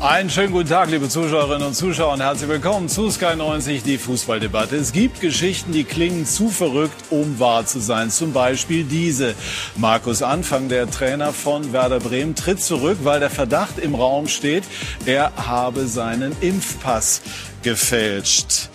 Einen 0.00 0.30
schönen 0.30 0.52
guten 0.52 0.68
Tag, 0.68 0.90
liebe 0.90 1.08
Zuschauerinnen 1.08 1.66
und 1.66 1.74
Zuschauer, 1.74 2.12
und 2.12 2.20
herzlich 2.20 2.48
willkommen 2.48 2.88
zu 2.88 3.10
Sky 3.10 3.34
90, 3.34 3.82
die 3.82 3.98
Fußballdebatte. 3.98 4.76
Es 4.76 4.92
gibt 4.92 5.20
Geschichten, 5.20 5.72
die 5.72 5.82
klingen 5.82 6.24
zu 6.24 6.50
verrückt, 6.50 6.94
um 7.10 7.40
wahr 7.40 7.66
zu 7.66 7.80
sein. 7.80 8.08
Zum 8.08 8.32
Beispiel 8.32 8.84
diese. 8.84 9.34
Markus 9.74 10.22
Anfang, 10.22 10.68
der 10.68 10.88
Trainer 10.88 11.32
von 11.32 11.72
Werder 11.72 11.98
Bremen, 11.98 12.36
tritt 12.36 12.62
zurück, 12.62 12.98
weil 13.02 13.18
der 13.18 13.28
Verdacht 13.28 13.80
im 13.80 13.96
Raum 13.96 14.28
steht, 14.28 14.62
er 15.04 15.32
habe 15.34 15.88
seinen 15.88 16.30
Impfpass 16.40 17.20
gefälscht. 17.64 18.68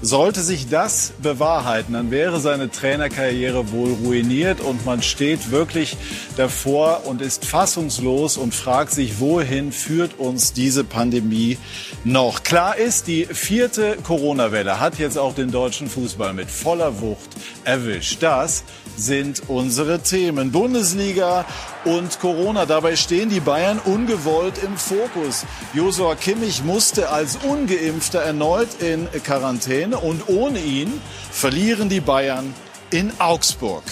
Sollte 0.00 0.42
sich 0.42 0.68
das 0.68 1.12
bewahrheiten, 1.20 1.94
dann 1.94 2.12
wäre 2.12 2.38
seine 2.38 2.70
Trainerkarriere 2.70 3.72
wohl 3.72 3.94
ruiniert 3.94 4.60
und 4.60 4.86
man 4.86 5.02
steht 5.02 5.50
wirklich 5.50 5.96
davor 6.36 7.02
und 7.06 7.20
ist 7.20 7.44
fassungslos 7.44 8.36
und 8.36 8.54
fragt 8.54 8.92
sich, 8.92 9.18
wohin 9.18 9.72
führt 9.72 10.16
uns 10.20 10.52
diese 10.52 10.84
Pandemie 10.84 11.58
noch? 12.04 12.44
Klar 12.44 12.76
ist, 12.76 13.08
die 13.08 13.26
vierte 13.26 13.96
Corona-Welle 14.04 14.78
hat 14.78 15.00
jetzt 15.00 15.18
auch 15.18 15.34
den 15.34 15.50
deutschen 15.50 15.88
Fußball 15.88 16.32
mit 16.32 16.48
voller 16.48 17.00
Wucht 17.00 17.30
erwischt. 17.64 18.22
Das 18.22 18.62
sind 18.98 19.42
unsere 19.48 20.00
Themen. 20.00 20.52
Bundesliga 20.52 21.44
und 21.84 22.20
Corona. 22.20 22.66
Dabei 22.66 22.96
stehen 22.96 23.28
die 23.28 23.40
Bayern 23.40 23.78
ungewollt 23.84 24.58
im 24.62 24.76
Fokus. 24.76 25.44
Josua 25.74 26.14
Kimmich 26.14 26.64
musste 26.64 27.10
als 27.10 27.36
ungeimpfter 27.36 28.20
erneut 28.20 28.82
in 28.82 29.08
Quarantäne 29.24 29.98
und 29.98 30.28
ohne 30.28 30.58
ihn 30.58 31.00
verlieren 31.30 31.88
die 31.88 32.00
Bayern 32.00 32.54
in 32.90 33.12
Augsburg. 33.18 33.84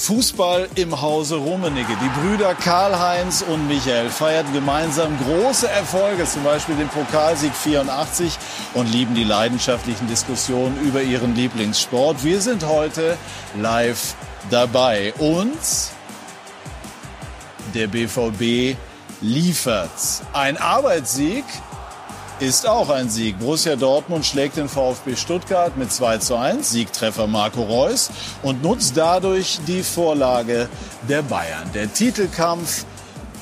Fußball 0.00 0.68
im 0.76 1.02
Hause 1.02 1.36
Rummenigge. 1.36 1.92
Die 2.02 2.20
Brüder 2.20 2.54
Karl-Heinz 2.54 3.44
und 3.46 3.68
Michael 3.68 4.08
feierten 4.08 4.52
gemeinsam 4.54 5.12
große 5.18 5.68
Erfolge, 5.68 6.24
zum 6.24 6.42
Beispiel 6.42 6.74
den 6.76 6.88
Pokalsieg 6.88 7.54
84 7.54 8.38
und 8.72 8.90
lieben 8.90 9.14
die 9.14 9.24
leidenschaftlichen 9.24 10.08
Diskussionen 10.08 10.80
über 10.80 11.02
ihren 11.02 11.34
Lieblingssport. 11.34 12.24
Wir 12.24 12.40
sind 12.40 12.66
heute 12.66 13.18
live 13.60 14.14
dabei. 14.48 15.12
Und 15.18 15.58
der 17.74 17.86
BVB 17.86 18.78
liefert. 19.20 19.90
Ein 20.32 20.56
Arbeitssieg 20.56 21.44
ist 22.40 22.66
auch 22.66 22.88
ein 22.88 23.10
Sieg. 23.10 23.38
Borussia 23.38 23.76
Dortmund 23.76 24.24
schlägt 24.24 24.56
den 24.56 24.68
VfB 24.68 25.14
Stuttgart 25.14 25.76
mit 25.76 25.92
2 25.92 26.18
zu 26.18 26.36
1, 26.36 26.70
Siegtreffer 26.70 27.26
Marco 27.26 27.62
Reus 27.62 28.10
und 28.42 28.62
nutzt 28.62 28.96
dadurch 28.96 29.60
die 29.66 29.82
Vorlage 29.82 30.68
der 31.08 31.22
Bayern. 31.22 31.70
Der 31.74 31.92
Titelkampf 31.92 32.86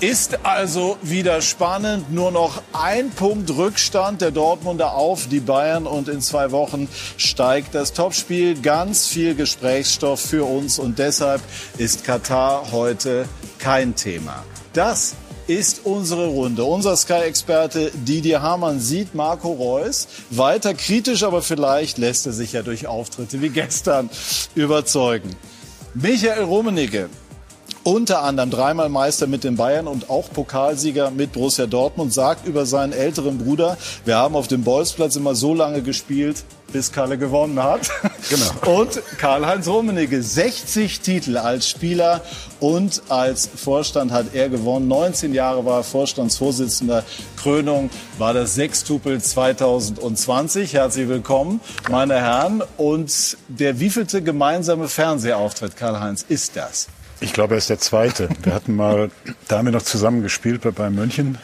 ist 0.00 0.44
also 0.44 0.96
wieder 1.02 1.40
spannend. 1.42 2.12
Nur 2.12 2.32
noch 2.32 2.62
ein 2.72 3.10
Punkt 3.10 3.50
Rückstand 3.50 4.20
der 4.20 4.32
Dortmunder 4.32 4.94
auf 4.94 5.28
die 5.28 5.40
Bayern 5.40 5.86
und 5.86 6.08
in 6.08 6.20
zwei 6.20 6.50
Wochen 6.50 6.88
steigt 7.16 7.74
das 7.74 7.92
Topspiel. 7.92 8.60
Ganz 8.60 9.06
viel 9.06 9.34
Gesprächsstoff 9.34 10.20
für 10.20 10.44
uns 10.44 10.78
und 10.78 10.98
deshalb 10.98 11.40
ist 11.78 12.04
Katar 12.04 12.72
heute 12.72 13.28
kein 13.58 13.94
Thema. 13.94 14.44
Das 14.72 15.14
ist 15.48 15.80
unsere 15.84 16.26
Runde. 16.26 16.62
Unser 16.62 16.96
Sky-Experte 16.96 17.90
Didier 17.94 18.42
Hamann 18.42 18.80
sieht 18.80 19.14
Marco 19.14 19.50
Reus 19.50 20.06
weiter 20.30 20.74
kritisch, 20.74 21.22
aber 21.24 21.42
vielleicht 21.42 21.98
lässt 21.98 22.26
er 22.26 22.32
sich 22.32 22.52
ja 22.52 22.62
durch 22.62 22.86
Auftritte 22.86 23.40
wie 23.40 23.48
gestern 23.48 24.10
überzeugen. 24.54 25.34
Michael 25.94 26.44
Rummenigge, 26.44 27.08
unter 27.88 28.22
anderem 28.22 28.50
dreimal 28.50 28.90
Meister 28.90 29.26
mit 29.26 29.44
den 29.44 29.56
Bayern 29.56 29.86
und 29.86 30.10
auch 30.10 30.30
Pokalsieger 30.30 31.10
mit 31.10 31.32
Borussia 31.32 31.66
Dortmund, 31.66 32.12
sagt 32.12 32.46
über 32.46 32.66
seinen 32.66 32.92
älteren 32.92 33.38
Bruder, 33.38 33.78
wir 34.04 34.16
haben 34.16 34.36
auf 34.36 34.46
dem 34.46 34.62
Bolzplatz 34.62 35.16
immer 35.16 35.34
so 35.34 35.54
lange 35.54 35.80
gespielt, 35.80 36.44
bis 36.70 36.92
Kalle 36.92 37.16
gewonnen 37.16 37.62
hat. 37.62 37.88
Genau. 38.28 38.80
Und 38.80 39.00
Karl-Heinz 39.16 39.66
Rummenigge, 39.68 40.22
60 40.22 41.00
Titel 41.00 41.38
als 41.38 41.66
Spieler 41.66 42.20
und 42.60 43.00
als 43.08 43.48
Vorstand 43.56 44.12
hat 44.12 44.34
er 44.34 44.50
gewonnen. 44.50 44.86
19 44.86 45.32
Jahre 45.32 45.64
war 45.64 45.78
er 45.78 45.82
Vorstandsvorsitzender. 45.82 47.04
Krönung 47.38 47.88
war 48.18 48.34
das 48.34 48.54
Sechstupel 48.54 49.22
2020. 49.22 50.74
Herzlich 50.74 51.08
willkommen, 51.08 51.62
meine 51.88 52.16
Herren. 52.16 52.62
Und 52.76 53.38
der 53.48 53.80
wievielte 53.80 54.20
gemeinsame 54.20 54.88
Fernsehauftritt, 54.88 55.74
Karl-Heinz, 55.74 56.26
ist 56.28 56.54
das? 56.54 56.88
Ich 57.20 57.32
glaube, 57.32 57.54
er 57.54 57.58
ist 57.58 57.68
der 57.68 57.80
zweite. 57.80 58.28
Wir 58.42 58.54
hatten 58.54 58.76
mal, 58.76 59.10
da 59.48 59.58
haben 59.58 59.64
wir 59.64 59.72
noch 59.72 59.82
zusammen 59.82 60.22
gespielt 60.22 60.60
bei 60.62 60.70
Bayern 60.70 60.94
München. 60.94 61.38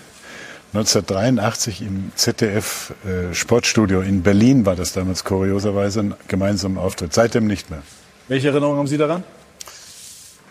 1983 0.72 1.82
im 1.82 2.12
ZDF 2.14 2.92
äh, 3.04 3.34
Sportstudio 3.34 4.00
in 4.00 4.22
Berlin 4.22 4.66
war 4.66 4.76
das 4.76 4.92
damals 4.92 5.24
kurioserweise 5.24 6.00
ein 6.00 6.14
gemeinsamer 6.28 6.80
Auftritt. 6.80 7.12
Seitdem 7.12 7.46
nicht 7.46 7.70
mehr. 7.70 7.82
Welche 8.28 8.48
Erinnerungen 8.48 8.78
haben 8.78 8.86
Sie 8.86 8.98
daran? 8.98 9.24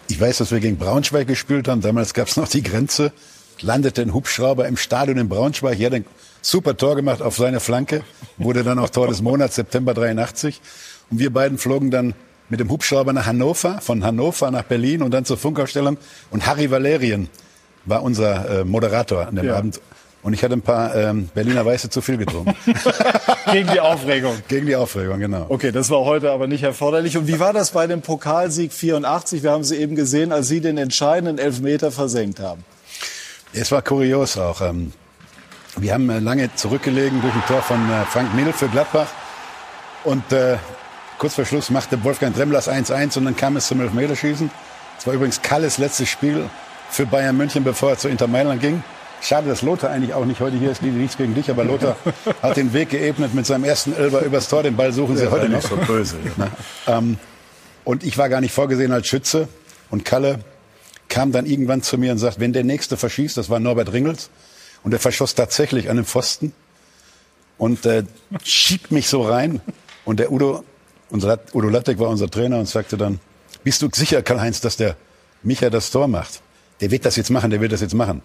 Ich 0.09 0.19
weiß, 0.19 0.39
dass 0.39 0.51
wir 0.51 0.59
gegen 0.59 0.77
Braunschweig 0.77 1.27
gespielt 1.27 1.67
haben. 1.67 1.81
Damals 1.81 2.13
gab 2.13 2.27
es 2.27 2.35
noch 2.35 2.47
die 2.47 2.63
Grenze. 2.63 3.13
Landete 3.61 4.01
ein 4.01 4.13
Hubschrauber 4.13 4.67
im 4.67 4.75
Stadion 4.75 5.17
in 5.17 5.29
Braunschweig. 5.29 5.79
Er 5.79 5.87
hat 5.87 5.93
ein 5.93 6.05
super 6.41 6.75
Tor 6.75 6.95
gemacht 6.95 7.21
auf 7.21 7.37
seine 7.37 7.61
Flanke. 7.61 8.03
Wurde 8.37 8.63
dann 8.63 8.77
auch 8.79 8.89
Tor 8.89 9.07
des 9.07 9.21
Monats, 9.21 9.55
September 9.55 9.93
83. 9.93 10.61
Und 11.11 11.19
wir 11.19 11.31
beiden 11.31 11.57
flogen 11.57 11.91
dann 11.91 12.13
mit 12.53 12.59
dem 12.59 12.69
Hubschrauber 12.69 13.13
nach 13.13 13.25
Hannover, 13.25 13.81
von 13.81 14.03
Hannover 14.03 14.51
nach 14.51 14.61
Berlin 14.61 15.01
und 15.01 15.09
dann 15.09 15.25
zur 15.25 15.37
Funkausstellung. 15.37 15.97
Und 16.29 16.45
Harry 16.45 16.69
Valerien 16.69 17.27
war 17.85 18.03
unser 18.03 18.59
äh, 18.59 18.63
Moderator 18.63 19.25
an 19.25 19.37
dem 19.37 19.47
ja. 19.47 19.55
Abend. 19.55 19.81
Und 20.21 20.33
ich 20.33 20.43
hatte 20.43 20.53
ein 20.53 20.61
paar 20.61 20.95
ähm, 20.95 21.31
Berliner 21.33 21.65
Weiße 21.65 21.89
zu 21.89 21.99
viel 22.01 22.17
getrunken. 22.17 22.53
Gegen 23.51 23.71
die 23.73 23.79
Aufregung. 23.79 24.35
Gegen 24.47 24.67
die 24.67 24.75
Aufregung, 24.75 25.19
genau. 25.19 25.47
Okay, 25.49 25.71
das 25.71 25.89
war 25.89 26.01
heute 26.01 26.29
aber 26.29 26.45
nicht 26.45 26.61
erforderlich. 26.61 27.17
Und 27.17 27.27
wie 27.27 27.39
war 27.39 27.53
das 27.53 27.71
bei 27.71 27.87
dem 27.87 28.03
Pokalsieg 28.03 28.71
84? 28.71 29.41
Wir 29.41 29.49
haben 29.49 29.63
Sie 29.63 29.77
eben 29.77 29.95
gesehen, 29.95 30.31
als 30.31 30.47
Sie 30.47 30.61
den 30.61 30.77
entscheidenden 30.77 31.39
Elfmeter 31.39 31.91
versenkt 31.91 32.39
haben. 32.39 32.63
Es 33.51 33.71
war 33.71 33.81
kurios 33.81 34.37
auch. 34.37 34.61
Ähm, 34.61 34.93
wir 35.77 35.91
haben 35.91 36.07
äh, 36.11 36.19
lange 36.19 36.53
zurückgelegen 36.53 37.19
durch 37.19 37.33
ein 37.33 37.43
Tor 37.47 37.63
von 37.63 37.79
äh, 37.89 38.05
Frank 38.05 38.35
Mill 38.35 38.53
für 38.53 38.67
Gladbach. 38.67 39.07
Und 40.03 40.31
äh, 40.31 40.57
Kurz 41.23 41.35
vor 41.35 41.45
Schluss 41.45 41.69
machte 41.69 42.03
Wolfgang 42.03 42.35
Dremlers 42.35 42.67
1-1 42.67 43.17
und 43.17 43.23
dann 43.23 43.37
kam 43.37 43.55
es 43.55 43.67
zum 43.67 43.79
Elfmeterschießen. 43.79 44.51
Es 44.99 45.07
war 45.07 45.13
übrigens 45.13 45.41
Kalles 45.41 45.77
letztes 45.77 46.09
Spiel 46.09 46.49
für 46.89 47.05
Bayern 47.05 47.37
München, 47.37 47.63
bevor 47.63 47.91
er 47.91 47.97
zu 47.97 48.09
Inter 48.09 48.27
Mailand 48.27 48.59
ging. 48.59 48.83
Schade, 49.21 49.47
dass 49.47 49.61
Lothar 49.61 49.89
eigentlich 49.89 50.13
auch 50.13 50.25
nicht 50.25 50.41
heute 50.41 50.57
hier 50.57 50.69
ist. 50.69 50.81
Nichts 50.81 51.15
gegen 51.15 51.33
dich, 51.33 51.49
aber 51.49 51.63
Lothar 51.63 51.95
hat 52.41 52.57
den 52.57 52.73
Weg 52.73 52.89
geebnet 52.89 53.33
mit 53.33 53.45
seinem 53.45 53.63
ersten 53.63 53.95
Elber 53.95 54.19
übers 54.23 54.49
Tor. 54.49 54.63
Den 54.63 54.75
Ball 54.75 54.91
suchen 54.91 55.15
sie 55.15 55.23
ja, 55.23 55.31
heute 55.31 55.47
noch. 55.47 55.61
So 55.61 55.77
böse, 55.77 56.17
ja. 56.37 56.97
ähm, 56.97 57.17
und 57.85 58.03
ich 58.03 58.17
war 58.17 58.27
gar 58.27 58.41
nicht 58.41 58.53
vorgesehen 58.53 58.91
als 58.91 59.07
Schütze. 59.07 59.47
Und 59.89 60.03
Kalle 60.03 60.39
kam 61.07 61.31
dann 61.31 61.45
irgendwann 61.45 61.81
zu 61.83 61.97
mir 61.97 62.11
und 62.11 62.17
sagt, 62.17 62.41
wenn 62.41 62.51
der 62.51 62.65
Nächste 62.65 62.97
verschießt, 62.97 63.37
das 63.37 63.49
war 63.49 63.61
Norbert 63.61 63.93
Ringels, 63.93 64.29
und 64.83 64.91
er 64.91 64.99
verschoss 64.99 65.35
tatsächlich 65.35 65.89
an 65.89 65.95
den 65.95 66.05
Pfosten 66.05 66.51
und 67.57 67.85
äh, 67.85 68.03
schiebt 68.43 68.91
mich 68.91 69.07
so 69.07 69.21
rein. 69.21 69.61
Und 70.03 70.19
der 70.19 70.29
Udo 70.29 70.65
unser, 71.13 71.39
Udo 71.53 71.69
Lattek 71.69 71.99
war 71.99 72.09
unser 72.09 72.29
Trainer 72.29 72.59
und 72.59 72.67
sagte 72.67 72.97
dann, 72.97 73.19
bist 73.63 73.81
du 73.81 73.89
sicher, 73.93 74.21
Karl-Heinz, 74.21 74.59
dass 74.59 74.75
der 74.75 74.97
Micha 75.43 75.69
das 75.69 75.91
Tor 75.91 76.07
macht? 76.07 76.41
Der 76.81 76.91
wird 76.91 77.05
das 77.05 77.15
jetzt 77.15 77.29
machen, 77.29 77.51
der 77.51 77.61
wird 77.61 77.71
das 77.71 77.81
jetzt 77.81 77.93
machen. 77.93 78.21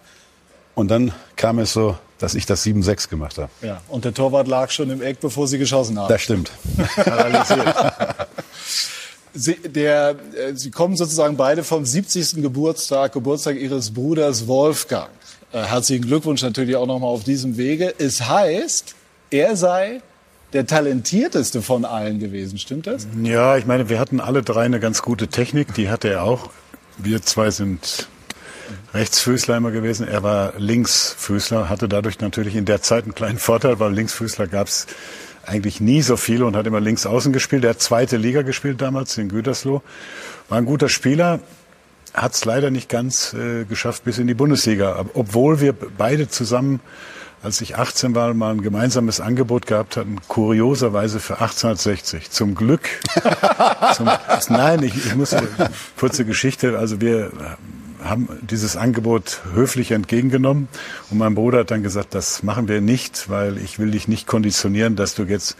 Und 0.75 0.89
dann 0.89 1.13
kam 1.35 1.59
es 1.59 1.71
so, 1.71 1.97
dass 2.17 2.33
ich 2.35 2.45
das 2.45 2.65
7-6 2.65 3.09
gemacht 3.09 3.37
habe. 3.37 3.49
Ja, 3.61 3.81
und 3.89 4.05
der 4.05 4.13
Torwart 4.13 4.47
lag 4.47 4.71
schon 4.71 4.89
im 4.89 5.01
Eck, 5.01 5.19
bevor 5.19 5.47
Sie 5.47 5.57
geschossen 5.57 5.99
haben. 5.99 6.09
Das 6.09 6.21
stimmt. 6.21 6.51
Sie, 9.33 9.55
der, 9.55 10.15
äh, 10.35 10.55
Sie 10.55 10.71
kommen 10.71 10.97
sozusagen 10.97 11.37
beide 11.37 11.63
vom 11.63 11.85
70. 11.85 12.41
Geburtstag, 12.41 13.13
Geburtstag 13.13 13.57
Ihres 13.57 13.93
Bruders 13.93 14.47
Wolfgang. 14.47 15.09
Äh, 15.51 15.61
herzlichen 15.61 16.05
Glückwunsch 16.05 16.41
natürlich 16.41 16.75
auch 16.75 16.87
nochmal 16.87 17.11
auf 17.11 17.23
diesem 17.23 17.55
Wege. 17.55 17.93
Es 17.99 18.27
heißt, 18.27 18.95
er 19.29 19.55
sei 19.55 20.01
der 20.53 20.65
talentierteste 20.65 21.61
von 21.61 21.85
allen 21.85 22.19
gewesen. 22.19 22.57
Stimmt 22.57 22.87
das? 22.87 23.07
Ja, 23.21 23.57
ich 23.57 23.65
meine, 23.65 23.89
wir 23.89 23.99
hatten 23.99 24.19
alle 24.19 24.41
drei 24.41 24.63
eine 24.63 24.79
ganz 24.79 25.01
gute 25.01 25.27
Technik. 25.27 25.73
Die 25.73 25.89
hatte 25.89 26.09
er 26.09 26.23
auch. 26.23 26.49
Wir 26.97 27.21
zwei 27.21 27.51
sind 27.51 28.09
Rechtsfüßler 28.93 29.57
immer 29.57 29.71
gewesen. 29.71 30.07
Er 30.07 30.23
war 30.23 30.53
Linksfüßler, 30.57 31.69
hatte 31.69 31.87
dadurch 31.87 32.19
natürlich 32.19 32.55
in 32.55 32.65
der 32.65 32.81
Zeit 32.81 33.03
einen 33.03 33.15
kleinen 33.15 33.37
Vorteil, 33.37 33.79
weil 33.79 33.93
Linksfüßler 33.93 34.47
gab 34.47 34.67
es 34.67 34.87
eigentlich 35.45 35.81
nie 35.81 36.01
so 36.01 36.17
viele 36.17 36.45
und 36.45 36.55
hat 36.55 36.67
immer 36.67 36.79
links 36.79 37.05
außen 37.05 37.33
gespielt. 37.33 37.63
Er 37.63 37.71
hat 37.71 37.81
zweite 37.81 38.17
Liga 38.17 38.41
gespielt 38.41 38.81
damals 38.81 39.17
in 39.17 39.29
Gütersloh. 39.29 39.81
War 40.47 40.57
ein 40.57 40.65
guter 40.65 40.89
Spieler, 40.89 41.39
hat 42.13 42.33
es 42.33 42.45
leider 42.45 42.69
nicht 42.69 42.89
ganz 42.89 43.33
äh, 43.33 43.65
geschafft 43.65 44.03
bis 44.03 44.17
in 44.17 44.27
die 44.27 44.33
Bundesliga. 44.33 45.05
Obwohl 45.13 45.61
wir 45.61 45.73
beide 45.73 46.29
zusammen 46.29 46.79
als 47.41 47.61
ich 47.61 47.77
18 47.77 48.15
war, 48.15 48.33
mal 48.33 48.51
ein 48.51 48.61
gemeinsames 48.61 49.21
Angebot 49.21 49.65
gehabt 49.65 49.97
hatten, 49.97 50.17
kurioserweise 50.27 51.19
für 51.19 51.35
1860. 51.35 52.31
Zum 52.31 52.55
Glück. 52.55 52.89
zum, 53.95 54.09
nein, 54.49 54.83
ich, 54.83 54.95
ich 55.05 55.15
muss 55.15 55.35
kurze 55.97 56.25
Geschichte. 56.25 56.77
Also 56.77 56.99
wir 56.99 57.31
haben 58.03 58.27
dieses 58.41 58.75
Angebot 58.75 59.41
höflich 59.53 59.91
entgegengenommen. 59.91 60.67
Und 61.09 61.17
mein 61.17 61.35
Bruder 61.35 61.59
hat 61.59 61.71
dann 61.71 61.83
gesagt, 61.83 62.15
das 62.15 62.43
machen 62.43 62.67
wir 62.67 62.81
nicht, 62.81 63.29
weil 63.29 63.57
ich 63.57 63.79
will 63.79 63.91
dich 63.91 64.07
nicht 64.07 64.27
konditionieren, 64.27 64.95
dass 64.95 65.15
du 65.15 65.23
jetzt 65.23 65.57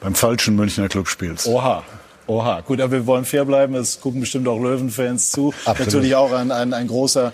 beim 0.00 0.14
falschen 0.14 0.56
Münchner 0.56 0.88
Club 0.88 1.08
spielst. 1.08 1.46
Oha. 1.46 1.82
Oha, 2.26 2.60
gut, 2.60 2.80
aber 2.80 2.92
wir 2.92 3.06
wollen 3.06 3.24
fair 3.24 3.44
bleiben. 3.44 3.74
Es 3.74 4.00
gucken 4.00 4.20
bestimmt 4.20 4.46
auch 4.46 4.60
Löwenfans 4.60 5.32
zu. 5.32 5.52
Absolut. 5.64 5.86
Natürlich 5.86 6.14
auch 6.14 6.32
ein, 6.32 6.52
ein, 6.52 6.72
ein 6.72 6.86
großer 6.86 7.32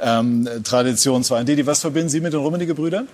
ähm, 0.00 0.48
Traditionsverein. 0.64 1.44
Didi, 1.44 1.66
was 1.66 1.82
verbinden 1.82 2.08
Sie 2.08 2.22
mit 2.22 2.32
den 2.32 2.40
Rummenigge-Brüdern? 2.40 3.06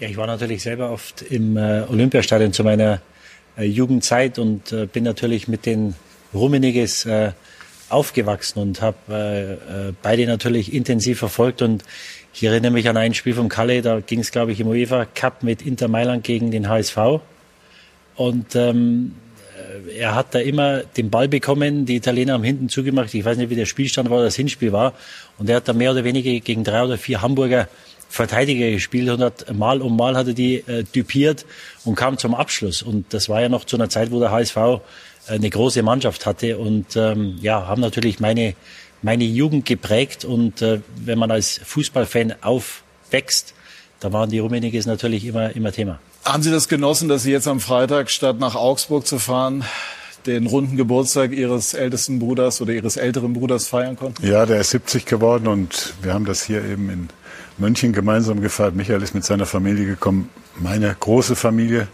Ja, 0.00 0.08
ich 0.08 0.16
war 0.16 0.26
natürlich 0.26 0.62
selber 0.62 0.90
oft 0.90 1.22
im 1.22 1.56
äh, 1.56 1.82
Olympiastadion 1.88 2.52
zu 2.52 2.64
meiner 2.64 3.00
äh, 3.56 3.64
Jugendzeit 3.64 4.38
und 4.38 4.72
äh, 4.72 4.86
bin 4.86 5.04
natürlich 5.04 5.46
mit 5.48 5.66
den 5.66 5.94
Rummeniges 6.32 7.06
aufgewachsen 7.88 8.58
und 8.58 8.82
habe 8.82 9.94
beide 10.02 10.26
natürlich 10.26 10.74
intensiv 10.74 11.20
verfolgt. 11.20 11.62
Und 11.62 11.84
ich 12.32 12.42
erinnere 12.42 12.72
mich 12.72 12.88
an 12.88 12.96
ein 12.96 13.14
Spiel 13.14 13.34
vom 13.34 13.48
Kalle, 13.48 13.82
da 13.82 14.00
ging 14.00 14.18
es 14.18 14.32
glaube 14.32 14.50
ich 14.50 14.58
im 14.58 14.66
UEFA 14.66 15.04
Cup 15.04 15.44
mit 15.44 15.62
Inter 15.62 15.86
Mailand 15.86 16.24
gegen 16.24 16.50
den 16.50 16.68
HSV 16.68 17.20
und 18.16 18.54
ähm, 18.54 19.14
äh, 19.88 19.98
er 19.98 20.14
hat 20.14 20.34
da 20.34 20.38
immer 20.38 20.78
den 20.80 21.10
Ball 21.10 21.28
bekommen, 21.28 21.86
die 21.86 21.96
Italiener 21.96 22.34
haben 22.34 22.44
hinten 22.44 22.68
zugemacht, 22.68 23.12
ich 23.14 23.24
weiß 23.24 23.36
nicht 23.36 23.50
wie 23.50 23.56
der 23.56 23.66
Spielstand 23.66 24.10
war, 24.10 24.22
das 24.22 24.36
Hinspiel 24.36 24.72
war. 24.72 24.94
Und 25.38 25.48
er 25.48 25.56
hat 25.56 25.68
da 25.68 25.72
mehr 25.72 25.90
oder 25.90 26.04
weniger 26.04 26.30
gegen 26.40 26.64
drei 26.64 26.84
oder 26.84 26.98
vier 26.98 27.22
Hamburger 27.22 27.68
Verteidiger 28.14 28.70
gespielt 28.70 29.10
und 29.10 29.20
hat 29.20 29.52
mal 29.52 29.82
um 29.82 29.96
mal 29.96 30.16
hat 30.16 30.28
er 30.28 30.34
die 30.34 30.58
äh, 30.68 30.84
typiert 30.84 31.44
und 31.84 31.96
kam 31.96 32.16
zum 32.16 32.32
Abschluss. 32.32 32.80
Und 32.80 33.12
das 33.12 33.28
war 33.28 33.40
ja 33.42 33.48
noch 33.48 33.64
zu 33.64 33.74
einer 33.74 33.88
Zeit, 33.88 34.12
wo 34.12 34.20
der 34.20 34.30
HSV 34.30 34.56
äh, 34.56 34.80
eine 35.26 35.50
große 35.50 35.82
Mannschaft 35.82 36.24
hatte 36.24 36.58
und 36.58 36.94
ähm, 36.94 37.38
ja, 37.42 37.66
haben 37.66 37.80
natürlich 37.80 38.20
meine, 38.20 38.54
meine 39.02 39.24
Jugend 39.24 39.66
geprägt. 39.66 40.24
Und 40.24 40.62
äh, 40.62 40.80
wenn 40.94 41.18
man 41.18 41.32
als 41.32 41.60
Fußballfan 41.64 42.36
aufwächst, 42.40 43.52
da 43.98 44.12
waren 44.12 44.30
die 44.30 44.38
Rummeniges 44.38 44.86
natürlich 44.86 45.26
immer, 45.26 45.50
immer 45.56 45.72
Thema. 45.72 45.98
Haben 46.24 46.44
Sie 46.44 46.52
das 46.52 46.68
genossen, 46.68 47.08
dass 47.08 47.24
Sie 47.24 47.32
jetzt 47.32 47.48
am 47.48 47.58
Freitag 47.58 48.12
statt 48.12 48.38
nach 48.38 48.54
Augsburg 48.54 49.08
zu 49.08 49.18
fahren, 49.18 49.64
den 50.24 50.46
runden 50.46 50.76
Geburtstag 50.76 51.32
Ihres 51.32 51.74
ältesten 51.74 52.20
Bruders 52.20 52.60
oder 52.60 52.74
Ihres 52.74 52.96
älteren 52.96 53.32
Bruders 53.32 53.66
feiern 53.66 53.96
konnten? 53.96 54.24
Ja, 54.24 54.46
der 54.46 54.60
ist 54.60 54.70
70 54.70 55.04
geworden 55.04 55.48
und 55.48 55.94
wir 56.00 56.14
haben 56.14 56.26
das 56.26 56.44
hier 56.44 56.64
eben 56.64 56.90
in 56.90 57.08
München 57.58 57.92
gemeinsam 57.92 58.40
gefeiert. 58.40 58.74
Michael 58.74 59.02
ist 59.02 59.14
mit 59.14 59.24
seiner 59.24 59.46
Familie 59.46 59.86
gekommen, 59.86 60.30
meine 60.58 60.94
große 60.98 61.36
Familie 61.36 61.88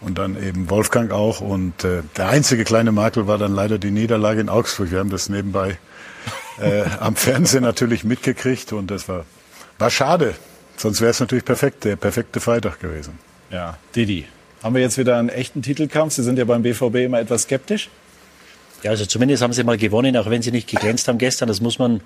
und 0.00 0.18
dann 0.18 0.42
eben 0.42 0.70
Wolfgang 0.70 1.12
auch. 1.12 1.40
Und 1.40 1.84
äh, 1.84 2.02
der 2.16 2.28
einzige 2.28 2.64
kleine 2.64 2.92
Makel 2.92 3.26
war 3.26 3.38
dann 3.38 3.54
leider 3.54 3.78
die 3.78 3.90
Niederlage 3.90 4.40
in 4.40 4.48
Augsburg. 4.48 4.90
Wir 4.90 4.98
haben 4.98 5.10
das 5.10 5.28
nebenbei 5.28 5.78
äh, 6.60 6.82
am 7.00 7.16
Fernsehen 7.16 7.62
natürlich 7.62 8.04
mitgekriegt 8.04 8.72
und 8.72 8.90
das 8.90 9.08
war, 9.08 9.24
war 9.78 9.90
schade. 9.90 10.34
Sonst 10.76 11.00
wäre 11.00 11.10
es 11.10 11.20
natürlich 11.20 11.44
perfekt, 11.44 11.84
der 11.84 11.96
perfekte 11.96 12.40
Freitag 12.40 12.80
gewesen. 12.80 13.18
Ja, 13.50 13.76
Didi, 13.94 14.26
haben 14.62 14.74
wir 14.74 14.82
jetzt 14.82 14.96
wieder 14.96 15.18
einen 15.18 15.28
echten 15.28 15.62
Titelkampf? 15.62 16.14
Sie 16.14 16.22
sind 16.22 16.38
ja 16.38 16.44
beim 16.44 16.62
BVB 16.62 16.96
immer 16.96 17.20
etwas 17.20 17.42
skeptisch. 17.42 17.90
Ja, 18.82 18.90
also 18.90 19.04
zumindest 19.04 19.42
haben 19.42 19.52
sie 19.52 19.62
mal 19.62 19.76
gewonnen, 19.76 20.16
auch 20.16 20.30
wenn 20.30 20.40
sie 20.40 20.52
nicht 20.52 20.68
geglänzt 20.68 21.08
haben 21.08 21.18
gestern. 21.18 21.48
Das 21.48 21.60
muss 21.60 21.78
man 21.78 22.00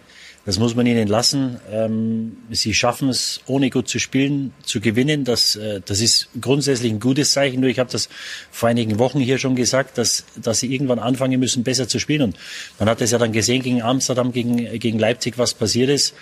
das 0.47 0.59
muss 0.59 0.75
man 0.75 0.87
ihnen 0.87 1.09
lassen. 1.09 1.59
Ähm, 1.73 2.37
sie 2.51 2.75
schaffen 2.75 3.09
es, 3.09 3.41
ohne 3.47 3.71
gut 3.71 3.89
zu 3.89 3.99
spielen, 3.99 4.53
zu 4.63 4.81
gewinnen. 4.81 5.25
Das, 5.25 5.57
äh, 5.57 5.81
das 5.85 6.01
ist 6.01 6.29
grundsätzlich 6.41 6.93
ein 6.93 7.01
gutes 7.01 7.33
Zeichen. 7.33 7.61
Nur 7.61 7.71
ich 7.71 7.79
habe 7.79 7.91
das 7.91 8.11
vor 8.51 8.69
einigen 8.69 8.99
Wochen 8.99 9.21
hier 9.21 9.39
schon 9.39 9.57
gesagt, 9.57 9.97
dass, 9.97 10.25
dass 10.37 10.61
sie 10.61 10.73
irgendwann 10.73 10.99
anfangen 10.99 11.41
müssen, 11.41 11.65
besser 11.65 11.89
zu 11.89 11.99
spielen. 11.99 12.23
Und 12.23 12.37
man 12.79 12.89
hat 12.91 13.01
es 13.01 13.11
ja 13.11 13.19
dann 13.19 13.33
gesehen 13.33 13.63
gegen 13.63 13.83
Amsterdam, 13.83 14.33
gegen, 14.33 14.79
gegen 14.79 14.99
Leipzig, 14.99 15.39
was 15.39 15.55
passiert 15.55 15.89
ist. 15.89 16.15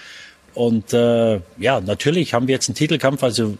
Und 0.55 0.93
äh, 0.93 1.41
ja, 1.59 1.81
natürlich 1.81 2.35
haben 2.35 2.47
wir 2.47 2.55
jetzt 2.55 2.69
einen 2.69 2.77
Titelkampf. 2.77 3.23
Also 3.25 3.57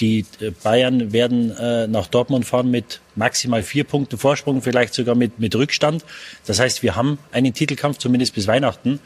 die 0.00 0.24
Bayern 0.62 1.12
werden 1.12 1.50
äh, 1.58 1.88
nach 1.88 2.06
Dortmund 2.06 2.46
fahren 2.46 2.70
mit 2.70 3.00
maximal 3.16 3.62
vier 3.62 3.84
Punkten 3.84 4.16
Vorsprung, 4.16 4.62
vielleicht 4.62 4.94
sogar 4.94 5.16
mit, 5.16 5.40
mit 5.40 5.54
Rückstand. 5.56 6.04
Das 6.46 6.60
heißt, 6.60 6.82
wir 6.82 6.94
haben 6.94 7.18
einen 7.32 7.52
Titelkampf, 7.52 7.98
zumindest 7.98 8.34
bis 8.34 8.46
Weihnachten. 8.46 9.00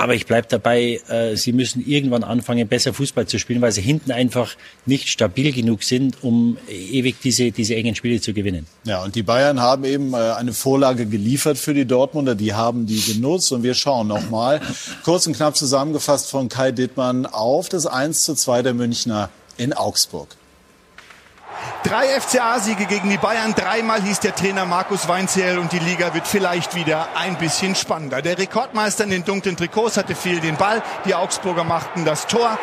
Aber 0.00 0.14
ich 0.14 0.24
bleibe 0.24 0.48
dabei, 0.48 0.98
äh, 1.10 1.36
sie 1.36 1.52
müssen 1.52 1.86
irgendwann 1.86 2.24
anfangen, 2.24 2.66
besser 2.66 2.94
Fußball 2.94 3.26
zu 3.26 3.38
spielen, 3.38 3.60
weil 3.60 3.70
sie 3.70 3.82
hinten 3.82 4.12
einfach 4.12 4.56
nicht 4.86 5.08
stabil 5.08 5.52
genug 5.52 5.82
sind, 5.82 6.24
um 6.24 6.56
ewig 6.70 7.16
diese, 7.22 7.50
diese 7.50 7.74
engen 7.74 7.94
Spiele 7.94 8.18
zu 8.18 8.32
gewinnen. 8.32 8.66
Ja, 8.84 9.04
und 9.04 9.14
die 9.14 9.22
Bayern 9.22 9.60
haben 9.60 9.84
eben 9.84 10.14
äh, 10.14 10.16
eine 10.16 10.54
Vorlage 10.54 11.04
geliefert 11.04 11.58
für 11.58 11.74
die 11.74 11.84
Dortmunder. 11.84 12.34
Die 12.34 12.54
haben 12.54 12.86
die 12.86 12.98
genutzt. 12.98 13.52
Und 13.52 13.62
wir 13.62 13.74
schauen 13.74 14.06
nochmal 14.08 14.62
kurz 15.04 15.26
und 15.26 15.36
knapp 15.36 15.54
zusammengefasst 15.54 16.30
von 16.30 16.48
Kai 16.48 16.72
Dittmann 16.72 17.26
auf 17.26 17.68
das 17.68 17.84
1 17.84 18.24
zu 18.24 18.34
2 18.34 18.62
der 18.62 18.72
Münchner 18.72 19.28
in 19.58 19.74
Augsburg. 19.74 20.34
Drei 21.82 22.08
FCA-Siege 22.20 22.86
gegen 22.86 23.08
die 23.08 23.16
Bayern. 23.16 23.54
Dreimal 23.54 24.02
hieß 24.02 24.20
der 24.20 24.34
Trainer 24.34 24.66
Markus 24.66 25.08
Weinzierl 25.08 25.58
und 25.58 25.72
die 25.72 25.78
Liga 25.78 26.12
wird 26.14 26.26
vielleicht 26.26 26.74
wieder 26.74 27.08
ein 27.16 27.36
bisschen 27.36 27.74
spannender. 27.74 28.22
Der 28.22 28.38
Rekordmeister 28.38 29.04
in 29.04 29.10
den 29.10 29.24
dunklen 29.24 29.56
Trikots 29.56 29.96
hatte 29.96 30.14
viel 30.14 30.40
den 30.40 30.56
Ball. 30.56 30.82
Die 31.06 31.14
Augsburger 31.14 31.64
machten 31.64 32.04
das 32.04 32.26
Tor. 32.26 32.58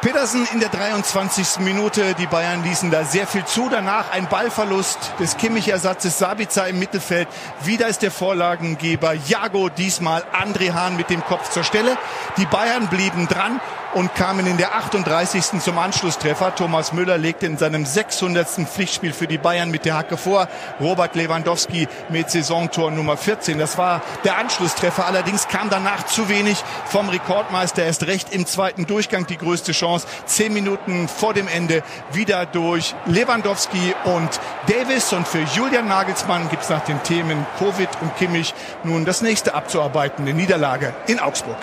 Petersen 0.00 0.48
in 0.54 0.60
der 0.60 0.70
23. 0.70 1.58
Minute. 1.58 2.14
Die 2.14 2.26
Bayern 2.26 2.64
ließen 2.64 2.90
da 2.90 3.04
sehr 3.04 3.26
viel 3.26 3.44
zu. 3.44 3.68
Danach 3.68 4.10
ein 4.12 4.28
Ballverlust 4.28 5.12
des 5.20 5.36
Kimmich-Ersatzes 5.36 6.18
Sabica 6.18 6.64
im 6.64 6.78
Mittelfeld. 6.78 7.28
Wieder 7.64 7.88
ist 7.88 8.00
der 8.00 8.10
Vorlagengeber 8.10 9.12
Jago, 9.12 9.68
diesmal 9.68 10.24
André 10.32 10.72
Hahn 10.72 10.96
mit 10.96 11.10
dem 11.10 11.22
Kopf 11.22 11.50
zur 11.50 11.64
Stelle. 11.64 11.98
Die 12.38 12.46
Bayern 12.46 12.88
blieben 12.88 13.28
dran 13.28 13.60
und 13.94 14.14
kamen 14.14 14.46
in 14.46 14.56
der 14.56 14.74
38. 14.74 15.60
zum 15.60 15.78
Anschlusstreffer. 15.78 16.54
Thomas 16.54 16.92
Müller 16.92 17.18
legte 17.18 17.46
in 17.46 17.58
seinem 17.58 17.84
600. 17.84 18.48
Pflichtspiel 18.68 19.12
für 19.12 19.26
die 19.26 19.38
Bayern 19.38 19.70
mit 19.70 19.84
der 19.84 19.96
Hacke 19.96 20.16
vor. 20.16 20.48
Robert 20.80 21.14
Lewandowski 21.14 21.88
mit 22.08 22.30
Saisontor 22.30 22.90
Nummer 22.90 23.16
14. 23.16 23.58
Das 23.58 23.78
war 23.78 24.02
der 24.24 24.38
Anschlusstreffer. 24.38 25.06
Allerdings 25.06 25.48
kam 25.48 25.70
danach 25.70 26.06
zu 26.06 26.28
wenig 26.28 26.62
vom 26.86 27.08
Rekordmeister. 27.08 27.84
Erst 27.84 28.06
recht 28.06 28.32
im 28.32 28.46
zweiten 28.46 28.86
Durchgang 28.86 29.26
die 29.26 29.38
größte 29.38 29.72
Chance. 29.72 30.06
Zehn 30.26 30.52
Minuten 30.52 31.08
vor 31.08 31.34
dem 31.34 31.48
Ende 31.48 31.82
wieder 32.12 32.46
durch 32.46 32.94
Lewandowski 33.06 33.94
und 34.04 34.40
Davis. 34.66 35.12
Und 35.12 35.26
für 35.26 35.42
Julian 35.54 35.88
Nagelsmann 35.88 36.48
gibt 36.48 36.62
es 36.62 36.70
nach 36.70 36.84
den 36.84 37.02
Themen 37.02 37.46
Covid 37.58 37.88
und 38.00 38.16
Kimmich 38.16 38.54
nun 38.84 39.04
das 39.04 39.22
nächste 39.22 39.54
abzuarbeiten. 39.54 40.24
Eine 40.24 40.34
Niederlage 40.34 40.94
in 41.06 41.18
Augsburg. 41.18 41.58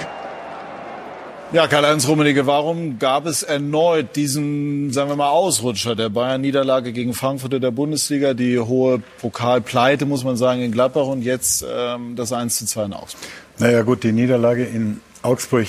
Ja, 1.54 1.66
Karl-Heinz 1.68 2.06
Rummenigge, 2.10 2.46
warum 2.46 3.00
gab 3.00 3.26
es 3.26 3.42
erneut 3.42 4.18
diesen, 4.18 4.92
sagen 4.92 5.10
wir 5.10 5.16
mal, 5.16 5.30
Ausrutscher 5.30 5.96
der 5.96 6.10
Bayern-Niederlage 6.10 6.92
gegen 6.92 7.14
Frankfurt 7.14 7.54
in 7.54 7.62
der 7.62 7.72
Bundesliga, 7.72 8.34
die 8.34 8.60
hohe 8.60 9.02
Pokalpleite, 9.22 10.06
muss 10.06 10.26
man 10.26 10.36
sagen, 10.36 10.62
in 10.62 10.74
Gladbach 10.74 11.06
und 11.06 11.22
jetzt 11.22 11.66
ähm, 11.66 12.18
das 12.18 12.34
1 12.34 12.58
zu 12.58 12.66
2 12.66 12.86
in 12.86 12.94
Augsburg? 12.94 13.30
Naja 13.60 13.82
gut, 13.84 14.04
die 14.04 14.12
Niederlage 14.12 14.66
in 14.66 15.00
Augsburg 15.22 15.68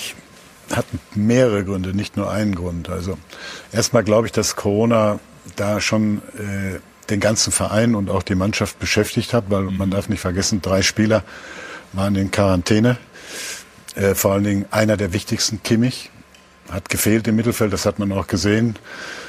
hat 0.74 0.84
mehrere 1.14 1.64
Gründe, 1.64 1.96
nicht 1.96 2.16
nur 2.16 2.28
einen 2.28 2.56
Grund. 2.56 2.88
Also 2.88 3.16
erstmal 3.72 4.02
glaube 4.02 4.26
ich, 4.26 4.32
dass 4.32 4.56
Corona 4.56 5.20
da 5.54 5.80
schon 5.80 6.22
äh, 6.38 6.80
den 7.08 7.20
ganzen 7.20 7.52
Verein 7.52 7.94
und 7.94 8.10
auch 8.10 8.24
die 8.24 8.34
Mannschaft 8.34 8.80
beschäftigt 8.80 9.32
hat, 9.32 9.44
weil 9.48 9.62
man 9.62 9.92
darf 9.92 10.08
nicht 10.08 10.20
vergessen, 10.20 10.60
drei 10.60 10.82
Spieler 10.82 11.22
waren 11.92 12.16
in 12.16 12.32
Quarantäne 12.32 12.98
äh, 13.98 14.14
vor 14.14 14.32
allen 14.32 14.44
Dingen 14.44 14.64
einer 14.70 14.96
der 14.96 15.12
wichtigsten, 15.12 15.62
Kimmich, 15.62 16.10
hat 16.70 16.88
gefehlt 16.88 17.26
im 17.26 17.36
Mittelfeld, 17.36 17.72
das 17.72 17.86
hat 17.86 17.98
man 17.98 18.12
auch 18.12 18.26
gesehen. 18.26 18.76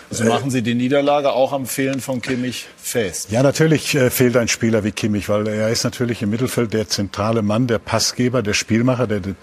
Also 0.10 0.26
machen 0.26 0.50
Sie 0.50 0.62
die 0.62 0.74
Niederlage 0.74 1.32
auch 1.32 1.54
am 1.54 1.66
Fehlen 1.66 2.02
von 2.02 2.22
Kimmich 2.22 2.68
fest? 2.78 3.32
Ja, 3.32 3.44
natürlich 3.44 3.96
äh, 3.96 4.10
fehlt 4.10 4.36
ein 4.38 4.48
Spieler 4.48 4.84
wie 4.84 4.92
Kimmich, 4.92 5.30
weil 5.30 5.48
er 5.48 5.70
ist 5.70 5.84
natürlich 5.84 6.22
im 6.22 6.32
Mittelfeld 6.32 6.74
der 6.74 6.88
zentrale 6.88 7.42
Mann, 7.42 7.68
der 7.68 7.78
Passgeber, 7.78 8.42
der 8.42 8.54
Spielmacher, 8.54 9.08
der, 9.08 9.20
der 9.20 9.36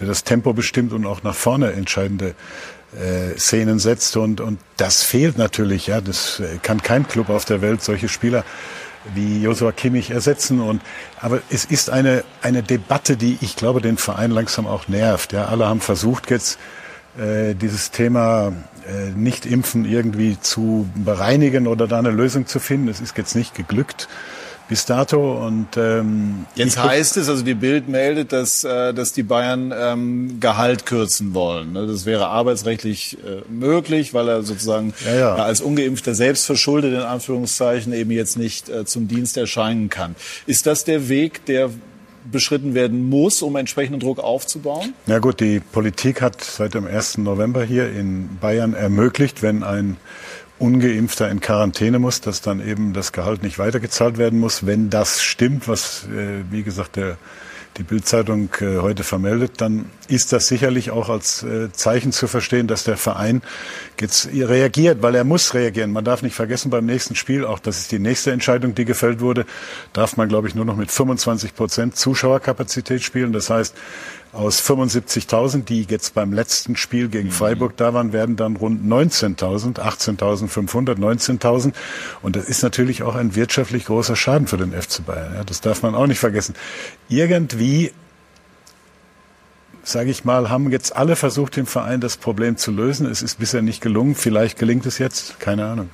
das 0.00 0.24
Tempo 0.24 0.52
bestimmt 0.52 0.92
und 0.92 1.06
auch 1.06 1.22
nach 1.22 1.34
vorne 1.34 1.72
entscheidende 1.72 2.34
äh, 2.94 3.38
Szenen 3.38 3.78
setzt. 3.78 4.16
Und, 4.16 4.40
und 4.40 4.58
das 4.76 5.02
fehlt 5.02 5.36
natürlich. 5.36 5.88
Ja, 5.88 6.00
das 6.00 6.40
äh, 6.40 6.58
kann 6.62 6.82
kein 6.82 7.06
Club 7.06 7.28
auf 7.28 7.44
der 7.44 7.60
Welt 7.60 7.82
solche 7.82 8.08
Spieler 8.08 8.44
wie 9.14 9.42
Josua 9.42 9.72
Kimmich 9.72 10.10
ersetzen. 10.10 10.60
Und, 10.60 10.82
aber 11.20 11.40
es 11.50 11.64
ist 11.64 11.90
eine, 11.90 12.24
eine 12.42 12.62
Debatte, 12.62 13.16
die 13.16 13.38
ich 13.40 13.56
glaube, 13.56 13.80
den 13.80 13.98
Verein 13.98 14.30
langsam 14.30 14.66
auch 14.66 14.88
nervt. 14.88 15.32
Ja, 15.32 15.46
alle 15.46 15.66
haben 15.66 15.80
versucht 15.80 16.30
jetzt, 16.30 16.58
äh, 17.18 17.54
dieses 17.54 17.90
Thema 17.90 18.52
äh, 18.88 19.10
nicht 19.10 19.46
impfen 19.46 19.84
irgendwie 19.84 20.38
zu 20.40 20.88
bereinigen 20.94 21.66
oder 21.66 21.86
da 21.86 21.98
eine 21.98 22.10
Lösung 22.10 22.46
zu 22.46 22.58
finden. 22.58 22.88
Es 22.88 23.00
ist 23.00 23.16
jetzt 23.16 23.36
nicht 23.36 23.54
geglückt 23.54 24.08
bis 24.68 24.86
dato. 24.86 25.44
Und 25.44 25.76
ähm, 25.76 26.46
jetzt 26.54 26.82
heißt 26.82 27.16
es, 27.16 27.28
also 27.28 27.44
die 27.44 27.54
Bild 27.54 27.88
meldet, 27.88 28.32
dass, 28.32 28.64
äh, 28.64 28.94
dass 28.94 29.12
die 29.12 29.22
Bayern 29.22 29.72
ähm, 29.76 30.40
Gehalt 30.40 30.86
kürzen 30.86 31.34
wollen. 31.34 31.72
Ne? 31.72 31.86
Das 31.86 32.06
wäre 32.06 32.28
arbeitsrechtlich 32.28 33.18
äh, 33.24 33.42
möglich, 33.50 34.14
weil 34.14 34.28
er 34.28 34.42
sozusagen 34.42 34.94
ja, 35.04 35.14
ja. 35.14 35.34
als 35.36 35.60
ungeimpfter 35.60 36.14
selbstverschuldet 36.14 36.94
in 36.94 37.00
Anführungszeichen 37.00 37.92
eben 37.92 38.10
jetzt 38.10 38.38
nicht 38.38 38.68
äh, 38.68 38.84
zum 38.84 39.08
Dienst 39.08 39.36
erscheinen 39.36 39.88
kann. 39.88 40.14
Ist 40.46 40.66
das 40.66 40.84
der 40.84 41.08
Weg, 41.08 41.44
der 41.46 41.70
beschritten 42.30 42.74
werden 42.74 43.08
muss, 43.08 43.42
um 43.42 43.56
entsprechenden 43.56 44.00
Druck 44.00 44.18
aufzubauen? 44.18 44.94
Ja 45.06 45.18
gut, 45.18 45.40
die 45.40 45.60
Politik 45.60 46.22
hat 46.22 46.42
seit 46.42 46.74
dem 46.74 46.86
1. 46.86 47.18
November 47.18 47.64
hier 47.64 47.90
in 47.90 48.38
Bayern 48.40 48.74
ermöglicht, 48.74 49.42
wenn 49.42 49.62
ein 49.62 49.96
Ungeimpfter 50.58 51.30
in 51.30 51.40
Quarantäne 51.40 51.98
muss, 51.98 52.20
dass 52.20 52.40
dann 52.40 52.66
eben 52.66 52.92
das 52.92 53.12
Gehalt 53.12 53.42
nicht 53.42 53.58
weitergezahlt 53.58 54.18
werden 54.18 54.38
muss. 54.38 54.66
Wenn 54.66 54.90
das 54.90 55.22
stimmt, 55.22 55.68
was, 55.68 56.04
äh, 56.04 56.44
wie 56.50 56.62
gesagt, 56.62 56.96
der 56.96 57.16
die 57.76 57.82
Bildzeitung 57.82 58.50
äh, 58.60 58.78
heute 58.78 59.02
vermeldet, 59.02 59.60
dann 59.60 59.86
ist 60.08 60.32
das 60.32 60.46
sicherlich 60.46 60.90
auch 60.90 61.08
als 61.08 61.42
äh, 61.42 61.72
Zeichen 61.72 62.12
zu 62.12 62.28
verstehen, 62.28 62.66
dass 62.66 62.84
der 62.84 62.96
Verein 62.96 63.42
jetzt 64.00 64.28
reagiert, 64.32 65.02
weil 65.02 65.14
er 65.14 65.24
muss 65.24 65.54
reagieren. 65.54 65.92
Man 65.92 66.04
darf 66.04 66.22
nicht 66.22 66.34
vergessen, 66.34 66.70
beim 66.70 66.86
nächsten 66.86 67.14
Spiel, 67.14 67.44
auch 67.44 67.58
das 67.58 67.78
ist 67.78 67.92
die 67.92 67.98
nächste 67.98 68.30
Entscheidung, 68.30 68.74
die 68.74 68.84
gefällt 68.84 69.20
wurde, 69.20 69.44
darf 69.92 70.16
man, 70.16 70.28
glaube 70.28 70.48
ich, 70.48 70.54
nur 70.54 70.64
noch 70.64 70.76
mit 70.76 70.90
25 70.90 71.54
Prozent 71.54 71.96
Zuschauerkapazität 71.96 73.02
spielen. 73.02 73.32
Das 73.32 73.50
heißt, 73.50 73.74
aus 74.34 74.60
75.000, 74.60 75.64
die 75.64 75.82
jetzt 75.82 76.14
beim 76.14 76.32
letzten 76.32 76.76
Spiel 76.76 77.08
gegen 77.08 77.28
mhm. 77.28 77.32
Freiburg 77.32 77.76
da 77.76 77.94
waren, 77.94 78.12
werden 78.12 78.36
dann 78.36 78.56
rund 78.56 78.84
19.000, 78.84 79.78
18.500, 79.78 80.96
19.000. 80.98 81.72
Und 82.22 82.36
das 82.36 82.44
ist 82.46 82.62
natürlich 82.62 83.02
auch 83.02 83.14
ein 83.14 83.34
wirtschaftlich 83.34 83.86
großer 83.86 84.16
Schaden 84.16 84.46
für 84.46 84.56
den 84.56 84.72
FC 84.72 85.04
Bayern. 85.06 85.34
Ja, 85.34 85.44
das 85.44 85.60
darf 85.60 85.82
man 85.82 85.94
auch 85.94 86.06
nicht 86.06 86.18
vergessen. 86.18 86.54
Irgendwie 87.08 87.92
sage 89.86 90.10
ich 90.10 90.24
mal, 90.24 90.48
haben 90.48 90.70
jetzt 90.70 90.96
alle 90.96 91.14
versucht, 91.14 91.58
im 91.58 91.66
Verein 91.66 92.00
das 92.00 92.16
Problem 92.16 92.56
zu 92.56 92.70
lösen. 92.70 93.06
Es 93.06 93.22
ist 93.22 93.38
bisher 93.38 93.60
nicht 93.62 93.82
gelungen. 93.82 94.14
Vielleicht 94.14 94.58
gelingt 94.58 94.86
es 94.86 94.98
jetzt. 94.98 95.38
Keine 95.40 95.66
Ahnung. 95.66 95.90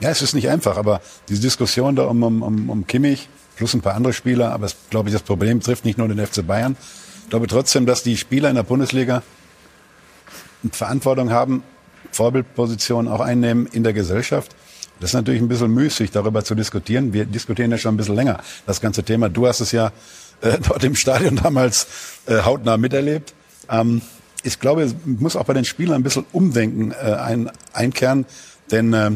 Ja, 0.00 0.08
es 0.08 0.22
ist 0.22 0.34
nicht 0.34 0.48
einfach, 0.48 0.78
aber 0.78 1.02
diese 1.28 1.42
Diskussion 1.42 1.94
da 1.94 2.04
um, 2.04 2.22
um, 2.22 2.70
um 2.70 2.86
Kimmich 2.86 3.28
plus 3.56 3.74
ein 3.74 3.82
paar 3.82 3.94
andere 3.94 4.14
Spieler, 4.14 4.52
aber 4.52 4.64
es, 4.64 4.76
glaube 4.88 5.10
ich, 5.10 5.12
das 5.12 5.22
Problem 5.22 5.60
trifft 5.60 5.84
nicht 5.84 5.98
nur 5.98 6.08
den 6.08 6.26
FC 6.26 6.46
Bayern, 6.46 6.76
glaube 7.30 7.46
trotzdem, 7.46 7.86
dass 7.86 8.02
die 8.02 8.16
Spieler 8.16 8.50
in 8.50 8.56
der 8.56 8.62
Bundesliga 8.62 9.22
Verantwortung 10.70 11.30
haben, 11.30 11.62
Vorbildpositionen 12.12 13.10
auch 13.10 13.20
einnehmen 13.20 13.66
in 13.66 13.82
der 13.82 13.92
Gesellschaft. 13.92 14.54
Das 15.00 15.10
ist 15.10 15.14
natürlich 15.14 15.40
ein 15.40 15.48
bisschen 15.48 15.70
müßig, 15.70 16.10
darüber 16.10 16.44
zu 16.44 16.54
diskutieren. 16.54 17.14
Wir 17.14 17.24
diskutieren 17.24 17.70
ja 17.70 17.78
schon 17.78 17.94
ein 17.94 17.96
bisschen 17.96 18.16
länger 18.16 18.40
das 18.66 18.80
ganze 18.80 19.02
Thema. 19.02 19.30
Du 19.30 19.46
hast 19.46 19.60
es 19.60 19.72
ja 19.72 19.92
äh, 20.42 20.58
dort 20.68 20.84
im 20.84 20.94
Stadion 20.94 21.36
damals 21.36 21.86
äh, 22.26 22.42
hautnah 22.42 22.76
miterlebt. 22.76 23.32
Ähm, 23.70 24.02
ich 24.42 24.58
glaube, 24.58 24.82
es 24.82 24.94
muss 25.04 25.36
auch 25.36 25.44
bei 25.44 25.54
den 25.54 25.64
Spielern 25.64 25.96
ein 25.96 26.02
bisschen 26.02 26.26
Umdenken 26.32 26.92
äh, 26.92 27.12
ein, 27.14 27.50
einkehren, 27.72 28.26
denn 28.70 28.92
äh, 28.92 29.12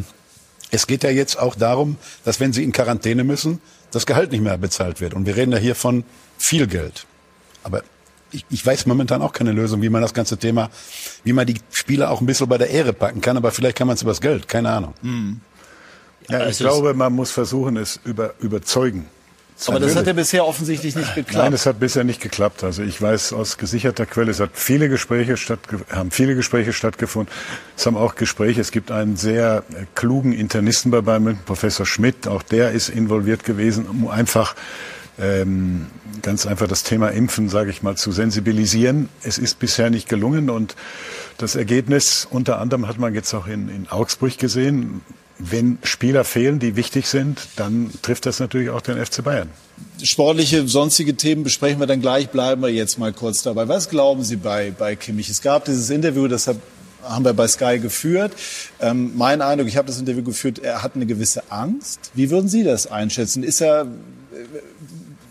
es 0.71 0.87
geht 0.87 1.05
ja 1.05 1.11
jetzt 1.11 1.39
auch 1.39 1.55
darum, 1.55 1.97
dass 2.25 2.41
wenn 2.41 2.53
sie 2.53 2.65
in 2.65 2.73
Quarantäne 2.73 3.25
müssen, 3.25 3.61
das 3.91 4.07
Gehalt 4.07 4.33
nicht 4.33 4.43
mehr 4.43 4.59
bezahlt 4.59 5.01
wird. 5.01 5.15
Und 5.15 5.27
wir 5.27 5.37
reden 5.37 5.53
ja 5.53 5.59
hier 5.59 5.75
von 5.75 6.05
viel 6.39 6.67
Geld. 6.67 7.07
Aber 7.63 7.83
ich, 8.35 8.45
ich 8.51 8.67
weiß 8.67 8.87
momentan 8.87 9.23
auch 9.23 9.33
keine 9.33 9.53
Lösung, 9.53 9.83
wie 9.83 9.89
man 9.89 10.03
das 10.03 10.15
ganze 10.15 10.37
Thema, 10.37 10.71
wie 11.23 11.33
man 11.33 11.47
die 11.47 11.57
Spieler 11.71 12.11
auch 12.11 12.21
ein 12.21 12.27
bisschen 12.27 12.49
bei 12.49 12.59
der 12.59 12.71
Ehre 12.71 12.93
packen 12.93 13.21
kann, 13.21 13.37
aber 13.37 13.51
vielleicht 13.51 13.77
kann 13.77 13.87
man 13.87 13.95
es 13.95 14.03
übers 14.03 14.21
Geld, 14.21 14.49
keine 14.49 14.71
Ahnung. 14.71 14.95
Mhm. 15.03 15.41
Ja, 16.29 16.47
ich 16.47 16.59
glaube, 16.59 16.95
man 16.95 17.13
muss 17.13 17.31
versuchen, 17.31 17.77
es 17.77 18.01
über, 18.05 18.35
überzeugen. 18.41 19.07
Aber 19.67 19.79
das 19.79 19.95
hat 19.95 20.07
ja 20.07 20.13
bisher 20.13 20.47
offensichtlich 20.47 20.97
nicht 20.97 21.15
geklappt. 21.15 21.45
Nein, 21.45 21.53
es 21.53 21.65
hat 21.65 21.79
bisher 21.79 22.03
nicht 22.03 22.21
geklappt. 22.21 22.65
Also 22.65 22.83
ich 22.83 23.01
weiß 23.01 23.33
aus 23.33 23.57
gesicherter 23.57 24.05
Quelle, 24.05 24.33
es 24.33 24.41
hat 24.41 24.51
viele 24.55 24.89
Gespräche 24.89 25.37
haben 25.91 26.11
viele 26.11 26.35
Gespräche 26.35 26.73
stattgefunden. 26.73 27.33
Es 27.77 27.87
haben 27.87 27.97
auch 27.97 28.17
Gespräche. 28.17 28.61
Es 28.61 28.73
gibt 28.73 28.91
einen 28.91 29.17
sehr 29.17 29.63
äh, 29.73 29.85
klugen 29.95 30.33
Internisten 30.33 30.91
bei 30.91 31.03
Bayern 31.03 31.39
Professor 31.47 31.87
Schmidt. 31.87 32.27
Auch 32.27 32.43
der 32.43 32.73
ist 32.73 32.89
involviert 32.89 33.45
gewesen, 33.45 33.87
um 33.87 34.09
einfach 34.09 34.57
ähm, 35.19 35.87
ganz 36.23 36.47
einfach 36.47 36.67
das 36.67 36.83
Thema 36.83 37.09
Impfen, 37.09 37.49
sage 37.49 37.71
ich 37.71 37.83
mal, 37.83 37.97
zu 37.97 38.13
sensibilisieren. 38.13 39.09
Es 39.23 39.39
ist 39.39 39.59
bisher 39.59 39.91
nicht 39.91 40.09
gelungen 40.09 40.51
und 40.51 40.75
das 41.39 41.55
Ergebnis 41.55 42.27
unter 42.31 42.59
anderem 42.61 42.89
hat 42.89 42.99
man 42.99 43.15
jetzt 43.15 43.33
auch 43.35 43.47
in, 43.47 43.69
in 43.69 43.89
Augsburg 43.89 44.39
gesehen. 44.39 45.03
Wenn 45.39 45.79
Spieler 45.83 46.25
fehlen, 46.25 46.61
die 46.61 46.77
wichtig 46.77 47.09
sind, 47.09 47.49
dann 47.57 47.91
trifft 48.03 48.25
das 48.27 48.39
natürlich 48.39 48.71
auch 48.71 48.81
den 48.81 49.05
FC 49.05 49.23
Bayern. 49.25 49.51
Sportliche, 50.03 50.69
sonstige 50.69 51.17
Themen 51.17 51.43
besprechen 51.43 51.81
wir 51.81 51.89
dann 51.89 52.01
gleich. 52.01 52.31
Bleiben 52.31 52.63
wir 52.63 52.69
jetzt 52.69 52.99
mal 52.99 53.13
kurz 53.13 53.43
dabei. 53.43 53.67
Was 53.67 53.89
glauben 53.89 54.23
Sie 54.23 54.37
bei, 54.37 54.71
bei 54.71 54.95
Kimmich? 54.95 55.29
Es 55.29 55.43
gab 55.43 55.65
dieses 55.65 55.91
Interview, 55.91 56.29
das 56.29 56.49
haben 57.03 57.25
wir 57.25 57.33
bei 57.33 57.49
Sky 57.49 57.81
geführt. 57.81 58.33
Ähm, 58.81 59.13
mein 59.17 59.43
Eindruck, 59.43 59.69
ich 59.69 59.77
habe 59.77 59.89
das 59.89 59.99
Interview 59.99 60.23
geführt, 60.23 60.61
er 60.61 60.85
hat 60.85 60.95
eine 60.95 61.07
gewisse 61.07 61.51
Angst. 61.51 62.13
Wie 62.15 62.31
würden 62.31 62.49
Sie 62.49 62.63
das 62.63 62.87
einschätzen? 62.87 63.43
Ist 63.43 63.61
er 63.61 63.89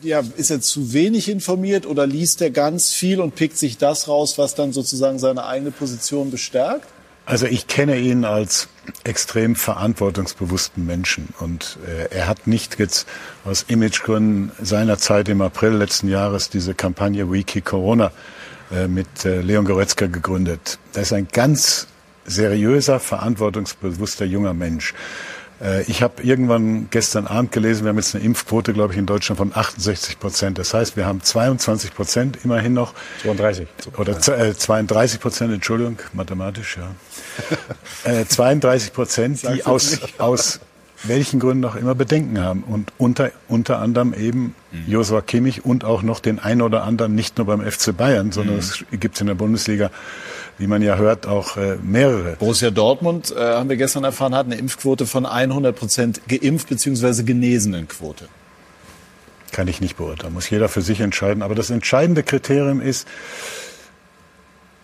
ja, 0.03 0.23
ist 0.37 0.51
er 0.51 0.61
zu 0.61 0.93
wenig 0.93 1.29
informiert 1.29 1.85
oder 1.85 2.05
liest 2.05 2.41
er 2.41 2.51
ganz 2.51 2.91
viel 2.91 3.19
und 3.19 3.35
pickt 3.35 3.57
sich 3.57 3.77
das 3.77 4.07
raus, 4.07 4.37
was 4.37 4.55
dann 4.55 4.73
sozusagen 4.73 5.19
seine 5.19 5.45
eigene 5.45 5.71
Position 5.71 6.31
bestärkt? 6.31 6.87
Also 7.25 7.45
ich 7.45 7.67
kenne 7.67 7.97
ihn 7.97 8.25
als 8.25 8.67
extrem 9.05 9.55
verantwortungsbewussten 9.55 10.85
Menschen 10.85 11.29
und 11.39 11.77
äh, 11.87 12.13
er 12.13 12.27
hat 12.27 12.47
nicht 12.47 12.79
jetzt 12.79 13.07
aus 13.45 13.63
Imagegründen 13.69 14.51
seiner 14.61 14.97
Zeit 14.97 15.29
im 15.29 15.41
April 15.41 15.71
letzten 15.71 16.09
Jahres 16.09 16.49
diese 16.49 16.73
Kampagne 16.73 17.31
Wiki 17.31 17.61
Corona 17.61 18.11
äh, 18.73 18.89
mit 18.89 19.23
äh, 19.23 19.39
Leon 19.39 19.63
Goretzka 19.63 20.07
gegründet. 20.07 20.79
Er 20.93 21.03
ist 21.03 21.13
ein 21.13 21.29
ganz 21.31 21.87
seriöser, 22.25 22.99
verantwortungsbewusster 22.99 24.25
junger 24.25 24.53
Mensch. 24.53 24.93
Äh, 25.63 25.83
ich 25.83 26.03
habe 26.03 26.21
irgendwann 26.21 26.89
gestern 26.89 27.27
Abend 27.27 27.51
gelesen, 27.51 27.83
wir 27.85 27.89
haben 27.89 27.97
jetzt 27.97 28.15
eine 28.15 28.23
Impfquote, 28.23 28.73
glaube 28.73 28.93
ich, 28.93 28.99
in 28.99 29.05
Deutschland 29.05 29.37
von 29.37 29.51
68 29.55 30.19
Prozent. 30.19 30.57
Das 30.57 30.73
heißt, 30.73 30.97
wir 30.97 31.05
haben 31.05 31.21
22 31.21 31.93
Prozent 31.93 32.39
immerhin 32.43 32.73
noch. 32.73 32.93
32. 33.23 33.67
Oder 33.97 34.17
äh, 34.39 34.53
32 34.53 35.19
Prozent, 35.19 35.53
Entschuldigung, 35.53 35.97
mathematisch, 36.13 36.77
ja. 36.77 38.11
äh, 38.11 38.25
32 38.25 38.93
Prozent, 38.93 39.43
die 39.43 39.65
aus, 39.65 39.99
aus 40.17 40.59
welchen 41.03 41.39
Gründen 41.39 41.65
auch 41.65 41.75
immer 41.75 41.95
Bedenken 41.95 42.39
haben. 42.39 42.63
Und 42.63 42.91
unter, 42.97 43.31
unter 43.47 43.79
anderem 43.79 44.13
eben 44.13 44.55
mhm. 44.71 44.83
Josua 44.87 45.21
Kimmich 45.21 45.65
und 45.65 45.83
auch 45.83 46.01
noch 46.01 46.19
den 46.19 46.39
einen 46.39 46.61
oder 46.61 46.83
anderen, 46.83 47.15
nicht 47.15 47.37
nur 47.37 47.47
beim 47.47 47.61
FC 47.61 47.95
Bayern, 47.95 48.31
sondern 48.31 48.57
es 48.57 48.81
mhm. 48.89 48.99
gibt 48.99 49.19
in 49.21 49.27
der 49.27 49.35
Bundesliga 49.35 49.89
wie 50.57 50.67
man 50.67 50.81
ja 50.81 50.97
hört, 50.97 51.25
auch 51.25 51.57
äh, 51.57 51.77
mehrere. 51.81 52.35
Borussia 52.37 52.71
Dortmund, 52.71 53.33
äh, 53.35 53.39
haben 53.39 53.69
wir 53.69 53.77
gestern 53.77 54.03
erfahren, 54.03 54.35
hat 54.35 54.45
eine 54.45 54.55
Impfquote 54.55 55.05
von 55.05 55.25
100 55.25 55.75
Prozent 55.75 56.21
geimpft 56.27 56.69
bzw. 56.69 57.23
genesenen 57.23 57.87
Quote. 57.87 58.27
Kann 59.51 59.67
ich 59.67 59.81
nicht 59.81 59.97
beurteilen, 59.97 60.33
muss 60.33 60.49
jeder 60.49 60.69
für 60.69 60.81
sich 60.81 60.99
entscheiden. 60.99 61.43
Aber 61.43 61.55
das 61.55 61.69
entscheidende 61.69 62.23
Kriterium 62.23 62.81
ist, 62.81 63.07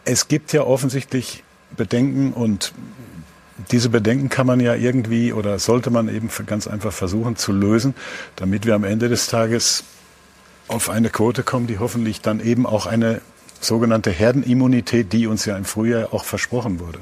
es 0.06 0.28
gibt 0.28 0.54
ja 0.54 0.64
offensichtlich 0.64 1.44
Bedenken 1.76 2.34
und 2.34 2.74
diese 3.72 3.90
Bedenken 3.90 4.30
kann 4.30 4.48
man 4.48 4.60
ja 4.60 4.74
irgendwie 4.74 5.34
oder 5.34 5.60
sollte 5.60 5.92
man 5.92 6.08
eben 6.08 6.30
ganz 6.46 6.68
einfach 6.68 6.94
versuchen 6.94 7.36
zu 7.36 7.52
lösen, 7.52 7.94
damit 8.36 8.66
wir 8.66 8.76
am 8.76 8.84
Ende 8.84 9.10
des 9.10 9.28
Tages 9.28 9.84
auf 10.68 10.90
eine 10.90 11.10
Quote 11.10 11.44
kommen, 11.44 11.68
die 11.68 11.80
hoffentlich 11.80 12.22
dann 12.22 12.40
eben 12.40 12.66
auch 12.66 12.86
eine 12.86 13.22
sogenannte 13.62 14.12
Herdenimmunität, 14.12 15.14
die 15.14 15.28
uns 15.28 15.46
ja 15.46 15.58
im 15.58 15.66
Frühjahr 15.66 16.14
auch 16.14 16.24
versprochen 16.24 16.80
wurde. 16.80 17.00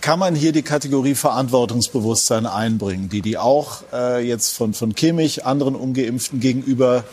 Kann 0.00 0.18
man 0.18 0.34
hier 0.34 0.52
die 0.52 0.62
Kategorie 0.62 1.14
Verantwortungsbewusstsein 1.14 2.46
einbringen, 2.46 3.08
die 3.08 3.22
die 3.22 3.38
auch 3.38 3.84
äh, 3.92 4.26
jetzt 4.26 4.54
von, 4.54 4.74
von 4.74 4.94
Kimmich, 4.94 5.46
anderen 5.46 5.74
Ungeimpften 5.74 6.40
gegenüber, 6.40 7.04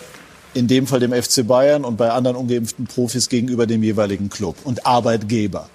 in 0.53 0.67
dem 0.67 0.87
Fall 0.87 0.99
dem 0.99 1.13
FC 1.13 1.47
Bayern 1.47 1.85
und 1.85 1.95
bei 1.95 2.11
anderen 2.11 2.35
ungeimpften 2.35 2.87
Profis 2.87 3.29
gegenüber 3.29 3.65
dem 3.65 3.81
jeweiligen 3.81 4.29
Club 4.29 4.57
und 4.65 4.85
Arbeitgeber? 4.85 5.69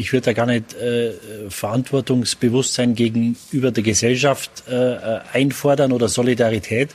ich 0.00 0.12
würde 0.12 0.26
da 0.26 0.32
gar 0.32 0.46
nicht 0.46 0.74
äh, 0.74 1.12
Verantwortungsbewusstsein 1.48 2.94
gegenüber 2.94 3.70
der 3.70 3.82
Gesellschaft 3.82 4.64
äh, 4.68 4.94
äh 4.94 5.20
einfordern 5.32 5.92
oder 5.92 6.08
Solidarität. 6.08 6.90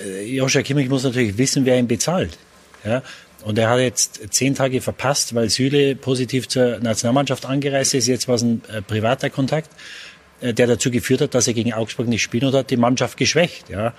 Äh, 0.00 0.24
Joschka 0.24 0.62
Kimmich 0.62 0.88
muss 0.88 1.04
natürlich 1.04 1.38
wissen, 1.38 1.64
wer 1.64 1.78
ihn 1.78 1.88
bezahlt. 1.88 2.36
Ja? 2.84 3.02
Und 3.42 3.58
er 3.58 3.70
hat 3.70 3.80
jetzt 3.80 4.20
zehn 4.30 4.54
Tage 4.54 4.80
verpasst, 4.80 5.34
weil 5.34 5.48
Süle 5.48 5.96
positiv 5.96 6.48
zur 6.48 6.78
Nationalmannschaft 6.80 7.46
angereist 7.46 7.94
ist. 7.94 8.06
Jetzt 8.06 8.28
war 8.28 8.34
es 8.34 8.42
ein 8.42 8.62
äh, 8.72 8.82
privater 8.82 9.30
Kontakt, 9.30 9.70
äh, 10.40 10.52
der 10.52 10.66
dazu 10.66 10.90
geführt 10.90 11.20
hat, 11.22 11.34
dass 11.34 11.48
er 11.48 11.54
gegen 11.54 11.72
Augsburg 11.72 12.08
nicht 12.08 12.22
spielen 12.22 12.46
und 12.46 12.54
hat 12.54 12.70
die 12.70 12.76
Mannschaft 12.76 13.16
geschwächt. 13.16 13.70
Ja. 13.70 13.94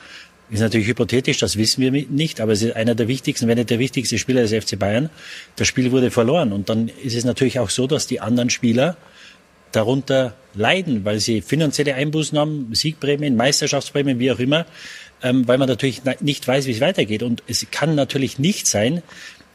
Ist 0.49 0.59
natürlich 0.59 0.87
hypothetisch, 0.87 1.37
das 1.37 1.57
wissen 1.57 1.81
wir 1.81 1.91
nicht, 1.91 2.41
aber 2.41 2.51
es 2.51 2.61
ist 2.61 2.75
einer 2.75 2.93
der 2.93 3.07
wichtigsten, 3.07 3.47
wenn 3.47 3.57
nicht 3.57 3.69
der 3.69 3.79
wichtigste 3.79 4.17
Spieler 4.17 4.41
des 4.45 4.51
FC 4.51 4.77
Bayern. 4.77 5.09
Das 5.55 5.67
Spiel 5.67 5.93
wurde 5.93 6.11
verloren. 6.11 6.51
Und 6.51 6.67
dann 6.67 6.89
ist 6.89 7.15
es 7.15 7.23
natürlich 7.23 7.57
auch 7.59 7.69
so, 7.69 7.87
dass 7.87 8.05
die 8.05 8.19
anderen 8.19 8.49
Spieler 8.49 8.97
darunter 9.71 10.35
leiden, 10.53 11.05
weil 11.05 11.21
sie 11.21 11.41
finanzielle 11.41 11.95
Einbußen 11.95 12.37
haben, 12.37 12.67
Siegprämien, 12.73 13.37
Meisterschaftsprämien, 13.37 14.19
wie 14.19 14.29
auch 14.29 14.39
immer 14.39 14.65
ähm, 15.23 15.47
weil 15.47 15.57
man 15.57 15.67
natürlich 15.67 16.01
nicht 16.19 16.47
weiß, 16.47 16.65
wie 16.65 16.71
es 16.71 16.81
weitergeht. 16.81 17.23
Und 17.23 17.43
es 17.47 17.67
kann 17.71 17.95
natürlich 17.95 18.39
nicht 18.39 18.67
sein, 18.67 19.01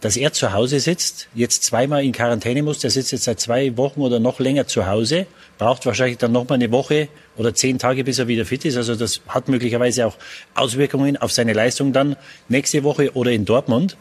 dass 0.00 0.16
er 0.16 0.32
zu 0.32 0.52
Hause 0.52 0.78
sitzt, 0.78 1.28
jetzt 1.34 1.64
zweimal 1.64 2.04
in 2.04 2.12
Quarantäne 2.12 2.62
muss, 2.62 2.78
der 2.78 2.90
sitzt 2.90 3.12
jetzt 3.12 3.24
seit 3.24 3.40
zwei 3.40 3.76
Wochen 3.76 4.00
oder 4.02 4.20
noch 4.20 4.40
länger 4.40 4.66
zu 4.66 4.86
Hause, 4.86 5.26
braucht 5.58 5.86
wahrscheinlich 5.86 6.18
dann 6.18 6.32
noch 6.32 6.48
mal 6.48 6.56
eine 6.56 6.70
Woche 6.70 7.08
oder 7.36 7.54
zehn 7.54 7.78
Tage, 7.78 8.04
bis 8.04 8.18
er 8.18 8.28
wieder 8.28 8.44
fit 8.44 8.64
ist. 8.64 8.76
Also 8.76 8.94
das 8.94 9.22
hat 9.26 9.48
möglicherweise 9.48 10.06
auch 10.06 10.16
Auswirkungen 10.54 11.16
auf 11.16 11.32
seine 11.32 11.54
Leistung 11.54 11.92
dann 11.92 12.16
nächste 12.48 12.84
Woche 12.84 13.14
oder 13.14 13.32
in 13.32 13.44
Dortmund. 13.44 13.96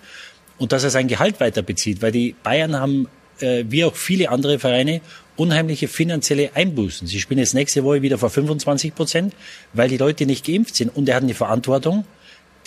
Und 0.57 0.71
dass 0.71 0.83
er 0.83 0.89
sein 0.89 1.07
Gehalt 1.07 1.39
weiter 1.39 1.61
bezieht, 1.61 2.01
weil 2.01 2.11
die 2.11 2.35
Bayern 2.43 2.77
haben, 2.77 3.07
äh, 3.39 3.63
wie 3.67 3.83
auch 3.83 3.95
viele 3.95 4.29
andere 4.29 4.59
Vereine, 4.59 5.01
unheimliche 5.35 5.87
finanzielle 5.87 6.51
Einbußen. 6.55 7.07
Sie 7.07 7.19
spielen 7.19 7.39
jetzt 7.39 7.53
nächste 7.53 7.83
Woche 7.83 8.01
wieder 8.01 8.17
vor 8.17 8.29
25 8.29 8.95
Prozent, 8.95 9.33
weil 9.73 9.89
die 9.89 9.97
Leute 9.97 10.25
nicht 10.25 10.45
geimpft 10.45 10.75
sind. 10.75 10.95
Und 10.95 11.09
er 11.09 11.15
hat 11.15 11.23
eine 11.23 11.33
Verantwortung 11.33 12.05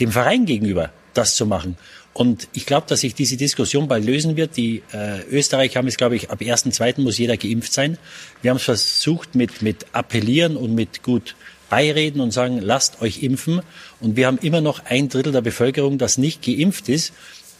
dem 0.00 0.12
Verein 0.12 0.46
gegenüber, 0.46 0.92
das 1.14 1.34
zu 1.34 1.46
machen. 1.46 1.76
Und 2.12 2.48
ich 2.52 2.66
glaube, 2.66 2.86
dass 2.88 3.00
sich 3.00 3.14
diese 3.14 3.36
Diskussion 3.36 3.86
bald 3.86 4.04
lösen 4.04 4.36
wird. 4.36 4.56
Die 4.56 4.82
äh, 4.92 5.22
Österreich 5.30 5.76
haben 5.76 5.86
es, 5.86 5.96
glaube 5.96 6.16
ich, 6.16 6.30
ab 6.30 6.40
1.2. 6.40 7.00
muss 7.00 7.18
jeder 7.18 7.36
geimpft 7.36 7.72
sein. 7.72 7.96
Wir 8.42 8.50
haben 8.50 8.56
es 8.56 8.64
versucht 8.64 9.34
mit, 9.34 9.62
mit 9.62 9.86
Appellieren 9.92 10.56
und 10.56 10.74
mit 10.74 11.02
gut 11.02 11.36
beireden 11.70 12.20
und 12.20 12.32
sagen, 12.32 12.60
lasst 12.60 13.02
euch 13.02 13.22
impfen. 13.22 13.60
Und 14.00 14.16
wir 14.16 14.26
haben 14.26 14.38
immer 14.38 14.60
noch 14.60 14.84
ein 14.86 15.08
Drittel 15.08 15.32
der 15.32 15.42
Bevölkerung, 15.42 15.98
das 15.98 16.18
nicht 16.18 16.42
geimpft 16.42 16.88
ist. 16.88 17.12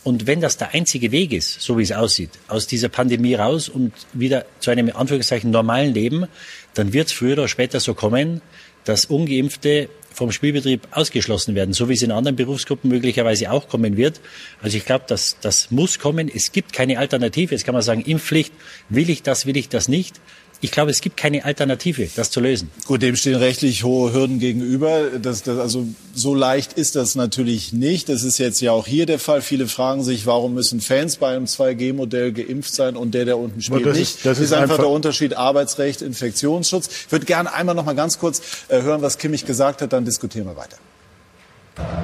Und 0.05 0.27
wenn 0.27 0.41
das 0.41 0.57
der 0.57 0.75
einzige 0.75 1.13
Weg 1.13 1.33
ist, 1.33 1.61
so 1.61 1.77
wie 1.77 1.83
es 1.83 1.93
aussieht, 1.93 2.31
aus 2.49 2.67
dieser 2.67 2.89
Pandemie 2.89 3.35
raus 3.35 3.69
und 3.69 3.93
wieder 4.13 4.47
zu 4.61 4.71
einem 4.71 4.91
Anführungszeichen 4.95 5.51
normalen 5.51 5.93
Leben, 5.93 6.27
dann 6.75 6.93
wird 6.93 7.09
es 7.09 7.13
früher 7.13 7.35
oder 7.35 7.49
später 7.49 7.81
so 7.81 7.95
kommen, 7.95 8.41
dass 8.85 9.05
ungeimpfte 9.05 9.89
vom 10.19 10.33
Spielbetrieb 10.33 10.89
ausgeschlossen 10.91 11.55
werden, 11.55 11.73
so 11.73 11.89
wie 11.89 11.95
es 11.95 12.03
in 12.03 12.11
anderen 12.11 12.37
Berufsgruppen 12.37 12.91
möglicherweise 12.91 13.51
auch 13.53 13.69
kommen 13.69 13.97
wird. 13.97 14.21
Also 14.63 14.77
ich 14.77 14.85
glaube, 14.85 15.05
das, 15.07 15.37
das 15.41 15.71
muss 15.71 15.99
kommen. 15.99 16.29
Es 16.33 16.51
gibt 16.51 16.73
keine 16.73 16.99
Alternative. 16.99 17.55
Jetzt 17.55 17.65
kann 17.65 17.75
man 17.75 17.83
sagen, 17.83 18.01
Impfpflicht, 18.01 18.53
will 18.89 19.11
ich 19.11 19.23
das, 19.23 19.47
will 19.47 19.57
ich 19.57 19.69
das 19.69 19.89
nicht 19.89 20.21
ich 20.61 20.73
glaube, 20.73 20.91
es 20.91 21.01
gibt 21.01 21.17
keine 21.17 21.45
Alternative, 21.45 22.09
das 22.17 22.31
zu 22.31 22.41
lösen. 22.41 22.71
Gut, 22.87 23.03
dem 23.03 23.15
stehen 23.15 23.37
rechtlich 23.37 23.85
hohe 23.85 24.13
Hürden 24.13 24.41
gegenüber. 24.41 25.03
Das, 25.23 25.45
das, 25.45 25.59
also 25.59 25.87
so 26.15 26.35
leicht 26.35 26.73
ist 26.73 26.97
das 26.97 27.15
natürlich 27.15 27.73
nicht. 27.73 28.09
Das 28.09 28.25
ist 28.25 28.39
jetzt 28.39 28.61
ja 28.61 28.73
auch 28.73 28.87
hier 28.87 29.07
der 29.07 29.21
Fall. 29.21 29.41
Viele 29.41 29.69
fragen 29.69 30.03
sich, 30.03 30.27
warum 30.27 30.55
müssen 30.55 30.81
Fans 30.81 31.19
bei 31.19 31.37
einem 31.37 31.45
2G-Modell 31.45 32.33
geimpft 32.33 32.75
sein 32.75 32.97
und 32.97 33.15
der, 33.15 33.25
der 33.25 33.39
unten 33.39 33.63
spielt, 33.63 33.87
das 33.87 33.97
nicht. 33.97 34.17
Ist, 34.17 34.27
das 34.27 34.39
ist, 34.39 34.47
ist 34.47 34.53
einfach, 34.53 34.63
einfach 34.63 34.79
der 34.79 34.89
Unterschied 34.89 35.35
Arbeitsrecht, 35.35 36.03
Infektionsschutz. 36.03 36.89
Ich 37.07 37.13
würde 37.13 37.27
gerne 37.27 37.53
einmal 37.53 37.77
noch 37.77 37.85
mal 37.85 37.95
ganz 37.95 38.19
kurz 38.19 38.43
äh, 38.67 38.83
hören, 38.83 39.01
was 39.01 39.19
Kimmich 39.19 39.47
gesagt 39.47 39.81
hat, 39.81 39.93
dann 39.93 40.05
diskutieren 40.05 40.47
wir 40.47 40.57
weiter. 40.57 40.77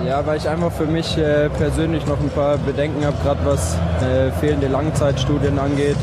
Ja, 0.06 0.24
weil 0.24 0.38
ich 0.38 0.48
einfach 0.48 0.72
für 0.72 0.86
mich 0.86 1.16
äh, 1.16 1.48
persönlich 1.50 2.06
noch 2.06 2.20
ein 2.20 2.30
paar 2.30 2.58
Bedenken 2.58 3.04
habe, 3.04 3.16
gerade 3.24 3.44
was 3.44 3.74
äh, 4.00 4.30
fehlende 4.38 4.68
Langzeitstudien 4.68 5.58
angeht. 5.58 5.96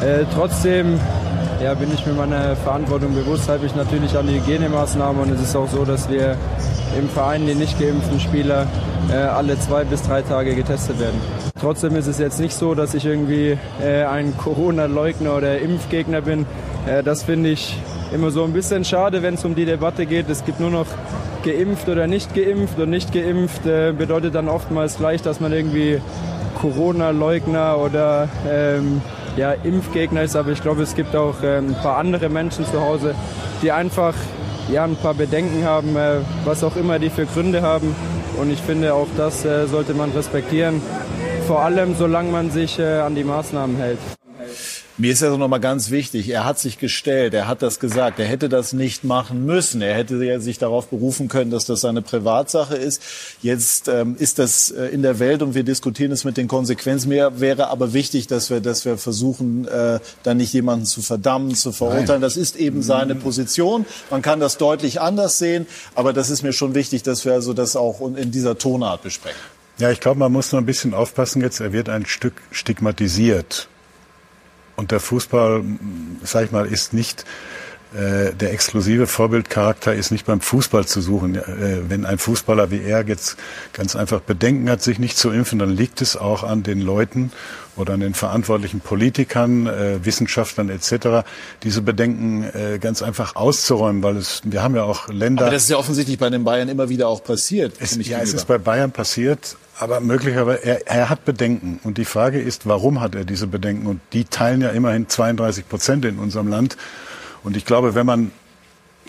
Äh, 0.00 0.24
trotzdem 0.32 0.98
ja, 1.62 1.74
bin 1.74 1.92
ich 1.92 2.06
mir 2.06 2.12
meiner 2.12 2.54
Verantwortung 2.56 3.14
bewusst, 3.14 3.48
halte 3.48 3.66
ich 3.66 3.74
natürlich 3.74 4.16
an 4.16 4.26
die 4.26 4.34
Hygienemaßnahmen 4.34 5.22
und 5.22 5.32
es 5.32 5.40
ist 5.40 5.56
auch 5.56 5.68
so, 5.68 5.84
dass 5.84 6.08
wir 6.08 6.36
im 6.96 7.08
Verein 7.08 7.46
die 7.46 7.54
nicht 7.54 7.78
geimpften 7.80 8.20
Spieler 8.20 8.66
äh, 9.10 9.16
alle 9.16 9.58
zwei 9.58 9.84
bis 9.84 10.02
drei 10.02 10.22
Tage 10.22 10.54
getestet 10.54 11.00
werden. 11.00 11.20
Trotzdem 11.60 11.96
ist 11.96 12.06
es 12.06 12.18
jetzt 12.18 12.38
nicht 12.38 12.54
so, 12.54 12.74
dass 12.74 12.94
ich 12.94 13.04
irgendwie 13.04 13.58
äh, 13.82 14.04
ein 14.04 14.36
Corona-Leugner 14.36 15.36
oder 15.36 15.58
Impfgegner 15.58 16.20
bin. 16.20 16.46
Äh, 16.86 17.02
das 17.02 17.24
finde 17.24 17.50
ich 17.50 17.76
immer 18.12 18.30
so 18.30 18.44
ein 18.44 18.52
bisschen 18.52 18.84
schade, 18.84 19.22
wenn 19.22 19.34
es 19.34 19.44
um 19.44 19.54
die 19.54 19.64
Debatte 19.64 20.06
geht. 20.06 20.30
Es 20.30 20.44
gibt 20.44 20.60
nur 20.60 20.70
noch 20.70 20.86
geimpft 21.44 21.88
oder 21.88 22.06
nicht 22.06 22.34
geimpft 22.34 22.78
und 22.78 22.90
nicht 22.90 23.12
geimpft 23.12 23.66
äh, 23.66 23.92
bedeutet 23.92 24.34
dann 24.34 24.48
oftmals 24.48 24.98
gleich, 24.98 25.22
dass 25.22 25.40
man 25.40 25.52
irgendwie 25.52 26.00
Corona-Leugner 26.60 27.78
oder 27.78 28.28
ähm, 28.48 29.00
ja, 29.38 29.52
Impfgegner 29.52 30.22
ist, 30.22 30.34
aber 30.34 30.50
ich 30.50 30.60
glaube, 30.60 30.82
es 30.82 30.96
gibt 30.96 31.14
auch 31.14 31.42
äh, 31.42 31.58
ein 31.58 31.74
paar 31.74 31.96
andere 31.96 32.28
Menschen 32.28 32.66
zu 32.66 32.80
Hause, 32.80 33.14
die 33.62 33.70
einfach 33.70 34.14
ja, 34.70 34.82
ein 34.84 34.96
paar 34.96 35.14
Bedenken 35.14 35.64
haben, 35.64 35.96
äh, 35.96 36.16
was 36.44 36.64
auch 36.64 36.74
immer 36.74 36.98
die 36.98 37.08
für 37.08 37.24
Gründe 37.24 37.62
haben. 37.62 37.94
Und 38.40 38.50
ich 38.50 38.60
finde, 38.60 38.94
auch 38.94 39.06
das 39.16 39.44
äh, 39.44 39.66
sollte 39.66 39.94
man 39.94 40.10
respektieren, 40.10 40.82
vor 41.46 41.60
allem 41.60 41.94
solange 41.94 42.32
man 42.32 42.50
sich 42.50 42.80
äh, 42.80 42.98
an 42.98 43.14
die 43.14 43.24
Maßnahmen 43.24 43.76
hält. 43.76 43.98
Mir 45.00 45.12
ist 45.12 45.22
ja 45.22 45.30
so 45.30 45.36
nochmal 45.36 45.60
ganz 45.60 45.92
wichtig, 45.92 46.28
er 46.28 46.44
hat 46.44 46.58
sich 46.58 46.76
gestellt, 46.76 47.32
er 47.32 47.46
hat 47.46 47.62
das 47.62 47.78
gesagt, 47.78 48.18
er 48.18 48.26
hätte 48.26 48.48
das 48.48 48.72
nicht 48.72 49.04
machen 49.04 49.46
müssen. 49.46 49.80
Er 49.80 49.94
hätte 49.94 50.40
sich 50.40 50.58
darauf 50.58 50.88
berufen 50.88 51.28
können, 51.28 51.52
dass 51.52 51.66
das 51.66 51.82
seine 51.82 52.02
Privatsache 52.02 52.74
ist. 52.74 53.00
Jetzt 53.40 53.86
ähm, 53.86 54.16
ist 54.18 54.40
das 54.40 54.72
äh, 54.72 54.86
in 54.86 55.02
der 55.02 55.20
Welt 55.20 55.42
und 55.42 55.54
wir 55.54 55.62
diskutieren 55.62 56.10
es 56.10 56.24
mit 56.24 56.36
den 56.36 56.48
Konsequenzen. 56.48 57.10
Mir 57.10 57.38
wäre 57.38 57.68
aber 57.68 57.92
wichtig, 57.92 58.26
dass 58.26 58.50
wir, 58.50 58.60
dass 58.60 58.84
wir 58.86 58.98
versuchen, 58.98 59.68
äh, 59.68 60.00
dann 60.24 60.38
nicht 60.38 60.52
jemanden 60.52 60.84
zu 60.84 61.00
verdammen, 61.00 61.54
zu 61.54 61.70
verurteilen. 61.70 62.06
Nein. 62.08 62.20
Das 62.22 62.36
ist 62.36 62.56
eben 62.56 62.82
seine 62.82 63.14
Position. 63.14 63.86
Man 64.10 64.20
kann 64.20 64.40
das 64.40 64.58
deutlich 64.58 65.00
anders 65.00 65.38
sehen, 65.38 65.68
aber 65.94 66.12
das 66.12 66.28
ist 66.28 66.42
mir 66.42 66.52
schon 66.52 66.74
wichtig, 66.74 67.04
dass 67.04 67.24
wir 67.24 67.34
also 67.34 67.52
das 67.52 67.76
auch 67.76 68.00
in 68.00 68.32
dieser 68.32 68.58
Tonart 68.58 69.04
besprechen. 69.04 69.38
Ja, 69.78 69.92
ich 69.92 70.00
glaube, 70.00 70.18
man 70.18 70.32
muss 70.32 70.50
noch 70.50 70.58
ein 70.58 70.66
bisschen 70.66 70.92
aufpassen 70.92 71.40
jetzt. 71.40 71.60
Er 71.60 71.72
wird 71.72 71.88
ein 71.88 72.04
Stück 72.04 72.34
stigmatisiert. 72.50 73.68
Und 74.78 74.92
der 74.92 75.00
Fußball, 75.00 75.64
sag 76.22 76.44
ich 76.44 76.52
mal, 76.52 76.64
ist 76.64 76.94
nicht 76.94 77.24
der 77.94 78.52
exklusive 78.52 79.06
Vorbildcharakter 79.06 79.94
ist 79.94 80.10
nicht 80.10 80.26
beim 80.26 80.40
Fußball 80.40 80.86
zu 80.86 81.00
suchen. 81.00 81.36
Äh, 81.36 81.88
wenn 81.88 82.04
ein 82.04 82.18
Fußballer 82.18 82.70
wie 82.70 82.82
er 82.82 83.06
jetzt 83.06 83.36
ganz 83.72 83.96
einfach 83.96 84.20
Bedenken 84.20 84.68
hat, 84.68 84.82
sich 84.82 84.98
nicht 84.98 85.16
zu 85.16 85.30
impfen, 85.30 85.58
dann 85.58 85.70
liegt 85.70 86.02
es 86.02 86.16
auch 86.16 86.42
an 86.42 86.62
den 86.62 86.80
Leuten 86.80 87.32
oder 87.76 87.94
an 87.94 88.00
den 88.00 88.14
verantwortlichen 88.14 88.80
Politikern, 88.80 89.66
äh, 89.66 90.04
Wissenschaftlern 90.04 90.68
etc., 90.68 91.24
diese 91.62 91.80
Bedenken 91.80 92.42
äh, 92.44 92.78
ganz 92.78 93.02
einfach 93.02 93.36
auszuräumen, 93.36 94.02
weil 94.02 94.16
es, 94.16 94.42
wir 94.44 94.62
haben 94.62 94.74
ja 94.74 94.82
auch 94.82 95.08
Länder. 95.08 95.44
Aber 95.44 95.52
das 95.52 95.64
ist 95.64 95.70
ja 95.70 95.76
offensichtlich 95.76 96.18
bei 96.18 96.28
den 96.28 96.44
Bayern 96.44 96.68
immer 96.68 96.88
wieder 96.88 97.08
auch 97.08 97.22
passiert. 97.22 97.74
Es, 97.78 97.96
ja, 98.06 98.18
es 98.18 98.34
ist 98.34 98.46
bei 98.46 98.58
Bayern 98.58 98.90
passiert, 98.90 99.56
aber 99.78 100.00
möglicherweise, 100.00 100.64
er, 100.64 100.86
er 100.86 101.08
hat 101.08 101.24
Bedenken. 101.24 101.80
Und 101.84 101.98
die 101.98 102.04
Frage 102.04 102.40
ist, 102.40 102.66
warum 102.66 103.00
hat 103.00 103.14
er 103.14 103.24
diese 103.24 103.46
Bedenken? 103.46 103.86
Und 103.86 104.00
die 104.12 104.24
teilen 104.24 104.60
ja 104.60 104.70
immerhin 104.70 105.08
32 105.08 105.68
Prozent 105.68 106.04
in 106.04 106.18
unserem 106.18 106.48
Land. 106.48 106.76
Und 107.42 107.56
ich 107.56 107.64
glaube, 107.64 107.94
wenn 107.94 108.06
man 108.06 108.32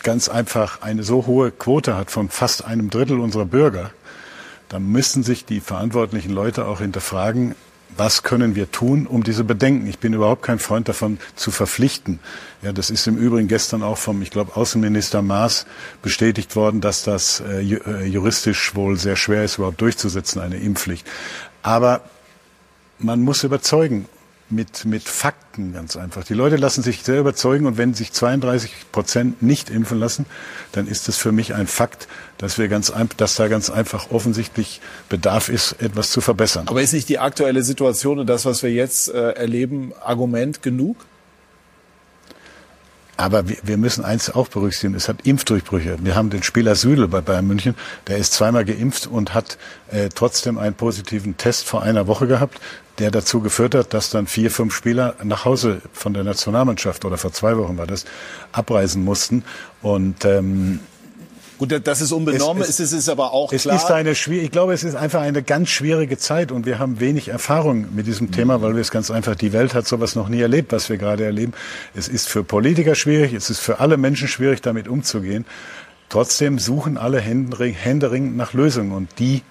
ganz 0.03 0.29
einfach 0.29 0.81
eine 0.81 1.03
so 1.03 1.25
hohe 1.25 1.51
Quote 1.51 1.95
hat 1.95 2.11
von 2.11 2.29
fast 2.29 2.65
einem 2.65 2.89
Drittel 2.89 3.19
unserer 3.19 3.45
Bürger, 3.45 3.91
dann 4.69 4.87
müssen 4.87 5.23
sich 5.23 5.45
die 5.45 5.59
verantwortlichen 5.59 6.31
Leute 6.31 6.65
auch 6.65 6.79
hinterfragen, 6.79 7.55
was 7.97 8.23
können 8.23 8.55
wir 8.55 8.71
tun, 8.71 9.07
um 9.07 9.23
diese 9.23 9.43
Bedenken? 9.43 9.87
Ich 9.87 9.99
bin 9.99 10.13
überhaupt 10.13 10.43
kein 10.43 10.59
Freund 10.59 10.87
davon, 10.87 11.19
zu 11.35 11.51
verpflichten. 11.51 12.19
Ja, 12.61 12.71
das 12.71 12.91
ist 12.91 13.07
im 13.07 13.17
Übrigen 13.17 13.47
gestern 13.47 13.83
auch 13.83 13.97
vom, 13.97 14.21
ich 14.21 14.29
glaube, 14.29 14.55
Außenminister 14.55 15.21
Maas 15.21 15.65
bestätigt 16.01 16.55
worden, 16.55 16.81
dass 16.81 17.03
das 17.03 17.41
äh, 17.41 17.61
äh, 17.61 18.05
juristisch 18.05 18.75
wohl 18.75 18.95
sehr 18.97 19.15
schwer 19.15 19.43
ist, 19.43 19.57
überhaupt 19.57 19.81
durchzusetzen, 19.81 20.39
eine 20.39 20.57
Impfpflicht. 20.57 21.05
Aber 21.61 22.01
man 22.99 23.21
muss 23.21 23.43
überzeugen 23.43 24.05
mit, 24.51 24.85
mit 24.85 25.03
Fakten 25.03 25.73
ganz 25.73 25.95
einfach. 25.95 26.23
Die 26.23 26.33
Leute 26.33 26.55
lassen 26.55 26.83
sich 26.83 27.03
sehr 27.03 27.19
überzeugen 27.19 27.65
und 27.65 27.77
wenn 27.77 27.93
sich 27.93 28.11
32 28.11 28.91
Prozent 28.91 29.41
nicht 29.41 29.69
impfen 29.69 29.99
lassen, 29.99 30.25
dann 30.71 30.87
ist 30.87 31.09
es 31.09 31.17
für 31.17 31.31
mich 31.31 31.53
ein 31.53 31.67
Fakt, 31.67 32.07
dass 32.37 32.57
wir 32.57 32.67
ganz 32.67 32.91
dass 33.17 33.35
da 33.35 33.47
ganz 33.47 33.69
einfach 33.69 34.11
offensichtlich 34.11 34.81
Bedarf 35.09 35.49
ist, 35.49 35.73
etwas 35.81 36.11
zu 36.11 36.21
verbessern. 36.21 36.67
Aber 36.67 36.81
ist 36.81 36.93
nicht 36.93 37.09
die 37.09 37.19
aktuelle 37.19 37.63
Situation 37.63 38.19
und 38.19 38.27
das, 38.27 38.45
was 38.45 38.63
wir 38.63 38.71
jetzt 38.71 39.09
äh, 39.09 39.31
erleben, 39.31 39.93
Argument 40.03 40.61
genug? 40.61 40.97
Aber 43.19 43.49
wir, 43.49 43.57
wir 43.63 43.77
müssen 43.77 44.05
eins 44.05 44.29
auch 44.29 44.47
berücksichtigen, 44.47 44.95
es 44.95 45.09
hat 45.09 45.25
Impfdurchbrüche. 45.27 45.97
Wir 46.01 46.15
haben 46.15 46.29
den 46.29 46.41
Spieler 46.41 46.75
Süle 46.75 47.09
bei 47.09 47.19
Bayern 47.19 47.47
München, 47.47 47.75
der 48.07 48.17
ist 48.17 48.31
zweimal 48.31 48.63
geimpft 48.63 49.07
und 49.07 49.33
hat 49.33 49.57
äh, 49.91 50.07
trotzdem 50.07 50.57
einen 50.57 50.73
positiven 50.73 51.35
Test 51.35 51.65
vor 51.65 51.83
einer 51.83 52.07
Woche 52.07 52.27
gehabt, 52.27 52.61
der 52.97 53.11
dazu 53.11 53.41
geführt 53.41 53.75
hat, 53.75 53.93
dass 53.93 54.09
dann 54.09 54.25
vier, 54.25 54.49
fünf 54.49 54.73
Spieler 54.73 55.15
nach 55.21 55.43
Hause 55.43 55.81
von 55.91 56.13
der 56.13 56.23
Nationalmannschaft 56.23 57.03
oder 57.03 57.17
vor 57.17 57.33
zwei 57.33 57.57
Wochen 57.57 57.77
war 57.77 57.87
das, 57.87 58.05
abreisen 58.53 59.03
mussten. 59.03 59.43
Und 59.81 60.23
ähm, 60.23 60.79
Gut, 61.59 61.81
das 61.83 61.99
ist 61.99 62.13
unbenommen, 62.13 62.63
es, 62.63 62.69
es, 62.69 62.79
es 62.79 62.93
ist 62.93 63.09
aber 63.09 63.33
auch 63.33 63.51
es 63.51 63.63
klar. 63.63 63.75
Ist 63.75 63.91
eine, 63.91 64.11
ich 64.11 64.51
glaube, 64.51 64.71
es 64.71 64.85
ist 64.85 64.95
einfach 64.95 65.19
eine 65.19 65.43
ganz 65.43 65.67
schwierige 65.67 66.17
Zeit 66.17 66.53
und 66.53 66.65
wir 66.65 66.79
haben 66.79 67.01
wenig 67.01 67.27
Erfahrung 67.27 67.93
mit 67.93 68.07
diesem 68.07 68.31
Thema, 68.31 68.61
weil 68.61 68.75
wir 68.75 68.81
es 68.81 68.91
ganz 68.91 69.11
einfach, 69.11 69.35
die 69.35 69.51
Welt 69.51 69.73
hat 69.73 69.85
sowas 69.85 70.15
noch 70.15 70.29
nie 70.29 70.39
erlebt, 70.39 70.71
was 70.71 70.89
wir 70.89 70.97
gerade 70.97 71.25
erleben. 71.25 71.51
Es 71.93 72.07
ist 72.07 72.29
für 72.29 72.45
Politiker 72.45 72.95
schwierig, 72.95 73.33
es 73.33 73.49
ist 73.49 73.59
für 73.59 73.81
alle 73.81 73.97
Menschen 73.97 74.29
schwierig, 74.29 74.61
damit 74.61 74.87
umzugehen. 74.87 75.45
Trotzdem 76.07 76.59
suchen 76.59 76.97
alle 76.97 77.19
händeringend 77.19 78.37
nach 78.37 78.53
Lösungen 78.53 78.93
und 78.93 79.19
die 79.19 79.41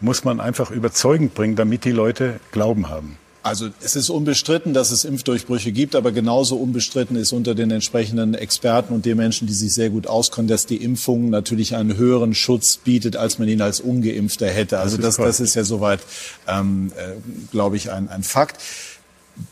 muss 0.00 0.22
man 0.22 0.40
einfach 0.40 0.70
überzeugend 0.70 1.32
bringen, 1.32 1.56
damit 1.56 1.86
die 1.86 1.92
Leute 1.92 2.40
Glauben 2.52 2.90
haben. 2.90 3.16
Also 3.44 3.68
es 3.82 3.94
ist 3.94 4.08
unbestritten, 4.08 4.72
dass 4.72 4.90
es 4.90 5.04
Impfdurchbrüche 5.04 5.70
gibt, 5.70 5.96
aber 5.96 6.12
genauso 6.12 6.56
unbestritten 6.56 7.14
ist 7.14 7.30
unter 7.32 7.54
den 7.54 7.70
entsprechenden 7.70 8.32
Experten 8.32 8.94
und 8.94 9.04
den 9.04 9.18
Menschen, 9.18 9.46
die 9.46 9.52
sich 9.52 9.74
sehr 9.74 9.90
gut 9.90 10.06
auskennen, 10.06 10.48
dass 10.48 10.64
die 10.64 10.76
Impfung 10.82 11.28
natürlich 11.28 11.76
einen 11.76 11.98
höheren 11.98 12.34
Schutz 12.34 12.78
bietet, 12.78 13.16
als 13.16 13.38
man 13.38 13.46
ihn 13.46 13.60
als 13.60 13.80
ungeimpfter 13.80 14.48
hätte. 14.48 14.78
Also 14.78 14.96
das, 14.96 15.18
das, 15.18 15.40
ist 15.40 15.56
ja 15.56 15.64
soweit, 15.64 16.00
ähm, 16.48 16.90
äh, 16.96 17.16
glaube 17.50 17.76
ich, 17.76 17.90
ein, 17.90 18.08
ein 18.08 18.22
Fakt. 18.22 18.62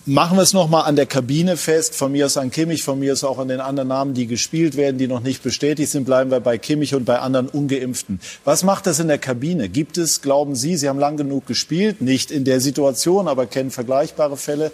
Machen 0.04 0.36
wir 0.36 0.42
es 0.42 0.52
nochmal 0.52 0.84
an 0.84 0.94
der 0.94 1.06
Kabine 1.06 1.56
fest. 1.56 1.94
Von 1.96 2.12
mir 2.12 2.26
aus 2.26 2.36
an 2.36 2.50
Kimmich, 2.50 2.84
von 2.84 3.00
mir 3.00 3.12
aus 3.12 3.24
auch 3.24 3.38
an 3.38 3.48
den 3.48 3.60
anderen 3.60 3.88
Namen, 3.88 4.14
die 4.14 4.26
gespielt 4.26 4.76
werden, 4.76 4.98
die 4.98 5.08
noch 5.08 5.20
nicht 5.20 5.42
bestätigt 5.42 5.90
sind. 5.90 6.04
Bleiben 6.04 6.30
wir 6.30 6.38
bei 6.38 6.56
Kimmich 6.56 6.94
und 6.94 7.04
bei 7.04 7.18
anderen 7.18 7.48
Ungeimpften. 7.48 8.20
Was 8.44 8.62
macht 8.62 8.86
das 8.86 9.00
in 9.00 9.08
der 9.08 9.18
Kabine? 9.18 9.68
Gibt 9.68 9.98
es, 9.98 10.22
glauben 10.22 10.54
Sie, 10.54 10.76
Sie 10.76 10.88
haben 10.88 11.00
lang 11.00 11.16
genug 11.16 11.46
gespielt, 11.46 12.00
nicht 12.00 12.30
in 12.30 12.44
der 12.44 12.60
Situation, 12.60 13.26
aber 13.26 13.46
kennen 13.46 13.72
vergleichbare 13.72 14.36
Fälle, 14.36 14.70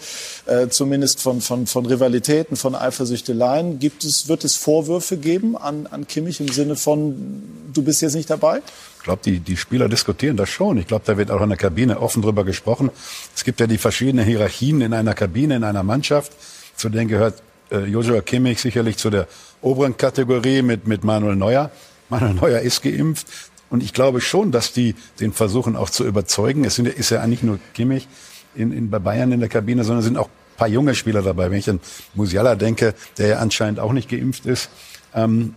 äh, 0.47 0.69
zumindest 0.69 1.23
von, 1.23 1.41
von, 1.41 1.67
von 1.67 1.87
Rivalitäten, 1.87 2.57
von 2.57 2.75
Eifersüchteleien. 2.75 3.79
Gibt 3.79 4.05
es, 4.05 4.29
wird 4.29 4.45
es 4.45 4.57
Vorwürfe 4.57 5.17
geben 5.17 5.57
an, 5.57 5.87
an 5.91 6.07
Kimmich 6.07 6.41
im 6.41 6.49
Sinne 6.49 6.77
von, 6.77 7.43
du 7.73 7.83
bist 7.83 8.03
jetzt 8.03 8.15
nicht 8.15 8.29
dabei? 8.29 8.61
Glaube, 9.09 9.23
die, 9.25 9.41
die 9.41 9.57
Spieler 9.57 9.89
diskutieren 9.89 10.37
das 10.37 10.51
schon. 10.51 10.77
Ich 10.77 10.87
glaube, 10.87 11.03
da 11.07 11.17
wird 11.17 11.31
auch 11.31 11.41
in 11.41 11.49
der 11.49 11.57
Kabine 11.57 11.99
offen 11.99 12.21
drüber 12.21 12.45
gesprochen. 12.45 12.91
Es 13.35 13.43
gibt 13.43 13.59
ja 13.59 13.67
die 13.67 13.79
verschiedenen 13.79 14.27
Hierarchien 14.27 14.83
in 14.83 14.93
einer 14.93 15.15
Kabine, 15.15 15.57
in 15.57 15.65
einer 15.65 15.83
Mannschaft. 15.83 16.31
Zu 16.77 16.91
denen 16.91 17.09
gehört 17.09 17.43
äh, 17.71 17.87
Joshua 17.87 18.21
Kimmich 18.21 18.61
sicherlich 18.61 18.99
zu 18.99 19.09
der 19.09 19.27
oberen 19.63 19.97
Kategorie 19.97 20.61
mit, 20.61 20.87
mit 20.87 21.05
Manuel 21.05 21.37
Neuer. 21.37 21.71
Manuel 22.11 22.35
Neuer 22.35 22.61
ist 22.61 22.83
geimpft. 22.83 23.29
Und 23.71 23.83
ich 23.83 23.95
glaube 23.95 24.21
schon, 24.21 24.53
dass 24.53 24.75
die 24.75 24.95
den 25.21 25.33
versuchen 25.33 25.75
auch 25.75 25.89
zu 25.89 26.05
überzeugen. 26.05 26.67
Es 26.67 26.75
sind, 26.75 26.87
ist 26.87 27.09
ja 27.09 27.23
eigentlich 27.23 27.43
nur 27.43 27.59
Kimmich 27.73 28.07
in, 28.55 28.73
in, 28.73 28.91
bei 28.91 28.99
Bayern 28.99 29.33
in 29.33 29.41
der 29.41 29.49
Kabine, 29.49 29.85
sondern 29.85 30.03
sind 30.03 30.19
auch 30.19 30.29
ein 30.29 30.59
paar 30.59 30.69
junge 30.69 30.95
Spieler 30.95 31.23
dabei. 31.23 31.51
Wenn 31.51 31.61
ich 31.61 31.71
an 31.71 31.81
Musiala 32.13 32.57
denke, 32.57 32.95
der 33.17 33.29
ja 33.29 33.39
anscheinend 33.39 33.81
auch 33.81 33.95
nicht 33.95 34.11
geimpft 34.11 34.45
ist. 34.45 34.69
Ähm, 35.15 35.55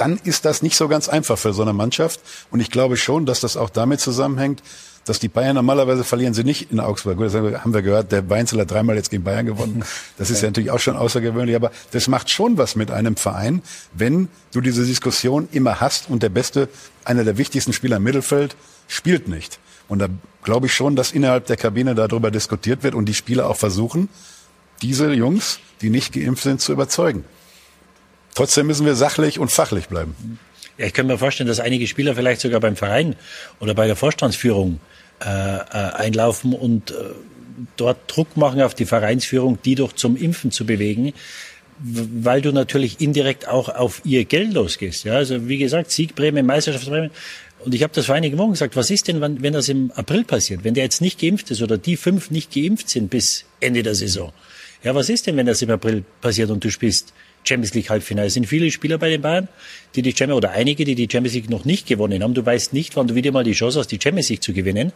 dann 0.00 0.18
ist 0.24 0.46
das 0.46 0.62
nicht 0.62 0.76
so 0.76 0.88
ganz 0.88 1.08
einfach 1.08 1.38
für 1.38 1.52
so 1.52 1.62
eine 1.62 1.74
Mannschaft. 1.74 2.20
Und 2.50 2.60
ich 2.60 2.70
glaube 2.70 2.96
schon, 2.96 3.26
dass 3.26 3.40
das 3.40 3.56
auch 3.56 3.68
damit 3.68 4.00
zusammenhängt, 4.00 4.62
dass 5.04 5.18
die 5.18 5.28
Bayern 5.28 5.54
normalerweise 5.56 6.04
verlieren 6.04 6.34
sie 6.34 6.44
nicht 6.44 6.72
in 6.72 6.80
Augsburg. 6.80 7.18
Das 7.18 7.34
haben 7.34 7.74
wir 7.74 7.82
gehört, 7.82 8.12
der 8.12 8.28
Weinzel 8.30 8.60
hat 8.60 8.70
dreimal 8.70 8.96
jetzt 8.96 9.10
gegen 9.10 9.24
Bayern 9.24 9.46
gewonnen. 9.46 9.84
Das 10.18 10.30
ist 10.30 10.42
ja 10.42 10.48
natürlich 10.48 10.70
auch 10.70 10.78
schon 10.78 10.96
außergewöhnlich, 10.96 11.56
aber 11.56 11.70
das 11.90 12.08
macht 12.08 12.30
schon 12.30 12.58
was 12.58 12.76
mit 12.76 12.90
einem 12.90 13.16
Verein, 13.16 13.62
wenn 13.92 14.28
du 14.52 14.60
diese 14.60 14.84
Diskussion 14.84 15.48
immer 15.52 15.80
hast 15.80 16.08
und 16.08 16.22
der 16.22 16.28
beste, 16.28 16.68
einer 17.04 17.24
der 17.24 17.38
wichtigsten 17.38 17.72
Spieler 17.72 17.96
im 17.96 18.02
Mittelfeld 18.02 18.56
spielt 18.88 19.28
nicht. 19.28 19.58
Und 19.88 19.98
da 19.98 20.08
glaube 20.42 20.66
ich 20.66 20.74
schon, 20.74 20.96
dass 20.96 21.12
innerhalb 21.12 21.46
der 21.46 21.56
Kabine 21.56 21.94
darüber 21.94 22.30
diskutiert 22.30 22.82
wird 22.82 22.94
und 22.94 23.06
die 23.06 23.14
Spieler 23.14 23.48
auch 23.48 23.56
versuchen, 23.56 24.08
diese 24.80 25.12
Jungs, 25.12 25.58
die 25.80 25.90
nicht 25.90 26.12
geimpft 26.12 26.44
sind, 26.44 26.60
zu 26.60 26.72
überzeugen. 26.72 27.24
Trotzdem 28.34 28.66
müssen 28.66 28.86
wir 28.86 28.94
sachlich 28.94 29.38
und 29.38 29.50
fachlich 29.50 29.88
bleiben. 29.88 30.14
Ja, 30.78 30.86
ich 30.86 30.94
könnte 30.94 31.12
mir 31.12 31.18
vorstellen, 31.18 31.48
dass 31.48 31.60
einige 31.60 31.86
Spieler 31.86 32.14
vielleicht 32.14 32.40
sogar 32.40 32.60
beim 32.60 32.76
Verein 32.76 33.16
oder 33.58 33.74
bei 33.74 33.86
der 33.86 33.96
Vorstandsführung 33.96 34.80
äh, 35.22 35.26
äh, 35.26 35.60
einlaufen 35.68 36.54
und 36.54 36.92
äh, 36.92 36.94
dort 37.76 37.98
Druck 38.06 38.36
machen 38.36 38.62
auf 38.62 38.74
die 38.74 38.86
Vereinsführung, 38.86 39.58
die 39.62 39.74
doch 39.74 39.92
zum 39.92 40.16
Impfen 40.16 40.50
zu 40.50 40.64
bewegen, 40.64 41.12
weil 41.78 42.40
du 42.40 42.52
natürlich 42.52 43.00
indirekt 43.00 43.48
auch 43.48 43.68
auf 43.68 44.00
ihr 44.04 44.24
Geld 44.24 44.54
losgehst. 44.54 45.04
Ja, 45.04 45.14
also 45.14 45.48
wie 45.48 45.58
gesagt, 45.58 45.90
Siegprämie, 45.90 46.42
Meisterschaftsprämie. 46.42 47.10
Und 47.64 47.74
ich 47.74 47.82
habe 47.82 47.92
das 47.94 48.06
vor 48.06 48.14
einigen 48.14 48.38
Wochen 48.38 48.52
gesagt, 48.52 48.76
was 48.76 48.90
ist 48.90 49.08
denn, 49.08 49.20
wenn, 49.20 49.42
wenn 49.42 49.52
das 49.52 49.68
im 49.68 49.90
April 49.92 50.24
passiert, 50.24 50.64
wenn 50.64 50.72
der 50.72 50.84
jetzt 50.84 51.02
nicht 51.02 51.20
geimpft 51.20 51.50
ist 51.50 51.60
oder 51.60 51.76
die 51.76 51.98
fünf 51.98 52.30
nicht 52.30 52.54
geimpft 52.54 52.88
sind 52.88 53.10
bis 53.10 53.44
Ende 53.60 53.82
der 53.82 53.94
Saison? 53.94 54.32
Ja, 54.82 54.94
was 54.94 55.10
ist 55.10 55.26
denn, 55.26 55.36
wenn 55.36 55.44
das 55.44 55.60
im 55.60 55.70
April 55.70 56.04
passiert 56.22 56.50
und 56.50 56.64
du 56.64 56.70
spielst 56.70 57.12
Champions 57.44 57.74
League 57.74 57.90
Halbfinale. 57.90 58.28
Es 58.28 58.34
sind 58.34 58.46
viele 58.46 58.70
Spieler 58.70 58.98
bei 58.98 59.08
den 59.08 59.22
Bayern, 59.22 59.48
die 59.94 60.02
die 60.02 60.10
Champions 60.10 60.38
oder 60.38 60.50
einige, 60.50 60.84
die 60.84 60.94
die 60.94 61.08
Champions 61.10 61.34
League 61.34 61.50
noch 61.50 61.64
nicht 61.64 61.86
gewonnen 61.86 62.22
haben. 62.22 62.34
Du 62.34 62.44
weißt 62.44 62.72
nicht, 62.72 62.96
wann 62.96 63.08
du 63.08 63.14
wieder 63.14 63.32
mal 63.32 63.44
die 63.44 63.52
Chance 63.52 63.78
hast, 63.78 63.88
die 63.88 63.98
Champions 64.00 64.28
League 64.28 64.42
zu 64.42 64.52
gewinnen. 64.52 64.92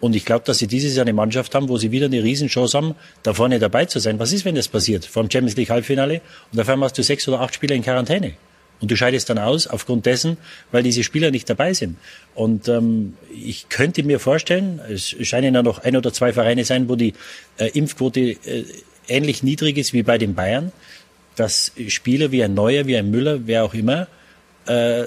Und 0.00 0.16
ich 0.16 0.24
glaube, 0.24 0.44
dass 0.44 0.58
sie 0.58 0.66
dieses 0.66 0.96
Jahr 0.96 1.04
eine 1.04 1.12
Mannschaft 1.12 1.54
haben, 1.54 1.68
wo 1.68 1.76
sie 1.76 1.92
wieder 1.92 2.06
eine 2.06 2.24
Riesenchance 2.24 2.76
haben, 2.76 2.94
da 3.22 3.34
vorne 3.34 3.58
dabei 3.60 3.84
zu 3.84 4.00
sein. 4.00 4.18
Was 4.18 4.32
ist, 4.32 4.44
wenn 4.44 4.56
das 4.56 4.66
passiert? 4.66 5.04
Vor 5.04 5.22
dem 5.22 5.30
Champions 5.30 5.56
League 5.56 5.70
Halbfinale 5.70 6.20
und 6.52 6.58
auf 6.58 6.68
einmal 6.68 6.88
hast 6.88 6.98
du 6.98 7.02
sechs 7.02 7.28
oder 7.28 7.40
acht 7.40 7.54
Spieler 7.54 7.76
in 7.76 7.82
Quarantäne. 7.82 8.32
Und 8.80 8.90
du 8.90 8.96
scheidest 8.96 9.30
dann 9.30 9.38
aus 9.38 9.68
aufgrund 9.68 10.06
dessen, 10.06 10.38
weil 10.72 10.82
diese 10.82 11.04
Spieler 11.04 11.30
nicht 11.30 11.48
dabei 11.48 11.72
sind. 11.72 11.98
Und 12.34 12.66
ähm, 12.66 13.14
ich 13.32 13.68
könnte 13.68 14.02
mir 14.02 14.18
vorstellen, 14.18 14.80
es 14.90 15.14
scheinen 15.22 15.54
ja 15.54 15.62
noch 15.62 15.78
ein 15.78 15.96
oder 15.96 16.12
zwei 16.12 16.32
Vereine 16.32 16.64
sein, 16.64 16.88
wo 16.88 16.96
die 16.96 17.14
äh, 17.58 17.68
Impfquote 17.68 18.20
äh, 18.20 18.64
ähnlich 19.06 19.44
niedrig 19.44 19.78
ist 19.78 19.92
wie 19.92 20.02
bei 20.02 20.18
den 20.18 20.34
Bayern 20.34 20.72
dass 21.36 21.72
Spieler 21.88 22.30
wie 22.30 22.42
ein 22.42 22.54
Neuer, 22.54 22.86
wie 22.86 22.96
ein 22.96 23.10
Müller, 23.10 23.46
wer 23.46 23.64
auch 23.64 23.74
immer, 23.74 24.06
äh, 24.66 25.04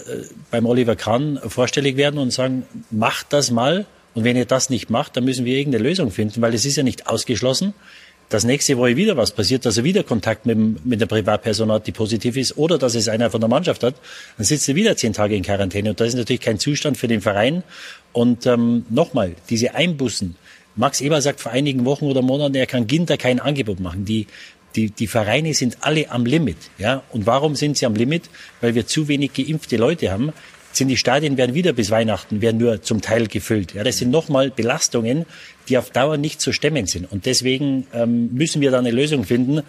beim 0.52 0.66
Oliver 0.66 0.96
Kahn 0.96 1.40
vorstellig 1.48 1.98
werden 1.98 2.20
und 2.20 2.32
sagen, 2.32 2.64
macht 2.92 3.32
das 3.32 3.52
mal. 3.52 3.86
Und 4.14 4.24
wenn 4.24 4.38
ihr 4.38 4.46
das 4.46 4.70
nicht 4.70 4.90
macht, 4.90 5.18
dann 5.18 5.26
müssen 5.26 5.46
wir 5.46 5.58
irgendeine 5.58 5.84
Lösung 5.84 6.12
finden, 6.12 6.42
weil 6.42 6.54
es 6.54 6.66
ist 6.66 6.78
ja 6.78 6.84
nicht 6.84 7.08
ausgeschlossen, 7.08 7.74
dass 8.30 8.44
nächste 8.44 8.78
Woche 8.78 8.96
wieder 8.96 9.18
was 9.18 9.32
passiert, 9.32 9.66
dass 9.66 9.78
er 9.78 9.84
wieder 9.84 10.04
Kontakt 10.04 10.46
mit, 10.46 10.86
mit 10.86 11.00
der 11.00 11.06
Privatperson 11.06 11.72
hat, 11.72 11.86
die 11.86 11.92
positiv 11.92 12.38
ist, 12.38 12.58
oder 12.58 12.78
dass 12.78 12.96
es 12.96 13.08
einer 13.08 13.30
von 13.30 13.40
der 13.40 13.50
Mannschaft 13.50 13.84
hat, 13.84 13.96
dann 14.38 14.46
sitzt 14.46 14.68
er 14.68 14.76
wieder 14.76 14.98
zehn 14.98 15.14
Tage 15.14 15.36
in 15.36 15.44
Quarantäne. 15.44 15.92
Und 15.92 16.00
das 16.00 16.10
ist 16.10 16.16
natürlich 16.16 16.42
kein 16.42 16.60
Zustand 16.60 16.98
für 16.98 17.08
den 17.08 17.22
Verein. 17.22 17.64
Und 18.14 18.46
ähm, 18.46 18.86
nochmal, 18.90 19.36
diese 19.50 19.76
Einbußen. 19.76 20.36
Max 20.78 21.00
Eber 21.00 21.22
sagt 21.22 21.40
vor 21.40 21.54
einigen 21.54 21.86
Wochen 21.86 22.06
oder 22.06 22.22
Monaten, 22.22 22.56
er 22.56 22.66
kann 22.66 22.88
Ginter 22.88 23.18
kein 23.18 23.40
Angebot 23.40 23.80
machen. 23.80 24.04
Die 24.04 24.28
die, 24.76 24.90
die 24.90 25.08
Vereine 25.08 25.54
sind 25.54 25.78
alle 25.82 26.12
am 26.12 26.26
Limit. 26.26 26.58
Ja? 26.78 27.04
Und 27.12 27.26
warum 27.26 27.56
sind 27.56 27.78
sie 27.78 27.86
am 27.86 27.96
Limit? 27.96 28.24
Weil 28.62 28.76
wir 28.76 28.88
zu 28.88 29.08
wenig 29.08 29.34
geimpfte 29.34 29.78
Leute 29.78 30.12
haben. 30.12 30.34
Sind 30.72 30.90
die 30.90 30.98
Stadien 30.98 31.38
werden 31.38 31.56
wieder 31.56 31.72
bis 31.72 31.90
Weihnachten 31.90 32.42
werden 32.42 32.58
nur 32.58 32.82
zum 32.82 33.02
Teil 33.02 33.28
gefüllt. 33.28 33.74
Ja, 33.74 33.84
das 33.84 33.98
sind 33.98 34.12
nochmal 34.12 34.52
Belastungen, 34.52 35.26
die 35.70 35.78
auf 35.78 35.90
Dauer 35.90 36.18
nicht 36.18 36.42
zu 36.42 36.52
stemmen 36.52 36.86
sind. 36.86 37.10
Und 37.10 37.26
deswegen 37.26 37.88
ähm, 37.94 38.34
müssen 38.34 38.62
wir 38.62 38.72
da 38.72 38.80
eine 38.80 38.92
Lösung 38.92 39.24
finden. 39.24 39.62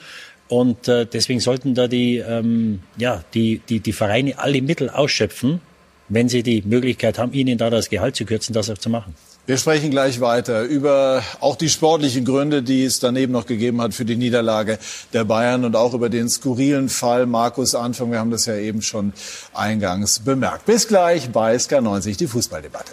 Und 0.49 0.89
äh, 0.89 1.07
deswegen 1.07 1.39
sollten 1.39 1.75
da 1.75 1.87
die, 1.87 2.17
ähm, 2.17 2.81
ja, 2.97 3.25
die, 3.35 3.61
die, 3.69 3.79
die 3.79 3.93
Vereine 3.93 4.39
alle 4.39 4.61
Mittel 4.63 4.91
ausschöpfen, 4.91 5.61
wenn 6.09 6.29
sie 6.29 6.43
die 6.43 6.63
Möglichkeit 6.63 7.19
haben, 7.19 7.33
ihnen 7.33 7.57
da 7.59 7.71
das 7.71 7.89
Gehalt 7.89 8.17
zu 8.17 8.25
kürzen, 8.25 8.53
das 8.53 8.69
auch 8.71 8.79
zu 8.79 8.91
machen. 8.91 9.15
Wir 9.47 9.59
sprechen 9.59 9.93
gleich 9.93 10.21
weiter 10.21 10.65
über 10.65 11.23
auch 11.39 11.55
die 11.55 11.69
sportlichen 11.69 12.25
Gründe, 12.25 12.65
die 12.65 12.83
es 12.83 12.99
daneben 12.99 13.33
noch 13.33 13.47
gegeben 13.47 13.81
hat 13.81 13.95
für 13.95 14.05
die 14.05 14.17
Niederlage 14.17 14.77
der 15.13 15.25
Bayern 15.25 15.65
und 15.65 15.77
auch 15.77 15.95
über 15.95 16.09
den 16.09 16.29
skurrilen 16.29 16.89
Fall 16.89 17.27
Markus 17.27 17.77
Anfang. 17.77 18.11
Wir 18.11 18.19
haben 18.19 18.33
das 18.33 18.47
ja 18.47 18.57
eben 18.57 18.83
schon 18.83 19.13
eingangs 19.55 20.19
bemerkt. 20.19 20.67
Bis 20.67 20.89
gleich 20.89 21.31
bei 21.31 21.55
SK90, 21.55 22.17
die 22.17 22.27
Fußballdebatte. 22.27 22.91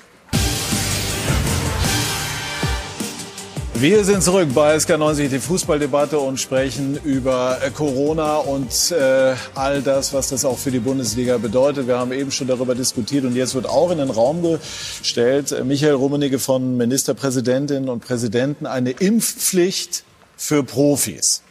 Wir 3.75 4.05
sind 4.05 4.23
zurück 4.23 4.49
bei 4.53 4.77
SK90, 4.77 5.29
die 5.29 5.39
Fußballdebatte 5.39 6.19
und 6.19 6.39
sprechen 6.39 6.97
über 7.03 7.57
äh, 7.61 7.71
Corona 7.71 8.37
und 8.37 8.91
äh, 8.91 9.35
all 9.55 9.81
das, 9.81 10.13
was 10.13 10.29
das 10.29 10.45
auch 10.45 10.57
für 10.57 10.71
die 10.71 10.79
Bundesliga 10.79 11.37
bedeutet. 11.37 11.87
Wir 11.87 11.97
haben 11.97 12.13
eben 12.13 12.31
schon 12.31 12.47
darüber 12.47 12.75
diskutiert 12.75 13.25
und 13.25 13.35
jetzt 13.35 13.55
wird 13.55 13.67
auch 13.67 13.91
in 13.91 13.97
den 13.97 14.09
Raum 14.09 14.59
gestellt, 14.99 15.51
äh, 15.51 15.63
Michael 15.63 15.95
Rummenigge 15.95 16.39
von 16.39 16.77
Ministerpräsidentinnen 16.77 17.89
und 17.89 18.05
Präsidenten, 18.05 18.67
eine 18.67 18.91
Impfpflicht 18.91 20.03
für 20.37 20.63
Profis. 20.63 21.41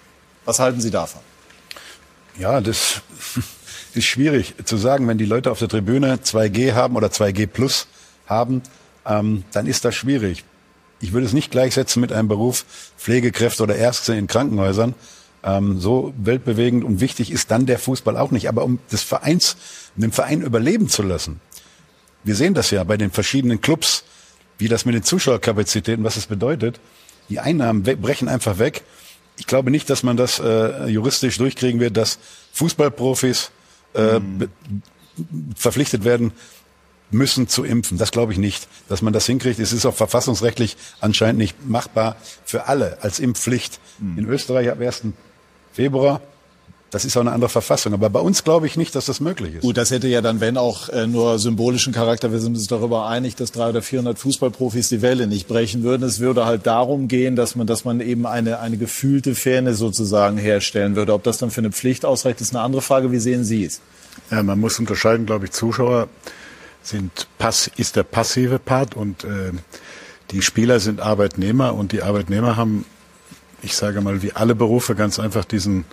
Was 0.44 0.58
halten 0.58 0.80
Sie 0.80 0.90
davon? 0.90 1.20
Ja, 2.38 2.60
das 2.60 3.02
ist 3.94 4.04
schwierig 4.04 4.54
zu 4.64 4.76
sagen, 4.76 5.06
wenn 5.08 5.18
die 5.18 5.26
Leute 5.26 5.50
auf 5.50 5.58
der 5.58 5.68
Tribüne 5.68 6.20
2G 6.24 6.72
haben 6.72 6.96
oder 6.96 7.08
2G 7.08 7.48
plus 7.48 7.88
haben, 8.26 8.62
ähm, 9.04 9.44
dann 9.52 9.66
ist 9.66 9.84
das 9.84 9.96
schwierig 9.96 10.44
ich 11.02 11.12
würde 11.12 11.26
es 11.26 11.32
nicht 11.32 11.50
gleichsetzen 11.50 12.00
mit 12.00 12.12
einem 12.12 12.28
Beruf 12.28 12.64
Pflegekräfte 12.96 13.64
oder 13.64 13.74
Ärzte 13.74 14.14
in 14.14 14.28
Krankenhäusern. 14.28 14.94
Ähm, 15.44 15.80
so 15.80 16.14
weltbewegend 16.16 16.84
und 16.84 17.00
wichtig 17.00 17.32
ist 17.32 17.50
dann 17.50 17.66
der 17.66 17.80
Fußball 17.80 18.16
auch 18.16 18.30
nicht. 18.30 18.48
Aber 18.48 18.64
um 18.64 18.78
des 18.90 19.02
Vereins, 19.02 19.56
um 19.96 20.02
den 20.02 20.12
Verein 20.12 20.42
überleben 20.42 20.88
zu 20.88 21.02
lassen, 21.02 21.40
wir 22.22 22.36
sehen 22.36 22.54
das 22.54 22.70
ja 22.70 22.84
bei 22.84 22.96
den 22.96 23.10
verschiedenen 23.10 23.60
Clubs, 23.60 24.04
wie 24.58 24.68
das 24.68 24.84
mit 24.84 24.94
den 24.94 25.02
Zuschauerkapazitäten, 25.02 26.04
was 26.04 26.16
es 26.16 26.26
bedeutet. 26.26 26.78
Die 27.28 27.40
Einnahmen 27.40 27.82
brechen 27.82 28.28
einfach 28.28 28.60
weg. 28.60 28.84
Ich 29.38 29.48
glaube 29.48 29.72
nicht, 29.72 29.90
dass 29.90 30.04
man 30.04 30.16
das 30.16 30.38
äh, 30.38 30.86
juristisch 30.86 31.36
durchkriegen 31.36 31.80
wird, 31.80 31.96
dass 31.96 32.20
Fußballprofis 32.52 33.50
äh, 33.94 34.20
mhm. 34.20 34.48
verpflichtet 35.56 36.04
werden, 36.04 36.32
müssen 37.12 37.48
zu 37.48 37.64
impfen. 37.64 37.98
Das 37.98 38.10
glaube 38.10 38.32
ich 38.32 38.38
nicht, 38.38 38.68
dass 38.88 39.02
man 39.02 39.12
das 39.12 39.26
hinkriegt. 39.26 39.58
Es 39.58 39.72
ist 39.72 39.86
auch 39.86 39.94
verfassungsrechtlich 39.94 40.76
anscheinend 41.00 41.38
nicht 41.38 41.68
machbar 41.68 42.16
für 42.44 42.66
alle 42.66 42.98
als 43.02 43.20
Impfpflicht. 43.20 43.80
Mhm. 43.98 44.18
In 44.18 44.28
Österreich 44.28 44.70
ab 44.70 44.80
1. 44.80 45.02
Februar. 45.72 46.20
Das 46.90 47.06
ist 47.06 47.16
auch 47.16 47.22
eine 47.22 47.32
andere 47.32 47.48
Verfassung. 47.48 47.94
Aber 47.94 48.10
bei 48.10 48.20
uns 48.20 48.44
glaube 48.44 48.66
ich 48.66 48.76
nicht, 48.76 48.94
dass 48.94 49.06
das 49.06 49.18
möglich 49.18 49.54
ist. 49.54 49.62
Gut, 49.62 49.78
das 49.78 49.90
hätte 49.90 50.08
ja 50.08 50.20
dann, 50.20 50.40
wenn 50.40 50.58
auch 50.58 50.90
äh, 50.90 51.06
nur 51.06 51.38
symbolischen 51.38 51.94
Charakter. 51.94 52.32
Wir 52.32 52.38
sind 52.38 52.54
uns 52.54 52.66
darüber 52.66 53.06
einig, 53.08 53.34
dass 53.34 53.50
drei 53.50 53.70
oder 53.70 53.80
400 53.80 54.18
Fußballprofis 54.18 54.90
die 54.90 55.00
Welle 55.00 55.26
nicht 55.26 55.48
brechen 55.48 55.84
würden. 55.84 56.02
Es 56.02 56.20
würde 56.20 56.44
halt 56.44 56.66
darum 56.66 57.08
gehen, 57.08 57.34
dass 57.34 57.56
man, 57.56 57.66
dass 57.66 57.86
man 57.86 58.02
eben 58.02 58.26
eine, 58.26 58.58
eine 58.58 58.76
gefühlte 58.76 59.34
Fairness 59.34 59.78
sozusagen 59.78 60.36
herstellen 60.36 60.94
würde. 60.94 61.14
Ob 61.14 61.22
das 61.22 61.38
dann 61.38 61.50
für 61.50 61.62
eine 61.62 61.72
Pflicht 61.72 62.04
ausreicht, 62.04 62.42
ist 62.42 62.54
eine 62.54 62.62
andere 62.62 62.82
Frage. 62.82 63.10
Wie 63.10 63.20
sehen 63.20 63.42
Sie 63.42 63.64
es? 63.64 63.80
Ja, 64.30 64.42
man 64.42 64.60
muss 64.60 64.78
unterscheiden, 64.78 65.24
glaube 65.24 65.46
ich, 65.46 65.52
Zuschauer 65.52 66.08
sind 66.82 67.28
pass 67.38 67.70
ist 67.76 67.96
der 67.96 68.02
passive 68.02 68.58
Part 68.58 68.94
und 68.94 69.24
äh, 69.24 69.52
die 70.30 70.42
Spieler 70.42 70.80
sind 70.80 71.00
Arbeitnehmer 71.00 71.74
und 71.74 71.92
die 71.92 72.02
Arbeitnehmer 72.02 72.56
haben 72.56 72.84
ich 73.62 73.76
sage 73.76 74.00
mal, 74.00 74.22
wie 74.22 74.32
alle 74.32 74.54
Berufe 74.54 74.94
ganz 74.94 75.18
einfach 75.18 75.44
diesen 75.44 75.84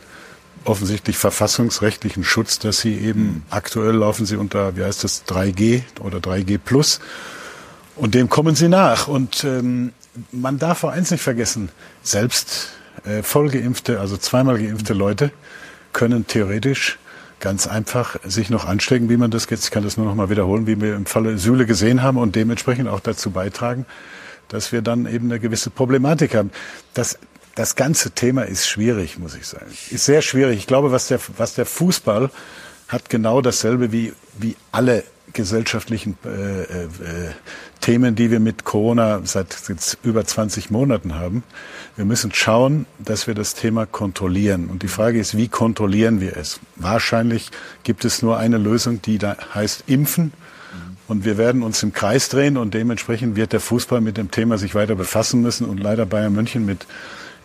offensichtlich 0.65 1.17
verfassungsrechtlichen 1.17 2.23
Schutz, 2.23 2.59
dass 2.59 2.81
sie 2.81 2.97
eben 2.97 3.21
mhm. 3.21 3.43
aktuell 3.49 3.95
laufen 3.95 4.25
sie 4.25 4.35
unter, 4.35 4.75
wie 4.75 4.83
heißt 4.83 5.03
das, 5.03 5.25
3G 5.25 5.83
oder 6.01 6.17
3G 6.17 6.57
Plus. 6.57 6.99
Und 7.95 8.13
dem 8.13 8.29
kommen 8.29 8.55
sie 8.55 8.67
nach. 8.67 9.07
Und 9.07 9.43
ähm, 9.43 9.93
man 10.31 10.59
darf 10.59 10.83
auch 10.83 10.89
eins 10.89 11.11
nicht 11.11 11.21
vergessen, 11.21 11.69
selbst 12.01 12.71
äh, 13.05 13.23
vollgeimpfte, 13.23 13.99
also 13.99 14.17
zweimal 14.17 14.57
geimpfte 14.57 14.93
Leute 14.93 15.31
können 15.93 16.27
theoretisch 16.27 16.97
ganz 17.39 17.67
einfach 17.67 18.17
sich 18.23 18.49
noch 18.49 18.65
anstecken, 18.65 19.09
wie 19.09 19.17
man 19.17 19.31
das 19.31 19.49
jetzt, 19.49 19.65
ich 19.65 19.71
kann 19.71 19.83
das 19.83 19.97
nur 19.97 20.05
noch 20.05 20.15
mal 20.15 20.29
wiederholen, 20.29 20.67
wie 20.67 20.79
wir 20.81 20.95
im 20.95 21.05
Falle 21.05 21.37
Süle 21.37 21.65
gesehen 21.65 22.01
haben 22.03 22.17
und 22.17 22.35
dementsprechend 22.35 22.87
auch 22.87 22.99
dazu 22.99 23.31
beitragen, 23.31 23.85
dass 24.47 24.71
wir 24.71 24.81
dann 24.81 25.05
eben 25.05 25.25
eine 25.25 25.39
gewisse 25.39 25.69
Problematik 25.69 26.35
haben. 26.35 26.51
Das, 26.93 27.17
das 27.55 27.75
ganze 27.75 28.11
Thema 28.11 28.43
ist 28.43 28.67
schwierig, 28.67 29.19
muss 29.19 29.35
ich 29.35 29.47
sagen. 29.47 29.67
Ist 29.89 30.05
sehr 30.05 30.21
schwierig. 30.21 30.57
Ich 30.57 30.67
glaube, 30.67 30.91
was 30.91 31.07
der, 31.07 31.19
was 31.37 31.55
der 31.55 31.65
Fußball 31.65 32.29
hat 32.87 33.09
genau 33.09 33.41
dasselbe 33.41 33.91
wie, 33.91 34.13
wie 34.37 34.55
alle 34.71 35.03
gesellschaftlichen 35.33 36.17
äh, 36.25 36.61
äh, 36.61 36.87
Themen, 37.81 38.15
die 38.15 38.31
wir 38.31 38.39
mit 38.39 38.65
Corona 38.65 39.21
seit 39.23 39.55
über 40.03 40.25
20 40.25 40.69
Monaten 40.69 41.15
haben. 41.15 41.43
Wir 41.95 42.05
müssen 42.05 42.33
schauen, 42.33 42.85
dass 42.99 43.27
wir 43.27 43.35
das 43.35 43.53
Thema 43.53 43.85
kontrollieren. 43.85 44.67
Und 44.67 44.83
die 44.83 44.87
Frage 44.87 45.19
ist, 45.19 45.37
wie 45.37 45.47
kontrollieren 45.47 46.21
wir 46.21 46.37
es? 46.37 46.59
Wahrscheinlich 46.75 47.51
gibt 47.83 48.05
es 48.05 48.21
nur 48.21 48.37
eine 48.37 48.57
Lösung, 48.57 49.01
die 49.01 49.17
da 49.17 49.37
heißt 49.53 49.85
Impfen. 49.87 50.33
Und 51.07 51.25
wir 51.25 51.37
werden 51.39 51.63
uns 51.63 51.81
im 51.81 51.91
Kreis 51.91 52.29
drehen 52.29 52.55
und 52.55 52.75
dementsprechend 52.75 53.35
wird 53.35 53.51
der 53.51 53.59
Fußball 53.59 53.99
mit 53.99 54.17
dem 54.17 54.29
Thema 54.29 54.59
sich 54.59 54.75
weiter 54.75 54.93
befassen 54.93 55.41
müssen 55.41 55.65
und 55.65 55.79
leider 55.79 56.05
Bayern 56.05 56.33
München 56.33 56.67
mit 56.67 56.85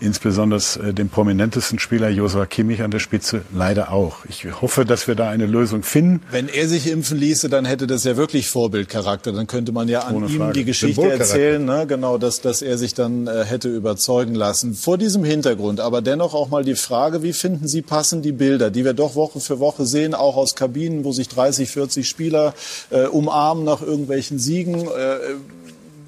insbesondere 0.05 0.61
äh, 0.83 0.93
dem 0.93 1.09
prominentesten 1.09 1.79
Spieler 1.79 2.09
Josua 2.09 2.47
Kimmich 2.47 2.83
an 2.83 2.91
der 2.91 2.99
Spitze 2.99 3.43
leider 3.53 3.93
auch. 3.93 4.25
Ich 4.29 4.47
hoffe, 4.61 4.85
dass 4.85 5.09
wir 5.09 5.15
da 5.15 5.31
eine 5.31 5.47
Lösung 5.47 5.83
finden. 5.83 6.23
Wenn 6.31 6.49
er 6.49 6.69
sich 6.69 6.87
impfen 6.87 7.19
ließe, 7.19 7.49
dann 7.49 7.65
hätte 7.65 7.87
das 7.87 8.05
ja 8.05 8.17
wirklich 8.17 8.49
Vorbildcharakter. 8.49 9.33
Dann 9.33 9.47
könnte 9.47 9.73
man 9.73 9.89
ja 9.89 10.01
an 10.01 10.29
ihm 10.29 10.53
die 10.53 10.65
Geschichte 10.65 11.11
erzählen, 11.11 11.65
ne? 11.65 11.87
genau, 11.87 12.19
dass, 12.19 12.41
dass 12.41 12.63
er 12.63 12.79
sich 12.79 12.95
dann 12.95 13.27
äh, 13.27 13.45
hätte 13.45 13.69
überzeugen 13.69 14.35
lassen. 14.35 14.75
Vor 14.75 14.99
diesem 14.99 15.25
Hintergrund 15.25 15.81
aber 15.81 16.03
dennoch 16.03 16.35
auch 16.35 16.49
mal 16.49 16.65
die 16.65 16.77
Frage, 16.77 17.23
wie 17.23 17.33
finden 17.33 17.67
Sie 17.67 17.83
passen 17.83 18.23
die 18.23 18.33
Bilder, 18.33 18.71
die 18.71 18.85
wir 18.85 18.93
doch 18.93 19.15
Woche 19.15 19.41
für 19.41 19.59
Woche 19.59 19.87
sehen, 19.87 20.15
auch 20.15 20.37
aus 20.37 20.55
Kabinen, 20.55 21.05
wo 21.05 21.13
sich 21.13 21.29
30, 21.29 21.71
40 21.71 22.09
Spieler 22.09 22.55
äh, 22.91 23.07
umarmen 23.07 23.65
nach 23.65 23.83
irgendwelchen 23.83 24.39
Siegen, 24.39 24.83
äh, 24.83 25.17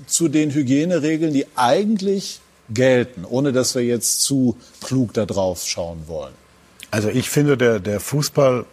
zu 0.07 0.29
den 0.29 0.53
Hygieneregeln, 0.53 1.33
die 1.33 1.47
eigentlich 1.57 2.41
gelten, 2.71 3.25
ohne 3.25 3.53
dass 3.53 3.75
wir 3.75 3.83
jetzt 3.83 4.23
zu 4.23 4.57
klug 4.83 5.13
da 5.15 5.27
drauf 5.27 5.65
schauen 5.65 6.05
wollen? 6.07 6.35
Also 6.91 7.09
ich 7.09 7.31
finde, 7.31 7.57
der, 7.57 7.81
der 7.81 8.01
Fußball 8.01 8.65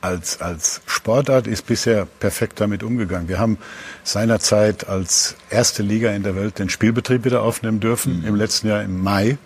als, 0.00 0.40
als 0.40 0.80
Sportart 0.86 1.46
ist 1.46 1.66
bisher 1.66 2.06
perfekt 2.20 2.60
damit 2.60 2.82
umgegangen. 2.82 3.28
Wir 3.28 3.38
haben 3.38 3.58
seinerzeit 4.04 4.88
als 4.88 5.34
erste 5.50 5.82
Liga 5.82 6.12
in 6.12 6.22
der 6.22 6.36
Welt 6.36 6.58
den 6.58 6.68
Spielbetrieb 6.68 7.24
wieder 7.24 7.42
aufnehmen 7.42 7.80
dürfen, 7.80 8.20
mhm. 8.20 8.26
im 8.26 8.34
letzten 8.36 8.68
Jahr 8.68 8.82
im 8.82 9.02
Mai. 9.02 9.38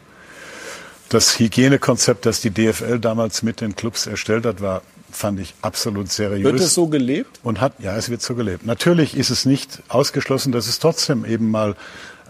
Das 1.09 1.38
Hygienekonzept, 1.38 2.26
das 2.26 2.40
die 2.40 2.50
DFL 2.50 2.98
damals 2.98 3.42
mit 3.42 3.61
den 3.61 3.76
Clubs 3.76 4.07
erstellt 4.07 4.46
hat, 4.46 4.61
war, 4.61 4.83
fand 5.11 5.40
ich 5.40 5.55
absolut 5.61 6.11
seriös. 6.11 6.44
Wird 6.44 6.61
es 6.61 6.74
so 6.74 6.87
gelebt? 6.87 7.40
Und 7.42 7.61
hat, 7.61 7.74
ja, 7.81 7.96
es 7.96 8.09
wird 8.09 8.22
so 8.22 8.35
gelebt. 8.35 8.64
Natürlich 8.64 9.16
ist 9.16 9.31
es 9.31 9.44
nicht 9.44 9.83
ausgeschlossen, 9.88 10.52
dass 10.52 10.68
es 10.68 10.78
trotzdem 10.78 11.24
eben 11.24 11.50
mal 11.50 11.76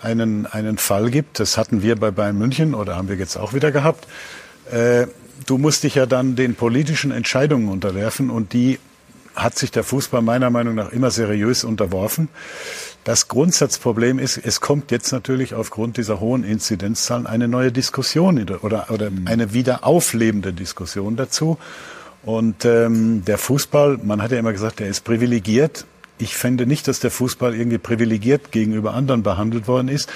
einen, 0.02 0.46
einen 0.46 0.78
Fall 0.78 1.10
gibt, 1.10 1.40
das 1.40 1.56
hatten 1.56 1.82
wir 1.82 1.96
bei 1.96 2.10
Bayern 2.10 2.36
München 2.36 2.74
oder 2.74 2.96
haben 2.96 3.08
wir 3.08 3.16
jetzt 3.16 3.36
auch 3.36 3.52
wieder 3.52 3.70
gehabt, 3.70 4.06
äh, 4.70 5.06
du 5.46 5.58
musst 5.58 5.84
dich 5.84 5.94
ja 5.94 6.06
dann 6.06 6.36
den 6.36 6.54
politischen 6.54 7.10
Entscheidungen 7.10 7.68
unterwerfen 7.68 8.30
und 8.30 8.52
die 8.52 8.78
hat 9.34 9.56
sich 9.58 9.70
der 9.70 9.84
Fußball 9.84 10.22
meiner 10.22 10.50
Meinung 10.50 10.74
nach 10.74 10.90
immer 10.92 11.10
seriös 11.10 11.64
unterworfen. 11.64 12.28
Das 13.04 13.28
Grundsatzproblem 13.28 14.18
ist, 14.18 14.36
es 14.36 14.60
kommt 14.60 14.90
jetzt 14.90 15.10
natürlich 15.10 15.54
aufgrund 15.54 15.96
dieser 15.96 16.20
hohen 16.20 16.44
Inzidenzzahlen 16.44 17.26
eine 17.26 17.48
neue 17.48 17.72
Diskussion 17.72 18.38
oder, 18.62 18.90
oder 18.90 19.10
mhm. 19.10 19.26
eine 19.26 19.52
wieder 19.52 19.84
auflebende 19.84 20.52
Diskussion 20.52 21.16
dazu. 21.16 21.58
Und 22.24 22.64
ähm, 22.64 23.24
der 23.24 23.38
Fußball, 23.38 23.98
man 24.04 24.22
hat 24.22 24.30
ja 24.30 24.38
immer 24.38 24.52
gesagt, 24.52 24.78
der 24.78 24.88
ist 24.88 25.02
privilegiert 25.02 25.86
ich 26.22 26.36
fände 26.36 26.66
nicht, 26.66 26.86
dass 26.86 27.00
der 27.00 27.10
Fußball 27.10 27.54
irgendwie 27.54 27.78
privilegiert 27.78 28.52
gegenüber 28.52 28.94
anderen 28.94 29.22
behandelt 29.22 29.66
worden 29.66 29.88
ist, 29.88 30.10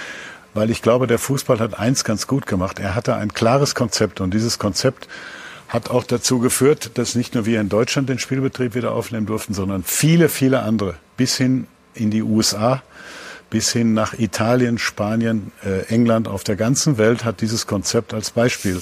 weil 0.55 0.71
ich 0.71 0.81
glaube, 0.81 1.07
der 1.07 1.19
Fußball 1.19 1.59
hat 1.59 1.79
eins 1.79 2.05
ganz 2.05 2.27
gut 2.27 2.47
gemacht. 2.47 2.79
Er 2.79 2.95
hatte 2.95 3.17
ein 3.17 3.35
klares 3.35 3.75
Konzept 3.75 4.21
und 4.21 4.33
dieses 4.33 4.59
Konzept 4.59 5.09
hat 5.69 5.91
auch 5.91 6.05
dazu 6.05 6.39
geführt, 6.39 6.93
dass 6.95 7.17
nicht 7.17 7.35
nur 7.35 7.45
wir 7.45 7.61
in 7.61 7.69
Deutschland 7.69 8.09
den 8.09 8.21
Spielbetrieb 8.21 8.75
wieder 8.77 8.93
aufnehmen 8.93 9.27
durften, 9.27 9.53
sondern 9.53 9.83
viele, 9.83 10.29
viele 10.29 10.61
andere 10.61 10.95
bis 11.17 11.37
hin 11.37 11.67
in 11.95 12.11
die 12.11 12.23
USA, 12.23 12.83
bis 13.51 13.73
hin 13.73 13.93
nach 13.93 14.17
Italien, 14.19 14.79
Spanien, 14.79 15.51
äh, 15.65 15.93
England, 15.93 16.29
auf 16.29 16.45
der 16.45 16.57
ganzen 16.57 16.99
Welt 16.99 17.25
hat 17.25 17.41
dieses 17.41 17.67
Konzept 17.67 18.15
als 18.15 18.31
Beispiel 18.31 18.81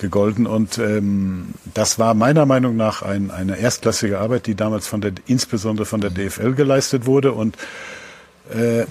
gegolten. 0.00 0.46
Und 0.46 0.78
ähm, 0.78 1.54
das 1.74 1.98
war 1.98 2.14
meiner 2.14 2.46
Meinung 2.46 2.76
nach 2.76 3.02
ein, 3.02 3.30
eine 3.30 3.58
erstklassige 3.58 4.18
Arbeit, 4.18 4.46
die 4.46 4.54
damals 4.54 4.86
von 4.86 5.00
der, 5.00 5.12
insbesondere 5.26 5.86
von 5.86 6.00
der 6.00 6.10
DFL 6.10 6.54
geleistet 6.54 7.06
wurde. 7.06 7.32
Und 7.32 7.56
äh, 8.52 8.84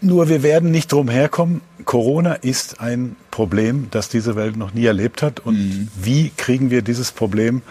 nur 0.00 0.28
wir 0.28 0.42
werden 0.42 0.70
nicht 0.70 0.92
drum 0.92 1.08
herkommen. 1.08 1.60
Corona 1.84 2.34
ist 2.34 2.80
ein 2.80 3.16
Problem, 3.30 3.88
das 3.90 4.08
diese 4.08 4.36
Welt 4.36 4.56
noch 4.56 4.72
nie 4.72 4.86
erlebt 4.86 5.22
hat. 5.22 5.40
Und 5.40 5.56
mhm. 5.56 5.88
wie 6.00 6.30
kriegen 6.36 6.70
wir 6.70 6.82
dieses 6.82 7.12
Problem, 7.12 7.62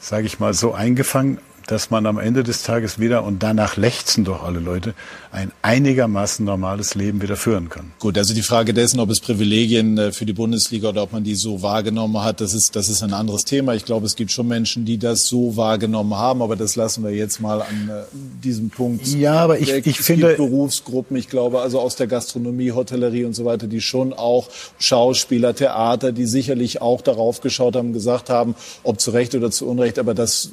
sage 0.00 0.26
ich 0.26 0.40
mal, 0.40 0.54
so 0.54 0.74
eingefangen, 0.74 1.38
dass 1.66 1.90
man 1.90 2.06
am 2.06 2.18
Ende 2.18 2.42
des 2.42 2.62
Tages 2.62 2.98
wieder, 2.98 3.24
und 3.24 3.42
danach 3.42 3.76
lechzen 3.76 4.24
doch 4.24 4.42
alle 4.44 4.60
Leute, 4.60 4.94
ein 5.32 5.52
einigermaßen 5.62 6.44
normales 6.44 6.94
Leben 6.94 7.20
wieder 7.22 7.36
führen 7.36 7.68
kann. 7.68 7.92
Gut, 7.98 8.16
also 8.16 8.34
die 8.34 8.42
Frage 8.42 8.72
dessen, 8.72 9.00
ob 9.00 9.10
es 9.10 9.20
Privilegien 9.20 9.98
äh, 9.98 10.12
für 10.12 10.26
die 10.26 10.32
Bundesliga 10.32 10.88
oder 10.90 11.02
ob 11.02 11.12
man 11.12 11.24
die 11.24 11.34
so 11.34 11.62
wahrgenommen 11.62 12.22
hat, 12.22 12.40
das 12.40 12.54
ist, 12.54 12.76
das 12.76 12.88
ist 12.88 13.02
ein 13.02 13.12
anderes 13.12 13.44
Thema. 13.44 13.74
Ich 13.74 13.84
glaube, 13.84 14.06
es 14.06 14.16
gibt 14.16 14.30
schon 14.30 14.48
Menschen, 14.48 14.84
die 14.84 14.98
das 14.98 15.26
so 15.26 15.56
wahrgenommen 15.56 16.14
haben, 16.14 16.42
aber 16.42 16.56
das 16.56 16.76
lassen 16.76 17.04
wir 17.04 17.10
jetzt 17.10 17.40
mal 17.40 17.62
an 17.62 17.90
äh, 17.90 18.02
diesem 18.42 18.70
Punkt. 18.70 19.06
Ja, 19.08 19.34
aber 19.34 19.58
ich, 19.58 19.70
ich 19.70 20.00
es 20.00 20.06
finde. 20.06 20.28
Gibt 20.28 20.38
Berufsgruppen, 20.38 21.16
ich 21.16 21.28
glaube, 21.28 21.60
also 21.60 21.80
aus 21.80 21.96
der 21.96 22.06
Gastronomie, 22.06 22.72
Hotellerie 22.72 23.24
und 23.24 23.34
so 23.34 23.44
weiter, 23.44 23.66
die 23.66 23.80
schon 23.80 24.12
auch 24.12 24.48
Schauspieler, 24.78 25.54
Theater, 25.54 26.12
die 26.12 26.26
sicherlich 26.26 26.80
auch 26.80 27.00
darauf 27.00 27.40
geschaut 27.40 27.76
haben, 27.76 27.92
gesagt 27.92 28.30
haben, 28.30 28.54
ob 28.82 29.00
zu 29.00 29.10
Recht 29.10 29.34
oder 29.34 29.50
zu 29.50 29.66
Unrecht, 29.66 29.98
aber 29.98 30.14
das 30.14 30.50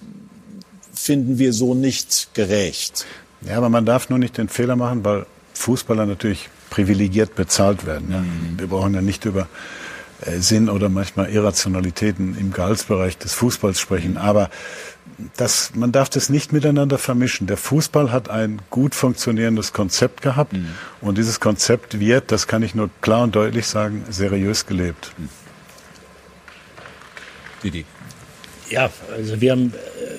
finden 0.93 1.39
wir 1.39 1.53
so 1.53 1.73
nicht 1.73 2.33
gerecht. 2.33 3.05
Ja, 3.41 3.57
aber 3.57 3.69
man 3.69 3.85
darf 3.85 4.09
nur 4.09 4.19
nicht 4.19 4.37
den 4.37 4.47
Fehler 4.47 4.75
machen, 4.75 5.03
weil 5.03 5.25
Fußballer 5.53 6.05
natürlich 6.05 6.49
privilegiert 6.69 7.35
bezahlt 7.35 7.85
werden. 7.85 8.11
Ja. 8.11 8.19
Mhm. 8.19 8.59
Wir 8.59 8.67
brauchen 8.67 8.93
ja 8.93 9.01
nicht 9.01 9.25
über 9.25 9.47
äh, 10.25 10.39
Sinn 10.39 10.69
oder 10.69 10.89
manchmal 10.89 11.29
Irrationalitäten 11.29 12.37
im 12.39 12.53
Gehaltsbereich 12.53 13.17
des 13.17 13.33
Fußballs 13.33 13.79
sprechen. 13.79 14.17
Aber 14.17 14.49
das, 15.37 15.71
man 15.75 15.91
darf 15.91 16.09
das 16.09 16.29
nicht 16.29 16.53
miteinander 16.53 16.97
vermischen. 16.97 17.47
Der 17.47 17.57
Fußball 17.57 18.11
hat 18.11 18.29
ein 18.29 18.61
gut 18.69 18.95
funktionierendes 18.95 19.73
Konzept 19.73 20.21
gehabt 20.21 20.53
mhm. 20.53 20.69
und 21.01 21.17
dieses 21.17 21.39
Konzept 21.39 21.99
wird, 21.99 22.31
das 22.31 22.47
kann 22.47 22.63
ich 22.63 22.73
nur 22.73 22.89
klar 23.01 23.23
und 23.23 23.35
deutlich 23.35 23.67
sagen, 23.67 24.03
seriös 24.09 24.65
gelebt. 24.65 25.13
Mhm. 25.17 25.29
Didi. 27.63 27.85
Ja, 28.69 28.89
also 29.15 29.39
wir 29.39 29.51
haben 29.51 29.73
äh, 29.73 30.12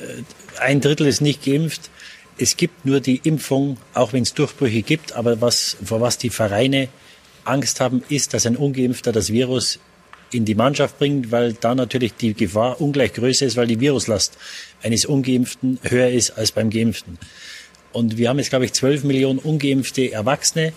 ein 0.61 0.81
Drittel 0.81 1.07
ist 1.07 1.21
nicht 1.21 1.45
geimpft. 1.45 1.91
Es 2.37 2.57
gibt 2.57 2.85
nur 2.85 3.01
die 3.01 3.21
Impfung, 3.23 3.79
auch 3.93 4.13
wenn 4.13 4.23
es 4.23 4.35
Durchbrüche 4.35 4.83
gibt. 4.83 5.13
Aber 5.13 5.41
was, 5.41 5.77
vor 5.85 6.01
was 6.01 6.19
die 6.19 6.31
Vereine 6.31 6.89
Angst 7.45 7.81
haben, 7.81 8.03
ist, 8.09 8.35
dass 8.35 8.47
ein 8.47 8.57
Ungeimpfter 8.57 9.13
das 9.13 9.31
Virus 9.31 9.79
in 10.31 10.45
die 10.45 10.55
Mannschaft 10.55 10.99
bringt, 10.99 11.31
weil 11.31 11.53
da 11.53 11.75
natürlich 11.75 12.15
die 12.15 12.35
Gefahr 12.35 12.81
ungleich 12.81 13.13
größer 13.13 13.47
ist, 13.47 13.57
weil 13.57 13.69
die 13.69 13.79
Viruslast 13.79 14.37
eines 14.83 15.05
Ungeimpften 15.05 15.79
höher 15.83 16.09
ist 16.09 16.33
als 16.33 16.51
beim 16.51 16.71
Geimpften. 16.71 17.19
Und 17.93 18.17
wir 18.17 18.29
haben 18.29 18.39
jetzt, 18.39 18.51
glaube 18.51 18.65
ich, 18.65 18.73
12 18.73 19.05
Millionen 19.05 19.39
ungeimpfte 19.39 20.11
Erwachsene. 20.11 20.73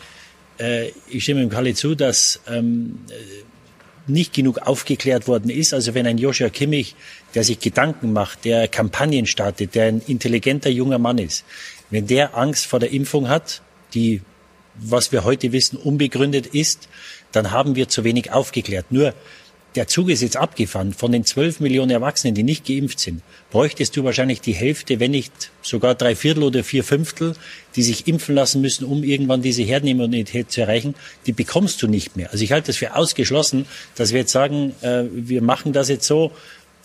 Äh, 0.59 0.91
ich 1.09 1.23
stimme 1.23 1.39
dem 1.39 1.49
Kalle 1.49 1.73
zu, 1.73 1.95
dass 1.95 2.39
ähm, 2.47 2.99
nicht 4.07 4.33
genug 4.33 4.59
aufgeklärt 4.59 5.27
worden 5.27 5.49
ist. 5.49 5.73
Also 5.73 5.93
wenn 5.93 6.07
ein 6.07 6.17
Joshua 6.17 6.49
Kimmich, 6.49 6.95
der 7.35 7.43
sich 7.43 7.59
Gedanken 7.59 8.13
macht, 8.13 8.45
der 8.45 8.67
Kampagnen 8.67 9.25
startet, 9.25 9.75
der 9.75 9.85
ein 9.85 10.01
intelligenter 10.05 10.69
junger 10.69 10.97
Mann 10.97 11.17
ist, 11.17 11.45
wenn 11.89 12.07
der 12.07 12.37
Angst 12.37 12.65
vor 12.65 12.79
der 12.79 12.91
Impfung 12.91 13.29
hat, 13.29 13.61
die, 13.93 14.21
was 14.75 15.11
wir 15.11 15.23
heute 15.23 15.51
wissen, 15.51 15.77
unbegründet 15.77 16.47
ist, 16.47 16.89
dann 17.31 17.51
haben 17.51 17.75
wir 17.75 17.87
zu 17.87 18.03
wenig 18.03 18.31
aufgeklärt. 18.31 18.91
Nur 18.91 19.13
der 19.77 19.87
Zug 19.87 20.09
ist 20.09 20.23
jetzt 20.23 20.37
abgefahren. 20.37 20.91
Von 20.91 21.11
den 21.11 21.23
12 21.23 21.59
Millionen 21.59 21.91
Erwachsenen, 21.91 22.33
die 22.33 22.41
nicht 22.41 22.65
geimpft 22.65 22.99
sind, 22.99 23.21
bräuchtest 23.51 23.95
du 23.95 24.03
wahrscheinlich 24.03 24.41
die 24.41 24.53
Hälfte, 24.53 24.99
wenn 24.99 25.11
nicht 25.11 25.51
sogar 25.61 25.93
drei 25.93 26.15
Viertel 26.15 26.43
oder 26.43 26.63
vier 26.63 26.83
Fünftel, 26.83 27.33
die 27.75 27.83
sich 27.83 28.07
impfen 28.07 28.33
lassen 28.33 28.59
müssen, 28.59 28.85
um 28.85 29.03
irgendwann 29.03 29.43
diese 29.43 29.61
Herdenimmunität 29.61 30.51
zu 30.51 30.61
erreichen. 30.61 30.95
Die 31.27 31.31
bekommst 31.31 31.81
du 31.83 31.87
nicht 31.87 32.17
mehr. 32.17 32.31
Also 32.31 32.43
ich 32.43 32.51
halte 32.51 32.67
das 32.67 32.77
für 32.77 32.95
ausgeschlossen, 32.95 33.67
dass 33.95 34.13
wir 34.13 34.21
jetzt 34.21 34.31
sagen, 34.31 34.73
äh, 34.81 35.03
wir 35.11 35.43
machen 35.43 35.73
das 35.73 35.89
jetzt 35.89 36.07
so 36.07 36.31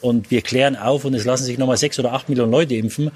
und 0.03 0.31
wir 0.31 0.43
klären 0.43 0.77
auf 0.77 1.07
und 1.07 1.15
es 1.15 1.25
lassen 1.25 1.45
sich 1.45 1.57
nochmal 1.57 1.79
sechs 1.79 1.99
oder 1.99 2.13
acht 2.13 2.29
Millionen 2.29 2.53
Leute 2.53 2.75
impfen. 2.75 3.11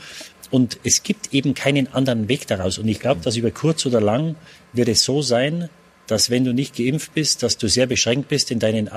Und 0.51 0.79
es 0.85 1.03
gibt 1.03 1.35
eben 1.35 1.53
keinen 1.53 1.93
anderen 1.93 2.29
Weg 2.29 2.47
daraus. 2.47 2.79
Und 2.79 2.89
ich 2.89 3.01
glaube, 3.01 3.21
dass 3.23 3.37
über 3.37 3.51
kurz 3.51 3.85
oder 3.85 4.01
lang 4.01 4.37
wird 4.73 4.89
es 4.89 5.05
so 5.05 5.21
sein, 5.21 5.69
dass 6.07 6.31
wenn 6.31 6.45
du 6.45 6.55
nicht 6.55 6.77
geimpft 6.77 7.15
bist, 7.15 7.43
dass 7.43 7.59
du 7.59 7.69
sehr 7.69 7.87
beschränkt 7.87 8.29
bist 8.29 8.51
in 8.51 8.59
deinen 8.59 8.89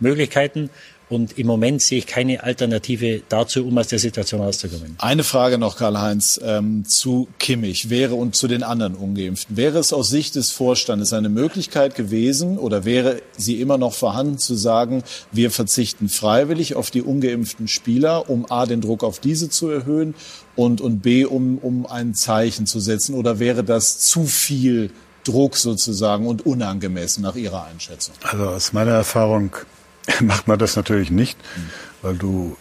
Ausgangsmöglichkeiten 0.00 0.70
und 1.08 1.38
im 1.38 1.46
Moment 1.46 1.82
sehe 1.82 1.98
ich 1.98 2.06
keine 2.08 2.42
Alternative 2.42 3.22
dazu, 3.28 3.64
um 3.64 3.78
aus 3.78 3.86
der 3.86 4.00
Situation 4.00 4.40
rauszukommen. 4.40 4.96
Eine 4.98 5.22
Frage 5.22 5.56
noch, 5.56 5.76
Karl-Heinz, 5.76 6.40
ähm, 6.42 6.84
zu 6.84 7.28
Kimmich 7.38 7.90
wäre 7.90 8.16
und 8.16 8.34
zu 8.34 8.48
den 8.48 8.64
anderen 8.64 8.96
Ungeimpften. 8.96 9.56
Wäre 9.56 9.78
es 9.78 9.92
aus 9.92 10.08
Sicht 10.08 10.34
des 10.34 10.50
Vorstandes 10.50 11.12
eine 11.12 11.28
Möglichkeit 11.28 11.94
gewesen 11.94 12.58
oder 12.58 12.84
wäre 12.84 13.22
sie 13.36 13.60
immer 13.60 13.78
noch 13.78 13.94
vorhanden 13.94 14.38
zu 14.38 14.56
sagen, 14.56 15.04
wir 15.30 15.52
verzichten 15.52 16.08
freiwillig 16.08 16.74
auf 16.74 16.90
die 16.90 17.02
ungeimpften 17.02 17.68
Spieler, 17.68 18.28
um 18.28 18.50
A, 18.50 18.66
den 18.66 18.80
Druck 18.80 19.04
auf 19.04 19.20
diese 19.20 19.48
zu 19.48 19.68
erhöhen 19.68 20.16
und, 20.56 20.80
und 20.80 21.02
B, 21.02 21.24
um, 21.24 21.58
um 21.58 21.86
ein 21.86 22.14
Zeichen 22.14 22.66
zu 22.66 22.80
setzen? 22.80 23.14
Oder 23.14 23.38
wäre 23.38 23.62
das 23.62 24.00
zu 24.00 24.24
viel 24.24 24.90
Druck 25.22 25.56
sozusagen 25.56 26.26
und 26.26 26.46
unangemessen 26.46 27.22
nach 27.22 27.36
Ihrer 27.36 27.66
Einschätzung? 27.66 28.14
Also 28.22 28.48
aus 28.48 28.72
meiner 28.72 28.92
Erfahrung 28.92 29.52
macht 30.20 30.48
man 30.48 30.58
das 30.58 30.76
natürlich 30.76 31.10
nicht, 31.10 31.38
weil 32.02 32.16
du 32.16 32.56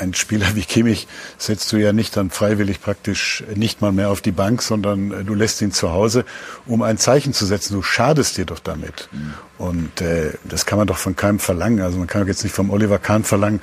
ein 0.00 0.14
Spieler 0.14 0.46
wie 0.54 0.62
Kimmich 0.62 1.06
setzt 1.38 1.70
du 1.72 1.76
ja 1.76 1.92
nicht 1.92 2.16
dann 2.16 2.30
freiwillig 2.30 2.80
praktisch 2.80 3.44
nicht 3.54 3.80
mal 3.80 3.92
mehr 3.92 4.10
auf 4.10 4.20
die 4.20 4.32
Bank, 4.32 4.62
sondern 4.62 5.12
äh, 5.12 5.24
du 5.24 5.34
lässt 5.34 5.60
ihn 5.60 5.72
zu 5.72 5.90
Hause, 5.90 6.24
um 6.66 6.82
ein 6.82 6.98
Zeichen 6.98 7.32
zu 7.32 7.46
setzen. 7.46 7.74
Du 7.74 7.82
schadest 7.82 8.38
dir 8.38 8.46
doch 8.46 8.60
damit. 8.60 9.08
Mhm. 9.12 9.34
Und 9.58 10.00
äh, 10.00 10.32
das 10.44 10.66
kann 10.66 10.78
man 10.78 10.86
doch 10.86 10.96
von 10.96 11.16
keinem 11.16 11.38
verlangen. 11.38 11.80
Also 11.80 11.98
man 11.98 12.06
kann 12.06 12.26
jetzt 12.26 12.42
nicht 12.42 12.54
vom 12.54 12.70
Oliver 12.70 12.98
Kahn 12.98 13.24
verlangen, 13.24 13.60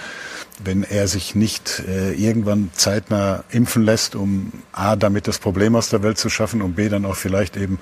wenn 0.64 0.84
er 0.84 1.08
sich 1.08 1.36
nicht 1.36 1.84
äh, 1.88 2.14
irgendwann 2.14 2.72
zeitnah 2.74 3.44
impfen 3.50 3.84
lässt, 3.84 4.16
um 4.16 4.52
A, 4.72 4.96
damit 4.96 5.28
das 5.28 5.40
Problem 5.40 5.76
aus 5.76 5.90
der 5.90 6.04
Welt 6.04 6.18
zu 6.18 6.30
schaffen 6.30 6.62
und 6.62 6.76
B, 6.76 6.90
dann 6.90 7.06
auch 7.06 7.16
vielleicht 7.16 7.58
eben 7.58 7.80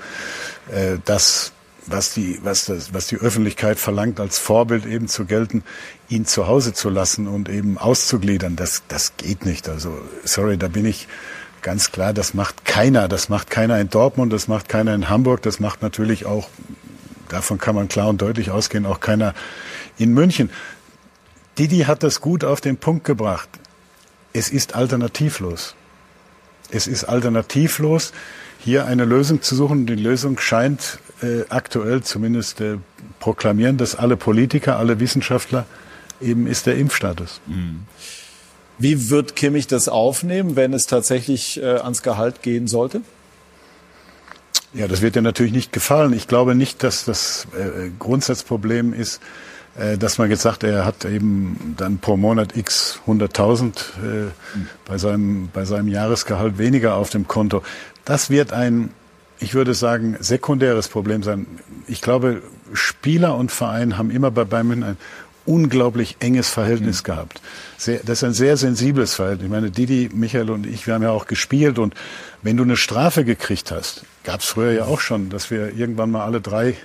äh, 0.72 0.98
das 1.04 1.52
was 1.88 2.14
die, 2.14 2.40
was 2.44 2.66
das, 2.66 2.94
was 2.94 3.08
die 3.08 3.18
Öffentlichkeit 3.18 3.80
verlangt, 3.80 4.20
als 4.20 4.40
Vorbild 4.40 4.86
eben 4.86 5.08
zu 5.08 5.26
gelten, 5.26 5.64
ihn 6.10 6.26
zu 6.26 6.48
Hause 6.48 6.74
zu 6.74 6.90
lassen 6.90 7.28
und 7.28 7.50
eben 7.50 7.78
auszugliedern, 7.78 8.56
das, 8.56 8.84
das 8.88 9.18
geht 9.18 9.46
nicht. 9.46 9.70
Also, 9.70 9.98
sorry, 10.24 10.58
da 10.58 10.68
bin 10.68 10.86
ich 10.86 11.08
ganz 11.62 11.92
klar, 11.92 12.14
das 12.14 12.34
macht 12.34 12.66
keiner. 12.66 13.08
Das 13.08 13.30
macht 13.30 13.50
keiner 13.50 13.80
in 13.80 13.90
Dortmund, 13.90 14.32
das 14.32 14.48
macht 14.48 14.70
keiner 14.70 14.94
in 14.94 15.10
Hamburg, 15.10 15.42
das 15.42 15.60
macht 15.60 15.82
natürlich 15.82 16.26
auch, 16.26 16.50
davon 17.30 17.58
kann 17.58 17.76
man 17.76 17.88
klar 17.88 18.08
und 18.10 18.22
deutlich 18.22 18.52
ausgehen, 18.52 18.86
auch 18.86 19.00
keiner 19.00 19.34
in 19.98 20.14
München. 20.14 20.50
Didi 21.58 21.80
hat 21.80 22.04
das 22.04 22.22
gut 22.22 22.44
auf 22.44 22.62
den 22.62 22.78
Punkt 22.78 23.06
gebracht. 23.06 23.50
Es 24.34 24.50
ist 24.50 24.76
alternativlos. 24.76 25.76
Es 26.70 26.88
ist 26.88 27.06
alternativlos, 27.06 28.12
hier 28.60 28.86
eine 28.86 29.06
Lösung 29.06 29.42
zu 29.42 29.56
suchen. 29.56 29.86
Die 29.86 29.96
Lösung 29.96 30.40
scheint 30.40 31.00
äh, 31.22 31.44
aktuell 31.50 32.04
zumindest 32.04 32.62
äh, 32.62 32.78
proklamieren, 33.20 33.78
dass 33.78 33.96
alle 33.96 34.18
Politiker, 34.18 34.78
alle 34.78 35.00
Wissenschaftler 35.00 35.66
eben 36.22 36.48
ist 36.48 36.66
der 36.66 36.78
Impfstatus. 36.78 37.42
Mhm. 37.48 37.82
Wie 38.78 39.10
wird 39.10 39.36
Kimmich 39.36 39.68
das 39.68 39.88
aufnehmen, 39.88 40.56
wenn 40.56 40.74
es 40.74 40.88
tatsächlich 40.88 41.62
äh, 41.62 41.78
ans 41.78 42.02
Gehalt 42.04 42.42
gehen 42.42 42.68
sollte? 42.68 43.02
Ja, 44.74 44.90
das 44.90 45.02
wird 45.02 45.16
dir 45.16 45.22
natürlich 45.22 45.54
nicht 45.54 45.72
gefallen. 45.72 46.12
Ich 46.12 46.28
glaube 46.28 46.54
nicht, 46.54 46.84
dass 46.84 47.06
das 47.06 47.48
äh, 47.58 47.90
Grundsatzproblem 47.98 48.94
ist, 48.94 49.22
äh, 49.78 49.98
dass 49.98 50.18
man 50.18 50.30
jetzt 50.30 50.42
sagt, 50.42 50.64
er 50.64 50.84
hat 50.84 51.06
eben 51.06 51.76
dann 51.78 52.00
pro 52.00 52.18
Monat 52.18 52.58
x 52.58 53.00
100.000 53.08 53.68
äh, 53.68 54.32
bei, 54.86 54.98
seinem, 54.98 55.50
bei 55.54 55.64
seinem 55.64 55.88
Jahresgehalt 55.88 56.58
weniger 56.58 56.96
auf 56.96 57.10
dem 57.10 57.26
Konto. 57.26 57.64
Das 58.04 58.30
wird 58.30 58.52
ein 58.52 58.90
ich 59.40 59.54
würde 59.54 59.74
sagen, 59.74 60.18
sekundäres 60.20 60.88
Problem 60.88 61.24
sein. 61.24 61.46
Ich 61.88 62.02
glaube, 62.02 62.42
Spieler 62.74 63.36
und 63.36 63.52
Verein 63.52 63.98
haben 63.98 64.12
immer 64.12 64.32
bei 64.32 64.44
Bayern 64.44 64.68
München 64.68 64.84
ein 64.90 64.98
unglaublich 65.46 66.18
enges 66.20 66.50
Verhältnis 66.50 67.02
mhm. 67.02 67.06
gehabt. 67.06 67.42
Sehr, 67.78 68.00
das 68.00 68.20
ist 68.20 68.24
ein 68.24 68.34
sehr 68.34 68.58
sensibles 68.58 69.14
Verhältnis. 69.16 69.46
Ich 69.46 69.52
meine, 69.52 69.72
Didi, 69.72 70.10
Michael 70.14 70.50
und 70.50 70.66
ich, 70.66 70.88
wir 70.88 70.96
haben 70.96 71.04
ja 71.04 71.12
auch 71.12 71.28
gespielt 71.28 71.80
und 71.80 71.94
wenn 72.42 72.58
du 72.58 72.64
eine 72.64 72.78
Strafe 72.78 73.24
gekriegt 73.24 73.72
hast, 73.72 74.06
gab 74.24 74.40
es 74.40 74.48
früher 74.48 74.72
ja 74.72 74.86
auch 74.86 75.00
schon, 75.00 75.30
dass 75.30 75.52
wir 75.52 75.76
irgendwann 75.76 76.12
mal 76.12 76.26
alle 76.26 76.42
drei 76.42 76.76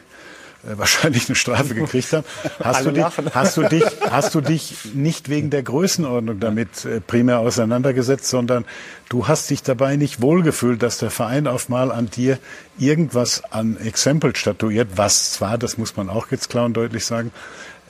wahrscheinlich 0.62 1.28
eine 1.28 1.36
Strafe 1.36 1.74
gekriegt 1.74 2.12
haben, 2.12 2.24
hast 2.62 2.84
du, 2.84 2.90
dich, 2.90 3.04
hast, 3.34 3.56
du 3.56 3.62
dich, 3.62 3.84
hast 4.10 4.34
du 4.34 4.40
dich 4.40 4.94
nicht 4.94 5.28
wegen 5.28 5.50
der 5.50 5.62
Größenordnung 5.62 6.38
damit 6.40 6.84
äh, 6.84 7.00
primär 7.00 7.38
auseinandergesetzt, 7.38 8.26
sondern 8.28 8.64
du 9.08 9.26
hast 9.26 9.48
dich 9.50 9.62
dabei 9.62 9.96
nicht 9.96 10.20
wohlgefühlt, 10.20 10.82
dass 10.82 10.98
der 10.98 11.10
Verein 11.10 11.46
auf 11.46 11.68
mal 11.68 11.90
an 11.90 12.10
dir 12.10 12.38
irgendwas 12.78 13.42
an 13.50 13.78
Exempel 13.78 14.36
statuiert, 14.36 14.88
was 14.96 15.32
zwar, 15.32 15.58
das 15.58 15.78
muss 15.78 15.96
man 15.96 16.10
auch 16.10 16.30
jetzt 16.30 16.50
klar 16.50 16.66
und 16.66 16.74
deutlich 16.74 17.06
sagen, 17.06 17.32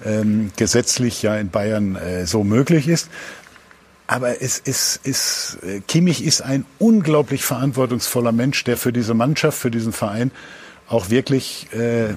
ähm, 0.04 0.50
gesetzlich 0.56 1.22
ja 1.22 1.36
in 1.36 1.50
Bayern 1.50 1.96
äh, 1.96 2.26
so 2.26 2.44
möglich 2.44 2.88
ist. 2.88 3.08
Aber 4.06 4.42
es 4.42 4.58
ist, 4.58 5.06
ist, 5.06 5.58
äh, 5.62 5.80
Kimmich 5.86 6.24
ist 6.24 6.42
ein 6.42 6.64
unglaublich 6.78 7.44
verantwortungsvoller 7.44 8.32
Mensch, 8.32 8.64
der 8.64 8.76
für 8.76 8.92
diese 8.92 9.14
Mannschaft, 9.14 9.58
für 9.58 9.70
diesen 9.70 9.92
Verein 9.92 10.32
auch 10.88 11.10
wirklich 11.10 11.68
äh, 11.72 12.14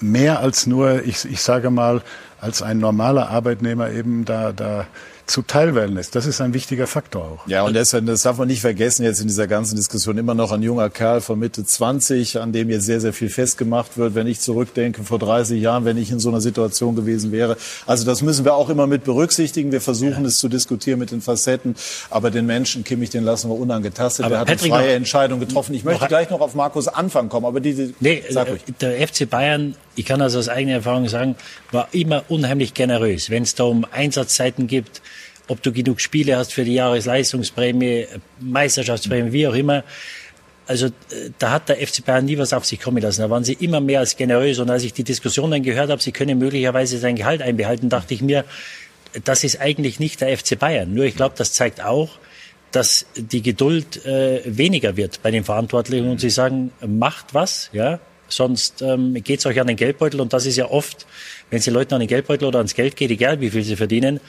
mehr 0.00 0.40
als 0.40 0.66
nur, 0.66 1.04
ich, 1.04 1.24
ich 1.24 1.40
sage 1.40 1.70
mal, 1.70 2.02
als 2.40 2.62
ein 2.62 2.78
normaler 2.78 3.30
Arbeitnehmer 3.30 3.90
eben 3.90 4.24
da, 4.24 4.52
da 4.52 4.86
zuteilwerden 5.26 5.96
lässt. 5.96 6.14
Das 6.14 6.24
ist 6.24 6.40
ein 6.40 6.54
wichtiger 6.54 6.86
Faktor 6.86 7.24
auch. 7.24 7.48
Ja, 7.48 7.62
und 7.62 7.74
deshalb, 7.74 8.06
das 8.06 8.22
darf 8.22 8.38
man 8.38 8.46
nicht 8.46 8.60
vergessen 8.60 9.02
jetzt 9.04 9.20
in 9.20 9.26
dieser 9.26 9.48
ganzen 9.48 9.76
Diskussion, 9.76 10.16
immer 10.18 10.34
noch 10.34 10.52
ein 10.52 10.62
junger 10.62 10.88
Kerl 10.88 11.20
von 11.20 11.38
Mitte 11.38 11.64
20, 11.64 12.38
an 12.40 12.52
dem 12.52 12.70
jetzt 12.70 12.86
sehr, 12.86 13.00
sehr 13.00 13.12
viel 13.12 13.28
festgemacht 13.28 13.98
wird, 13.98 14.14
wenn 14.14 14.26
ich 14.26 14.40
zurückdenke, 14.40 15.02
vor 15.02 15.18
30 15.18 15.60
Jahren, 15.60 15.84
wenn 15.84 15.96
ich 15.96 16.12
in 16.12 16.20
so 16.20 16.28
einer 16.28 16.40
Situation 16.40 16.94
gewesen 16.94 17.32
wäre. 17.32 17.56
Also 17.86 18.04
das 18.04 18.22
müssen 18.22 18.44
wir 18.44 18.54
auch 18.54 18.68
immer 18.68 18.86
mit 18.86 19.04
berücksichtigen. 19.04 19.72
Wir 19.72 19.80
versuchen 19.80 20.22
ja. 20.22 20.28
es 20.28 20.38
zu 20.38 20.48
diskutieren 20.48 21.00
mit 21.00 21.10
den 21.10 21.20
Facetten, 21.20 21.74
aber 22.08 22.30
den 22.30 22.46
Menschen, 22.46 22.84
Kimmich, 22.84 23.10
den 23.10 23.24
lassen 23.24 23.50
wir 23.50 23.58
unangetastet. 23.58 24.24
Aber 24.24 24.36
er 24.36 24.40
hat 24.42 24.48
Patrick 24.48 24.72
eine 24.72 24.82
freie 24.82 24.94
Entscheidung 24.94 25.40
getroffen. 25.40 25.74
Ich 25.74 25.82
möchte 25.82 26.06
gleich 26.06 26.30
noch 26.30 26.40
auf 26.40 26.54
Markus 26.54 26.86
Anfang 26.86 27.28
kommen, 27.28 27.46
aber 27.46 27.60
diese, 27.60 27.92
nee, 27.98 28.22
sag 28.30 28.48
ruhig. 28.48 28.62
Der 28.80 29.06
FC 29.06 29.28
Bayern, 29.28 29.74
ich 29.96 30.04
kann 30.04 30.20
das 30.20 30.36
aus 30.36 30.48
eigener 30.48 30.74
Erfahrung 30.74 31.08
sagen, 31.08 31.34
war 31.72 31.88
immer 31.90 32.24
unheimlich 32.28 32.74
generös. 32.74 33.28
Wenn 33.28 33.42
es 33.42 33.56
da 33.56 33.64
um 33.64 33.84
Einsatzzeiten 33.90 34.68
gibt, 34.68 35.02
ob 35.48 35.62
du 35.62 35.72
genug 35.72 36.00
Spiele 36.00 36.36
hast 36.36 36.52
für 36.52 36.64
die 36.64 36.74
Jahresleistungsprämie, 36.74 38.06
Meisterschaftsprämie, 38.40 39.32
wie 39.32 39.48
auch 39.48 39.54
immer. 39.54 39.84
Also 40.66 40.88
da 41.38 41.52
hat 41.52 41.68
der 41.68 41.76
FC 41.76 42.04
Bayern 42.04 42.24
nie 42.24 42.38
was 42.38 42.52
auf 42.52 42.64
sich 42.64 42.80
kommen 42.80 43.00
lassen. 43.00 43.20
Da 43.20 43.30
waren 43.30 43.44
sie 43.44 43.52
immer 43.52 43.80
mehr 43.80 44.00
als 44.00 44.16
generös. 44.16 44.58
Und 44.58 44.68
als 44.68 44.82
ich 44.82 44.92
die 44.92 45.04
Diskussion 45.04 45.52
dann 45.52 45.62
gehört 45.62 45.90
habe, 45.90 46.02
sie 46.02 46.10
können 46.10 46.38
möglicherweise 46.38 46.98
sein 46.98 47.14
Gehalt 47.14 47.40
einbehalten, 47.40 47.88
dachte 47.88 48.14
ich 48.14 48.22
mir, 48.22 48.44
das 49.24 49.44
ist 49.44 49.60
eigentlich 49.60 50.00
nicht 50.00 50.20
der 50.20 50.36
FC 50.36 50.58
Bayern. 50.58 50.92
Nur 50.92 51.04
ich 51.04 51.14
glaube, 51.14 51.34
das 51.38 51.52
zeigt 51.52 51.82
auch, 51.82 52.18
dass 52.72 53.06
die 53.16 53.42
Geduld 53.42 54.04
äh, 54.04 54.42
weniger 54.44 54.96
wird 54.96 55.22
bei 55.22 55.30
den 55.30 55.44
Verantwortlichen 55.44 56.10
und 56.10 56.20
sie 56.20 56.30
sagen, 56.30 56.72
macht 56.84 57.32
was, 57.32 57.70
ja, 57.72 58.00
sonst 58.28 58.82
ähm, 58.82 59.14
geht 59.22 59.38
es 59.38 59.46
euch 59.46 59.60
an 59.60 59.68
den 59.68 59.76
Geldbeutel 59.76 60.20
und 60.20 60.32
das 60.32 60.46
ist 60.46 60.56
ja 60.56 60.68
oft 60.68 61.06
wenn 61.50 61.58
es 61.58 61.64
den 61.64 61.74
Leuten 61.74 61.94
an 61.94 62.00
den 62.00 62.08
Geldbeutel 62.08 62.48
oder 62.48 62.58
ans 62.58 62.74
Geld 62.74 62.96
geht, 62.96 63.10
egal 63.10 63.40
wie 63.40 63.50
viel 63.50 63.62
sie 63.62 63.76
verdienen, 63.76 64.20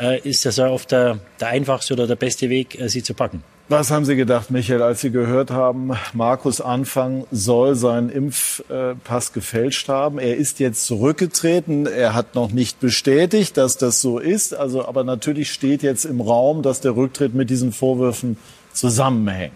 äh, 0.00 0.20
ist 0.28 0.44
das 0.44 0.56
ja 0.56 0.68
oft 0.68 0.90
der, 0.90 1.18
der 1.40 1.48
einfachste 1.48 1.94
oder 1.94 2.06
der 2.06 2.16
beste 2.16 2.50
Weg, 2.50 2.80
äh, 2.80 2.88
sie 2.88 3.02
zu 3.02 3.14
packen. 3.14 3.42
Was 3.66 3.90
haben 3.90 4.04
Sie 4.04 4.14
gedacht, 4.14 4.50
Michael, 4.50 4.82
als 4.82 5.00
Sie 5.00 5.10
gehört 5.10 5.50
haben, 5.50 5.92
Markus 6.12 6.60
Anfang 6.60 7.26
soll 7.30 7.76
seinen 7.76 8.10
Impfpass 8.10 9.32
gefälscht 9.32 9.88
haben? 9.88 10.18
Er 10.18 10.36
ist 10.36 10.60
jetzt 10.60 10.84
zurückgetreten. 10.84 11.86
Er 11.86 12.12
hat 12.12 12.34
noch 12.34 12.50
nicht 12.50 12.78
bestätigt, 12.80 13.56
dass 13.56 13.78
das 13.78 14.02
so 14.02 14.18
ist. 14.18 14.54
Also, 14.54 14.86
aber 14.86 15.02
natürlich 15.02 15.50
steht 15.50 15.82
jetzt 15.82 16.04
im 16.04 16.20
Raum, 16.20 16.60
dass 16.60 16.82
der 16.82 16.94
Rücktritt 16.94 17.32
mit 17.32 17.48
diesen 17.48 17.72
Vorwürfen 17.72 18.36
zusammenhängt. 18.74 19.54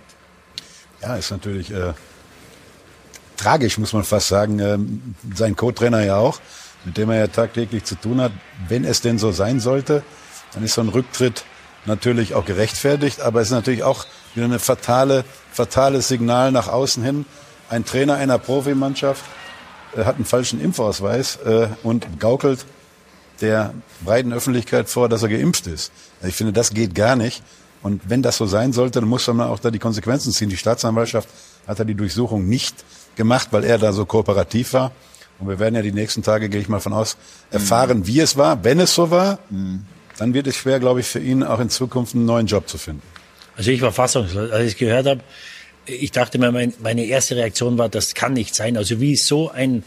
Ja, 1.02 1.16
ist 1.16 1.30
natürlich 1.30 1.70
äh, 1.70 1.92
tragisch, 3.36 3.76
muss 3.76 3.92
man 3.92 4.04
fast 4.04 4.28
sagen. 4.28 4.58
Ähm, 4.58 5.14
sein 5.34 5.54
Co-Trainer 5.54 6.02
ja 6.02 6.16
auch 6.16 6.40
mit 6.88 6.96
dem 6.96 7.10
er 7.10 7.18
ja 7.18 7.26
tagtäglich 7.26 7.84
zu 7.84 7.96
tun 7.96 8.18
hat. 8.20 8.32
Wenn 8.66 8.84
es 8.84 9.02
denn 9.02 9.18
so 9.18 9.30
sein 9.30 9.60
sollte, 9.60 10.02
dann 10.54 10.64
ist 10.64 10.72
so 10.72 10.80
ein 10.80 10.88
Rücktritt 10.88 11.44
natürlich 11.84 12.34
auch 12.34 12.46
gerechtfertigt, 12.46 13.20
aber 13.20 13.42
es 13.42 13.48
ist 13.48 13.52
natürlich 13.52 13.82
auch 13.82 14.06
wieder 14.34 14.46
eine 14.46 14.58
fatale, 14.58 15.24
fatales 15.52 16.08
Signal 16.08 16.50
nach 16.50 16.68
außen 16.68 17.04
hin. 17.04 17.26
Ein 17.68 17.84
Trainer 17.84 18.14
einer 18.14 18.38
Profimannschaft 18.38 19.22
äh, 19.94 20.04
hat 20.04 20.16
einen 20.16 20.24
falschen 20.24 20.62
Impfausweis 20.62 21.36
äh, 21.44 21.68
und 21.82 22.18
gaukelt 22.18 22.64
der 23.42 23.74
breiten 24.02 24.32
Öffentlichkeit 24.32 24.88
vor, 24.88 25.10
dass 25.10 25.22
er 25.22 25.28
geimpft 25.28 25.66
ist. 25.66 25.92
Ich 26.22 26.34
finde, 26.34 26.54
das 26.54 26.70
geht 26.72 26.94
gar 26.94 27.16
nicht. 27.16 27.42
Und 27.82 28.00
wenn 28.08 28.22
das 28.22 28.38
so 28.38 28.46
sein 28.46 28.72
sollte, 28.72 29.00
dann 29.00 29.08
muss 29.08 29.26
man 29.26 29.42
auch 29.42 29.58
da 29.58 29.70
die 29.70 29.78
Konsequenzen 29.78 30.32
ziehen. 30.32 30.48
Die 30.48 30.56
Staatsanwaltschaft 30.56 31.28
hat 31.66 31.78
ja 31.78 31.84
die 31.84 31.94
Durchsuchung 31.94 32.48
nicht 32.48 32.82
gemacht, 33.14 33.48
weil 33.50 33.64
er 33.64 33.76
da 33.76 33.92
so 33.92 34.06
kooperativ 34.06 34.72
war. 34.72 34.90
Und 35.38 35.48
wir 35.48 35.58
werden 35.58 35.74
ja 35.74 35.82
die 35.82 35.92
nächsten 35.92 36.22
Tage, 36.22 36.48
gehe 36.48 36.60
ich 36.60 36.68
mal 36.68 36.80
von 36.80 36.92
aus, 36.92 37.16
erfahren, 37.50 38.06
wie 38.06 38.20
es 38.20 38.36
war. 38.36 38.64
Wenn 38.64 38.80
es 38.80 38.94
so 38.94 39.10
war, 39.10 39.38
dann 40.18 40.34
wird 40.34 40.46
es 40.46 40.56
schwer, 40.56 40.80
glaube 40.80 41.00
ich, 41.00 41.06
für 41.06 41.20
ihn 41.20 41.42
auch 41.42 41.60
in 41.60 41.70
Zukunft 41.70 42.14
einen 42.14 42.24
neuen 42.24 42.46
Job 42.46 42.68
zu 42.68 42.76
finden. 42.76 43.02
Also 43.56 43.70
ich 43.70 43.80
war 43.80 43.92
fassungslos, 43.92 44.50
als 44.50 44.64
ich 44.64 44.72
es 44.72 44.78
gehört 44.78 45.06
habe. 45.06 45.20
Ich 45.86 46.12
dachte 46.12 46.38
mir, 46.38 46.52
mein, 46.52 46.74
meine 46.80 47.04
erste 47.04 47.36
Reaktion 47.36 47.78
war, 47.78 47.88
das 47.88 48.14
kann 48.14 48.32
nicht 48.34 48.54
sein. 48.54 48.76
Also 48.76 49.00
wie 49.00 49.16
so 49.16 49.50
ein 49.50 49.84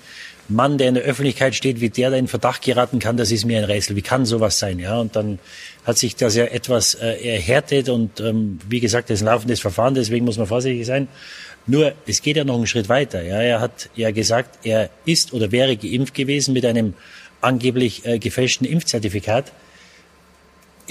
Mann, 0.50 0.78
der 0.78 0.90
in 0.90 0.96
der 0.96 1.04
Öffentlichkeit 1.04 1.56
steht, 1.56 1.82
wie 1.82 1.90
der 1.90 2.12
da 2.12 2.18
in 2.18 2.28
Verdacht 2.28 2.62
geraten 2.62 3.00
kann, 3.00 3.18
das 3.18 3.32
ist 3.32 3.46
mir 3.46 3.60
ein 3.60 3.64
Rätsel. 3.64 3.96
Wie 3.96 4.02
kann 4.02 4.26
sowas 4.26 4.60
sein? 4.60 4.80
Ja, 4.80 5.00
und 5.00 5.16
dann 5.16 5.40
hat 5.86 5.98
sich 5.98 6.16
das 6.16 6.36
ja 6.36 6.46
etwas 6.46 6.96
äh, 6.96 7.36
erhärtet 7.36 7.90
und 7.90 8.20
ähm, 8.20 8.60
wie 8.68 8.80
gesagt, 8.80 9.10
das 9.10 9.20
ist 9.20 9.22
ein 9.24 9.34
laufendes 9.34 9.60
Verfahren, 9.60 9.94
deswegen 9.94 10.26
muss 10.26 10.38
man 10.38 10.48
vorsichtig 10.48 10.86
sein. 10.86 11.08
Nur, 11.68 11.94
es 12.08 12.22
geht 12.22 12.38
ja 12.38 12.44
noch 12.44 12.56
einen 12.56 12.68
Schritt 12.68 12.90
weiter. 12.90 13.22
Ja, 13.22 13.40
er 13.40 13.62
hat 13.62 13.90
ja 13.96 14.12
gesagt, 14.12 14.66
er 14.66 14.90
ist 15.06 15.34
oder 15.34 15.52
wäre 15.52 15.78
geimpft 15.78 16.14
gewesen 16.14 16.54
mit 16.54 16.66
einem 16.66 16.96
angeblich 17.40 18.06
äh, 18.06 18.20
gefälschten 18.20 18.68
Impfzertifikat. 18.68 19.52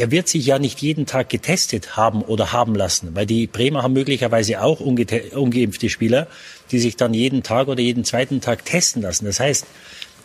Er 0.01 0.11
wird 0.11 0.29
sich 0.29 0.47
ja 0.47 0.59
nicht 0.59 0.81
jeden 0.81 1.05
Tag 1.05 1.29
getestet 1.29 1.95
haben 1.95 2.23
oder 2.23 2.55
haben 2.55 2.75
lassen, 2.75 3.15
weil 3.15 3.27
die 3.27 3.47
Bremer 3.47 3.83
haben 3.83 3.93
möglicherweise 3.93 4.63
auch 4.63 4.81
ungeimpfte 4.81 5.91
Spieler, 5.91 6.27
die 6.71 6.79
sich 6.79 6.97
dann 6.97 7.13
jeden 7.13 7.43
Tag 7.43 7.69
oder 7.69 7.83
jeden 7.83 8.05
zweiten 8.05 8.41
Tag 8.41 8.65
testen 8.65 9.03
lassen. 9.03 9.27
Das 9.27 9.41
heißt, 9.41 9.67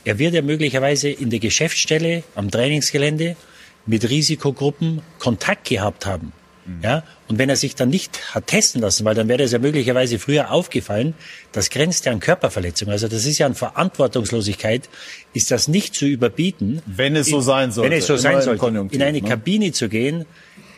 er 0.05 0.17
wird 0.17 0.33
ja 0.33 0.41
möglicherweise 0.41 1.09
in 1.09 1.29
der 1.29 1.39
Geschäftsstelle, 1.39 2.23
am 2.35 2.49
Trainingsgelände 2.49 3.35
mit 3.85 4.09
Risikogruppen 4.09 5.01
Kontakt 5.19 5.67
gehabt 5.67 6.05
haben. 6.05 6.31
Ja, 6.81 7.03
und 7.27 7.37
wenn 7.37 7.49
er 7.49 7.55
sich 7.55 7.75
dann 7.75 7.89
nicht 7.89 8.33
hat 8.33 8.47
testen 8.47 8.81
lassen, 8.81 9.05
weil 9.05 9.13
dann 9.13 9.27
wäre 9.27 9.43
es 9.43 9.51
ja 9.51 9.59
möglicherweise 9.59 10.17
früher 10.17 10.51
aufgefallen, 10.51 11.13
das 11.51 11.69
grenzt 11.69 12.05
ja 12.05 12.11
an 12.11 12.19
Körperverletzung. 12.19 12.89
Also 12.89 13.07
das 13.07 13.25
ist 13.25 13.37
ja 13.37 13.45
an 13.45 13.53
Verantwortungslosigkeit, 13.53 14.89
ist 15.33 15.51
das 15.51 15.67
nicht 15.67 15.93
zu 15.93 16.07
überbieten. 16.07 16.81
Wenn 16.87 17.15
es 17.15 17.27
so 17.27 17.39
sein 17.39 17.71
sollte. 17.71 17.91
Wenn 17.91 17.99
es 17.99 18.07
so 18.07 18.17
sein 18.17 18.41
sollte. 18.41 18.65
In 18.91 19.03
eine 19.03 19.21
ne? 19.21 19.27
Kabine 19.27 19.73
zu 19.73 19.89
gehen, 19.89 20.25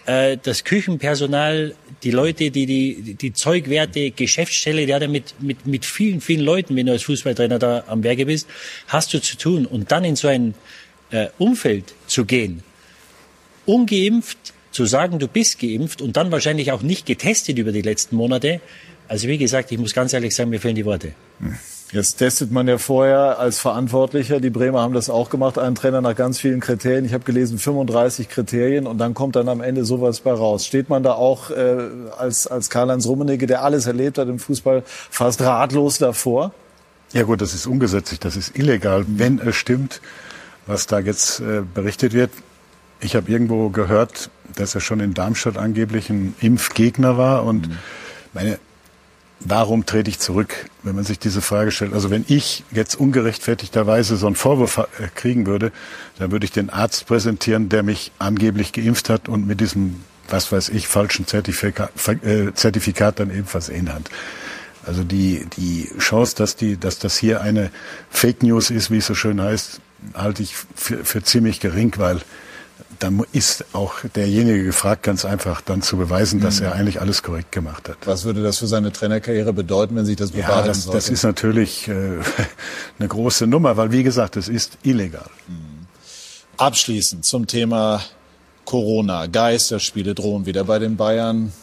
äh, 0.08 0.38
das 0.42 0.66
Küchenpersonal, 0.66 1.74
die 2.04 2.12
Leute, 2.12 2.52
die 2.52 2.66
die, 2.66 3.16
die 3.16 3.34
Zeugwerte, 3.34 4.12
Geschäftsstelle, 4.12 4.86
die 4.86 4.94
hat 4.94 5.04
ja 5.04 5.08
mit, 5.08 5.36
mit, 5.42 5.68
mit 5.68 5.86
vielen, 5.86 6.20
vielen 6.20 6.42
Leuten, 6.42 6.76
wenn 6.76 6.88
du 6.88 6.92
als 6.92 7.04
Fußballtrainer 7.04 7.60
da 7.60 7.86
am 7.88 8.04
Werke 8.04 8.26
bist, 8.26 8.48
hast 8.88 9.14
du 9.14 9.22
zu 9.22 9.38
tun. 9.38 9.66
Und 9.66 9.92
dann 9.92 10.04
in 10.04 10.18
so 10.18 10.28
ein 10.28 10.54
äh, 11.12 11.28
Umfeld 11.38 11.94
zu 12.08 12.26
gehen, 12.26 12.64
ungeimpft, 13.66 14.54
zu 14.78 14.86
sagen, 14.86 15.18
du 15.18 15.28
bist 15.28 15.60
geimpft 15.60 16.04
und 16.04 16.18
dann 16.18 16.32
wahrscheinlich 16.32 16.72
auch 16.72 16.84
nicht 16.84 17.08
getestet 17.08 17.58
über 17.58 17.72
die 17.72 17.82
letzten 17.82 18.16
Monate. 18.16 18.62
Also 19.08 19.28
wie 19.28 19.40
gesagt, 19.40 19.72
ich 19.72 19.80
muss 19.80 19.96
ganz 19.96 20.14
ehrlich 20.14 20.36
sagen, 20.36 20.52
mir 20.52 20.60
fehlen 20.60 20.76
die 20.76 20.86
Worte. 20.86 21.14
Jetzt 21.92 22.18
testet 22.18 22.52
man 22.52 22.68
ja 22.68 22.78
vorher 22.78 23.40
als 23.40 23.58
Verantwortlicher, 23.58 24.40
die 24.40 24.52
Bremer 24.52 24.82
haben 24.82 24.94
das 24.94 25.10
auch 25.10 25.32
gemacht, 25.32 25.58
einen 25.58 25.74
Trainer 25.74 26.02
nach 26.02 26.16
ganz 26.16 26.38
vielen 26.38 26.60
Kriterien. 26.60 27.06
Ich 27.06 27.14
habe 27.14 27.24
gelesen 27.24 27.58
35 27.58 28.30
Kriterien 28.30 28.86
und 28.86 29.00
dann 29.00 29.16
kommt 29.16 29.36
dann 29.36 29.50
am 29.50 29.62
Ende 29.62 29.84
sowas 29.84 30.20
bei 30.20 30.32
raus. 30.32 30.68
Steht 30.68 30.90
man 30.90 31.02
da 31.02 31.14
auch 31.14 31.50
äh, 31.50 31.78
als, 32.16 32.46
als 32.46 32.70
Karl-Heinz 32.70 33.08
Rummenigge, 33.08 33.48
der 33.48 33.64
alles 33.64 33.88
erlebt 33.88 34.20
hat 34.20 34.28
im 34.28 34.38
Fußball, 34.38 34.84
fast 34.86 35.42
ratlos 35.42 35.98
davor? 35.98 36.54
Ja 37.14 37.24
gut, 37.24 37.42
das 37.42 37.56
ist 37.56 37.66
ungesetzlich, 37.66 38.20
das 38.20 38.36
ist 38.36 38.56
illegal, 38.56 39.06
wenn 39.08 39.40
es 39.40 39.56
stimmt, 39.56 40.02
was 40.68 40.86
da 40.86 41.00
jetzt 41.00 41.40
äh, 41.40 41.64
berichtet 41.74 42.14
wird. 42.14 42.30
Ich 43.00 43.16
habe 43.16 43.32
irgendwo 43.32 43.70
gehört, 43.70 44.30
dass 44.56 44.76
er 44.76 44.82
schon 44.82 45.00
in 45.00 45.14
Darmstadt 45.14 45.58
angeblich 45.58 46.10
ein 46.10 46.36
Impfgegner 46.40 47.18
war. 47.18 47.44
Und 47.44 47.70
mhm. 47.70 47.78
meine, 48.34 48.60
warum 49.40 49.86
trete 49.86 50.10
ich 50.10 50.20
zurück, 50.20 50.70
wenn 50.84 50.96
man 50.96 51.04
sich 51.04 51.20
diese 51.20 51.42
Frage 51.42 51.72
stellt? 51.72 51.94
Also 51.94 52.10
wenn 52.10 52.26
ich 52.28 52.64
jetzt 52.72 52.96
ungerechtfertigterweise 52.96 54.18
so 54.18 54.28
einen 54.28 54.36
Vorwurf 54.36 54.78
äh, 54.78 55.08
kriegen 55.14 55.46
würde, 55.46 55.72
dann 56.18 56.32
würde 56.32 56.46
ich 56.46 56.52
den 56.52 56.70
Arzt 56.70 57.08
präsentieren, 57.08 57.70
der 57.70 57.84
mich 57.84 58.12
angeblich 58.20 58.74
geimpft 58.74 59.10
hat 59.10 59.30
und 59.30 59.48
mit 59.48 59.62
diesem, 59.62 60.02
was 60.30 60.52
weiß 60.52 60.70
ich, 60.70 60.88
falschen 60.88 61.28
Zertifikat, 61.28 61.92
äh, 62.24 62.54
Zertifikat 62.54 63.20
dann 63.20 63.30
ebenfalls 63.30 63.70
in 63.70 63.94
Hand. 63.94 64.10
Also 64.86 65.04
die, 65.04 65.46
die 65.58 65.90
Chance, 66.00 66.36
dass, 66.38 66.56
die, 66.56 66.78
dass 66.78 66.98
das 66.98 67.18
hier 67.18 67.42
eine 67.42 67.72
Fake 68.10 68.42
News 68.42 68.70
ist, 68.70 68.90
wie 68.90 68.98
es 68.98 69.06
so 69.06 69.16
schön 69.16 69.42
heißt, 69.42 69.82
halte 70.14 70.44
ich 70.44 70.56
für, 70.76 71.04
für 71.04 71.22
ziemlich 71.22 71.60
gering, 71.60 71.94
weil 71.98 72.22
dann 73.00 73.24
ist 73.32 73.66
auch 73.74 73.94
derjenige 74.16 74.64
gefragt, 74.64 75.04
ganz 75.04 75.26
einfach 75.26 75.62
dann 75.62 75.82
zu 75.82 75.98
beweisen, 75.98 76.40
dass 76.40 76.60
er 76.60 76.74
mhm. 76.74 76.80
eigentlich 76.80 77.02
alles 77.02 77.24
korrekt 77.24 77.52
gemacht 77.52 77.90
hat. 77.90 77.98
Was 78.06 78.26
würde 78.26 78.44
das 78.44 78.58
für 78.58 78.68
seine 78.68 78.92
Trainerkarriere 78.92 79.54
bedeuten, 79.54 79.96
wenn 79.96 80.06
sich 80.06 80.16
das 80.16 80.32
bewahrheiten 80.32 80.62
ja, 80.62 80.68
das, 80.68 80.84
sollte? 80.84 80.98
Das 80.98 81.10
ist 81.10 81.24
natürlich 81.24 81.88
äh, 81.88 81.92
eine 83.00 83.08
große 83.08 83.48
Nummer, 83.48 83.78
weil 83.78 83.92
wie 83.92 84.04
gesagt, 84.04 84.38
es 84.38 84.48
ist 84.48 84.78
illegal. 84.84 85.30
Mhm. 85.48 85.88
Abschließend 86.58 87.24
zum 87.24 87.46
Thema 87.46 88.02
Corona. 88.66 89.28
Geisterspiele 89.28 90.14
drohen 90.14 90.46
wieder 90.46 90.64
bei 90.64 90.80
den 90.80 90.98
Bayern. 90.98 91.54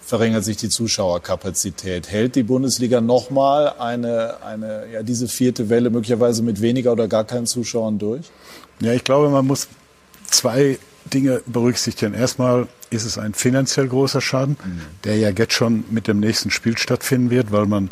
Verringert 0.00 0.44
sich 0.44 0.56
die 0.56 0.68
Zuschauerkapazität. 0.68 2.10
Hält 2.10 2.34
die 2.34 2.42
Bundesliga 2.42 3.00
nochmal 3.00 3.74
eine, 3.78 4.42
eine, 4.42 4.86
ja, 4.92 5.02
diese 5.02 5.28
vierte 5.28 5.68
Welle 5.68 5.90
möglicherweise 5.90 6.42
mit 6.42 6.60
weniger 6.60 6.92
oder 6.92 7.08
gar 7.08 7.24
keinen 7.24 7.46
Zuschauern 7.46 7.98
durch? 7.98 8.30
Ja, 8.80 8.92
ich 8.92 9.04
glaube, 9.04 9.28
man 9.28 9.46
muss 9.46 9.68
zwei 10.30 10.78
Dinge 11.12 11.42
berücksichtigen. 11.46 12.14
Erstmal 12.14 12.68
ist 12.90 13.04
es 13.04 13.18
ein 13.18 13.34
finanziell 13.34 13.88
großer 13.88 14.20
Schaden, 14.20 14.56
der 15.04 15.16
ja 15.16 15.30
jetzt 15.30 15.54
schon 15.54 15.84
mit 15.90 16.08
dem 16.08 16.20
nächsten 16.20 16.50
Spiel 16.50 16.76
stattfinden 16.76 17.30
wird, 17.30 17.52
weil 17.52 17.66
man 17.66 17.90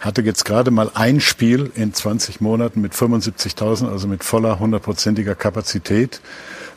hatte 0.00 0.22
jetzt 0.22 0.44
gerade 0.44 0.70
mal 0.70 0.90
ein 0.94 1.20
Spiel 1.20 1.70
in 1.74 1.94
20 1.94 2.40
Monaten 2.40 2.80
mit 2.80 2.92
75.000, 2.92 3.88
also 3.88 4.08
mit 4.08 4.24
voller 4.24 4.58
hundertprozentiger 4.58 5.34
Kapazität. 5.34 6.20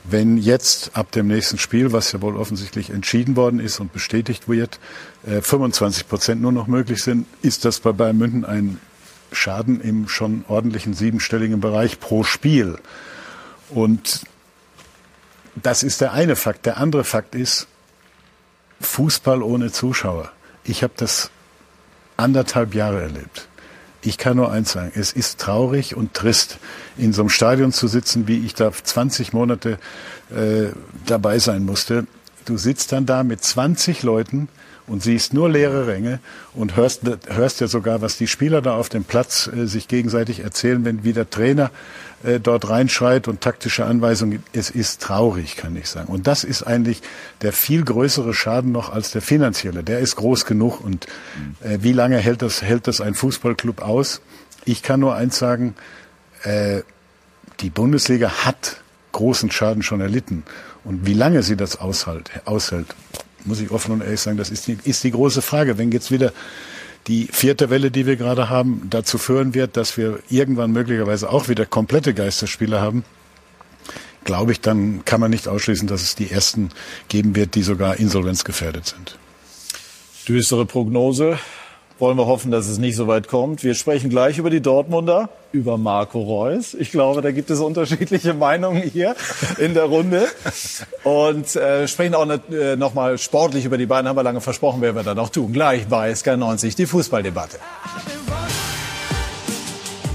Wenn 0.04 0.38
jetzt 0.38 0.92
ab 0.96 1.12
dem 1.12 1.28
nächsten 1.28 1.58
Spiel, 1.58 1.94
was 1.94 2.12
ja 2.12 2.22
wohl 2.22 2.36
offensichtlich 2.36 2.90
entschieden 2.90 3.36
worden 3.36 3.60
ist 3.60 3.80
und 3.80 3.94
bestätigt 3.94 4.50
wird, 4.50 4.80
25 5.26 6.04
äh, 6.04 6.06
Prozent 6.06 6.42
nur 6.42 6.52
noch 6.52 6.68
möglich 6.68 7.02
sind, 7.02 7.26
ist 7.42 7.66
das 7.66 7.80
bei 7.80 7.92
Bayern 7.92 8.18
München 8.18 8.46
ein 8.46 8.80
Schaden 9.32 9.82
im 9.82 10.08
schon 10.08 10.46
ordentlichen 10.48 10.94
siebenstelligen 10.94 11.60
Bereich 11.60 12.00
pro 12.00 12.24
Spiel. 12.24 12.78
Und 13.70 14.22
das 15.56 15.84
ist 15.84 16.02
der 16.02 16.14
eine 16.14 16.36
Fakt. 16.36 16.66
Der 16.66 16.78
andere 16.78 17.04
Fakt 17.04 17.36
ist, 17.36 17.68
Fußball 18.82 19.42
ohne 19.42 19.72
Zuschauer. 19.72 20.32
Ich 20.64 20.84
habe 20.84 20.94
das 20.98 21.32
anderthalb 22.18 22.76
Jahre 22.76 23.02
erlebt. 23.02 23.48
Ich 24.02 24.18
kann 24.18 24.36
nur 24.36 24.52
eins 24.52 24.74
sagen, 24.74 24.92
es 24.96 25.14
ist 25.14 25.40
traurig 25.40 25.96
und 25.96 26.14
trist, 26.14 26.58
in 26.98 27.14
so 27.14 27.22
einem 27.22 27.30
Stadion 27.30 27.72
zu 27.72 27.88
sitzen, 27.88 28.28
wie 28.28 28.46
ich 28.46 28.54
da 28.54 28.72
20 28.72 29.32
Monate 29.32 29.80
äh, 30.30 30.68
dabei 31.06 31.40
sein 31.40 31.64
musste. 31.66 32.06
Du 32.46 32.58
sitzt 32.58 32.92
dann 32.92 33.06
da 33.06 33.24
mit 33.24 33.42
20 33.44 34.04
Leuten 34.04 34.50
und 34.88 35.02
siehst 35.02 35.34
nur 35.34 35.50
leere 35.50 35.88
Ränge 35.88 36.20
und 36.54 36.76
hörst, 36.76 37.04
hörst 37.28 37.62
ja 37.62 37.68
sogar, 37.68 38.02
was 38.02 38.18
die 38.18 38.28
Spieler 38.28 38.62
da 38.62 38.76
auf 38.76 38.90
dem 38.90 39.06
Platz 39.06 39.48
äh, 39.48 39.66
sich 39.68 39.88
gegenseitig 39.88 40.42
erzählen, 40.42 40.84
wenn 40.84 41.06
wie 41.06 41.14
der 41.14 41.30
Trainer 41.30 41.72
äh, 42.24 42.40
dort 42.40 42.70
reinschreit 42.70 43.28
und 43.28 43.42
taktische 43.42 43.86
Anweisungen. 43.86 44.44
Es 44.54 44.70
ist 44.70 45.02
traurig, 45.02 45.56
kann 45.56 45.76
ich 45.76 45.90
sagen. 45.90 46.12
Und 46.12 46.28
das 46.28 46.44
ist 46.44 46.64
eigentlich 46.64 47.02
der 47.42 47.54
viel 47.54 47.84
größere 47.84 48.34
Schaden 48.34 48.72
noch 48.72 48.92
als 48.92 49.12
der 49.12 49.22
finanzielle. 49.22 49.84
Der 49.84 50.00
ist 50.00 50.16
groß 50.16 50.46
genug. 50.46 50.82
Und 50.82 51.08
äh, 51.62 51.80
wie 51.82 51.94
lange 51.94 52.18
hält 52.18 52.42
das, 52.42 52.62
hält 52.62 52.88
das 52.88 53.02
ein 53.02 53.14
Fußballclub 53.14 53.82
aus? 53.82 54.22
Ich 54.66 54.84
kann 54.84 55.00
nur 55.00 55.16
eins 55.16 55.38
sagen, 55.38 55.76
äh, 56.44 56.82
die 57.60 57.70
Bundesliga 57.70 58.46
hat 58.46 58.78
großen 59.12 59.52
Schaden 59.52 59.84
schon 59.84 60.02
erlitten. 60.02 60.44
Und 60.84 61.06
wie 61.06 61.14
lange 61.14 61.44
sie 61.44 61.56
das 61.56 61.80
aushält, 61.80 62.32
aushält 62.46 62.88
muss 63.46 63.60
ich 63.60 63.72
offen 63.72 63.92
und 63.92 64.02
ehrlich 64.02 64.22
sagen, 64.22 64.38
das 64.38 64.50
ist 64.50 64.68
die, 64.68 64.78
ist 64.84 65.04
die 65.04 65.12
große 65.12 65.42
Frage. 65.42 65.78
Wenn 65.78 65.92
jetzt 65.92 66.12
wieder 66.12 66.32
die 67.08 67.28
vierte 67.32 67.70
Welle, 67.70 67.92
die 67.92 68.06
wir 68.06 68.16
gerade 68.16 68.50
haben, 68.50 68.88
dazu 68.90 69.18
führen 69.18 69.54
wird, 69.54 69.78
dass 69.78 69.98
wir 69.98 70.20
irgendwann 70.30 70.72
möglicherweise 70.72 71.30
auch 71.30 71.50
wieder 71.50 71.66
komplette 71.66 72.14
Geisterspiele 72.14 72.80
haben, 72.80 73.04
glaube 74.24 74.54
ich, 74.54 74.62
dann 74.62 75.04
kann 75.06 75.20
man 75.20 75.32
nicht 75.32 75.48
ausschließen, 75.48 75.88
dass 75.88 76.02
es 76.02 76.16
die 76.16 76.32
ersten 76.32 76.70
geben 77.10 77.36
wird, 77.36 77.56
die 77.56 77.64
sogar 77.64 77.98
insolvenzgefährdet 77.98 78.86
sind. 78.88 79.18
Düstere 80.28 80.66
Prognose 80.66 81.38
wollen 82.04 82.18
wir 82.18 82.28
hoffen, 82.28 82.52
dass 82.52 82.68
es 82.68 82.80
nicht 82.80 82.98
so 82.98 83.08
weit 83.08 83.30
kommt. 83.30 83.64
Wir 83.64 83.76
sprechen 83.76 84.10
gleich 84.10 84.38
über 84.38 84.50
die 84.50 84.60
Dortmunder, 84.60 85.30
über 85.54 85.78
Marco 85.78 86.20
Reus. 86.20 86.74
Ich 86.74 86.92
glaube, 86.92 87.22
da 87.22 87.32
gibt 87.32 87.50
es 87.50 87.62
unterschiedliche 87.62 88.34
Meinungen 88.34 88.82
hier 88.82 89.16
in 89.58 89.74
der 89.74 89.86
Runde. 89.86 90.28
Und 91.06 91.56
äh, 91.56 91.88
sprechen 91.88 92.14
auch 92.14 92.28
äh, 92.52 92.76
noch 92.76 92.94
mal 92.94 93.18
sportlich 93.18 93.64
über 93.64 93.78
die 93.78 93.86
beiden. 93.86 94.10
Haben 94.10 94.18
wir 94.18 94.24
lange 94.24 94.42
versprochen, 94.42 94.82
werden 94.82 94.98
wir 94.98 95.04
dann 95.04 95.18
auch 95.18 95.30
tun. 95.30 95.54
Gleich 95.54 95.88
bei 95.88 96.12
SK90 96.12 96.76
die 96.76 96.88
Fußballdebatte. 96.88 97.58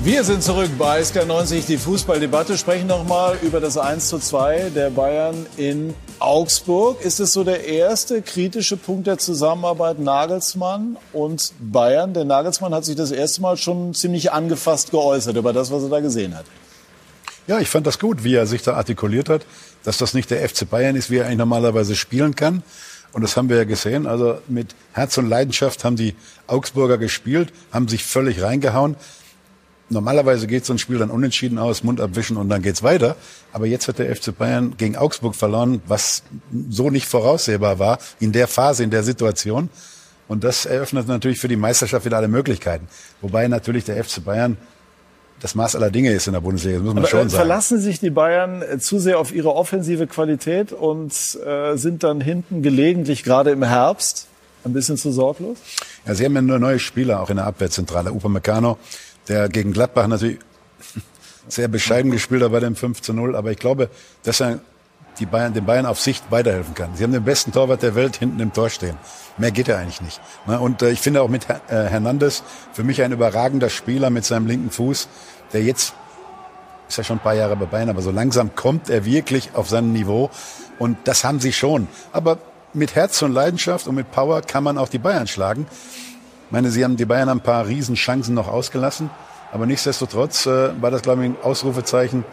Wir 0.05 0.24
sind 0.24 0.43
zurück 0.43 0.68
bei 0.78 1.01
SK90, 1.01 1.66
die 1.66 1.78
Fußballdebatte, 1.78 2.59
sprechen 2.59 2.86
nochmal 2.86 3.39
über 3.41 3.61
das 3.61 3.78
1 3.78 4.09
zu 4.09 4.18
2 4.18 4.72
der 4.74 4.91
Bayern 4.91 5.47
in 5.57 5.95
Augsburg. 6.20 7.00
Ist 7.02 7.20
es 7.20 7.32
so 7.32 7.44
der 7.44 7.64
erste 7.66 8.22
kritische 8.22 8.76
Punkt 8.76 9.06
der 9.06 9.18
Zusammenarbeit 9.18 9.98
Nagelsmann 9.98 10.96
und 11.12 11.52
Bayern? 11.60 12.14
Der 12.14 12.24
Nagelsmann 12.24 12.74
hat 12.74 12.84
sich 12.84 12.96
das 12.96 13.10
erste 13.10 13.42
Mal 13.42 13.56
schon 13.56 13.94
ziemlich 13.94 14.32
angefasst 14.32 14.90
geäußert 14.90 15.36
über 15.36 15.52
das, 15.52 15.70
was 15.70 15.82
er 15.82 15.88
da 15.88 16.00
gesehen 16.00 16.36
hat. 16.36 16.46
Ja, 17.46 17.60
ich 17.60 17.68
fand 17.68 17.86
das 17.86 17.98
gut, 17.98 18.24
wie 18.24 18.34
er 18.34 18.46
sich 18.46 18.62
da 18.62 18.74
artikuliert 18.74 19.28
hat, 19.28 19.46
dass 19.82 19.96
das 19.96 20.12
nicht 20.12 20.30
der 20.30 20.46
FC 20.46 20.68
Bayern 20.68 20.96
ist, 20.96 21.10
wie 21.10 21.16
er 21.16 21.26
eigentlich 21.26 21.38
normalerweise 21.38 21.96
spielen 21.96 22.34
kann. 22.34 22.62
Und 23.12 23.22
das 23.22 23.36
haben 23.36 23.48
wir 23.48 23.56
ja 23.56 23.64
gesehen. 23.64 24.06
Also 24.06 24.38
mit 24.48 24.74
Herz 24.92 25.16
und 25.16 25.28
Leidenschaft 25.28 25.82
haben 25.84 25.96
die 25.96 26.14
Augsburger 26.46 26.98
gespielt, 26.98 27.52
haben 27.72 27.88
sich 27.88 28.04
völlig 28.04 28.42
reingehauen. 28.42 28.96
Normalerweise 29.91 30.47
geht 30.47 30.66
so 30.66 30.74
ein 30.74 30.78
Spiel 30.78 30.99
dann 30.99 31.11
unentschieden 31.11 31.59
aus, 31.59 31.82
Mund 31.82 32.01
abwischen 32.01 32.36
und 32.36 32.49
dann 32.49 32.62
geht's 32.62 32.82
weiter. 32.82 33.16
Aber 33.53 33.66
jetzt 33.66 33.89
hat 33.89 33.99
der 33.99 34.14
FC 34.14 34.36
Bayern 34.36 34.74
gegen 34.76 34.97
Augsburg 34.97 35.34
verloren, 35.34 35.80
was 35.86 36.22
so 36.68 36.91
nicht 36.91 37.07
voraussehbar 37.07 37.78
war 37.78 37.99
in 38.20 38.32
der 38.32 38.49
Phase, 38.49 38.84
in 38.84 38.91
der 38.91 39.03
Situation. 39.03 39.70
Und 40.28 40.45
das 40.45 40.66
eröffnet 40.66 41.09
natürlich 41.09 41.41
für 41.41 41.49
die 41.49 41.57
Meisterschaft 41.57 42.05
wieder 42.05 42.18
alle 42.18 42.28
Möglichkeiten. 42.28 42.86
Wobei 43.22 43.49
natürlich 43.49 43.84
der 43.84 44.05
FC 44.05 44.22
Bayern 44.22 44.59
das 45.41 45.55
Maß 45.55 45.76
aller 45.76 45.91
Dinge 45.91 46.12
ist 46.12 46.26
in 46.26 46.32
der 46.32 46.41
Bundesliga, 46.41 46.78
das 46.78 46.84
muss 46.84 46.95
man 46.95 47.05
Aber, 47.05 47.11
schon 47.11 47.20
äh, 47.20 47.30
sagen. 47.30 47.36
Verlassen 47.36 47.80
sich 47.80 48.01
die 48.01 48.11
Bayern 48.11 48.62
äh, 48.62 48.78
zu 48.78 48.99
sehr 48.99 49.18
auf 49.18 49.32
ihre 49.32 49.55
offensive 49.55 50.07
Qualität 50.07 50.72
und 50.72 51.12
äh, 51.45 51.76
sind 51.76 52.03
dann 52.03 52.20
hinten 52.20 52.62
gelegentlich, 52.62 53.22
gerade 53.22 53.51
im 53.51 53.62
Herbst, 53.62 54.26
ein 54.64 54.72
bisschen 54.72 54.97
zu 54.97 55.12
sorglos? 55.12 55.59
Ja, 56.07 56.14
sie 56.14 56.24
haben 56.24 56.34
ja 56.34 56.43
nur 56.43 56.59
neue 56.59 56.78
Spieler 56.78 57.20
auch 57.20 57.30
in 57.30 57.36
der 57.36 57.47
Abwehrzentrale. 57.47 58.12
Upamecano, 58.12 58.78
der 59.29 59.49
gegen 59.49 59.72
Gladbach 59.72 60.07
natürlich 60.07 60.39
sehr 61.49 61.68
bescheiden 61.68 62.11
gespielt 62.11 62.43
hat 62.43 62.53
bei 62.53 62.61
dem 62.61 62.76
5 62.76 63.03
zu 63.03 63.12
0. 63.12 63.37
Aber 63.37 63.51
ich 63.51 63.59
glaube, 63.59 63.91
dass 64.22 64.41
er 64.41 64.61
die 65.18 65.26
Bayern, 65.26 65.53
den 65.53 65.66
Bayern 65.66 65.87
auf 65.87 66.01
Sicht 66.01 66.31
weiterhelfen 66.31 66.74
kann. 66.74 66.95
Sie 66.95 67.03
haben 67.03 67.12
den 67.12 67.24
besten 67.24 67.53
Torwart 67.53 67.83
der 67.83 67.95
Welt 67.95 68.16
hinten 68.16 68.41
im 68.41 68.53
Tor 68.53 68.70
stehen. 68.70 68.97
Mehr 69.37 69.51
geht 69.51 69.68
er 69.68 69.79
eigentlich 69.79 70.01
nicht. 70.01 70.20
Und 70.47 70.83
äh, 70.83 70.91
ich 70.91 71.01
finde 71.01 71.22
auch 71.22 71.29
mit 71.29 71.49
äh, 71.49 71.55
Hernandez 71.68 72.43
für 72.72 72.85
mich 72.85 73.03
ein 73.03 73.12
überragender 73.12 73.68
Spieler 73.68 74.11
mit 74.11 74.24
seinem 74.24 74.47
linken 74.47 74.70
Fuß, 74.70 75.09
der 75.53 75.62
jetzt 75.62 75.95
ist 76.89 76.97
ja 76.97 77.05
schon 77.05 77.18
ein 77.18 77.22
paar 77.22 77.35
Jahre 77.35 77.55
bei 77.57 77.66
Bayern, 77.66 77.91
aber 77.91 78.01
so 78.01 78.11
langsam 78.11 78.55
kommt 78.55 78.89
er 78.89 79.05
wirklich 79.05 79.51
auf 79.55 79.68
sein 79.68 79.93
Niveau. 79.93 80.31
Und 80.79 80.97
das 81.05 81.22
haben 81.22 81.39
sie 81.39 81.53
schon. 81.53 81.87
Aber 82.12 82.39
mit 82.72 82.95
Herz 82.95 83.20
und 83.22 83.33
Leidenschaft 83.33 83.87
und 83.87 83.95
mit 83.95 84.11
Power 84.11 84.41
kann 84.41 84.64
man 84.64 84.79
auch 84.79 84.89
die 84.89 84.99
Bayern 84.99 85.26
schlagen. 85.26 85.66
Ich 86.49 86.53
meine, 86.53 86.70
sie 86.70 86.82
haben 86.82 86.96
die 86.96 87.05
Bayern 87.05 87.28
ein 87.28 87.40
paar 87.40 87.66
Riesenchancen 87.66 88.34
noch 88.34 88.49
ausgelassen. 88.49 89.11
Aber 89.53 89.66
nichtsdestotrotz 89.66 90.46
äh, 90.46 90.70
war 90.80 90.90
das, 90.90 91.03
glaube 91.03 91.22
ich, 91.22 91.30
ein 91.30 91.36
Ausrufezeichen 91.42 92.24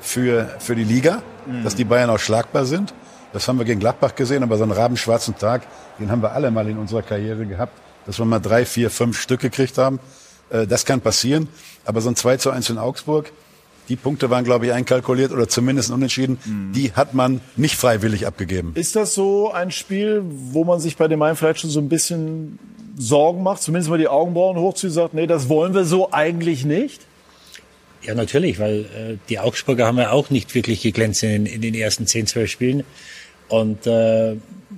für, 0.00 0.48
für 0.60 0.76
die 0.76 0.84
Liga, 0.84 1.22
dass 1.64 1.74
die 1.74 1.82
Bayern 1.82 2.08
auch 2.08 2.20
schlagbar 2.20 2.66
sind. 2.66 2.94
Das 3.32 3.48
haben 3.48 3.58
wir 3.58 3.64
gegen 3.64 3.80
Gladbach 3.80 4.14
gesehen, 4.14 4.44
aber 4.44 4.58
so 4.58 4.62
einen 4.62 4.70
rabenschwarzen 4.70 5.36
Tag, 5.36 5.62
den 5.98 6.08
haben 6.08 6.22
wir 6.22 6.32
alle 6.32 6.52
mal 6.52 6.68
in 6.68 6.78
unserer 6.78 7.02
Karriere 7.02 7.46
gehabt, 7.46 7.72
dass 8.06 8.18
wir 8.20 8.24
mal 8.26 8.38
drei, 8.38 8.64
vier, 8.64 8.90
fünf 8.90 9.20
Stück 9.20 9.40
gekriegt 9.40 9.76
haben. 9.76 9.98
Äh, 10.50 10.68
das 10.68 10.84
kann 10.84 11.00
passieren. 11.00 11.48
Aber 11.84 12.00
so 12.00 12.10
ein 12.10 12.14
2 12.14 12.36
zu 12.36 12.52
1 12.52 12.70
in 12.70 12.78
Augsburg, 12.78 13.32
die 13.88 13.96
Punkte 13.96 14.30
waren, 14.30 14.44
glaube 14.44 14.66
ich, 14.66 14.72
einkalkuliert 14.72 15.32
oder 15.32 15.48
zumindest 15.48 15.90
unentschieden. 15.90 16.38
Die 16.74 16.92
hat 16.92 17.14
man 17.14 17.40
nicht 17.56 17.74
freiwillig 17.76 18.26
abgegeben. 18.26 18.72
Ist 18.74 18.96
das 18.96 19.14
so 19.14 19.50
ein 19.50 19.70
Spiel, 19.70 20.22
wo 20.24 20.64
man 20.64 20.80
sich 20.80 20.96
bei 20.96 21.08
dem 21.08 21.22
einen 21.22 21.36
vielleicht 21.36 21.60
schon 21.60 21.70
so 21.70 21.80
ein 21.80 21.88
bisschen 21.88 22.58
Sorgen 22.96 23.42
macht, 23.42 23.62
zumindest 23.62 23.90
mal 23.90 23.98
die 23.98 24.08
Augenbrauen 24.08 24.58
hochzieht 24.58 24.90
und 24.90 24.94
sagt, 24.94 25.14
nee, 25.14 25.26
das 25.26 25.48
wollen 25.48 25.72
wir 25.74 25.84
so 25.84 26.12
eigentlich 26.12 26.64
nicht? 26.64 27.02
Ja, 28.02 28.14
natürlich, 28.14 28.58
weil 28.58 28.80
äh, 28.80 29.16
die 29.28 29.38
Augsburger 29.38 29.86
haben 29.86 29.98
ja 29.98 30.10
auch 30.10 30.30
nicht 30.30 30.54
wirklich 30.54 30.82
geglänzt 30.82 31.22
in, 31.22 31.46
in 31.46 31.60
den 31.60 31.74
ersten 31.74 32.06
10, 32.06 32.26
12 32.26 32.50
Spielen. 32.50 32.84
Und 33.48 33.86
äh, 33.86 34.32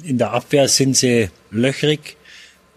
in 0.04 0.18
der 0.18 0.32
Abwehr 0.32 0.68
sind 0.68 0.96
sie 0.96 1.30
löchrig. 1.50 2.16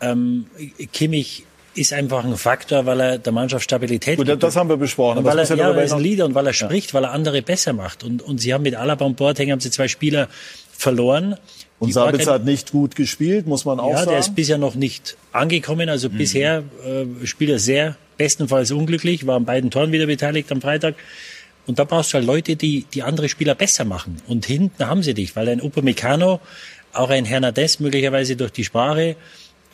Ähm, 0.02 0.48
Kimmich 0.92 1.46
ist 1.76 1.94
einfach 1.94 2.24
ein 2.24 2.38
Faktor, 2.38 2.86
weil 2.86 3.00
er 3.00 3.18
der 3.18 3.34
Mannschaft 3.34 3.64
Stabilität 3.64 4.18
Gut, 4.18 4.28
gibt. 4.28 4.44
das 4.44 4.56
haben 4.56 4.70
wir 4.70 4.78
besprochen. 4.78 5.20
Und 5.20 5.26
weil 5.26 5.40
er, 5.40 5.56
ja, 5.56 5.72
er 5.72 5.84
ist 5.84 5.92
ein 5.92 6.02
Leader 6.02 6.26
und 6.26 6.36
weil 6.36 6.48
er 6.48 6.54
spricht, 6.54 6.94
weil 6.94 7.04
er 7.04 7.12
andere 7.12 7.42
besser 7.42 7.74
macht. 7.74 8.04
Und, 8.04 8.22
und 8.22 8.40
sie 8.40 8.54
haben 8.54 8.64
mit 8.64 8.76
Alaba 8.76 9.06
und 9.06 9.18
Boateng 9.18 9.52
haben 9.52 9.60
sie 9.60 9.72
zwei 9.72 9.88
Spieler 9.88 10.28
verloren. 10.72 11.36
Und 11.80 11.94
Sabitzer 11.94 12.34
hat 12.34 12.46
nicht 12.46 12.72
gut 12.72 12.96
gespielt, 12.96 13.48
muss 13.48 13.66
man 13.66 13.80
auch 13.80 13.92
ja, 13.92 13.98
sagen. 13.98 14.12
der 14.12 14.20
ist 14.20 14.36
bisher 14.36 14.58
noch 14.58 14.76
nicht 14.76 15.18
angekommen. 15.32 15.90
Also 15.90 16.10
bisher 16.10 16.64
äh, 16.86 17.26
spielt 17.26 17.52
er 17.52 17.60
sehr, 17.60 17.98
bestenfalls 18.18 18.72
unglücklich, 18.72 19.28
war 19.28 19.36
an 19.36 19.46
beiden 19.46 19.72
Toren 19.72 19.92
wieder 19.92 20.06
beteiligt 20.06 20.52
am 20.52 20.62
Freitag. 20.62 20.96
Und 21.66 21.80
da 21.80 21.84
brauchst 21.86 22.14
du 22.14 22.16
halt 22.16 22.26
Leute, 22.26 22.56
die, 22.56 22.86
die 22.94 23.04
andere 23.04 23.30
Spieler 23.30 23.56
besser 23.56 23.86
machen. 23.86 24.22
Und 24.28 24.46
hinten 24.46 24.88
haben 24.88 25.02
sie 25.02 25.14
dich, 25.14 25.36
weil 25.36 25.50
ein 25.50 25.62
Upamecano, 25.62 26.40
auch 26.94 27.10
ein 27.10 27.26
Hernandez 27.26 27.80
möglicherweise 27.80 28.36
durch 28.36 28.52
die 28.52 28.64
Sprache, 28.64 29.16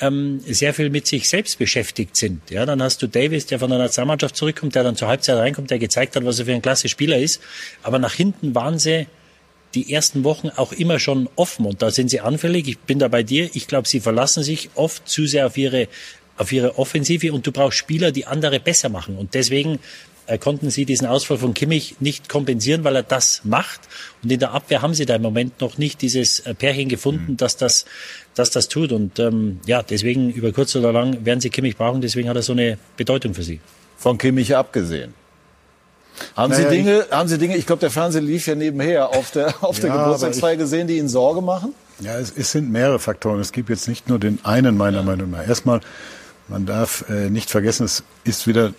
ähm, 0.01 0.39
sehr 0.45 0.73
viel 0.73 0.89
mit 0.89 1.07
sich 1.07 1.27
selbst 1.29 1.59
beschäftigt 1.59 2.15
sind. 2.15 2.49
Ja, 2.49 2.65
dann 2.65 2.81
hast 2.81 3.01
du 3.01 3.07
Davis, 3.07 3.45
der 3.45 3.59
von 3.59 3.69
der 3.69 3.79
Nationalmannschaft 3.79 4.35
zurückkommt, 4.35 4.75
der 4.75 4.83
dann 4.83 4.95
zur 4.95 5.07
Halbzeit 5.07 5.37
reinkommt, 5.37 5.71
der 5.71 5.79
gezeigt 5.79 6.15
hat, 6.15 6.25
was 6.25 6.39
er 6.39 6.45
für 6.45 6.53
ein 6.53 6.61
klasse 6.61 6.89
Spieler 6.89 7.17
ist. 7.17 7.41
Aber 7.83 7.99
nach 7.99 8.13
hinten 8.13 8.55
waren 8.55 8.79
sie 8.79 9.07
die 9.75 9.93
ersten 9.93 10.23
Wochen 10.23 10.49
auch 10.49 10.71
immer 10.71 10.99
schon 10.99 11.29
offen 11.35 11.65
und 11.65 11.81
da 11.81 11.91
sind 11.91 12.09
sie 12.09 12.21
anfällig. 12.21 12.67
Ich 12.67 12.79
bin 12.79 12.99
da 12.99 13.07
bei 13.07 13.23
dir. 13.23 13.49
Ich 13.53 13.67
glaube, 13.67 13.87
sie 13.87 13.99
verlassen 13.99 14.43
sich 14.43 14.69
oft 14.75 15.07
zu 15.07 15.27
sehr 15.27 15.45
auf 15.45 15.57
ihre, 15.57 15.87
auf 16.37 16.51
ihre 16.51 16.79
Offensive 16.79 17.31
und 17.33 17.45
du 17.45 17.51
brauchst 17.51 17.77
Spieler, 17.77 18.11
die 18.11 18.25
andere 18.25 18.59
besser 18.59 18.89
machen. 18.89 19.15
Und 19.15 19.33
deswegen 19.35 19.79
konnten 20.37 20.69
sie 20.69 20.85
diesen 20.85 21.07
Ausfall 21.07 21.37
von 21.37 21.53
Kimmich 21.53 21.95
nicht 21.99 22.29
kompensieren, 22.29 22.83
weil 22.83 22.95
er 22.95 23.03
das 23.03 23.41
macht. 23.43 23.81
Und 24.23 24.31
in 24.31 24.39
der 24.39 24.51
Abwehr 24.51 24.81
haben 24.81 24.93
sie 24.93 25.05
da 25.05 25.15
im 25.15 25.21
Moment 25.21 25.59
noch 25.61 25.77
nicht 25.77 26.01
dieses 26.01 26.39
äh, 26.41 26.53
Pärchen 26.53 26.89
gefunden, 26.89 27.37
dass 27.37 27.57
das, 27.57 27.85
dass 28.35 28.51
das 28.51 28.67
tut. 28.67 28.91
Und 28.91 29.19
ähm, 29.19 29.59
ja, 29.65 29.81
deswegen 29.81 30.31
über 30.31 30.51
kurz 30.51 30.75
oder 30.75 30.91
lang 30.93 31.25
werden 31.25 31.41
sie 31.41 31.49
Kimmich 31.49 31.77
brauchen. 31.77 32.01
Deswegen 32.01 32.29
hat 32.29 32.35
er 32.35 32.43
so 32.43 32.53
eine 32.53 32.77
Bedeutung 32.97 33.33
für 33.33 33.43
sie. 33.43 33.59
Von 33.97 34.17
Kimmich 34.17 34.55
abgesehen. 34.55 35.13
Haben 36.35 36.51
Naja, 36.51 36.69
Sie 36.69 36.75
Dinge, 36.75 37.05
haben 37.11 37.29
Sie 37.29 37.37
Dinge, 37.37 37.55
ich 37.57 37.65
glaube, 37.65 37.79
der 37.79 37.91
Fernseher 37.91 38.21
lief 38.21 38.47
ja 38.47 38.55
nebenher 38.55 39.09
auf 39.09 39.31
der, 39.31 39.53
auf 39.63 39.79
der 39.79 39.89
Ja, 39.89 39.95
aber 39.95 40.03
Geburtstagsfeier 40.03 40.57
gesehen, 40.57 40.87
die 40.87 40.97
Ihnen 40.97 41.09
Sorge 41.09 41.41
machen? 41.41 41.73
Ja, 42.01 42.17
es, 42.17 42.33
es 42.35 42.51
sind 42.51 42.71
mehrere 42.71 42.99
Faktoren. 42.99 43.39
Es 43.39 43.51
gibt 43.51 43.69
jetzt 43.69 43.87
nicht 43.87 44.09
nur 44.09 44.19
den 44.19 44.39
einen 44.43 44.77
meiner 44.77 45.03
Meinung 45.03 45.31
nach. 45.31 45.47
Erstmal, 45.47 45.81
man 46.47 46.65
darf 46.65 47.05
äh, 47.09 47.29
nicht 47.29 47.49
vergessen, 47.49 47.85
es 47.85 48.03
ist 48.23 48.47
wieder 48.47 48.73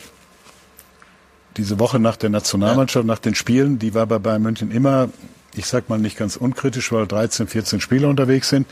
diese 1.57 1.79
Woche 1.79 1.99
nach 1.99 2.17
der 2.17 2.31
Nationalmannschaft, 2.31 3.07
nach 3.07 3.19
den 3.19 3.35
Spielen, 3.35 3.79
die 3.79 3.95
war 3.95 4.07
bei 4.07 4.19
Bayern 4.19 4.43
München 4.43 4.71
immer, 4.71 5.09
ich 5.55 5.67
sag 5.67 5.89
mal 5.89 5.99
nicht 5.99 6.17
ganz 6.17 6.37
unkritisch, 6.37 6.93
weil 6.93 7.07
13, 7.07 7.49
14 7.49 7.81
Spieler 7.81 8.09
unterwegs 8.09 8.49
sind. 8.49 8.67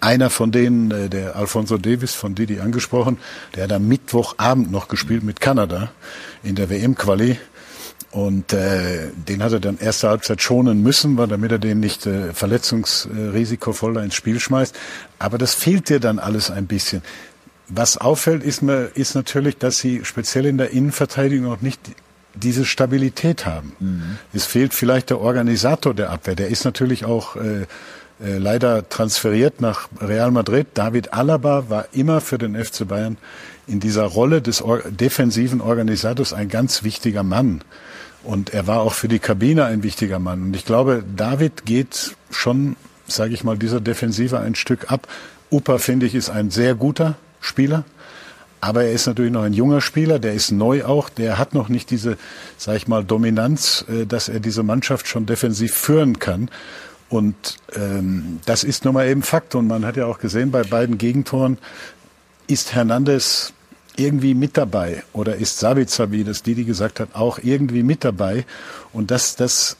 Einer 0.00 0.28
von 0.30 0.52
denen, 0.52 0.90
äh, 0.90 1.08
der 1.08 1.36
Alfonso 1.36 1.78
Davis 1.78 2.14
von 2.14 2.34
Didi 2.34 2.60
angesprochen, 2.60 3.18
der 3.54 3.64
hat 3.64 3.72
am 3.72 3.88
Mittwochabend 3.88 4.70
noch 4.70 4.88
gespielt 4.88 5.22
mit 5.22 5.40
Kanada 5.40 5.90
in 6.42 6.54
der 6.54 6.70
WM-Quali. 6.70 7.38
Und 8.10 8.52
äh, 8.52 9.08
den 9.16 9.42
hat 9.42 9.52
er 9.52 9.60
dann 9.60 9.78
erste 9.78 10.08
Halbzeit 10.08 10.40
schonen 10.40 10.84
müssen, 10.84 11.16
weil 11.16 11.26
damit 11.26 11.50
er 11.50 11.58
den 11.58 11.80
nicht 11.80 12.06
äh, 12.06 12.32
verletzungsrisikovoll 12.32 13.94
da 13.94 14.02
ins 14.02 14.14
Spiel 14.14 14.38
schmeißt. 14.38 14.76
Aber 15.18 15.36
das 15.36 15.54
fehlt 15.54 15.88
dir 15.88 15.98
dann 15.98 16.20
alles 16.20 16.48
ein 16.48 16.66
bisschen. 16.66 17.02
Was 17.68 17.96
auffällt, 17.96 18.44
ist, 18.44 18.62
mir, 18.62 18.90
ist 18.94 19.14
natürlich, 19.14 19.58
dass 19.58 19.78
sie 19.78 20.04
speziell 20.04 20.46
in 20.46 20.58
der 20.58 20.70
Innenverteidigung 20.70 21.46
noch 21.46 21.60
nicht 21.60 21.80
diese 22.34 22.64
Stabilität 22.64 23.46
haben. 23.46 23.72
Es 24.32 24.46
fehlt 24.46 24.74
vielleicht 24.74 25.10
der 25.10 25.20
Organisator 25.20 25.94
der 25.94 26.10
Abwehr. 26.10 26.34
Der 26.34 26.48
ist 26.48 26.64
natürlich 26.64 27.04
auch 27.04 27.36
äh, 27.36 27.66
äh, 28.22 28.38
leider 28.38 28.88
transferiert 28.88 29.60
nach 29.60 29.88
Real 30.00 30.30
Madrid. 30.30 30.68
David 30.74 31.12
Alaba 31.12 31.68
war 31.68 31.86
immer 31.92 32.20
für 32.20 32.38
den 32.38 32.54
FC 32.62 32.86
Bayern 32.86 33.18
in 33.66 33.80
dieser 33.80 34.04
Rolle 34.04 34.42
des 34.42 34.62
or 34.62 34.82
defensiven 34.90 35.60
Organisators 35.60 36.32
ein 36.32 36.48
ganz 36.48 36.84
wichtiger 36.84 37.22
Mann. 37.22 37.62
Und 38.22 38.54
er 38.54 38.66
war 38.66 38.80
auch 38.80 38.94
für 38.94 39.08
die 39.08 39.18
Kabine 39.18 39.64
ein 39.64 39.82
wichtiger 39.82 40.18
Mann. 40.18 40.42
Und 40.42 40.56
ich 40.56 40.64
glaube, 40.64 41.04
David 41.16 41.66
geht 41.66 42.16
schon, 42.30 42.76
sage 43.06 43.34
ich 43.34 43.44
mal, 43.44 43.58
dieser 43.58 43.80
Defensive 43.80 44.38
ein 44.38 44.54
Stück 44.54 44.90
ab. 44.90 45.08
Upa, 45.50 45.78
finde 45.78 46.06
ich, 46.06 46.14
ist 46.14 46.30
ein 46.30 46.50
sehr 46.50 46.74
guter 46.74 47.16
Spieler. 47.40 47.84
Aber 48.64 48.84
er 48.84 48.92
ist 48.92 49.06
natürlich 49.06 49.30
noch 49.30 49.42
ein 49.42 49.52
junger 49.52 49.82
Spieler, 49.82 50.18
der 50.18 50.32
ist 50.32 50.50
neu 50.50 50.86
auch, 50.86 51.10
der 51.10 51.36
hat 51.36 51.52
noch 51.52 51.68
nicht 51.68 51.90
diese, 51.90 52.16
sag 52.56 52.76
ich 52.76 52.88
mal, 52.88 53.04
Dominanz, 53.04 53.84
äh, 53.90 54.06
dass 54.06 54.30
er 54.30 54.40
diese 54.40 54.62
Mannschaft 54.62 55.06
schon 55.06 55.26
defensiv 55.26 55.74
führen 55.74 56.18
kann. 56.18 56.50
Und 57.10 57.58
ähm, 57.76 58.40
das 58.46 58.64
ist 58.64 58.86
nun 58.86 58.94
mal 58.94 59.06
eben 59.06 59.22
Fakt. 59.22 59.54
Und 59.54 59.66
man 59.66 59.84
hat 59.84 59.98
ja 59.98 60.06
auch 60.06 60.18
gesehen, 60.18 60.50
bei 60.50 60.62
beiden 60.62 60.96
Gegentoren 60.96 61.58
ist 62.46 62.74
Hernandez 62.74 63.52
irgendwie 63.96 64.32
mit 64.32 64.56
dabei 64.56 65.02
oder 65.12 65.36
ist 65.36 65.58
Sabitzer, 65.58 66.10
wie 66.10 66.24
das 66.24 66.42
Didi 66.42 66.64
gesagt 66.64 67.00
hat, 67.00 67.10
auch 67.12 67.38
irgendwie 67.42 67.82
mit 67.82 68.02
dabei. 68.02 68.46
Und 68.94 69.10
das, 69.10 69.36
das 69.36 69.76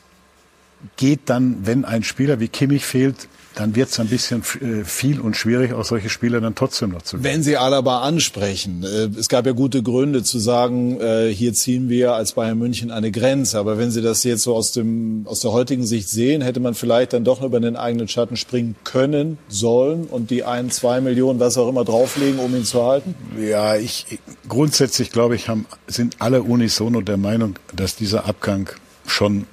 geht 0.99 1.31
dann, 1.31 1.67
wenn 1.67 1.87
ein 1.87 2.03
Spieler 2.03 2.39
wie 2.39 2.49
Kimmich 2.49 2.85
fehlt, 2.85 3.29
dann 3.55 3.77
wird 3.77 3.91
es 3.91 4.01
ein 4.01 4.09
bisschen 4.09 4.43
äh, 4.61 4.85
viel 4.85 5.21
und 5.21 5.37
schwierig, 5.37 5.73
auch 5.73 5.85
solche 5.85 6.09
Spieler 6.09 6.41
dann 6.41 6.55
trotzdem 6.55 6.91
noch 6.91 7.03
zu 7.03 7.23
Wenn 7.23 7.43
Sie 7.43 7.57
Alaba 7.57 8.01
ansprechen, 8.01 8.85
äh, 8.85 9.09
es 9.19 9.29
gab 9.29 9.47
ja 9.47 9.53
gute 9.53 9.83
Gründe 9.83 10.23
zu 10.23 10.39
sagen, 10.39 11.01
äh, 11.01 11.29
hier 11.33 11.55
ziehen 11.55 11.89
wir 11.89 12.15
als 12.15 12.33
Bayern 12.33 12.59
München 12.59 12.91
eine 12.91 13.11
Grenze. 13.11 13.59
Aber 13.59 13.79
wenn 13.79 13.91
Sie 13.91 14.03
das 14.03 14.25
jetzt 14.25 14.43
so 14.43 14.55
aus, 14.55 14.73
dem, 14.73 15.23
aus 15.27 15.41
der 15.41 15.53
heutigen 15.53 15.87
Sicht 15.87 16.09
sehen, 16.09 16.43
hätte 16.43 16.61
man 16.61 16.75
vielleicht 16.75 17.13
dann 17.13 17.25
doch 17.25 17.43
über 17.43 17.61
den 17.61 17.77
eigenen 17.77 18.09
Schatten 18.09 18.37
springen 18.37 18.75
können, 18.85 19.39
sollen 19.49 20.05
und 20.05 20.31
die 20.31 20.45
ein, 20.45 20.71
zwei 20.71 21.01
Millionen, 21.01 21.39
was 21.41 21.57
auch 21.57 21.69
immer, 21.69 21.85
drauflegen, 21.85 22.41
um 22.41 22.55
ihn 22.55 22.65
zu 22.65 22.85
halten? 22.85 23.15
Ja, 23.41 23.77
ich 23.77 24.19
grundsätzlich 24.49 25.13
glaube 25.13 25.37
ich, 25.37 25.49
haben, 25.49 25.67
sind 25.87 26.17
alle 26.19 26.43
unisono 26.43 27.01
der 27.01 27.17
Meinung, 27.17 27.55
dass 27.75 27.97
dieser 27.97 28.27
Abgang 28.27 28.71
schon 29.07 29.47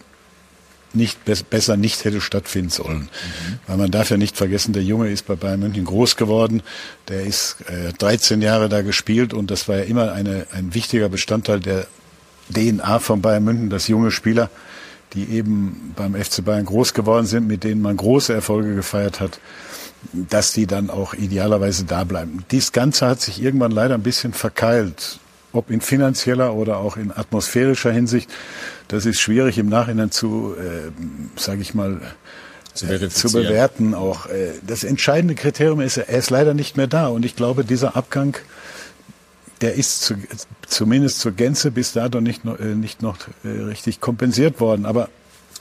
nicht 0.94 1.20
besser 1.50 1.78
nicht 1.78 2.04
hätte 2.04 2.22
stattfinden 2.22 2.70
sollen. 2.70 3.00
Mhm. 3.00 3.60
Weil 3.68 3.78
man 3.78 3.92
darf 3.92 4.10
ja 4.10 4.18
nicht 4.18 4.38
vergessen, 4.38 4.74
der 4.74 4.84
Junge 4.84 5.10
ist 5.10 5.26
bei 5.26 5.36
Bayern 5.36 5.60
München 5.60 5.86
groß 5.86 6.18
geworden, 6.18 6.62
der 7.08 7.24
ist 7.24 7.58
äh, 7.68 7.94
13 7.94 8.42
Jahre 8.42 8.70
da 8.70 8.82
gespielt 8.82 9.34
und 9.34 9.52
das 9.52 9.68
war 9.68 9.78
ja 9.78 9.84
immer 9.84 10.12
eine, 10.12 10.48
ein 10.52 10.74
wichtiger 10.74 11.10
Bestandteil 11.10 11.60
der 11.60 11.88
DNA 12.54 13.00
von 13.00 13.22
Bayern 13.22 13.44
München, 13.44 13.70
dass 13.70 13.88
junge 13.88 14.12
Spieler, 14.12 14.50
die 15.14 15.26
eben 15.26 15.94
beim 15.96 16.16
FC 16.16 16.44
Bayern 16.44 16.66
groß 16.66 16.94
geworden 16.94 17.26
sind, 17.26 17.48
mit 17.48 17.64
denen 17.64 17.82
man 17.82 17.98
große 17.98 18.34
Erfolge 18.34 18.76
gefeiert 18.76 19.20
hat, 19.20 19.40
dass 20.14 20.52
die 20.54 20.68
dann 20.68 20.90
auch 20.90 21.14
idealerweise 21.14 21.86
da 21.86 22.04
bleiben. 22.04 22.44
Dies 22.52 22.72
Ganze 22.72 23.08
hat 23.08 23.22
sich 23.22 23.42
irgendwann 23.42 23.72
leider 23.72 23.94
ein 23.94 24.04
bisschen 24.04 24.34
verkeilt 24.34 25.20
ob 25.54 25.70
in 25.70 25.82
finanzieller 25.82 26.54
oder 26.54 26.78
auch 26.78 26.98
in 26.98 27.12
atmosphärischer 27.12 27.92
Hinsicht, 27.92 28.30
das 28.88 29.06
ist 29.06 29.20
schwierig 29.20 29.58
im 29.58 29.70
Nachhinein 29.70 30.12
zu, 30.12 30.56
äh, 30.58 30.92
sage 31.40 31.62
ich 31.62 31.74
mal, 31.74 32.02
zu, 32.74 32.86
äh, 32.88 33.10
zu, 33.10 33.32
bewerten. 33.32 33.94
Auch 33.94 34.28
äh, 34.28 34.52
das 34.66 34.84
entscheidende 34.84 35.36
Kriterium 35.36 35.82
ist, 35.82 35.98
er 35.98 36.08
ist 36.08 36.30
leider 36.30 36.54
nicht 36.54 36.78
mehr 36.78 36.88
da. 36.88 37.08
Und 37.08 37.26
ich 37.26 37.36
glaube, 37.36 37.66
dieser 37.66 37.96
Abgang, 37.96 38.38
der 39.62 39.76
ist 39.76 40.02
zu, 40.02 40.16
zumindest 40.68 41.20
zur 41.20 41.34
Gänze 41.34 41.72
bis 41.72 41.94
dato 41.94 42.22
nicht 42.22 42.46
noch, 42.46 42.60
äh, 42.60 42.76
nicht 42.76 43.02
noch 43.02 43.18
richtig 43.44 44.00
kompensiert 44.00 44.60
worden. 44.60 44.86
Aber 44.86 45.10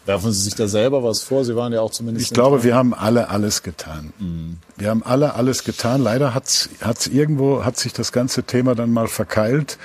Werfen 0.06 0.32
Sie 0.32 0.40
sich 0.42 0.54
da 0.54 0.66
selber 0.66 1.04
was 1.04 1.22
vor? 1.22 1.44
Sie 1.44 1.54
waren 1.56 1.72
ja 1.72 1.80
auch 1.80 1.90
zumindest. 1.90 2.26
Ich 2.26 2.32
glaube, 2.32 2.64
wir 2.64 2.74
haben 2.74 2.94
alle 2.94 3.28
alles 3.28 3.62
getan. 3.62 4.12
Mhm. 4.18 4.58
Wir 4.76 4.90
haben 4.90 5.02
alle 5.02 5.34
alles 5.34 5.64
getan. 5.64 6.02
Leider 6.02 6.34
hat's, 6.34 6.70
hat's 6.80 7.06
irgendwo, 7.06 7.64
hat 7.64 7.78
sich 7.78 7.92
das 7.92 8.12
ganze 8.12 8.42
Thema 8.42 8.74
dann 8.74 8.92
mal 8.92 9.08
verkeilt. 9.08 9.78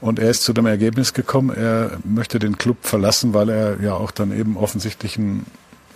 Und 0.00 0.18
er 0.18 0.30
ist 0.30 0.44
zu 0.44 0.52
dem 0.52 0.66
Ergebnis 0.66 1.12
gekommen, 1.12 1.54
er 1.54 1.98
möchte 2.04 2.38
den 2.38 2.56
Club 2.56 2.78
verlassen, 2.82 3.34
weil 3.34 3.50
er 3.50 3.82
ja 3.82 3.94
auch 3.94 4.12
dann 4.12 4.32
eben 4.32 4.56
offensichtlich 4.56 5.18
ein 5.18 5.44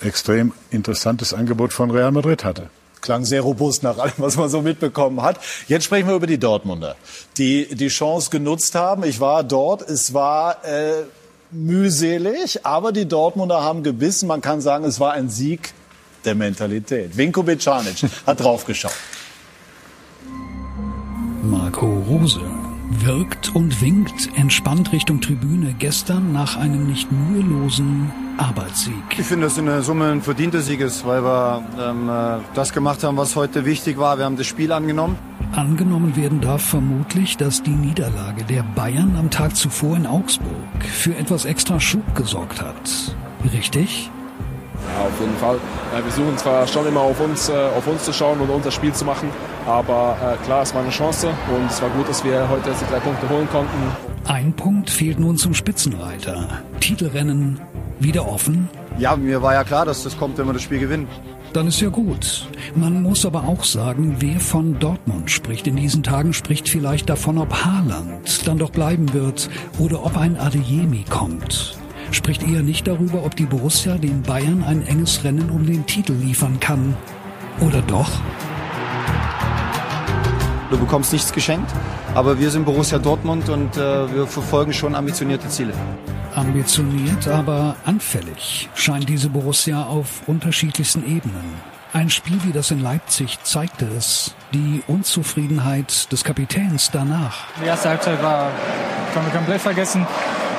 extrem 0.02 0.52
interessantes 0.70 1.32
Angebot 1.32 1.72
von 1.72 1.90
Real 1.90 2.12
Madrid 2.12 2.44
hatte 2.44 2.68
klang 3.04 3.24
sehr 3.24 3.42
robust 3.42 3.82
nach 3.82 3.98
allem, 3.98 4.14
was 4.16 4.36
man 4.36 4.48
so 4.48 4.62
mitbekommen 4.62 5.22
hat. 5.22 5.38
Jetzt 5.68 5.84
sprechen 5.84 6.08
wir 6.08 6.16
über 6.16 6.26
die 6.26 6.38
Dortmunder, 6.38 6.96
die 7.36 7.74
die 7.74 7.88
Chance 7.88 8.30
genutzt 8.30 8.74
haben. 8.74 9.04
Ich 9.04 9.20
war 9.20 9.44
dort. 9.44 9.82
Es 9.82 10.14
war 10.14 10.64
äh, 10.64 11.04
mühselig, 11.54 12.66
aber 12.66 12.92
die 12.92 13.06
Dortmunder 13.06 13.62
haben 13.62 13.82
gebissen. 13.82 14.26
Man 14.26 14.40
kann 14.40 14.60
sagen, 14.60 14.84
es 14.84 15.00
war 15.00 15.12
ein 15.12 15.28
Sieg 15.28 15.72
der 16.24 16.34
Mentalität. 16.34 17.16
Vinko 17.16 17.42
Bicanic 17.42 17.96
hat 18.26 18.40
draufgeschaut. 18.40 18.92
Marco 21.42 21.86
Rose 22.08 22.40
wirkt 23.00 23.54
und 23.54 23.80
winkt 23.80 24.30
entspannt 24.36 24.92
Richtung 24.92 25.20
Tribüne 25.20 25.74
gestern 25.78 26.32
nach 26.32 26.56
einem 26.56 26.86
nicht 26.86 27.10
mühelosen 27.10 28.10
Arbeitssieg. 28.36 28.94
Ich 29.18 29.26
finde, 29.26 29.46
das 29.46 29.58
in 29.58 29.66
der 29.66 29.82
Summe 29.82 30.10
ein 30.10 30.22
verdienter 30.22 30.60
Sieg 30.60 30.80
ist, 30.80 31.06
weil 31.06 31.22
wir 31.22 31.64
ähm, 31.78 32.08
äh, 32.08 32.42
das 32.54 32.72
gemacht 32.72 33.02
haben, 33.04 33.16
was 33.16 33.36
heute 33.36 33.64
wichtig 33.64 33.98
war. 33.98 34.18
Wir 34.18 34.24
haben 34.24 34.36
das 34.36 34.46
Spiel 34.46 34.72
angenommen. 34.72 35.18
Angenommen 35.54 36.16
werden 36.16 36.40
darf 36.40 36.62
vermutlich, 36.62 37.36
dass 37.36 37.62
die 37.62 37.70
Niederlage 37.70 38.42
der 38.42 38.64
Bayern 38.74 39.14
am 39.16 39.30
Tag 39.30 39.54
zuvor 39.54 39.96
in 39.96 40.04
Augsburg 40.04 40.50
für 40.82 41.14
etwas 41.14 41.44
extra 41.44 41.78
Schub 41.78 42.02
gesorgt 42.16 42.60
hat. 42.60 43.14
Richtig? 43.52 44.10
Ja, 44.82 45.06
auf 45.06 45.20
jeden 45.20 45.36
Fall. 45.36 45.58
Wir 45.94 46.02
versuchen 46.02 46.36
zwar 46.38 46.66
schon 46.66 46.88
immer 46.88 47.02
auf 47.02 47.20
uns, 47.20 47.48
äh, 47.48 47.52
auf 47.52 47.86
uns 47.86 48.04
zu 48.04 48.12
schauen 48.12 48.40
und 48.40 48.50
unser 48.50 48.72
Spiel 48.72 48.92
zu 48.92 49.04
machen, 49.04 49.28
aber 49.64 50.16
äh, 50.20 50.44
klar, 50.44 50.62
es 50.62 50.74
war 50.74 50.82
eine 50.82 50.90
Chance 50.90 51.28
und 51.28 51.70
es 51.70 51.80
war 51.80 51.90
gut, 51.90 52.08
dass 52.08 52.24
wir 52.24 52.48
heute 52.48 52.70
die 52.70 52.90
drei 52.90 52.98
Punkte 52.98 53.28
holen 53.28 53.48
konnten. 53.52 53.78
Ein 54.24 54.52
Punkt 54.54 54.90
fehlt 54.90 55.20
nun 55.20 55.36
zum 55.36 55.54
Spitzenreiter. 55.54 56.62
Titelrennen 56.80 57.60
wieder 58.00 58.26
offen? 58.26 58.68
Ja, 58.98 59.14
mir 59.14 59.40
war 59.40 59.54
ja 59.54 59.62
klar, 59.62 59.84
dass 59.86 60.02
das 60.02 60.18
kommt, 60.18 60.36
wenn 60.38 60.46
wir 60.46 60.52
das 60.52 60.62
Spiel 60.62 60.80
gewinnen. 60.80 61.06
Dann 61.54 61.68
ist 61.68 61.80
ja 61.80 61.88
gut. 61.88 62.48
Man 62.74 63.00
muss 63.00 63.24
aber 63.24 63.44
auch 63.44 63.62
sagen, 63.62 64.16
wer 64.18 64.40
von 64.40 64.76
Dortmund 64.80 65.30
spricht 65.30 65.68
in 65.68 65.76
diesen 65.76 66.02
Tagen, 66.02 66.32
spricht 66.32 66.68
vielleicht 66.68 67.08
davon, 67.08 67.38
ob 67.38 67.64
Haaland 67.64 68.44
dann 68.48 68.58
doch 68.58 68.70
bleiben 68.70 69.12
wird 69.12 69.48
oder 69.78 70.04
ob 70.04 70.16
ein 70.16 70.36
Adeyemi 70.36 71.04
kommt. 71.08 71.78
Spricht 72.10 72.42
eher 72.42 72.62
nicht 72.62 72.88
darüber, 72.88 73.24
ob 73.24 73.36
die 73.36 73.46
Borussia 73.46 73.98
den 73.98 74.22
Bayern 74.22 74.64
ein 74.64 74.84
enges 74.84 75.22
Rennen 75.22 75.48
um 75.48 75.64
den 75.64 75.86
Titel 75.86 76.14
liefern 76.14 76.58
kann. 76.58 76.96
Oder 77.60 77.82
doch? 77.82 78.10
Du 80.72 80.76
bekommst 80.76 81.12
nichts 81.12 81.32
geschenkt, 81.32 81.70
aber 82.16 82.40
wir 82.40 82.50
sind 82.50 82.64
Borussia 82.64 82.98
Dortmund 82.98 83.48
und 83.48 83.76
äh, 83.76 84.12
wir 84.12 84.26
verfolgen 84.26 84.72
schon 84.72 84.96
ambitionierte 84.96 85.48
Ziele. 85.48 85.72
Ambitioniert, 86.34 87.28
aber 87.28 87.76
anfällig 87.84 88.68
scheint 88.74 89.08
diese 89.08 89.28
Borussia 89.28 89.84
auf 89.84 90.26
unterschiedlichsten 90.26 91.04
Ebenen. 91.06 91.44
Ein 91.92 92.10
Spiel 92.10 92.38
wie 92.42 92.52
das 92.52 92.72
in 92.72 92.80
Leipzig 92.80 93.38
zeigte 93.44 93.86
es. 93.96 94.34
Die 94.52 94.82
Unzufriedenheit 94.88 96.10
des 96.10 96.24
Kapitäns 96.24 96.90
danach. 96.90 97.46
Die 97.62 97.66
erste 97.66 97.90
Halbzeit 97.90 98.20
war, 98.20 98.50
können 99.12 99.26
wir 99.26 99.32
komplett 99.32 99.60
vergessen. 99.60 100.06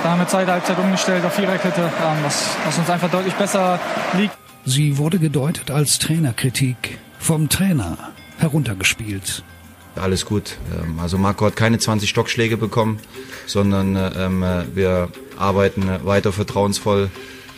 Dann 0.02 0.14
haben 0.14 0.20
wir 0.20 0.28
zweite 0.28 0.52
Halbzeit 0.54 0.80
umgestellt 0.80 1.26
auf 1.26 1.34
Viererkette, 1.34 1.82
ähm, 1.82 2.24
was, 2.24 2.56
was 2.66 2.78
uns 2.78 2.90
einfach 2.90 3.12
deutlich 3.12 3.34
besser 3.34 3.80
liegt. 4.14 4.38
Sie 4.64 4.98
wurde 4.98 5.20
gedeutet 5.20 5.72
als 5.72 6.00
Trainerkritik. 6.00 6.98
Vom 7.20 7.50
Trainer 7.50 7.98
heruntergespielt 8.38 9.44
alles 9.96 10.26
gut. 10.26 10.58
Ähm, 10.82 11.00
also 11.00 11.18
Marco 11.18 11.46
hat 11.46 11.56
keine 11.56 11.80
20 11.80 12.10
Stockschläge 12.10 12.58
bekommen, 12.58 13.00
sondern 13.46 13.96
ähm, 14.18 14.44
wir 14.74 15.10
arbeiten 15.38 15.90
weiter 16.04 16.32
vertrauensvoll 16.32 17.10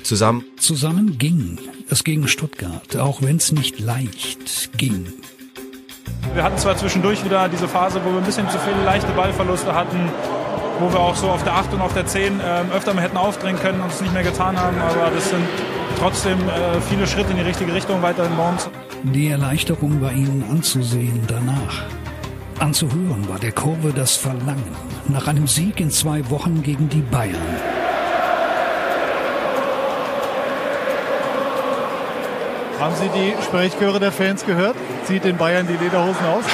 zusammen. 0.03 0.45
Zusammen 0.57 1.17
ging 1.17 1.59
es 1.89 2.03
gegen 2.03 2.27
Stuttgart, 2.27 2.95
auch 2.97 3.21
wenn 3.21 3.37
es 3.37 3.51
nicht 3.51 3.79
leicht 3.79 4.71
ging. 4.77 5.13
Wir 6.33 6.43
hatten 6.43 6.57
zwar 6.57 6.77
zwischendurch 6.77 7.23
wieder 7.23 7.49
diese 7.49 7.67
Phase, 7.67 8.01
wo 8.03 8.11
wir 8.11 8.19
ein 8.19 8.25
bisschen 8.25 8.49
zu 8.49 8.57
viele 8.59 8.83
leichte 8.83 9.11
Ballverluste 9.13 9.73
hatten, 9.73 10.09
wo 10.79 10.91
wir 10.91 10.99
auch 10.99 11.15
so 11.15 11.27
auf 11.27 11.43
der 11.43 11.55
8 11.55 11.73
und 11.73 11.81
auf 11.81 11.93
der 11.93 12.05
10 12.05 12.39
äh, 12.39 12.43
öfter 12.75 12.93
mal 12.93 13.01
hätten 13.01 13.17
aufdrängen 13.17 13.61
können 13.61 13.81
und 13.81 13.91
es 13.91 14.01
nicht 14.01 14.13
mehr 14.13 14.23
getan 14.23 14.57
haben, 14.57 14.77
aber 14.79 15.11
das 15.13 15.29
sind 15.29 15.43
trotzdem 15.99 16.37
äh, 16.49 16.81
viele 16.81 17.07
Schritte 17.07 17.31
in 17.31 17.37
die 17.37 17.43
richtige 17.43 17.73
Richtung 17.73 18.01
weiterhin 18.01 18.35
bei 18.37 18.49
uns. 18.49 18.69
Die 19.03 19.29
Erleichterung 19.29 20.01
war 20.01 20.11
ihnen 20.11 20.43
anzusehen 20.49 21.21
danach. 21.27 21.85
Anzuhören 22.59 23.29
war 23.29 23.37
der 23.37 23.51
Kurve 23.51 23.93
das 23.93 24.15
Verlangen 24.15 24.63
nach 25.09 25.27
einem 25.27 25.47
Sieg 25.47 25.79
in 25.79 25.91
zwei 25.91 26.27
Wochen 26.31 26.63
gegen 26.63 26.89
die 26.89 27.01
Bayern. 27.01 27.35
Haben 32.79 32.95
Sie 32.95 33.09
die 33.09 33.43
Sprechchöre 33.43 33.99
der 33.99 34.11
Fans 34.11 34.43
gehört? 34.43 34.75
Zieht 35.05 35.23
den 35.23 35.37
Bayern 35.37 35.67
die 35.67 35.77
Lederhosen 35.83 36.25
aus? 36.25 36.45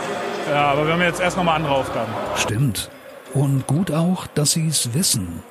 ja, 0.50 0.72
aber 0.72 0.86
wir 0.86 0.94
haben 0.94 1.02
jetzt 1.02 1.20
erst 1.20 1.36
nochmal 1.36 1.56
andere 1.56 1.74
Aufgaben. 1.74 2.12
Stimmt. 2.36 2.90
Und 3.34 3.66
gut 3.66 3.90
auch, 3.90 4.26
dass 4.28 4.52
Sie 4.52 4.66
es 4.66 4.94
wissen. 4.94 5.42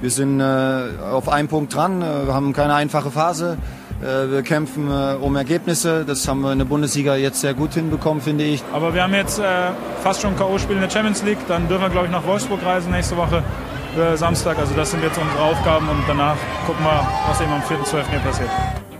Wir 0.00 0.10
sind 0.10 0.40
äh, 0.40 0.88
auf 1.10 1.28
einen 1.28 1.48
Punkt 1.48 1.74
dran, 1.74 2.00
äh, 2.00 2.26
wir 2.26 2.34
haben 2.34 2.52
keine 2.54 2.74
einfache 2.74 3.10
Phase. 3.10 3.58
Äh, 4.02 4.30
wir 4.30 4.42
kämpfen 4.42 4.90
äh, 4.90 5.14
um 5.14 5.36
Ergebnisse. 5.36 6.04
Das 6.04 6.26
haben 6.28 6.40
wir 6.40 6.52
in 6.52 6.58
der 6.58 6.66
Bundesliga 6.66 7.16
jetzt 7.16 7.40
sehr 7.40 7.54
gut 7.54 7.74
hinbekommen, 7.74 8.22
finde 8.22 8.44
ich. 8.44 8.62
Aber 8.72 8.94
wir 8.94 9.02
haben 9.02 9.14
jetzt 9.14 9.38
äh, 9.38 9.70
fast 10.02 10.22
schon 10.22 10.36
K.O.-Spiel 10.36 10.74
in 10.74 10.80
der 10.80 10.90
Champions 10.90 11.22
League. 11.22 11.38
Dann 11.48 11.68
dürfen 11.68 11.82
wir, 11.82 11.90
glaube 11.90 12.06
ich, 12.06 12.12
nach 12.12 12.26
Wolfsburg 12.26 12.64
reisen 12.64 12.90
nächste 12.90 13.16
Woche. 13.16 13.42
Samstag. 14.16 14.58
Also 14.58 14.74
das 14.74 14.90
sind 14.90 15.04
jetzt 15.04 15.16
unsere 15.18 15.40
Aufgaben 15.40 15.88
und 15.88 16.02
danach 16.08 16.36
gucken 16.66 16.84
wir, 16.84 17.08
was 17.28 17.40
eben 17.40 17.52
am 17.52 17.60
4.12. 17.60 18.10
hier 18.10 18.18
passiert. 18.18 18.50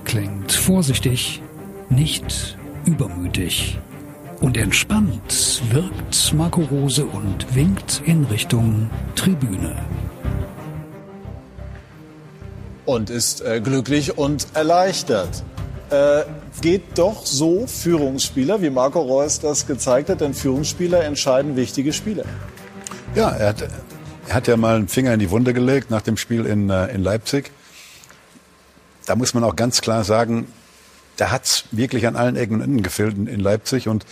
Klingt 0.04 0.52
vorsichtig, 0.52 1.42
nicht 1.88 2.56
übermütig. 2.84 3.76
Und 4.40 4.56
entspannt 4.56 5.62
wirkt 5.72 6.32
Marco 6.34 6.60
Rose 6.60 7.04
und 7.06 7.56
winkt 7.56 8.02
in 8.04 8.24
Richtung 8.26 8.88
Tribüne 9.16 9.74
und 12.84 13.10
ist 13.10 13.40
äh, 13.40 13.60
glücklich 13.60 14.18
und 14.18 14.46
erleichtert. 14.54 15.42
Äh, 15.90 16.24
geht 16.60 16.98
doch 16.98 17.26
so 17.26 17.66
Führungsspieler, 17.66 18.62
wie 18.62 18.70
Marco 18.70 19.00
Reus 19.00 19.40
das 19.40 19.66
gezeigt 19.66 20.08
hat, 20.08 20.20
denn 20.20 20.34
Führungsspieler 20.34 21.04
entscheiden 21.04 21.56
wichtige 21.56 21.92
Spiele. 21.92 22.24
Ja, 23.14 23.30
er 23.30 23.48
hat, 23.48 23.68
er 24.28 24.34
hat 24.34 24.48
ja 24.48 24.56
mal 24.56 24.76
einen 24.76 24.88
Finger 24.88 25.12
in 25.14 25.20
die 25.20 25.30
Wunde 25.30 25.54
gelegt 25.54 25.90
nach 25.90 26.02
dem 26.02 26.16
Spiel 26.16 26.46
in, 26.46 26.70
äh, 26.70 26.86
in 26.86 27.02
Leipzig. 27.02 27.50
Da 29.06 29.14
muss 29.16 29.34
man 29.34 29.44
auch 29.44 29.56
ganz 29.56 29.82
klar 29.82 30.04
sagen, 30.04 30.46
da 31.16 31.30
hat's 31.30 31.64
wirklich 31.70 32.06
an 32.06 32.16
allen 32.16 32.36
Ecken 32.36 32.54
und 32.56 32.62
Enden 32.62 32.82
gefehlt 32.82 33.16
in, 33.16 33.26
in 33.26 33.40
Leipzig 33.40 33.88
und 33.88 34.06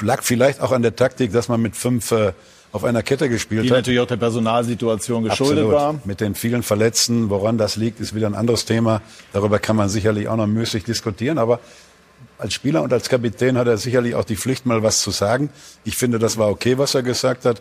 lag 0.00 0.22
vielleicht 0.22 0.60
auch 0.60 0.72
an 0.72 0.82
der 0.82 0.96
Taktik, 0.96 1.32
dass 1.32 1.48
man 1.48 1.60
mit 1.60 1.76
fünf 1.76 2.12
äh, 2.12 2.32
auf 2.72 2.84
einer 2.84 3.02
Kette 3.02 3.28
gespielt 3.28 3.64
Die 3.64 3.70
hat. 3.70 3.78
natürlich 3.78 4.00
auch 4.00 4.06
der 4.06 4.16
Personalsituation 4.16 5.24
geschuldet 5.24 5.64
Absolut. 5.64 5.72
war. 5.72 6.00
Mit 6.04 6.20
den 6.20 6.34
vielen 6.34 6.62
Verletzten, 6.62 7.30
woran 7.30 7.58
das 7.58 7.76
liegt, 7.76 8.00
ist 8.00 8.14
wieder 8.14 8.26
ein 8.28 8.34
anderes 8.34 8.64
Thema. 8.64 9.02
Darüber 9.32 9.58
kann 9.58 9.76
man 9.76 9.88
sicherlich 9.88 10.28
auch 10.28 10.36
noch 10.36 10.46
müßig 10.46 10.84
diskutieren. 10.84 11.38
Aber 11.38 11.60
als 12.38 12.54
Spieler 12.54 12.82
und 12.82 12.92
als 12.92 13.08
Kapitän 13.08 13.58
hat 13.58 13.66
er 13.66 13.76
sicherlich 13.76 14.14
auch 14.14 14.24
die 14.24 14.36
Pflicht, 14.36 14.66
mal 14.66 14.82
was 14.82 15.00
zu 15.00 15.10
sagen. 15.10 15.50
Ich 15.84 15.96
finde, 15.96 16.18
das 16.18 16.38
war 16.38 16.48
okay, 16.48 16.78
was 16.78 16.94
er 16.94 17.02
gesagt 17.02 17.44
hat. 17.44 17.60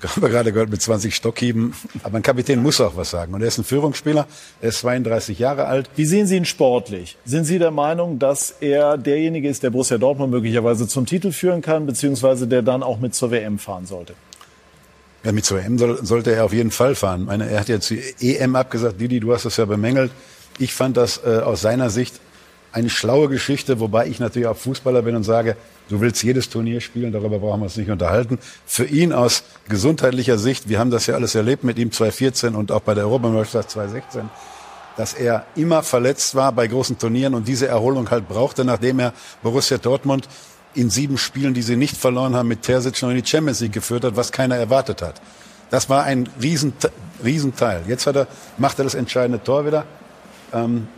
Haben 0.02 0.22
wir 0.22 0.30
gerade 0.30 0.50
gehört 0.50 0.70
mit 0.70 0.80
20 0.80 1.14
Stockhieben. 1.14 1.74
Aber 2.02 2.16
ein 2.16 2.22
Kapitän 2.22 2.62
muss 2.62 2.80
auch 2.80 2.96
was 2.96 3.10
sagen. 3.10 3.34
Und 3.34 3.42
er 3.42 3.48
ist 3.48 3.58
ein 3.58 3.64
Führungsspieler. 3.64 4.26
Er 4.62 4.68
ist 4.70 4.78
32 4.78 5.38
Jahre 5.38 5.66
alt. 5.66 5.90
Wie 5.94 6.06
sehen 6.06 6.26
Sie 6.26 6.36
ihn 6.38 6.46
sportlich? 6.46 7.18
Sind 7.26 7.44
Sie 7.44 7.58
der 7.58 7.70
Meinung, 7.70 8.18
dass 8.18 8.54
er 8.60 8.96
derjenige 8.96 9.50
ist, 9.50 9.62
der 9.62 9.68
Borussia 9.68 9.98
Dortmund 9.98 10.30
möglicherweise 10.30 10.88
zum 10.88 11.04
Titel 11.04 11.32
führen 11.32 11.60
kann, 11.60 11.84
beziehungsweise 11.84 12.46
der 12.46 12.62
dann 12.62 12.82
auch 12.82 12.98
mit 12.98 13.14
zur 13.14 13.30
WM 13.30 13.58
fahren 13.58 13.84
sollte? 13.84 14.14
Ja, 15.22 15.32
mit 15.32 15.44
zur 15.44 15.60
EM 15.60 15.78
soll, 15.78 16.04
sollte 16.04 16.32
er 16.32 16.44
auf 16.44 16.52
jeden 16.52 16.70
Fall 16.70 16.94
fahren. 16.94 17.26
Meine, 17.26 17.50
er 17.50 17.60
hat 17.60 17.68
jetzt 17.68 17.90
die 17.90 18.00
EM 18.20 18.56
abgesagt. 18.56 19.00
Didi, 19.00 19.20
du 19.20 19.34
hast 19.34 19.44
das 19.44 19.58
ja 19.58 19.66
bemängelt. 19.66 20.10
Ich 20.58 20.72
fand 20.72 20.96
das 20.96 21.20
äh, 21.24 21.40
aus 21.44 21.60
seiner 21.60 21.90
Sicht 21.90 22.20
eine 22.72 22.88
schlaue 22.88 23.28
Geschichte, 23.28 23.80
wobei 23.80 24.06
ich 24.06 24.20
natürlich 24.20 24.48
auch 24.48 24.56
Fußballer 24.56 25.02
bin 25.02 25.16
und 25.16 25.24
sage, 25.24 25.56
du 25.88 26.00
willst 26.00 26.22
jedes 26.22 26.48
Turnier 26.48 26.80
spielen, 26.80 27.12
darüber 27.12 27.38
brauchen 27.38 27.60
wir 27.60 27.64
uns 27.64 27.76
nicht 27.76 27.90
unterhalten. 27.90 28.38
Für 28.64 28.84
ihn 28.84 29.12
aus 29.12 29.42
gesundheitlicher 29.68 30.38
Sicht, 30.38 30.68
wir 30.68 30.78
haben 30.78 30.90
das 30.90 31.06
ja 31.06 31.14
alles 31.14 31.34
erlebt 31.34 31.64
mit 31.64 31.78
ihm 31.78 31.90
2014 31.90 32.54
und 32.54 32.70
auch 32.70 32.80
bei 32.80 32.94
der 32.94 33.04
Europameisterschaft 33.04 33.72
2016, 33.72 34.30
dass 34.96 35.14
er 35.14 35.46
immer 35.56 35.82
verletzt 35.82 36.34
war 36.34 36.52
bei 36.52 36.66
großen 36.66 36.98
Turnieren 36.98 37.34
und 37.34 37.48
diese 37.48 37.66
Erholung 37.66 38.10
halt 38.10 38.28
brauchte, 38.28 38.64
nachdem 38.64 39.00
er 39.00 39.12
Borussia 39.42 39.78
Dortmund 39.78 40.28
in 40.74 40.90
sieben 40.90 41.18
Spielen, 41.18 41.54
die 41.54 41.62
sie 41.62 41.76
nicht 41.76 41.96
verloren 41.96 42.36
haben, 42.36 42.48
mit 42.48 42.62
Terzic 42.62 43.00
noch 43.02 43.10
in 43.10 43.16
die 43.16 43.26
Champions 43.26 43.60
League 43.60 43.72
geführt 43.72 44.04
hat, 44.04 44.16
was 44.16 44.32
keiner 44.32 44.56
erwartet 44.56 45.02
hat. 45.02 45.20
Das 45.70 45.88
war 45.88 46.04
ein 46.04 46.28
riesen, 46.40 46.72
Riesenteil. 47.24 47.82
Jetzt 47.86 48.06
hat 48.06 48.16
er, 48.16 48.26
macht 48.58 48.78
er 48.78 48.84
das 48.84 48.94
entscheidende 48.94 49.42
Tor 49.42 49.66
wieder. 49.66 49.84
Ähm, 50.52 50.88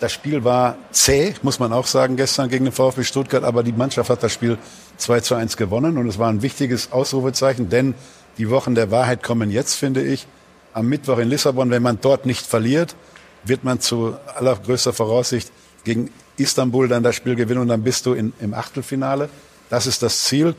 das 0.00 0.12
Spiel 0.12 0.44
war 0.44 0.76
zäh, 0.90 1.34
muss 1.42 1.58
man 1.58 1.72
auch 1.72 1.86
sagen, 1.86 2.16
gestern 2.16 2.48
gegen 2.48 2.64
den 2.64 2.72
VfB 2.72 3.04
Stuttgart, 3.04 3.44
aber 3.44 3.62
die 3.62 3.72
Mannschaft 3.72 4.10
hat 4.10 4.22
das 4.22 4.32
Spiel 4.32 4.58
2 4.96 5.20
zu 5.20 5.34
1 5.34 5.56
gewonnen 5.56 5.98
und 5.98 6.08
es 6.08 6.18
war 6.18 6.28
ein 6.28 6.42
wichtiges 6.42 6.90
Ausrufezeichen, 6.90 7.68
denn 7.68 7.94
die 8.38 8.50
Wochen 8.50 8.74
der 8.74 8.90
Wahrheit 8.90 9.22
kommen 9.22 9.50
jetzt, 9.50 9.74
finde 9.74 10.02
ich. 10.02 10.26
Am 10.72 10.88
Mittwoch 10.88 11.18
in 11.18 11.28
Lissabon, 11.28 11.70
wenn 11.70 11.82
man 11.82 12.00
dort 12.00 12.26
nicht 12.26 12.44
verliert, 12.44 12.96
wird 13.44 13.62
man 13.62 13.78
zu 13.80 14.16
allergrößter 14.34 14.92
Voraussicht 14.92 15.52
gegen 15.84 16.10
Istanbul 16.36 16.88
dann 16.88 17.02
das 17.02 17.14
Spiel 17.14 17.34
gewinnen 17.34 17.60
und 17.60 17.68
dann 17.68 17.82
bist 17.82 18.06
du 18.06 18.14
in, 18.14 18.32
im 18.40 18.54
Achtelfinale. 18.54 19.28
Das 19.70 19.86
ist 19.86 20.02
das 20.02 20.24
Ziel. 20.24 20.54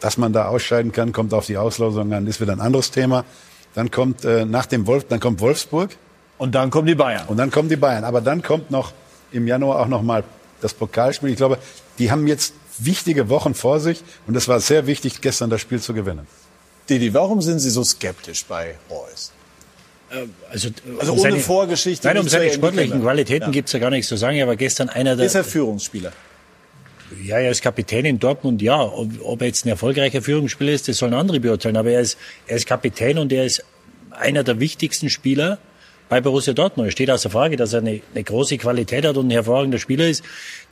Dass 0.00 0.16
man 0.16 0.32
da 0.32 0.46
ausscheiden 0.46 0.92
kann, 0.92 1.12
kommt 1.12 1.34
auf 1.34 1.44
die 1.44 1.58
Auslosung 1.58 2.12
an, 2.14 2.26
ist 2.26 2.40
wieder 2.40 2.52
ein 2.52 2.60
anderes 2.60 2.90
Thema. 2.90 3.24
Dann 3.74 3.90
kommt 3.90 4.24
äh, 4.24 4.46
nach 4.46 4.64
dem 4.64 4.86
Wolf, 4.86 5.04
dann 5.08 5.20
kommt 5.20 5.40
Wolfsburg. 5.40 5.90
Und 6.38 6.54
dann 6.54 6.70
kommen 6.70 6.86
die 6.86 6.94
Bayern. 6.94 7.28
Und 7.28 7.36
dann 7.36 7.50
kommen 7.50 7.68
die 7.68 7.76
Bayern. 7.76 8.04
Aber 8.04 8.22
dann 8.22 8.42
kommt 8.42 8.70
noch 8.70 8.92
im 9.30 9.46
Januar 9.46 9.80
auch 9.80 9.88
noch 9.88 10.02
mal 10.02 10.24
das 10.62 10.72
Pokalspiel. 10.72 11.28
Ich 11.28 11.36
glaube, 11.36 11.58
die 11.98 12.10
haben 12.10 12.26
jetzt 12.26 12.54
wichtige 12.78 13.28
Wochen 13.28 13.54
vor 13.54 13.78
sich 13.78 14.02
und 14.26 14.36
es 14.36 14.48
war 14.48 14.60
sehr 14.60 14.86
wichtig, 14.86 15.20
gestern 15.20 15.50
das 15.50 15.60
Spiel 15.60 15.80
zu 15.80 15.92
gewinnen. 15.92 16.26
Didi, 16.88 17.12
warum 17.14 17.42
sind 17.42 17.60
Sie 17.60 17.70
so 17.70 17.84
skeptisch 17.84 18.44
bei 18.46 18.76
Reus? 18.88 19.32
Also, 20.50 20.70
Also 20.98 21.12
um 21.12 21.18
ohne 21.20 21.30
seine- 21.30 21.40
Vorgeschichte. 21.42 22.06
Nein, 22.08 22.18
um 22.18 22.28
seine 22.28 22.52
sportlichen. 22.52 23.00
Qualitäten 23.00 23.46
Ja. 23.46 23.50
gibt's 23.50 23.72
ja 23.72 23.78
gar 23.78 23.90
nichts 23.90 24.08
zu 24.08 24.16
sagen. 24.16 24.36
Er 24.36 24.46
war 24.48 24.56
gestern 24.56 24.88
einer 24.88 25.14
der. 25.16 25.26
Ist 25.26 25.34
er 25.36 25.44
Führungsspieler? 25.44 26.12
Ja, 27.24 27.38
er 27.38 27.50
ist 27.50 27.62
Kapitän 27.62 28.04
in 28.04 28.18
Dortmund, 28.18 28.60
ja. 28.62 28.80
Ob, 28.82 29.08
ob 29.22 29.40
er 29.40 29.48
jetzt 29.48 29.64
ein 29.66 29.68
erfolgreicher 29.68 30.22
Führungsspieler 30.22 30.72
ist, 30.72 30.88
das 30.88 30.98
sollen 30.98 31.14
andere 31.14 31.40
beurteilen. 31.40 31.76
Aber 31.76 31.90
er 31.90 32.00
ist, 32.00 32.18
er 32.46 32.56
ist 32.56 32.66
Kapitän 32.66 33.18
und 33.18 33.32
er 33.32 33.44
ist 33.44 33.64
einer 34.10 34.42
der 34.44 34.58
wichtigsten 34.60 35.10
Spieler 35.10 35.58
bei 36.10 36.20
Borussia 36.20 36.52
Dortmund. 36.52 36.92
Steht 36.92 37.10
außer 37.10 37.30
Frage, 37.30 37.56
dass 37.56 37.72
er 37.72 37.80
eine, 37.80 38.02
eine 38.12 38.24
große 38.24 38.58
Qualität 38.58 39.06
hat 39.06 39.16
und 39.16 39.28
ein 39.28 39.30
hervorragender 39.30 39.78
Spieler 39.78 40.08
ist. 40.08 40.22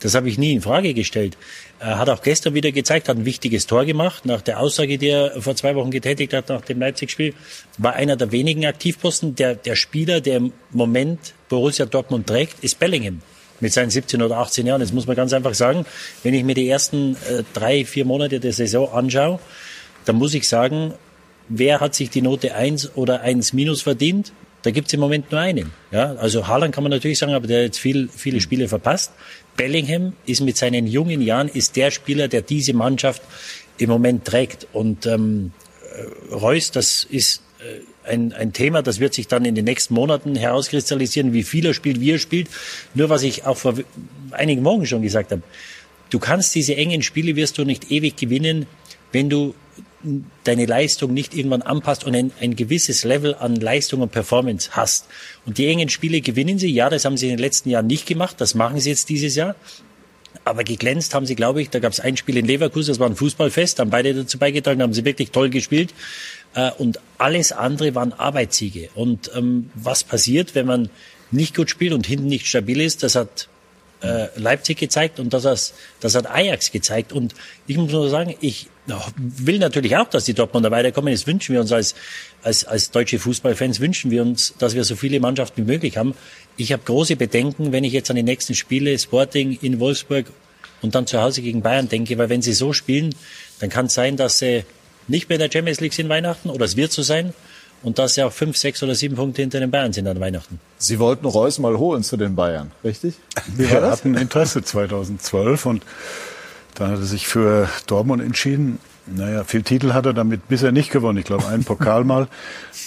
Das 0.01 0.13
habe 0.13 0.29
ich 0.29 0.37
nie 0.37 0.53
in 0.53 0.61
Frage 0.61 0.93
gestellt. 0.93 1.37
Er 1.79 1.97
hat 1.97 2.09
auch 2.09 2.21
gestern 2.21 2.53
wieder 2.53 2.71
gezeigt, 2.71 3.09
hat 3.09 3.17
ein 3.17 3.25
wichtiges 3.25 3.65
Tor 3.65 3.85
gemacht. 3.85 4.25
Nach 4.25 4.41
der 4.41 4.59
Aussage, 4.59 4.97
die 4.97 5.07
er 5.07 5.41
vor 5.41 5.55
zwei 5.55 5.73
Wochen 5.75 5.91
getätigt 5.91 6.33
hat 6.33 6.49
nach 6.49 6.61
dem 6.61 6.79
Leipzig-Spiel, 6.79 7.33
war 7.77 7.93
einer 7.93 8.17
der 8.17 8.31
wenigen 8.33 8.65
Aktivposten. 8.65 9.35
Der, 9.35 9.55
der 9.55 9.77
Spieler, 9.77 10.19
der 10.19 10.37
im 10.37 10.53
Moment 10.71 11.33
Borussia 11.47 11.85
Dortmund 11.85 12.27
trägt, 12.27 12.61
ist 12.61 12.77
Bellingham 12.77 13.21
mit 13.61 13.71
seinen 13.71 13.89
17 13.89 14.21
oder 14.21 14.37
18 14.37 14.67
Jahren. 14.67 14.81
Das 14.81 14.91
muss 14.91 15.07
man 15.07 15.15
ganz 15.15 15.31
einfach 15.31 15.53
sagen. 15.53 15.85
Wenn 16.21 16.33
ich 16.33 16.43
mir 16.43 16.53
die 16.53 16.67
ersten 16.67 17.15
äh, 17.15 17.43
drei, 17.53 17.85
vier 17.85 18.03
Monate 18.03 18.41
der 18.41 18.51
Saison 18.51 18.91
anschaue, 18.91 19.39
dann 20.03 20.17
muss 20.17 20.33
ich 20.33 20.49
sagen, 20.49 20.93
wer 21.47 21.79
hat 21.79 21.95
sich 21.95 22.09
die 22.09 22.21
Note 22.21 22.55
1 22.55 22.97
oder 22.97 23.21
1 23.21 23.53
minus 23.53 23.81
verdient? 23.81 24.33
Da 24.61 24.71
gibt's 24.71 24.91
im 24.93 24.99
Moment 24.99 25.31
nur 25.31 25.39
einen. 25.39 25.71
Ja, 25.91 26.15
also 26.15 26.47
Haaland 26.47 26.73
kann 26.73 26.83
man 26.83 26.91
natürlich 26.91 27.17
sagen, 27.17 27.33
aber 27.33 27.47
der 27.47 27.59
hat 27.59 27.65
jetzt 27.65 27.79
viel, 27.79 28.09
viele 28.13 28.41
Spiele 28.41 28.67
verpasst. 28.67 29.11
Bellingham 29.55 30.13
ist 30.25 30.41
mit 30.41 30.57
seinen 30.57 30.87
jungen 30.87 31.21
Jahren 31.21 31.47
ist 31.47 31.75
der 31.75 31.91
Spieler, 31.91 32.27
der 32.27 32.41
diese 32.41 32.73
Mannschaft 32.73 33.21
im 33.77 33.89
Moment 33.89 34.25
trägt. 34.25 34.67
Und 34.73 35.05
ähm, 35.05 35.51
äh, 35.95 36.33
Reus, 36.33 36.71
das 36.71 37.05
ist 37.09 37.41
äh, 37.59 38.11
ein, 38.11 38.33
ein 38.33 38.53
Thema, 38.53 38.81
das 38.81 38.99
wird 38.99 39.13
sich 39.13 39.27
dann 39.27 39.45
in 39.45 39.55
den 39.55 39.65
nächsten 39.65 39.93
Monaten 39.93 40.35
herauskristallisieren, 40.35 41.33
wie 41.33 41.43
viel 41.43 41.65
er 41.65 41.73
spielt, 41.73 42.01
wie 42.01 42.11
er 42.11 42.19
spielt. 42.19 42.49
Nur 42.93 43.09
was 43.09 43.23
ich 43.23 43.45
auch 43.45 43.57
vor 43.57 43.75
einigen 44.31 44.63
Wochen 44.65 44.85
schon 44.85 45.01
gesagt 45.01 45.31
habe, 45.31 45.41
du 46.09 46.19
kannst 46.19 46.53
diese 46.55 46.75
engen 46.75 47.01
Spiele 47.01 47.35
wirst 47.35 47.57
du 47.57 47.65
nicht 47.65 47.91
ewig 47.91 48.15
gewinnen, 48.17 48.65
wenn 49.11 49.29
du 49.29 49.55
deine 50.43 50.65
Leistung 50.65 51.13
nicht 51.13 51.35
irgendwann 51.35 51.61
anpasst 51.61 52.05
und 52.05 52.15
ein, 52.15 52.31
ein 52.39 52.55
gewisses 52.55 53.03
Level 53.03 53.35
an 53.35 53.55
Leistung 53.55 54.01
und 54.01 54.11
Performance 54.11 54.71
hast. 54.71 55.07
Und 55.45 55.57
die 55.57 55.67
engen 55.67 55.89
Spiele 55.89 56.21
gewinnen 56.21 56.57
sie. 56.57 56.71
Ja, 56.71 56.89
das 56.89 57.05
haben 57.05 57.17
sie 57.17 57.25
in 57.25 57.33
den 57.33 57.39
letzten 57.39 57.69
Jahren 57.69 57.87
nicht 57.87 58.05
gemacht. 58.05 58.39
Das 58.39 58.55
machen 58.55 58.79
sie 58.79 58.89
jetzt 58.89 59.09
dieses 59.09 59.35
Jahr. 59.35 59.55
Aber 60.45 60.63
geglänzt 60.63 61.13
haben 61.13 61.25
sie, 61.25 61.35
glaube 61.35 61.61
ich, 61.61 61.69
da 61.69 61.79
gab 61.79 61.91
es 61.91 61.99
ein 61.99 62.15
Spiel 62.15 62.37
in 62.37 62.45
Leverkusen, 62.45 62.91
das 62.91 62.99
war 62.99 63.09
ein 63.09 63.15
Fußballfest, 63.15 63.79
haben 63.79 63.89
beide 63.89 64.13
dazu 64.13 64.37
beigetragen, 64.37 64.81
haben 64.81 64.93
sie 64.93 65.03
wirklich 65.03 65.31
toll 65.31 65.49
gespielt. 65.49 65.93
Äh, 66.53 66.71
und 66.77 66.99
alles 67.17 67.51
andere 67.51 67.93
waren 67.95 68.13
Arbeitssiege. 68.13 68.89
Und 68.95 69.31
ähm, 69.35 69.69
was 69.75 70.03
passiert, 70.03 70.55
wenn 70.55 70.65
man 70.65 70.89
nicht 71.31 71.55
gut 71.55 71.69
spielt 71.69 71.93
und 71.93 72.07
hinten 72.07 72.27
nicht 72.27 72.47
stabil 72.47 72.79
ist, 72.81 73.03
das 73.03 73.15
hat 73.15 73.49
äh, 74.01 74.27
Leipzig 74.37 74.77
gezeigt 74.77 75.19
und 75.19 75.33
das, 75.33 75.45
hat- 75.45 75.73
das 75.99 76.15
hat 76.15 76.27
Ajax 76.29 76.71
gezeigt. 76.71 77.11
Und 77.13 77.35
ich 77.67 77.77
muss 77.77 77.91
nur 77.91 78.09
sagen, 78.09 78.35
ich 78.39 78.67
will 79.17 79.59
natürlich 79.59 79.95
auch, 79.97 80.09
dass 80.09 80.25
die 80.25 80.33
Dortmunder 80.33 80.71
weiterkommen. 80.71 81.13
Das 81.13 81.27
wünschen 81.27 81.53
wir 81.53 81.61
uns 81.61 81.71
als, 81.71 81.95
als, 82.41 82.65
als 82.65 82.91
deutsche 82.91 83.19
Fußballfans, 83.19 83.79
wünschen 83.79 84.09
wir 84.09 84.21
uns, 84.21 84.53
dass 84.57 84.73
wir 84.73 84.83
so 84.83 84.95
viele 84.95 85.19
Mannschaften 85.19 85.63
wie 85.67 85.71
möglich 85.71 85.97
haben. 85.97 86.15
Ich 86.57 86.71
habe 86.73 86.81
große 86.85 87.15
Bedenken, 87.15 87.71
wenn 87.71 87.83
ich 87.83 87.93
jetzt 87.93 88.09
an 88.09 88.15
die 88.15 88.23
nächsten 88.23 88.55
Spiele 88.55 88.97
Sporting 88.97 89.57
in 89.61 89.79
Wolfsburg 89.79 90.27
und 90.81 90.95
dann 90.95 91.05
zu 91.05 91.21
Hause 91.21 91.41
gegen 91.41 91.61
Bayern 91.61 91.89
denke, 91.89 92.17
weil 92.17 92.29
wenn 92.29 92.41
sie 92.41 92.53
so 92.53 92.73
spielen, 92.73 93.13
dann 93.59 93.69
kann 93.69 93.87
es 93.87 93.93
sein, 93.93 94.15
dass 94.17 94.39
sie 94.39 94.63
nicht 95.07 95.27
mehr 95.29 95.35
in 95.35 95.41
der 95.41 95.51
Champions 95.51 95.81
League 95.81 95.93
sind 95.93 96.07
Weihnachten 96.09 96.49
oder 96.49 96.65
es 96.65 96.75
wird 96.77 96.91
so 96.91 97.01
sein 97.01 97.33
und 97.83 97.99
dass 97.99 98.15
sie 98.15 98.23
auch 98.23 98.31
fünf, 98.31 98.57
sechs 98.57 98.83
oder 98.83 98.95
sieben 98.95 99.15
Punkte 99.15 99.41
hinter 99.41 99.59
den 99.59 99.71
Bayern 99.71 99.93
sind 99.93 100.07
an 100.07 100.19
Weihnachten. 100.19 100.59
Sie 100.77 100.99
wollten 100.99 101.25
Reus 101.25 101.59
mal 101.59 101.77
holen 101.77 102.03
zu 102.03 102.17
den 102.17 102.35
Bayern, 102.35 102.71
richtig? 102.83 103.15
Wie 103.55 103.63
war 103.71 103.81
Wir 103.81 103.91
hatten 103.91 104.15
Interesse 104.15 104.63
2012 104.63 105.65
und 105.65 105.83
dann 106.75 106.91
hat 106.91 106.99
er 106.99 107.05
sich 107.05 107.27
für 107.27 107.67
Dortmund 107.87 108.21
entschieden. 108.21 108.79
Naja, 109.05 109.43
viel 109.43 109.63
Titel 109.63 109.93
hat 109.93 110.05
er 110.05 110.13
damit 110.13 110.47
bisher 110.47 110.71
nicht 110.71 110.91
gewonnen. 110.91 111.17
Ich 111.17 111.25
glaube, 111.25 111.47
einen 111.47 111.63
Pokal 111.63 112.03
mal. 112.03 112.27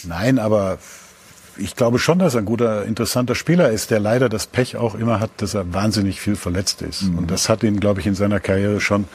Nein, 0.05 0.39
aber 0.39 0.79
ich 1.57 1.77
glaube 1.77 1.99
schon, 1.99 2.19
dass 2.19 2.35
er 2.35 2.41
ein 2.41 2.45
guter, 2.45 2.85
interessanter 2.85 3.35
Spieler 3.35 3.71
ist, 3.71 3.91
der 3.91 4.01
leider 4.01 4.29
das 4.29 4.47
Pech 4.47 4.77
auch 4.77 4.95
immer 4.95 5.21
hat, 5.21 5.31
dass 5.39 5.55
er 5.55 5.73
wahnsinnig 5.75 6.21
viel 6.21 6.37
verletzt 6.37 6.83
ist. 6.83 7.03
Und 7.03 7.31
das 7.31 7.49
hat 7.49 7.63
ihn, 7.63 7.81
glaube 7.81 8.01
ich, 8.01 8.07
in 8.07 8.15
seiner 8.15 8.41
Karriere 8.41 8.81
schon 8.81 9.07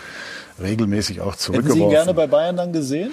regelmäßig 0.61 1.21
auch 1.21 1.34
Hätten 1.34 1.39
Sie 1.39 1.47
ihn 1.51 1.63
zurückgeworfen. 1.63 1.89
gerne 1.89 2.13
bei 2.13 2.28
Bayern 2.28 2.57
dann 2.57 2.73
gesehen? 2.73 3.11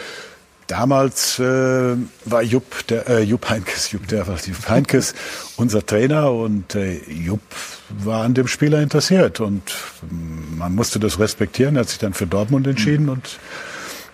Damals 0.66 1.38
äh, 1.38 1.96
war 2.24 2.42
Jupp, 2.42 2.86
der, 2.86 3.08
äh, 3.08 3.22
Jupp 3.22 3.50
Heinkes, 3.50 3.92
Jupp, 3.92 4.08
der 4.08 4.24
Jupp 4.24 4.68
Heinkes 4.68 5.14
unser 5.56 5.84
Trainer 5.84 6.32
und 6.32 6.74
äh, 6.74 7.00
Jupp 7.10 7.42
war 7.90 8.24
an 8.24 8.32
dem 8.32 8.46
Spieler 8.46 8.80
interessiert 8.80 9.40
und 9.40 9.62
mm, 10.10 10.56
man 10.58 10.74
musste 10.74 10.98
das 10.98 11.18
respektieren. 11.18 11.76
Er 11.76 11.80
hat 11.80 11.90
sich 11.90 11.98
dann 11.98 12.14
für 12.14 12.26
Dortmund 12.26 12.66
entschieden 12.66 13.10
und 13.10 13.38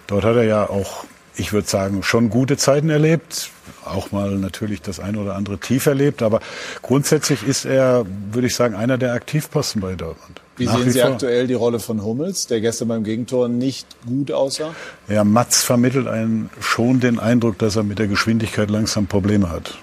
dort 0.09 0.25
hat 0.25 0.37
er 0.37 0.43
ja 0.43 0.69
auch, 0.69 1.05
ich 1.37 1.53
würde 1.53 1.69
sagen, 1.69 2.03
schon 2.03 2.31
gute 2.31 2.57
Zeiten 2.57 2.91
erlebt, 2.91 3.51
auch 3.85 4.11
mal 4.11 4.33
natürlich 4.33 4.83
das 4.83 4.99
ein 4.99 5.17
oder 5.17 5.37
andere 5.37 5.59
tief 5.59 5.87
erlebt, 5.87 6.21
aber 6.21 6.41
grundsätzlich 6.83 7.45
ist 7.45 7.65
er, 7.65 8.05
würde 8.33 8.49
ich 8.49 8.57
sagen, 8.57 8.75
einer 8.75 8.99
der 8.99 9.13
Aktivposten 9.13 9.81
bei 9.81 9.95
Dortmund. 9.95 10.41
Wie 10.61 10.67
Nach 10.67 10.77
sehen 10.77 10.91
Sie 10.91 11.01
vor. 11.01 11.13
aktuell 11.13 11.47
die 11.47 11.55
Rolle 11.55 11.81
von 11.81 12.05
Hummels, 12.05 12.47
der 12.47 12.61
gestern 12.61 12.89
beim 12.89 13.03
Gegentor 13.03 13.49
nicht 13.49 13.87
gut 14.07 14.31
aussah? 14.31 14.75
Ja, 15.09 15.25
Mats 15.25 15.63
vermittelt 15.63 16.07
einen 16.07 16.51
schon 16.61 17.01
den 17.01 17.19
Eindruck, 17.19 17.57
dass 17.57 17.77
er 17.77 17.83
mit 17.83 17.99
der 17.99 18.09
Geschwindigkeit 18.09 18.69
langsam 18.69 19.07
Probleme 19.07 19.51
hat. 19.51 19.79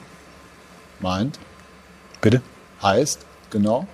Meint? 1.00 1.40
Bitte? 2.22 2.44
Heißt? 2.84 3.22
Genau? 3.50 3.88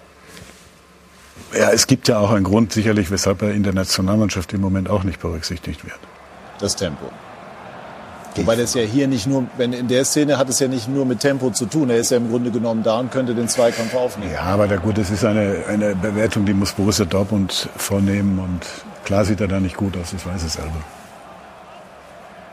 Ja, 1.57 1.71
es 1.71 1.88
gibt 1.88 2.09
ja 2.09 2.17
auch 2.19 2.31
einen 2.31 2.43
Grund 2.43 2.73
sicherlich, 2.73 3.11
weshalb 3.11 3.41
er 3.43 3.53
in 3.53 3.63
der 3.63 3.73
Nationalmannschaft 3.73 4.51
im 4.51 4.59
Moment 4.59 4.89
auch 4.89 5.05
nicht 5.05 5.21
berücksichtigt 5.21 5.86
wird. 5.86 5.99
Das 6.59 6.75
Tempo. 6.75 7.09
Wobei 8.36 8.55
das 8.55 8.73
ja 8.73 8.81
hier 8.81 9.07
nicht 9.07 9.27
nur, 9.27 9.45
wenn 9.57 9.73
in 9.73 9.88
der 9.88 10.05
Szene 10.05 10.38
hat 10.38 10.49
es 10.49 10.59
ja 10.59 10.67
nicht 10.67 10.88
nur 10.88 11.05
mit 11.05 11.19
Tempo 11.19 11.51
zu 11.51 11.65
tun. 11.65 11.89
Er 11.89 11.97
ist 11.97 12.11
ja 12.11 12.17
im 12.17 12.29
Grunde 12.29 12.51
genommen 12.51 12.84
da 12.84 12.99
und 12.99 13.11
könnte 13.11 13.36
den 13.36 13.47
Zweikampf 13.47 13.93
aufnehmen. 13.95 14.31
Ja, 14.34 14.41
aber 14.41 14.67
der, 14.67 14.79
gut, 14.79 14.97
das 14.97 15.09
ist 15.11 15.23
eine, 15.23 15.63
eine 15.67 15.95
Bewertung, 15.95 16.45
die 16.45 16.53
muss 16.53 16.73
Borussia 16.73 17.05
Dortmund 17.05 17.69
vornehmen 17.77 18.39
und 18.39 18.61
klar 19.05 19.25
sieht 19.25 19.41
er 19.41 19.47
da 19.47 19.59
nicht 19.59 19.77
gut 19.77 19.95
aus, 19.97 20.11
das 20.11 20.25
weiß 20.25 20.43
er 20.43 20.49
selber. 20.49 20.81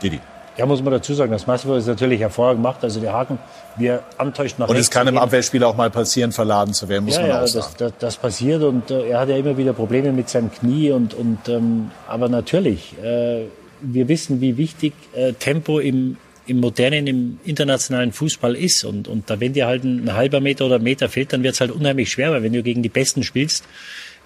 Didi. 0.02 0.20
Ja, 0.56 0.66
muss 0.66 0.82
man 0.82 0.92
dazu 0.92 1.14
sagen, 1.14 1.32
das 1.32 1.46
Massivo 1.46 1.74
ist 1.76 1.86
natürlich 1.86 2.20
hervorragend 2.20 2.62
gemacht. 2.62 2.82
Also 2.82 3.00
der 3.00 3.14
Haken, 3.14 3.38
wie 3.76 3.86
er 3.86 4.02
antäuscht 4.18 4.58
nach 4.58 4.68
Und 4.68 4.74
rechts 4.74 4.88
es 4.88 4.90
kann 4.90 5.06
im. 5.08 5.16
Abwehrspiel 5.16 5.64
auch 5.64 5.76
mal 5.76 5.88
passieren, 5.88 6.32
verladen 6.32 6.74
zu 6.74 6.88
werden, 6.88 7.06
muss 7.06 7.14
ja, 7.14 7.22
man 7.22 7.30
ja, 7.30 7.42
auch 7.42 7.46
sagen. 7.46 7.66
das, 7.78 7.92
das, 7.92 7.92
das 7.98 8.16
passiert 8.16 8.62
und 8.62 8.90
äh, 8.90 9.08
er 9.08 9.20
hat 9.20 9.30
ja 9.30 9.36
immer 9.36 9.56
wieder 9.56 9.72
Probleme 9.72 10.12
mit 10.12 10.28
seinem 10.28 10.52
Knie 10.52 10.90
und, 10.90 11.14
und 11.14 11.48
ähm, 11.48 11.92
aber 12.06 12.28
natürlich, 12.28 12.94
äh, 13.02 13.46
wir 13.82 14.08
wissen, 14.08 14.40
wie 14.40 14.56
wichtig 14.56 14.92
äh, 15.14 15.32
Tempo 15.32 15.78
im, 15.78 16.16
im 16.46 16.58
modernen, 16.58 17.06
im 17.06 17.38
internationalen 17.44 18.12
Fußball 18.12 18.54
ist. 18.54 18.84
Und, 18.84 19.08
und 19.08 19.30
da 19.30 19.40
wenn 19.40 19.52
dir 19.52 19.66
halt 19.66 19.84
ein, 19.84 20.12
halber 20.14 20.40
Meter 20.40 20.66
oder 20.66 20.76
ein 20.76 20.82
Meter 20.82 21.08
fehlt, 21.08 21.32
dann 21.32 21.42
wird 21.42 21.54
es 21.54 21.60
halt 21.60 21.70
unheimlich 21.70 22.10
schwer, 22.10 22.32
weil 22.32 22.42
wenn 22.42 22.52
du 22.52 22.62
gegen 22.62 22.82
die 22.82 22.88
Besten 22.88 23.22
spielst, 23.22 23.64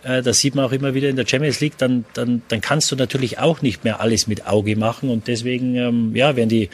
äh, 0.04 0.22
das 0.22 0.40
sieht 0.40 0.54
man 0.54 0.64
auch 0.64 0.72
immer 0.72 0.94
wieder 0.94 1.08
in 1.08 1.16
der 1.16 1.26
Champions 1.26 1.60
League, 1.60 1.78
dann, 1.78 2.04
dann, 2.14 2.42
dann 2.48 2.60
kannst 2.60 2.90
du 2.92 2.96
natürlich 2.96 3.38
auch 3.38 3.62
nicht 3.62 3.84
mehr 3.84 4.00
alles 4.00 4.26
mit 4.26 4.46
Auge 4.46 4.76
machen. 4.76 5.10
Und 5.10 5.28
deswegen, 5.28 5.74
ähm, 5.76 6.16
ja, 6.16 6.36
werden 6.36 6.48
die 6.48 6.70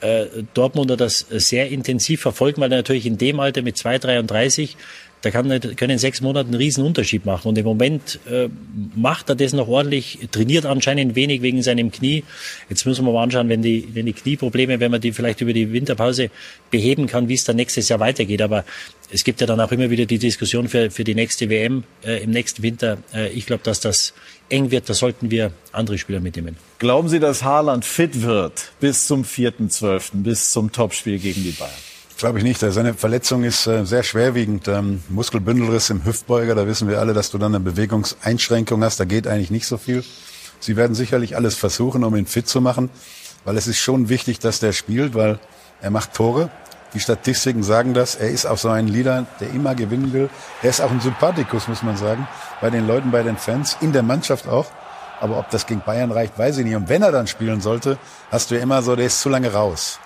äh, 0.00 0.26
Dortmunder 0.54 0.96
das 0.96 1.20
sehr 1.30 1.70
intensiv 1.70 2.20
verfolgen, 2.20 2.60
weil 2.60 2.68
natürlich 2.68 3.06
in 3.06 3.18
dem 3.18 3.40
Alter 3.40 3.62
mit 3.62 3.76
2,33 3.76 4.76
da 5.22 5.30
kann, 5.30 5.60
können 5.76 5.98
sechs 5.98 6.20
Monaten 6.20 6.50
einen 6.50 6.58
riesen 6.58 6.84
Unterschied 6.84 7.24
machen. 7.24 7.48
Und 7.48 7.58
im 7.58 7.64
Moment 7.64 8.20
äh, 8.30 8.48
macht 8.94 9.28
er 9.28 9.34
das 9.34 9.52
noch 9.52 9.66
ordentlich, 9.66 10.18
trainiert 10.30 10.66
anscheinend 10.66 11.14
wenig 11.14 11.42
wegen 11.42 11.62
seinem 11.62 11.90
Knie. 11.90 12.22
Jetzt 12.68 12.86
müssen 12.86 13.04
wir 13.04 13.12
mal 13.12 13.22
anschauen, 13.22 13.48
wenn 13.48 13.62
die, 13.62 13.88
wenn 13.94 14.06
die 14.06 14.12
Knieprobleme, 14.12 14.78
wenn 14.78 14.90
man 14.90 15.00
die 15.00 15.12
vielleicht 15.12 15.40
über 15.40 15.52
die 15.52 15.72
Winterpause 15.72 16.30
beheben 16.70 17.06
kann, 17.06 17.28
wie 17.28 17.34
es 17.34 17.44
dann 17.44 17.56
nächstes 17.56 17.88
Jahr 17.88 17.98
weitergeht. 17.98 18.42
Aber 18.42 18.64
es 19.10 19.24
gibt 19.24 19.40
ja 19.40 19.46
dann 19.46 19.60
auch 19.60 19.72
immer 19.72 19.90
wieder 19.90 20.06
die 20.06 20.18
Diskussion 20.18 20.68
für, 20.68 20.90
für 20.90 21.04
die 21.04 21.14
nächste 21.14 21.48
WM 21.48 21.84
äh, 22.04 22.22
im 22.22 22.30
nächsten 22.30 22.62
Winter. 22.62 22.98
Äh, 23.14 23.30
ich 23.30 23.46
glaube, 23.46 23.62
dass 23.64 23.80
das 23.80 24.12
eng 24.48 24.70
wird. 24.70 24.88
Da 24.88 24.94
sollten 24.94 25.30
wir 25.30 25.52
andere 25.72 25.98
Spieler 25.98 26.20
mitnehmen. 26.20 26.56
Glauben 26.78 27.08
Sie, 27.08 27.20
dass 27.20 27.42
Haaland 27.42 27.84
fit 27.84 28.22
wird 28.22 28.72
bis 28.80 29.06
zum 29.06 29.24
4.12., 29.24 30.22
bis 30.22 30.50
zum 30.50 30.72
Topspiel 30.72 31.18
gegen 31.18 31.42
die 31.42 31.52
Bayern? 31.52 31.72
Glaube 32.18 32.38
ich 32.38 32.44
nicht. 32.44 32.60
Seine 32.60 32.94
Verletzung 32.94 33.44
ist 33.44 33.66
äh, 33.66 33.84
sehr 33.84 34.02
schwerwiegend. 34.02 34.68
Ähm, 34.68 35.02
Muskelbündelriss 35.10 35.90
im 35.90 36.02
Hüftbeuger, 36.02 36.54
da 36.54 36.66
wissen 36.66 36.88
wir 36.88 36.98
alle, 36.98 37.12
dass 37.12 37.30
du 37.30 37.36
dann 37.36 37.54
eine 37.54 37.62
Bewegungseinschränkung 37.62 38.82
hast. 38.82 38.98
Da 38.98 39.04
geht 39.04 39.26
eigentlich 39.26 39.50
nicht 39.50 39.66
so 39.66 39.76
viel. 39.76 40.02
Sie 40.58 40.76
werden 40.76 40.94
sicherlich 40.94 41.36
alles 41.36 41.56
versuchen, 41.56 42.04
um 42.04 42.16
ihn 42.16 42.24
fit 42.24 42.48
zu 42.48 42.62
machen, 42.62 42.88
weil 43.44 43.58
es 43.58 43.66
ist 43.66 43.78
schon 43.78 44.08
wichtig, 44.08 44.38
dass 44.38 44.60
der 44.60 44.72
spielt, 44.72 45.14
weil 45.14 45.38
er 45.82 45.90
macht 45.90 46.14
Tore. 46.14 46.48
Die 46.94 47.00
Statistiken 47.00 47.62
sagen 47.62 47.92
das. 47.92 48.14
Er 48.14 48.30
ist 48.30 48.46
auch 48.46 48.56
so 48.56 48.70
ein 48.70 48.88
Leader, 48.88 49.26
der 49.40 49.50
immer 49.50 49.74
gewinnen 49.74 50.14
will. 50.14 50.30
Er 50.62 50.70
ist 50.70 50.80
auch 50.80 50.90
ein 50.90 51.00
Sympathikus, 51.00 51.68
muss 51.68 51.82
man 51.82 51.98
sagen, 51.98 52.26
bei 52.62 52.70
den 52.70 52.86
Leuten, 52.86 53.10
bei 53.10 53.22
den 53.22 53.36
Fans, 53.36 53.76
in 53.82 53.92
der 53.92 54.02
Mannschaft 54.02 54.48
auch. 54.48 54.66
Aber 55.20 55.38
ob 55.38 55.50
das 55.50 55.66
gegen 55.66 55.80
Bayern 55.80 56.12
reicht, 56.12 56.38
weiß 56.38 56.56
ich 56.58 56.64
nicht. 56.64 56.76
Und 56.76 56.88
wenn 56.88 57.02
er 57.02 57.12
dann 57.12 57.26
spielen 57.26 57.60
sollte, 57.60 57.98
hast 58.30 58.50
du 58.50 58.54
ja 58.54 58.62
immer 58.62 58.80
so, 58.80 58.96
der 58.96 59.06
ist 59.06 59.20
zu 59.20 59.28
lange 59.28 59.52
raus. 59.52 59.98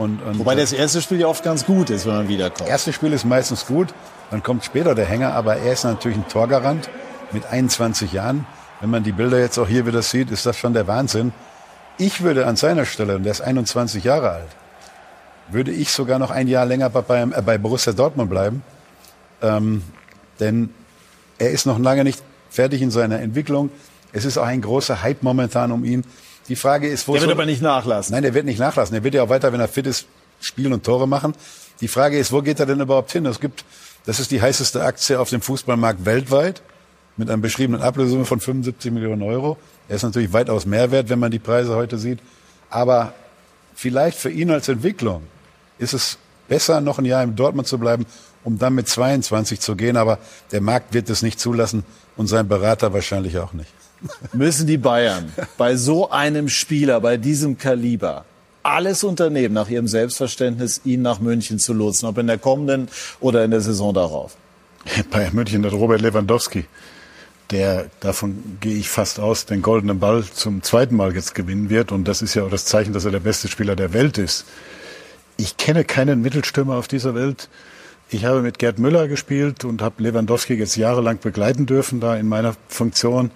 Und, 0.00 0.22
und, 0.22 0.38
Wobei 0.38 0.54
das 0.54 0.72
erste 0.72 1.02
Spiel 1.02 1.20
ja 1.20 1.26
oft 1.26 1.44
ganz 1.44 1.66
gut 1.66 1.90
ist, 1.90 2.06
wenn 2.06 2.14
man 2.14 2.28
wiederkommt. 2.28 2.70
erste 2.70 2.90
Spiel 2.90 3.12
ist 3.12 3.26
meistens 3.26 3.66
gut, 3.66 3.88
dann 4.30 4.42
kommt 4.42 4.64
später 4.64 4.94
der 4.94 5.04
Hänger, 5.04 5.34
aber 5.34 5.58
er 5.58 5.74
ist 5.74 5.84
natürlich 5.84 6.16
ein 6.16 6.26
Torgarant 6.26 6.88
mit 7.32 7.44
21 7.44 8.10
Jahren. 8.10 8.46
Wenn 8.80 8.88
man 8.88 9.02
die 9.02 9.12
Bilder 9.12 9.38
jetzt 9.38 9.58
auch 9.58 9.68
hier 9.68 9.84
wieder 9.84 10.00
sieht, 10.00 10.30
ist 10.30 10.46
das 10.46 10.56
schon 10.56 10.72
der 10.72 10.86
Wahnsinn. 10.86 11.34
Ich 11.98 12.22
würde 12.22 12.46
an 12.46 12.56
seiner 12.56 12.86
Stelle, 12.86 13.16
und 13.16 13.24
der 13.24 13.32
ist 13.32 13.42
21 13.42 14.02
Jahre 14.02 14.30
alt, 14.30 14.48
würde 15.50 15.70
ich 15.70 15.92
sogar 15.92 16.18
noch 16.18 16.30
ein 16.30 16.48
Jahr 16.48 16.64
länger 16.64 16.88
bei, 16.88 17.02
bei, 17.02 17.20
äh, 17.20 17.42
bei 17.42 17.58
Borussia 17.58 17.92
Dortmund 17.92 18.30
bleiben. 18.30 18.62
Ähm, 19.42 19.82
denn 20.38 20.70
er 21.36 21.50
ist 21.50 21.66
noch 21.66 21.78
lange 21.78 22.04
nicht 22.04 22.22
fertig 22.48 22.80
in 22.80 22.90
seiner 22.90 23.20
Entwicklung. 23.20 23.68
Es 24.14 24.24
ist 24.24 24.38
auch 24.38 24.46
ein 24.46 24.62
großer 24.62 25.02
Hype 25.02 25.22
momentan 25.22 25.72
um 25.72 25.84
ihn. 25.84 26.04
Die 26.50 26.56
Frage 26.56 26.88
ist, 26.88 27.08
wo 27.08 27.12
Der 27.12 27.22
wird 27.22 27.28
soll- 27.30 27.36
aber 27.38 27.46
nicht 27.46 27.62
nachlassen. 27.62 28.12
Nein, 28.12 28.24
der 28.24 28.34
wird 28.34 28.44
nicht 28.44 28.58
nachlassen. 28.58 28.94
Er 28.94 29.02
wird 29.04 29.14
ja 29.14 29.22
auch 29.22 29.28
weiter, 29.30 29.52
wenn 29.52 29.60
er 29.60 29.68
fit 29.68 29.86
ist, 29.86 30.04
spielen 30.40 30.72
und 30.74 30.84
Tore 30.84 31.06
machen. 31.08 31.32
Die 31.80 31.88
Frage 31.88 32.18
ist, 32.18 32.32
wo 32.32 32.42
geht 32.42 32.60
er 32.60 32.66
denn 32.66 32.80
überhaupt 32.80 33.12
hin? 33.12 33.24
Es 33.24 33.40
gibt, 33.40 33.64
das 34.04 34.20
ist 34.20 34.30
die 34.32 34.42
heißeste 34.42 34.82
Aktie 34.84 35.18
auf 35.18 35.30
dem 35.30 35.40
Fußballmarkt 35.40 36.04
weltweit 36.04 36.60
mit 37.16 37.30
einer 37.30 37.40
beschriebenen 37.40 37.80
Ablösesumme 37.82 38.24
von 38.24 38.40
75 38.40 38.90
Millionen 38.92 39.22
Euro. 39.22 39.56
Er 39.88 39.96
ist 39.96 40.02
natürlich 40.02 40.32
weitaus 40.32 40.66
mehr 40.66 40.90
wert, 40.90 41.08
wenn 41.08 41.18
man 41.20 41.30
die 41.30 41.38
Preise 41.38 41.74
heute 41.76 41.98
sieht. 41.98 42.18
Aber 42.68 43.14
vielleicht 43.74 44.18
für 44.18 44.30
ihn 44.30 44.50
als 44.50 44.68
Entwicklung 44.68 45.22
ist 45.78 45.94
es 45.94 46.18
besser, 46.48 46.80
noch 46.80 46.98
ein 46.98 47.04
Jahr 47.04 47.22
in 47.22 47.36
Dortmund 47.36 47.68
zu 47.68 47.78
bleiben, 47.78 48.06
um 48.42 48.58
dann 48.58 48.74
mit 48.74 48.88
22 48.88 49.60
zu 49.60 49.76
gehen. 49.76 49.96
Aber 49.96 50.18
der 50.50 50.60
Markt 50.60 50.92
wird 50.94 51.08
es 51.10 51.22
nicht 51.22 51.38
zulassen 51.38 51.84
und 52.16 52.26
sein 52.26 52.48
Berater 52.48 52.92
wahrscheinlich 52.92 53.38
auch 53.38 53.52
nicht. 53.52 53.70
Müssen 54.32 54.66
die 54.66 54.78
Bayern 54.78 55.32
bei 55.58 55.76
so 55.76 56.10
einem 56.10 56.48
Spieler, 56.48 57.00
bei 57.00 57.16
diesem 57.16 57.58
Kaliber, 57.58 58.24
alles 58.62 59.04
unternehmen, 59.04 59.54
nach 59.54 59.68
ihrem 59.68 59.88
Selbstverständnis, 59.88 60.82
ihn 60.84 61.02
nach 61.02 61.20
München 61.20 61.58
zu 61.58 61.72
lotsen, 61.72 62.08
ob 62.08 62.18
in 62.18 62.26
der 62.26 62.38
kommenden 62.38 62.88
oder 63.20 63.44
in 63.44 63.50
der 63.50 63.60
Saison 63.60 63.94
darauf? 63.94 64.36
Bayern 65.10 65.34
München 65.34 65.64
hat 65.64 65.72
Robert 65.72 66.00
Lewandowski, 66.00 66.66
der, 67.50 67.90
davon 68.00 68.58
gehe 68.60 68.76
ich 68.76 68.88
fast 68.88 69.18
aus, 69.18 69.44
den 69.44 69.62
goldenen 69.62 69.98
Ball 69.98 70.24
zum 70.24 70.62
zweiten 70.62 70.94
Mal 70.94 71.14
jetzt 71.14 71.34
gewinnen 71.34 71.68
wird. 71.68 71.90
Und 71.92 72.06
das 72.06 72.22
ist 72.22 72.34
ja 72.34 72.44
auch 72.44 72.50
das 72.50 72.64
Zeichen, 72.64 72.92
dass 72.92 73.04
er 73.04 73.10
der 73.10 73.20
beste 73.20 73.48
Spieler 73.48 73.76
der 73.76 73.92
Welt 73.92 74.18
ist. 74.18 74.44
Ich 75.36 75.56
kenne 75.56 75.84
keinen 75.84 76.22
Mittelstürmer 76.22 76.76
auf 76.76 76.86
dieser 76.86 77.14
Welt. 77.14 77.48
Ich 78.08 78.24
habe 78.24 78.42
mit 78.42 78.58
Gerd 78.58 78.78
Müller 78.78 79.08
gespielt 79.08 79.64
und 79.64 79.82
habe 79.82 80.02
Lewandowski 80.02 80.54
jetzt 80.54 80.76
jahrelang 80.76 81.18
begleiten 81.18 81.66
dürfen 81.66 82.00
da 82.00 82.16
in 82.16 82.28
meiner 82.28 82.54
Funktion. 82.68 83.30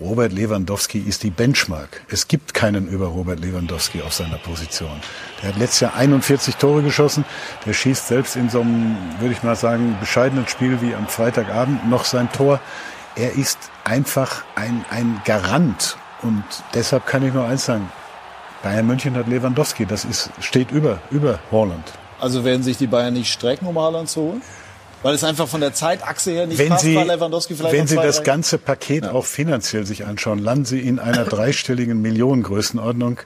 Robert 0.00 0.32
Lewandowski 0.32 0.98
ist 0.98 1.22
die 1.22 1.30
Benchmark. 1.30 2.04
Es 2.08 2.26
gibt 2.26 2.52
keinen 2.52 2.88
über 2.88 3.06
Robert 3.06 3.38
Lewandowski 3.38 4.02
auf 4.02 4.12
seiner 4.12 4.38
Position. 4.38 5.00
Der 5.40 5.50
hat 5.50 5.58
letztes 5.58 5.80
Jahr 5.80 5.94
41 5.94 6.56
Tore 6.56 6.82
geschossen. 6.82 7.24
Der 7.64 7.74
schießt 7.74 8.08
selbst 8.08 8.34
in 8.34 8.50
so 8.50 8.60
einem, 8.60 8.96
würde 9.20 9.32
ich 9.32 9.44
mal 9.44 9.54
sagen, 9.54 9.96
bescheidenen 10.00 10.48
Spiel 10.48 10.80
wie 10.82 10.96
am 10.96 11.06
Freitagabend 11.06 11.88
noch 11.88 12.04
sein 12.06 12.30
Tor. 12.32 12.60
Er 13.14 13.34
ist 13.34 13.58
einfach 13.84 14.42
ein, 14.56 14.84
ein 14.90 15.22
Garant. 15.24 15.96
Und 16.22 16.42
deshalb 16.74 17.06
kann 17.06 17.24
ich 17.24 17.32
nur 17.32 17.44
eins 17.46 17.66
sagen. 17.66 17.88
Bayern 18.64 18.88
München 18.88 19.14
hat 19.14 19.28
Lewandowski. 19.28 19.86
Das 19.86 20.04
ist, 20.04 20.30
steht 20.40 20.72
über, 20.72 20.98
über 21.12 21.38
Holland. 21.52 21.92
Also 22.18 22.44
werden 22.44 22.64
sich 22.64 22.78
die 22.78 22.88
Bayern 22.88 23.14
nicht 23.14 23.32
strecken, 23.32 23.66
um 23.66 23.78
Haaland 23.78 24.08
zu 24.08 24.22
holen? 24.22 24.42
Weil 25.04 25.14
es 25.14 25.22
einfach 25.22 25.46
von 25.46 25.60
der 25.60 25.74
Zeitachse 25.74 26.30
her 26.30 26.46
nicht 26.46 26.58
wenn 26.58 26.70
passt, 26.70 26.82
Sie, 26.82 26.96
weil 26.96 27.06
Lewandowski 27.06 27.54
vielleicht 27.54 27.74
wenn 27.74 27.86
Sie 27.86 27.96
das 27.96 28.22
ganze 28.22 28.56
Paket 28.56 29.06
auch 29.06 29.26
finanziell 29.26 29.84
sich 29.84 30.06
anschauen, 30.06 30.38
landen 30.38 30.64
Sie 30.64 30.80
in 30.80 30.98
einer 30.98 31.24
dreistelligen 31.36 32.00
Millionengrößenordnung. 32.00 33.20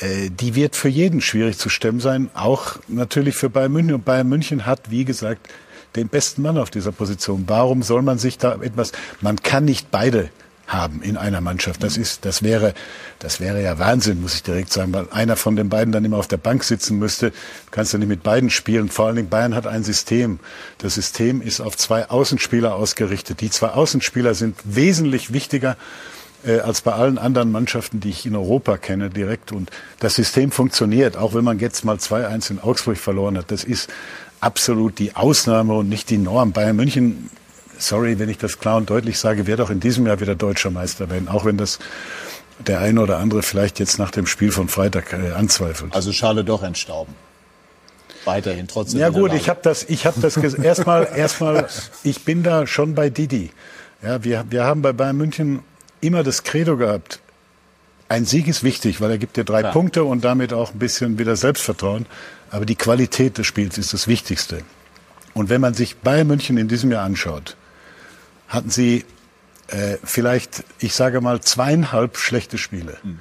Äh, 0.00 0.28
Die 0.28 0.54
wird 0.54 0.76
für 0.76 0.90
jeden 0.90 1.22
schwierig 1.22 1.56
zu 1.56 1.70
stemmen 1.70 1.98
sein, 1.98 2.28
auch 2.34 2.76
natürlich 2.88 3.36
für 3.36 3.48
Bayern 3.48 3.72
München. 3.72 3.94
Und 3.94 4.04
Bayern 4.04 4.28
München 4.28 4.66
hat, 4.66 4.90
wie 4.90 5.06
gesagt, 5.06 5.48
den 5.96 6.08
besten 6.08 6.42
Mann 6.42 6.58
auf 6.58 6.68
dieser 6.68 6.92
Position. 6.92 7.44
Warum 7.46 7.82
soll 7.82 8.02
man 8.02 8.18
sich 8.18 8.36
da 8.36 8.60
etwas, 8.60 8.92
man 9.22 9.36
kann 9.36 9.64
nicht 9.64 9.90
beide 9.90 10.28
haben 10.66 11.02
in 11.02 11.16
einer 11.16 11.40
Mannschaft. 11.40 11.82
Das 11.82 11.96
ist, 11.96 12.24
das 12.24 12.42
wäre, 12.42 12.74
das 13.18 13.40
wäre 13.40 13.62
ja 13.62 13.78
Wahnsinn, 13.78 14.20
muss 14.20 14.34
ich 14.34 14.42
direkt 14.42 14.72
sagen, 14.72 14.92
weil 14.92 15.06
einer 15.10 15.36
von 15.36 15.56
den 15.56 15.68
beiden 15.68 15.92
dann 15.92 16.04
immer 16.04 16.16
auf 16.16 16.28
der 16.28 16.36
Bank 16.36 16.64
sitzen 16.64 16.98
müsste. 16.98 17.30
Du 17.30 17.36
kannst 17.70 17.92
ja 17.92 17.98
nicht 17.98 18.08
mit 18.08 18.22
beiden 18.22 18.50
spielen. 18.50 18.88
Vor 18.88 19.06
allen 19.06 19.16
Dingen 19.16 19.28
Bayern 19.28 19.54
hat 19.54 19.66
ein 19.66 19.84
System. 19.84 20.38
Das 20.78 20.94
System 20.94 21.42
ist 21.42 21.60
auf 21.60 21.76
zwei 21.76 22.08
Außenspieler 22.08 22.74
ausgerichtet. 22.74 23.40
Die 23.40 23.50
zwei 23.50 23.68
Außenspieler 23.68 24.34
sind 24.34 24.56
wesentlich 24.64 25.32
wichtiger 25.32 25.76
äh, 26.44 26.60
als 26.60 26.80
bei 26.80 26.92
allen 26.92 27.18
anderen 27.18 27.52
Mannschaften, 27.52 28.00
die 28.00 28.10
ich 28.10 28.26
in 28.26 28.34
Europa 28.34 28.76
kenne, 28.78 29.10
direkt. 29.10 29.52
Und 29.52 29.70
das 30.00 30.16
System 30.16 30.50
funktioniert, 30.50 31.16
auch 31.16 31.34
wenn 31.34 31.44
man 31.44 31.58
jetzt 31.58 31.84
mal 31.84 31.96
2-1 31.96 32.50
in 32.50 32.60
Augsburg 32.60 32.96
verloren 32.98 33.38
hat. 33.38 33.50
Das 33.50 33.64
ist 33.64 33.90
absolut 34.40 34.98
die 34.98 35.14
Ausnahme 35.14 35.74
und 35.74 35.88
nicht 35.88 36.10
die 36.10 36.18
Norm. 36.18 36.52
Bayern 36.52 36.76
München 36.76 37.30
sorry, 37.82 38.18
wenn 38.18 38.28
ich 38.28 38.38
das 38.38 38.58
klar 38.58 38.76
und 38.76 38.88
deutlich 38.90 39.18
sage, 39.18 39.46
wird 39.46 39.60
auch 39.60 39.70
in 39.70 39.80
diesem 39.80 40.06
Jahr 40.06 40.20
wieder 40.20 40.34
deutscher 40.34 40.70
Meister 40.70 41.10
werden, 41.10 41.28
auch 41.28 41.44
wenn 41.44 41.56
das 41.56 41.78
der 42.66 42.80
eine 42.80 43.00
oder 43.00 43.18
andere 43.18 43.42
vielleicht 43.42 43.78
jetzt 43.78 43.98
nach 43.98 44.10
dem 44.10 44.26
Spiel 44.26 44.52
von 44.52 44.68
Freitag 44.68 45.12
äh, 45.12 45.32
anzweifelt. 45.32 45.94
Also 45.94 46.12
Schale 46.12 46.44
doch 46.44 46.62
entstauben. 46.62 47.14
Weiterhin 48.24 48.68
trotzdem. 48.68 49.00
Ja 49.00 49.08
gut, 49.08 49.32
ich 49.32 49.48
habe 49.48 49.60
das, 49.62 49.84
ich 49.84 50.06
habe 50.06 50.20
das 50.20 50.36
erstmal, 50.36 51.08
erstmal, 51.16 51.66
ich 52.04 52.24
bin 52.24 52.42
da 52.42 52.66
schon 52.66 52.94
bei 52.94 53.10
Didi. 53.10 53.50
Ja, 54.00 54.22
wir, 54.22 54.44
wir 54.50 54.64
haben 54.64 54.82
bei 54.82 54.92
Bayern 54.92 55.16
München 55.16 55.60
immer 56.00 56.22
das 56.22 56.44
Credo 56.44 56.76
gehabt. 56.76 57.20
Ein 58.08 58.24
Sieg 58.24 58.46
ist 58.46 58.62
wichtig, 58.62 59.00
weil 59.00 59.10
er 59.10 59.18
gibt 59.18 59.36
dir 59.36 59.44
drei 59.44 59.60
Klar. 59.60 59.72
Punkte 59.72 60.04
und 60.04 60.22
damit 60.22 60.52
auch 60.52 60.72
ein 60.72 60.78
bisschen 60.78 61.18
wieder 61.18 61.34
Selbstvertrauen. 61.34 62.06
Aber 62.50 62.66
die 62.66 62.76
Qualität 62.76 63.38
des 63.38 63.46
Spiels 63.46 63.78
ist 63.78 63.92
das 63.92 64.06
Wichtigste. 64.06 64.62
Und 65.34 65.48
wenn 65.48 65.60
man 65.60 65.74
sich 65.74 65.96
Bayern 65.96 66.26
München 66.26 66.58
in 66.58 66.68
diesem 66.68 66.92
Jahr 66.92 67.04
anschaut, 67.04 67.56
hatten 68.52 68.70
sie 68.70 69.04
äh, 69.68 69.96
vielleicht, 70.04 70.64
ich 70.78 70.94
sage 70.94 71.20
mal, 71.20 71.40
zweieinhalb 71.40 72.18
schlechte 72.18 72.58
Spiele. 72.58 72.98
Mhm. 73.02 73.18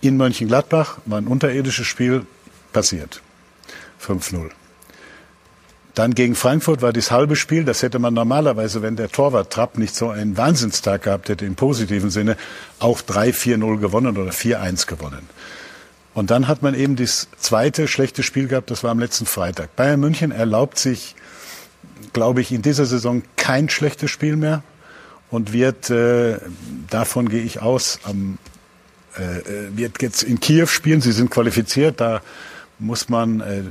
In 0.00 0.16
Mönchengladbach 0.16 0.98
war 1.06 1.18
ein 1.20 1.28
unterirdisches 1.28 1.86
Spiel 1.86 2.26
passiert. 2.72 3.22
5-0. 4.04 4.50
Dann 5.94 6.14
gegen 6.14 6.36
Frankfurt 6.36 6.82
war 6.82 6.92
das 6.92 7.10
halbe 7.10 7.34
Spiel, 7.34 7.64
das 7.64 7.82
hätte 7.82 7.98
man 7.98 8.14
normalerweise, 8.14 8.82
wenn 8.82 8.94
der 8.94 9.08
Torwart 9.08 9.52
Trapp 9.52 9.78
nicht 9.78 9.96
so 9.96 10.10
einen 10.10 10.36
Wahnsinnstag 10.36 11.02
gehabt 11.02 11.28
hätte, 11.28 11.44
im 11.44 11.56
positiven 11.56 12.10
Sinne, 12.10 12.36
auch 12.78 13.00
3-4-0 13.00 13.78
gewonnen 13.78 14.16
oder 14.16 14.30
4-1 14.30 14.86
gewonnen. 14.86 15.28
Und 16.14 16.30
dann 16.30 16.46
hat 16.46 16.62
man 16.62 16.74
eben 16.74 16.94
das 16.94 17.28
zweite 17.38 17.88
schlechte 17.88 18.22
Spiel 18.22 18.46
gehabt, 18.46 18.70
das 18.70 18.84
war 18.84 18.92
am 18.92 19.00
letzten 19.00 19.26
Freitag. 19.26 19.74
Bayern 19.74 19.98
München 19.98 20.30
erlaubt 20.30 20.78
sich, 20.78 21.16
glaube 22.12 22.40
ich, 22.40 22.52
in 22.52 22.62
dieser 22.62 22.86
Saison 22.86 23.22
kein 23.36 23.68
schlechtes 23.68 24.10
Spiel 24.10 24.36
mehr 24.36 24.62
und 25.30 25.52
wird, 25.52 25.90
äh, 25.90 26.38
davon 26.90 27.28
gehe 27.28 27.42
ich 27.42 27.60
aus, 27.60 28.00
am, 28.04 28.38
äh, 29.16 29.22
äh 29.22 29.76
wird 29.76 30.00
jetzt 30.02 30.22
in 30.22 30.40
Kiew 30.40 30.66
spielen. 30.66 31.00
Sie 31.00 31.12
sind 31.12 31.30
qualifiziert, 31.30 32.00
da 32.00 32.22
muss 32.80 33.08
man, 33.08 33.40
äh, 33.40 33.62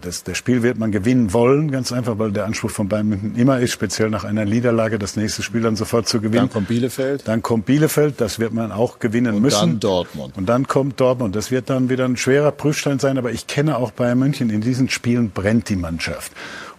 das, 0.00 0.24
das 0.24 0.38
Spiel 0.38 0.62
wird 0.62 0.78
man 0.78 0.90
gewinnen 0.90 1.32
wollen, 1.32 1.70
ganz 1.70 1.92
einfach, 1.92 2.18
weil 2.18 2.32
der 2.32 2.46
Anspruch 2.46 2.70
von 2.70 2.88
Bayern 2.88 3.08
München 3.08 3.36
immer 3.36 3.60
ist, 3.60 3.72
speziell 3.72 4.08
nach 4.08 4.24
einer 4.24 4.44
Niederlage, 4.44 4.98
das 4.98 5.16
nächste 5.16 5.42
Spiel 5.42 5.60
dann 5.60 5.76
sofort 5.76 6.08
zu 6.08 6.18
gewinnen. 6.18 6.46
Dann 6.46 6.50
kommt 6.50 6.68
Bielefeld. 6.68 7.28
Dann 7.28 7.42
kommt 7.42 7.66
Bielefeld, 7.66 8.20
das 8.20 8.38
wird 8.38 8.54
man 8.54 8.72
auch 8.72 8.98
gewinnen 8.98 9.34
und 9.34 9.42
müssen. 9.42 9.62
Und 9.62 9.70
dann 9.70 9.80
Dortmund. 9.80 10.36
Und 10.36 10.48
dann 10.48 10.66
kommt 10.66 10.98
Dortmund. 10.98 11.36
Das 11.36 11.50
wird 11.50 11.68
dann 11.68 11.90
wieder 11.90 12.06
ein 12.06 12.16
schwerer 12.16 12.52
Prüfstein 12.52 12.98
sein, 12.98 13.18
aber 13.18 13.32
ich 13.32 13.46
kenne 13.46 13.76
auch 13.76 13.90
Bayern 13.90 14.18
München. 14.18 14.48
In 14.50 14.62
diesen 14.62 14.88
Spielen 14.88 15.30
brennt 15.30 15.68
die 15.68 15.76
Mannschaft. 15.76 16.32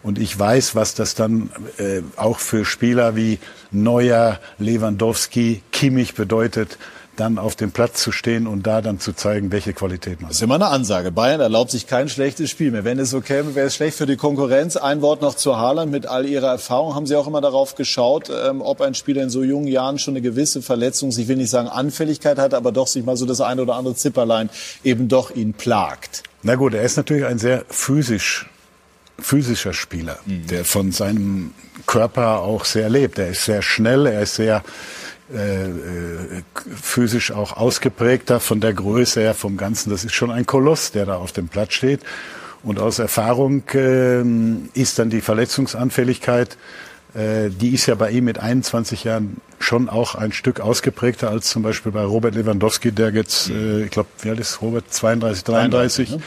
Und 0.05 0.19
ich 0.19 0.37
weiß, 0.37 0.75
was 0.75 0.93
das 0.93 1.15
dann 1.15 1.49
äh, 1.79 2.01
auch 2.15 2.37
für 2.37 2.63
Spieler 2.63 3.15
wie 3.15 3.39
Neuer, 3.71 4.39
Lewandowski, 4.59 5.63
Kimmich 5.71 6.13
bedeutet 6.13 6.77
dann 7.15 7.39
auf 7.39 7.55
dem 7.55 7.71
Platz 7.71 8.03
zu 8.03 8.11
stehen 8.11 8.45
und 8.45 8.67
da 8.67 8.81
dann 8.81 8.99
zu 8.99 9.13
zeigen, 9.13 9.51
welche 9.51 9.73
Qualität 9.73 10.19
man 10.19 10.25
hat. 10.25 10.29
Das 10.29 10.37
ist 10.37 10.43
immer 10.43 10.55
eine 10.55 10.67
Ansage. 10.67 11.11
Bayern 11.11 11.41
erlaubt 11.41 11.71
sich 11.71 11.87
kein 11.87 12.07
schlechtes 12.07 12.51
Spiel 12.51 12.69
mehr. 12.69 12.83
Wenn 12.83 12.99
es 12.99 13.09
so 13.09 13.19
käme, 13.21 13.55
wäre 13.55 13.65
es 13.65 13.73
schlecht 13.73 13.97
für 13.97 14.05
die 14.05 14.15
Konkurrenz. 14.15 14.77
Ein 14.77 15.01
Wort 15.01 15.23
noch 15.23 15.33
zu 15.33 15.57
Haaland. 15.57 15.91
Mit 15.91 16.05
all 16.05 16.27
Ihrer 16.27 16.49
Erfahrung 16.49 16.93
haben 16.93 17.07
Sie 17.07 17.15
auch 17.15 17.25
immer 17.25 17.41
darauf 17.41 17.73
geschaut, 17.73 18.29
ähm, 18.29 18.61
ob 18.61 18.81
ein 18.81 18.93
Spieler 18.93 19.23
in 19.23 19.31
so 19.31 19.41
jungen 19.41 19.65
Jahren 19.65 19.97
schon 19.97 20.11
eine 20.13 20.21
gewisse 20.21 20.61
Verletzung, 20.61 21.09
ich 21.09 21.27
will 21.27 21.37
nicht 21.37 21.49
sagen 21.49 21.67
Anfälligkeit 21.67 22.37
hat, 22.37 22.53
aber 22.53 22.71
doch 22.71 22.85
sich 22.85 23.03
mal 23.03 23.17
so 23.17 23.25
das 23.25 23.41
eine 23.41 23.63
oder 23.63 23.73
andere 23.73 23.95
Zipperlein 23.95 24.51
eben 24.83 25.07
doch 25.07 25.31
ihn 25.31 25.53
plagt. 25.53 26.21
Na 26.43 26.53
gut, 26.53 26.75
er 26.75 26.83
ist 26.83 26.95
natürlich 26.95 27.25
ein 27.25 27.39
sehr 27.39 27.65
physisch 27.69 28.45
physischer 29.19 29.73
Spieler, 29.73 30.19
mhm. 30.25 30.47
der 30.47 30.65
von 30.65 30.91
seinem 30.91 31.53
Körper 31.85 32.39
auch 32.39 32.65
sehr 32.65 32.89
lebt. 32.89 33.19
Er 33.19 33.29
ist 33.29 33.45
sehr 33.45 33.61
schnell, 33.61 34.05
er 34.05 34.21
ist 34.21 34.35
sehr 34.35 34.63
äh, 35.33 35.65
äh, 35.65 36.43
physisch 36.81 37.31
auch 37.31 37.57
ausgeprägter 37.57 38.39
von 38.39 38.59
der 38.59 38.73
Größe 38.73 39.21
her 39.21 39.33
vom 39.33 39.57
Ganzen. 39.57 39.89
Das 39.89 40.03
ist 40.03 40.13
schon 40.13 40.31
ein 40.31 40.45
Koloss, 40.45 40.91
der 40.91 41.05
da 41.05 41.15
auf 41.15 41.31
dem 41.31 41.47
Platz 41.47 41.73
steht. 41.73 42.01
Und 42.63 42.79
aus 42.79 42.99
Erfahrung 42.99 43.63
äh, 43.73 44.21
ist 44.73 44.99
dann 44.99 45.09
die 45.09 45.21
Verletzungsanfälligkeit, 45.21 46.57
äh, 47.15 47.49
die 47.49 47.69
ist 47.69 47.85
ja 47.85 47.95
bei 47.95 48.11
ihm 48.11 48.25
mit 48.25 48.39
21 48.39 49.05
Jahren 49.05 49.37
schon 49.59 49.87
auch 49.89 50.15
ein 50.15 50.31
Stück 50.31 50.59
ausgeprägter 50.59 51.29
als 51.29 51.49
zum 51.49 51.63
Beispiel 51.63 51.91
bei 51.91 52.03
Robert 52.03 52.35
Lewandowski, 52.35 52.91
der 52.91 53.11
jetzt, 53.11 53.49
äh, 53.49 53.85
ich 53.85 53.91
glaube, 53.91 54.09
wie 54.21 54.29
alt 54.29 54.39
ist 54.39 54.61
Robert? 54.61 54.93
32, 54.93 55.43
33. 55.43 56.09
33, 56.09 56.11
ne? 56.11 56.23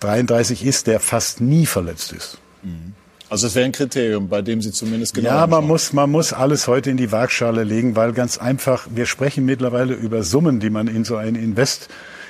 33 0.00 0.64
ist, 0.64 0.86
der 0.86 1.00
fast 1.00 1.40
nie 1.40 1.66
verletzt 1.66 2.12
ist. 2.12 2.38
Mhm. 2.62 2.94
Also 3.30 3.46
das 3.46 3.54
wäre 3.54 3.66
ein 3.66 3.72
Kriterium, 3.72 4.28
bei 4.28 4.40
dem 4.40 4.62
Sie 4.62 4.72
zumindest 4.72 5.14
genau. 5.14 5.28
Ja, 5.28 5.46
man 5.46 5.66
muss, 5.66 5.92
man 5.92 6.10
muss 6.10 6.32
alles 6.32 6.66
heute 6.66 6.90
in 6.90 6.96
die 6.96 7.12
Waagschale 7.12 7.62
legen, 7.62 7.94
weil 7.94 8.12
ganz 8.12 8.38
einfach, 8.38 8.86
wir 8.90 9.04
sprechen 9.04 9.44
mittlerweile 9.44 9.94
über 9.94 10.22
Summen, 10.22 10.60
die 10.60 10.70
man 10.70 10.88
in 10.88 11.04
so 11.04 11.16
ein 11.16 11.34
Invest 11.34 11.88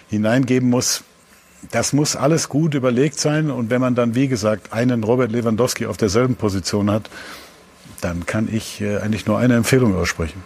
hineingeben 0.08 0.68
muss. 0.68 1.04
Das 1.70 1.92
muss 1.92 2.16
alles 2.16 2.48
gut 2.48 2.74
überlegt 2.74 3.20
sein. 3.20 3.50
Und 3.50 3.70
wenn 3.70 3.80
man 3.80 3.94
dann, 3.94 4.16
wie 4.16 4.26
gesagt, 4.26 4.72
einen 4.72 5.04
Robert 5.04 5.30
Lewandowski 5.30 5.86
auf 5.86 5.96
derselben 5.96 6.34
Position 6.34 6.90
hat, 6.90 7.08
dann 8.00 8.26
kann 8.26 8.48
ich 8.52 8.80
äh, 8.80 8.98
eigentlich 8.98 9.26
nur 9.26 9.38
eine 9.38 9.54
Empfehlung 9.54 9.96
aussprechen. 9.96 10.42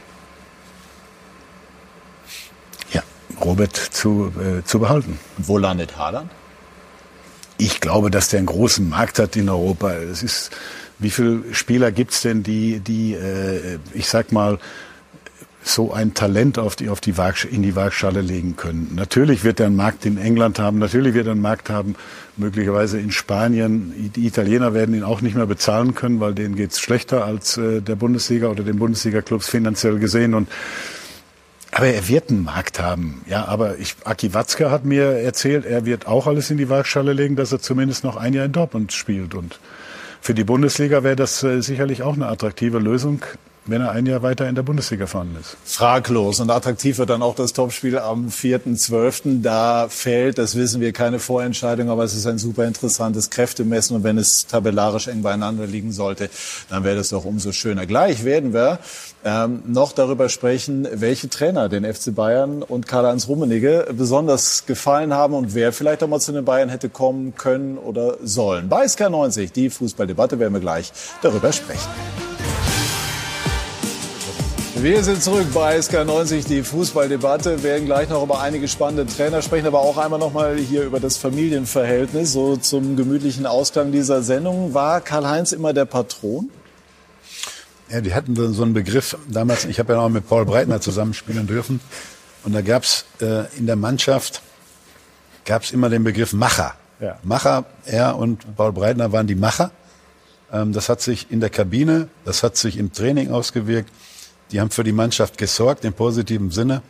Ja, 2.92 3.02
Robert 3.42 3.76
zu, 3.76 4.32
äh, 4.38 4.64
zu 4.64 4.80
behalten. 4.80 5.18
Wo 5.38 5.56
landet 5.56 5.96
Haaland? 5.96 6.30
Ich 7.58 7.80
glaube, 7.80 8.10
dass 8.10 8.28
der 8.28 8.38
einen 8.38 8.46
großen 8.46 8.88
Markt 8.88 9.18
hat 9.18 9.36
in 9.36 9.48
Europa. 9.48 9.92
Es 9.92 10.22
ist, 10.22 10.50
wie 10.98 11.10
viele 11.10 11.42
Spieler 11.52 11.92
gibt's 11.92 12.22
denn, 12.22 12.42
die, 12.42 12.80
die, 12.80 13.14
äh, 13.14 13.78
ich 13.94 14.08
sag 14.08 14.32
mal, 14.32 14.58
so 15.64 15.92
ein 15.92 16.14
Talent 16.14 16.58
auf 16.58 16.76
die, 16.76 16.88
auf 16.88 17.00
die 17.00 17.16
Waag, 17.16 17.44
in 17.44 17.62
die 17.62 17.76
Waagschale 17.76 18.20
legen 18.20 18.56
können. 18.56 18.92
Natürlich 18.94 19.44
wird 19.44 19.60
er 19.60 19.66
einen 19.66 19.76
Markt 19.76 20.04
in 20.04 20.18
England 20.18 20.58
haben, 20.58 20.78
natürlich 20.78 21.14
wird 21.14 21.26
er 21.26 21.32
einen 21.32 21.40
Markt 21.40 21.70
haben, 21.70 21.94
möglicherweise 22.36 22.98
in 22.98 23.12
Spanien. 23.12 24.12
Die 24.16 24.26
Italiener 24.26 24.74
werden 24.74 24.94
ihn 24.94 25.04
auch 25.04 25.20
nicht 25.20 25.36
mehr 25.36 25.46
bezahlen 25.46 25.94
können, 25.94 26.20
weil 26.20 26.34
denen 26.34 26.56
geht's 26.56 26.80
schlechter 26.80 27.24
als 27.24 27.56
äh, 27.58 27.80
der 27.80 27.94
Bundesliga 27.94 28.48
oder 28.48 28.64
den 28.64 28.78
Bundesliga-Clubs 28.78 29.48
finanziell 29.48 29.98
gesehen. 29.98 30.34
Und 30.34 30.48
aber 31.72 31.86
er 31.88 32.06
wird 32.06 32.30
einen 32.30 32.44
Markt 32.44 32.80
haben. 32.80 33.22
Ja, 33.26 33.46
aber 33.46 33.78
ich, 33.78 33.96
Aki 34.04 34.34
Watzke 34.34 34.70
hat 34.70 34.84
mir 34.84 35.04
erzählt, 35.04 35.64
er 35.64 35.86
wird 35.86 36.06
auch 36.06 36.26
alles 36.26 36.50
in 36.50 36.58
die 36.58 36.68
Waagschale 36.68 37.14
legen, 37.14 37.34
dass 37.34 37.50
er 37.50 37.60
zumindest 37.60 38.04
noch 38.04 38.16
ein 38.16 38.34
Jahr 38.34 38.44
in 38.44 38.52
Dortmund 38.52 38.92
spielt. 38.92 39.34
Und 39.34 39.58
für 40.20 40.34
die 40.34 40.44
Bundesliga 40.44 41.02
wäre 41.02 41.16
das 41.16 41.42
äh, 41.42 41.62
sicherlich 41.62 42.02
auch 42.02 42.14
eine 42.14 42.28
attraktive 42.28 42.78
Lösung 42.78 43.24
wenn 43.66 43.80
er 43.80 43.92
ein 43.92 44.06
Jahr 44.06 44.22
weiter 44.22 44.48
in 44.48 44.54
der 44.54 44.62
Bundesliga 44.62 45.06
fahren 45.06 45.36
ist. 45.40 45.56
Fraglos. 45.64 46.40
Und 46.40 46.50
attraktiv 46.50 46.98
wird 46.98 47.10
dann 47.10 47.22
auch 47.22 47.34
das 47.34 47.52
Topspiel 47.52 47.98
am 47.98 48.28
4.12. 48.28 49.42
Da 49.42 49.86
fällt, 49.88 50.38
das 50.38 50.56
wissen 50.56 50.80
wir, 50.80 50.92
keine 50.92 51.18
Vorentscheidung, 51.18 51.88
aber 51.88 52.02
es 52.04 52.14
ist 52.14 52.26
ein 52.26 52.38
super 52.38 52.64
interessantes 52.64 53.30
Kräftemessen. 53.30 53.96
Und 53.96 54.04
wenn 54.04 54.18
es 54.18 54.46
tabellarisch 54.46 55.08
eng 55.08 55.22
beieinander 55.22 55.66
liegen 55.66 55.92
sollte, 55.92 56.28
dann 56.70 56.82
wäre 56.82 56.96
das 56.96 57.10
doch 57.10 57.24
umso 57.24 57.52
schöner. 57.52 57.86
Gleich 57.86 58.24
werden 58.24 58.52
wir 58.52 58.80
ähm, 59.24 59.62
noch 59.66 59.92
darüber 59.92 60.28
sprechen, 60.28 60.88
welche 60.92 61.28
Trainer 61.28 61.68
den 61.68 61.84
FC 61.84 62.14
Bayern 62.14 62.62
und 62.62 62.88
Karl-Heinz 62.88 63.28
Rummenigge 63.28 63.88
besonders 63.96 64.66
gefallen 64.66 65.14
haben 65.14 65.34
und 65.34 65.54
wer 65.54 65.72
vielleicht 65.72 66.02
auch 66.02 66.08
mal 66.08 66.20
zu 66.20 66.32
den 66.32 66.44
Bayern 66.44 66.68
hätte 66.68 66.88
kommen 66.88 67.36
können 67.36 67.78
oder 67.78 68.16
sollen. 68.24 68.68
Bei 68.68 68.84
SK90, 68.84 69.52
die 69.52 69.70
Fußballdebatte, 69.70 70.38
werden 70.40 70.54
wir 70.54 70.60
gleich 70.60 70.92
darüber 71.22 71.52
sprechen. 71.52 71.88
Wir 74.82 75.04
sind 75.04 75.22
zurück 75.22 75.46
bei 75.54 75.78
SK90, 75.78 76.48
die 76.48 76.64
Fußballdebatte. 76.64 77.58
Wir 77.58 77.62
werden 77.62 77.86
gleich 77.86 78.08
noch 78.08 78.24
über 78.24 78.40
einige 78.40 78.66
spannende 78.66 79.06
Trainer 79.06 79.40
sprechen, 79.40 79.68
aber 79.68 79.78
auch 79.78 79.96
einmal 79.96 80.18
noch 80.18 80.32
mal 80.32 80.56
hier 80.56 80.82
über 80.82 80.98
das 80.98 81.18
Familienverhältnis. 81.18 82.32
So 82.32 82.56
zum 82.56 82.96
gemütlichen 82.96 83.46
Ausklang 83.46 83.92
dieser 83.92 84.24
Sendung. 84.24 84.74
War 84.74 85.00
Karl-Heinz 85.00 85.52
immer 85.52 85.72
der 85.72 85.84
Patron? 85.84 86.50
Ja, 87.90 88.00
die 88.00 88.12
hatten 88.12 88.34
so 88.52 88.64
einen 88.64 88.74
Begriff 88.74 89.16
damals. 89.28 89.66
Ich 89.66 89.78
habe 89.78 89.92
ja 89.92 90.00
noch 90.00 90.08
mit 90.08 90.28
Paul 90.28 90.46
Breitner 90.46 90.80
zusammenspielen 90.80 91.46
dürfen. 91.46 91.78
Und 92.42 92.52
da 92.52 92.60
gab's 92.60 93.04
äh, 93.20 93.44
in 93.56 93.66
der 93.66 93.76
Mannschaft 93.76 94.42
gab's 95.44 95.70
immer 95.70 95.90
den 95.90 96.02
Begriff 96.02 96.32
Macher. 96.32 96.74
Ja. 96.98 97.20
Macher, 97.22 97.66
er 97.84 98.16
und 98.16 98.56
Paul 98.56 98.72
Breitner 98.72 99.12
waren 99.12 99.28
die 99.28 99.36
Macher. 99.36 99.70
Ähm, 100.52 100.72
das 100.72 100.88
hat 100.88 101.00
sich 101.00 101.30
in 101.30 101.38
der 101.38 101.50
Kabine, 101.50 102.08
das 102.24 102.42
hat 102.42 102.56
sich 102.56 102.78
im 102.78 102.92
Training 102.92 103.30
ausgewirkt. 103.30 103.88
Die 104.52 104.60
haben 104.60 104.70
für 104.70 104.84
die 104.84 104.92
Mannschaft 104.92 105.38
gesorgt, 105.38 105.84
im 105.84 105.94
positiven 105.94 106.50
Sinne. 106.50 106.82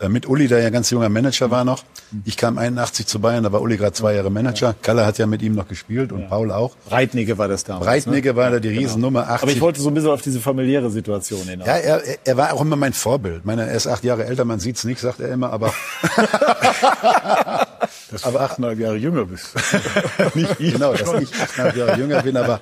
Äh, 0.00 0.08
mit 0.08 0.26
Uli, 0.26 0.48
der 0.48 0.60
ja 0.60 0.70
ganz 0.70 0.90
junger 0.90 1.08
Manager 1.08 1.50
war 1.50 1.64
noch. 1.64 1.84
Ich 2.24 2.36
kam 2.36 2.58
81 2.58 3.06
zu 3.06 3.20
Bayern, 3.20 3.44
da 3.44 3.52
war 3.52 3.60
Uli 3.60 3.76
gerade 3.76 3.92
zwei 3.92 4.14
Jahre 4.14 4.30
Manager. 4.30 4.74
Kalle 4.82 5.06
hat 5.06 5.18
ja 5.18 5.26
mit 5.26 5.42
ihm 5.42 5.54
noch 5.54 5.68
gespielt 5.68 6.10
und 6.10 6.22
ja. 6.22 6.26
Paul 6.26 6.50
auch. 6.50 6.74
Breitnigge 6.88 7.38
war 7.38 7.48
das 7.48 7.64
damals. 7.64 7.86
Breitnigge 7.86 8.30
ne? 8.30 8.36
war 8.36 8.50
da 8.50 8.58
die 8.60 8.70
genau. 8.70 8.80
Riesennummer 8.80 9.28
80. 9.28 9.42
Aber 9.42 9.52
ich 9.52 9.60
wollte 9.60 9.80
so 9.80 9.88
ein 9.88 9.94
bisschen 9.94 10.10
auf 10.10 10.22
diese 10.22 10.40
familiäre 10.40 10.90
Situation 10.90 11.46
hinaus. 11.46 11.66
Ja, 11.66 11.76
er, 11.76 12.02
er 12.24 12.36
war 12.36 12.52
auch 12.52 12.60
immer 12.62 12.76
mein 12.76 12.94
Vorbild. 12.94 13.44
Meine, 13.44 13.66
er 13.66 13.74
ist 13.74 13.86
acht 13.86 14.02
Jahre 14.04 14.24
älter, 14.24 14.44
man 14.44 14.58
sieht's 14.58 14.84
nicht, 14.84 15.00
sagt 15.00 15.20
er 15.20 15.30
immer, 15.30 15.52
aber. 15.52 15.72
dass 18.10 18.24
aber 18.24 18.40
achteinhalb 18.40 18.78
Jahre 18.78 18.96
jünger 18.96 19.26
bist. 19.26 19.54
nicht 20.34 20.58
ich. 20.58 20.72
Genau, 20.72 20.92
dass 20.94 21.22
ich 21.22 21.32
achteinhalb 21.34 21.76
Jahre 21.76 21.98
jünger 21.98 22.22
bin, 22.22 22.36
aber 22.36 22.60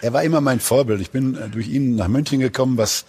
er 0.00 0.12
war 0.12 0.22
immer 0.22 0.40
mein 0.40 0.60
Vorbild. 0.60 1.00
Ich 1.00 1.10
bin 1.10 1.36
äh, 1.36 1.48
durch 1.48 1.68
ihn 1.68 1.96
nach 1.96 2.08
München 2.08 2.40
gekommen, 2.40 2.76
was 2.76 3.04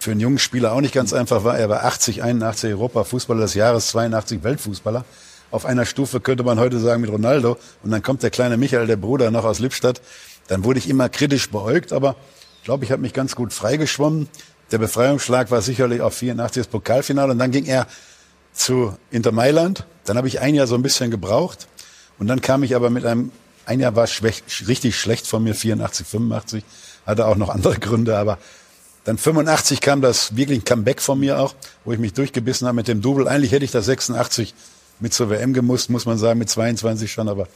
für 0.00 0.12
einen 0.12 0.20
jungen 0.20 0.38
Spieler 0.38 0.72
auch 0.72 0.80
nicht 0.80 0.94
ganz 0.94 1.12
einfach 1.12 1.44
war. 1.44 1.58
Er 1.58 1.68
war 1.68 1.84
80, 1.84 2.22
81 2.22 2.70
Europa 2.70 3.04
Fußballer 3.04 3.42
des 3.42 3.54
Jahres, 3.54 3.88
82 3.88 4.42
Weltfußballer. 4.42 5.04
Auf 5.50 5.66
einer 5.66 5.84
Stufe 5.84 6.20
könnte 6.20 6.42
man 6.42 6.58
heute 6.58 6.78
sagen 6.78 7.02
mit 7.02 7.10
Ronaldo. 7.10 7.58
Und 7.82 7.90
dann 7.90 8.02
kommt 8.02 8.22
der 8.22 8.30
kleine 8.30 8.56
Michael, 8.56 8.86
der 8.86 8.96
Bruder, 8.96 9.30
noch 9.30 9.44
aus 9.44 9.58
Lippstadt. 9.58 10.00
Dann 10.48 10.64
wurde 10.64 10.78
ich 10.78 10.88
immer 10.88 11.10
kritisch 11.10 11.50
beäugt, 11.50 11.92
aber 11.92 12.16
ich 12.58 12.64
glaube, 12.64 12.84
ich 12.84 12.92
habe 12.92 13.02
mich 13.02 13.12
ganz 13.12 13.36
gut 13.36 13.52
freigeschwommen. 13.52 14.28
Der 14.72 14.78
Befreiungsschlag 14.78 15.50
war 15.50 15.60
sicherlich 15.60 16.00
auf 16.00 16.14
84 16.14 16.62
das 16.62 16.68
Pokalfinale. 16.68 17.32
Und 17.32 17.38
dann 17.38 17.50
ging 17.50 17.66
er 17.66 17.86
zu 18.54 18.96
Inter 19.10 19.32
Mailand. 19.32 19.86
Dann 20.04 20.16
habe 20.16 20.28
ich 20.28 20.40
ein 20.40 20.54
Jahr 20.54 20.66
so 20.66 20.76
ein 20.76 20.82
bisschen 20.82 21.10
gebraucht. 21.10 21.68
Und 22.18 22.26
dann 22.26 22.40
kam 22.40 22.62
ich 22.62 22.74
aber 22.74 22.88
mit 22.88 23.04
einem, 23.04 23.32
ein 23.66 23.80
Jahr 23.80 23.96
war 23.96 24.06
schwäch, 24.06 24.42
richtig 24.66 24.98
schlecht 24.98 25.26
von 25.26 25.42
mir, 25.42 25.54
84, 25.54 26.06
85. 26.06 26.64
Hatte 27.04 27.26
auch 27.26 27.36
noch 27.36 27.50
andere 27.50 27.78
Gründe, 27.78 28.16
aber 28.16 28.38
Dann 29.10 29.18
85 29.18 29.80
kam 29.80 30.02
das 30.02 30.36
wirklich 30.36 30.60
ein 30.60 30.64
Comeback 30.64 31.00
von 31.00 31.18
mir 31.18 31.40
auch, 31.40 31.56
wo 31.84 31.92
ich 31.92 31.98
mich 31.98 32.12
durchgebissen 32.12 32.68
habe 32.68 32.76
mit 32.76 32.86
dem 32.86 33.02
Double. 33.02 33.26
Eigentlich 33.26 33.50
hätte 33.50 33.64
ich 33.64 33.72
das 33.72 33.86
86 33.86 34.54
mit 35.00 35.12
zur 35.12 35.30
WM 35.30 35.52
gemusst, 35.52 35.90
muss 35.90 36.06
man 36.06 36.16
sagen, 36.16 36.38
mit 36.38 36.48
22 36.48 37.10
schon, 37.10 37.28
aber 37.28 37.48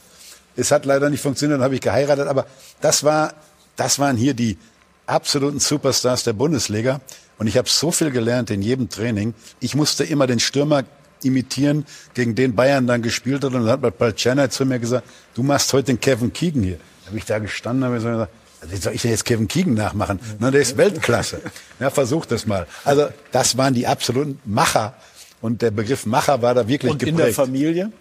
es 0.57 0.71
hat 0.71 0.83
leider 0.83 1.09
nicht 1.09 1.21
funktioniert, 1.21 1.59
dann 1.59 1.63
habe 1.63 1.75
ich 1.75 1.79
geheiratet. 1.79 2.27
Aber 2.27 2.45
das 2.81 3.05
war, 3.05 3.35
das 3.77 3.99
waren 3.99 4.17
hier 4.17 4.33
die 4.33 4.57
absoluten 5.05 5.61
Superstars 5.61 6.25
der 6.25 6.33
Bundesliga. 6.33 6.99
Und 7.37 7.47
ich 7.47 7.55
habe 7.55 7.69
so 7.69 7.89
viel 7.89 8.11
gelernt 8.11 8.51
in 8.51 8.61
jedem 8.61 8.89
Training. 8.89 9.33
Ich 9.61 9.75
musste 9.75 10.03
immer 10.03 10.27
den 10.27 10.41
Stürmer 10.41 10.83
imitieren, 11.23 11.85
gegen 12.15 12.35
den 12.35 12.53
Bayern 12.53 12.85
dann 12.85 13.01
gespielt 13.01 13.45
hat. 13.45 13.53
Und 13.53 13.63
dann 13.63 13.69
hat 13.69 13.81
mal 13.81 13.91
Palciana 13.91 14.49
zu 14.49 14.65
mir 14.65 14.79
gesagt, 14.79 15.07
du 15.35 15.41
machst 15.41 15.71
heute 15.71 15.85
den 15.85 16.01
Kevin 16.01 16.33
Keegan 16.33 16.63
hier. 16.63 16.79
Da 17.03 17.07
habe 17.07 17.17
ich 17.17 17.23
da 17.23 17.39
gestanden 17.39 17.83
und 17.83 17.93
habe 17.93 18.03
gesagt, 18.03 18.31
wie 18.69 18.75
soll 18.77 18.93
ich 18.93 19.01
denn 19.01 19.11
jetzt 19.11 19.25
Kevin 19.25 19.47
Keegan 19.47 19.73
nachmachen? 19.73 20.19
Na, 20.39 20.51
der 20.51 20.61
ist 20.61 20.77
Weltklasse. 20.77 21.41
Ja, 21.79 21.89
versuch 21.89 22.25
das 22.25 22.45
mal. 22.45 22.67
Also 22.83 23.07
das 23.31 23.57
waren 23.57 23.73
die 23.73 23.87
absoluten 23.87 24.39
Macher. 24.45 24.93
Und 25.41 25.61
der 25.61 25.71
Begriff 25.71 26.05
Macher 26.05 26.41
war 26.41 26.53
da 26.53 26.67
wirklich 26.67 26.91
Und 26.91 26.99
geprägt. 26.99 27.19
in 27.19 27.25
der 27.25 27.33
Familie? 27.33 27.91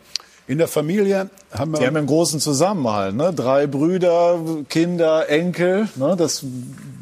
In 0.46 0.58
der 0.58 0.68
Familie 0.68 1.30
haben 1.52 1.72
wir... 1.72 1.78
Sie 1.78 1.86
haben 1.86 1.96
einen 1.96 2.06
großen 2.06 2.38
Zusammenhalt, 2.38 3.14
ne? 3.14 3.32
Drei 3.32 3.66
Brüder, 3.66 4.38
Kinder, 4.68 5.28
Enkel, 5.28 5.88
ne? 5.96 6.16
Das 6.18 6.44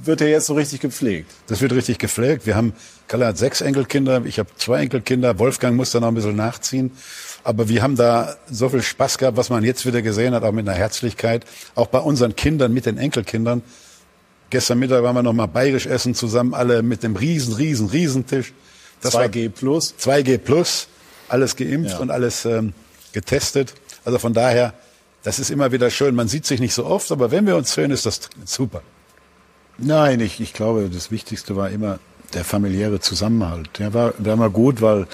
wird 0.05 0.21
ja 0.21 0.29
jetzt 0.29 0.47
so 0.47 0.55
richtig 0.55 0.81
gepflegt. 0.81 1.31
Das 1.49 1.61
wird 1.61 1.73
richtig 1.73 1.99
gepflegt. 1.99 2.47
Wir 2.47 2.55
haben, 2.55 2.73
Kalle 3.09 3.27
hat 3.27 3.39
sechs 3.39 3.61
Enkelkinder, 3.61 4.23
ich 4.25 4.39
habe 4.39 4.49
zwei 4.59 4.81
Enkelkinder. 4.81 5.39
Wolfgang 5.41 5.77
muss 5.77 5.91
da 5.91 5.99
noch 6.01 6.09
ein 6.09 6.15
bisschen 6.15 6.37
nachziehen. 6.37 6.93
Aber 7.45 7.69
wir 7.69 7.83
haben 7.83 7.97
da 7.97 8.37
so 8.51 8.69
viel 8.69 8.83
Spaß 8.83 9.19
gehabt, 9.19 9.37
was 9.37 9.51
man 9.51 9.65
jetzt 9.65 9.85
wieder 9.85 10.01
gesehen 10.03 10.35
hat, 10.35 10.45
auch 10.45 10.53
mit 10.53 10.69
einer 10.69 10.77
Herzlichkeit. 10.77 11.45
Auch 11.75 11.89
bei 11.89 11.99
unseren 11.99 12.37
Kindern, 12.37 12.73
mit 12.73 12.87
den 12.87 12.99
Enkelkindern. 12.99 13.63
Gestern 14.51 14.79
Mittag 14.79 15.03
waren 15.03 15.17
wir 15.17 15.23
noch 15.23 15.33
mal 15.33 15.47
bayerisch 15.47 15.87
essen 15.87 16.15
zusammen, 16.15 16.55
alle 16.55 16.83
mit 16.83 17.03
dem 17.03 17.17
riesen, 17.17 17.55
riesen, 17.55 17.89
riesen 17.89 18.27
Tisch. 18.27 18.53
2G 19.03 19.49
plus. 19.49 19.95
2G 19.99 20.39
plus, 20.39 20.87
alles 21.29 21.57
geimpft 21.57 21.93
Ja. 21.93 21.99
und 21.99 22.11
alles 22.11 22.45
ähm, 22.45 22.73
getestet. 23.13 23.75
Also 24.05 24.19
von 24.19 24.35
daher, 24.35 24.75
das 25.25 25.39
ist 25.39 25.51
immer 25.51 25.73
wieder 25.73 25.91
schön. 25.91 26.15
Man 26.15 26.29
sieht 26.29 26.47
sich 26.47 26.61
nicht 26.61 26.75
so 26.75 26.85
oft, 26.87 27.11
aber 27.11 27.31
wenn 27.31 27.47
wir 27.47 27.57
uns 27.57 27.73
sehen, 27.73 27.91
ist 27.91 28.07
das 28.07 28.21
super. 28.45 28.83
Nein, 29.79 30.21
ich, 30.21 30.41
ich 30.41 30.53
glaube, 30.53 30.89
das 30.93 31.11
Wichtigste 31.11 31.57
war 31.57 31.71
immer 31.71 31.99
der 32.35 32.45
familiäre 32.45 33.01
Zusammenhalt. 33.01 33.71
Der 33.79 33.95
war, 33.95 34.15
der 34.19 34.39
war 34.39 34.51
gut, 34.51 34.81
weil 34.81 35.07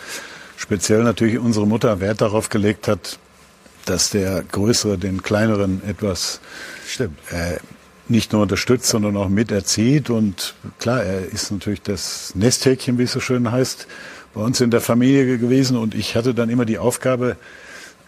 speziell 0.58 1.04
natürlich 1.04 1.38
unsere 1.38 1.66
Mutter 1.66 2.00
Wert 2.00 2.20
darauf 2.20 2.50
gelegt 2.50 2.88
hat, 2.88 3.18
dass 3.86 4.10
der 4.10 4.42
Größere 4.42 4.98
den 4.98 5.22
Kleineren 5.22 5.80
etwas 5.88 6.40
Stimmt. 6.86 7.16
äh, 7.30 7.56
nicht 8.08 8.32
nur 8.32 8.42
unterstützt, 8.42 8.88
sondern 8.88 9.16
auch 9.16 9.28
miterzieht. 9.28 10.10
Und 10.10 10.54
klar, 10.78 11.02
er 11.02 11.26
ist 11.26 11.50
natürlich 11.52 11.82
das 11.82 12.34
Nesthäkchen, 12.34 12.98
wie 12.98 13.04
es 13.04 13.12
so 13.12 13.20
schön 13.20 13.50
heißt, 13.50 13.86
bei 14.34 14.40
uns 14.42 14.60
in 14.60 14.70
der 14.70 14.80
Familie 14.80 15.38
gewesen. 15.38 15.76
Und 15.76 15.94
ich 15.94 16.16
hatte 16.16 16.34
dann 16.34 16.50
immer 16.50 16.64
die 16.64 16.78
Aufgabe, 16.78 17.36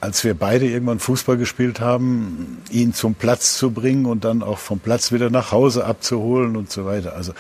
als 0.01 0.25
wir 0.25 0.35
beide 0.35 0.67
irgendwann 0.67 0.99
Fußball 0.99 1.37
gespielt 1.37 1.81
haben, 1.81 2.59
ihn 2.71 2.95
zum 2.95 3.15
Platz 3.15 3.57
zu 3.59 3.71
bringen 3.71 4.07
und 4.07 4.25
dann 4.25 4.43
auch 4.43 4.59
vom 4.59 4.81
Platz 4.81 5.13
wieder 5.13 5.31
nach 5.31 5.53
Hause 5.53 5.85
abzuholen 5.85 6.57
und 6.57 6.71
so 6.71 6.85
weiter. 6.87 7.15
Also 7.15 7.33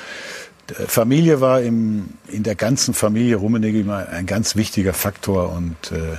Familie 0.86 1.40
war 1.40 1.62
im, 1.62 2.10
in 2.28 2.42
der 2.42 2.54
ganzen 2.54 2.94
Familie 2.94 3.36
Rummenigge 3.36 3.80
immer 3.80 4.08
ein 4.08 4.26
ganz 4.26 4.56
wichtiger 4.56 4.92
Faktor 4.92 5.52
und 5.52 5.92
äh, 5.92 6.16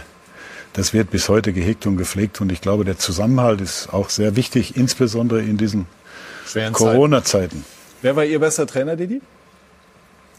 das 0.74 0.94
wird 0.94 1.12
bis 1.12 1.28
heute 1.28 1.54
gehegt 1.54 1.86
und 1.86 1.98
gepflegt 1.98 2.42
und 2.42 2.52
ich 2.52 2.62
glaube, 2.62 2.86
der 2.86 2.98
Zusammenhalt 2.98 3.62
ist 3.62 3.94
auch 3.94 4.10
sehr 4.10 4.36
wichtig, 4.36 4.78
insbesondere 4.78 5.42
in 5.42 5.58
diesen 5.58 5.86
Corona-Zeiten. 6.74 7.66
Wer 8.02 8.16
war 8.16 8.26
Ihr 8.26 8.40
bester 8.40 8.66
Trainer, 8.66 8.96
Didi? 8.96 9.22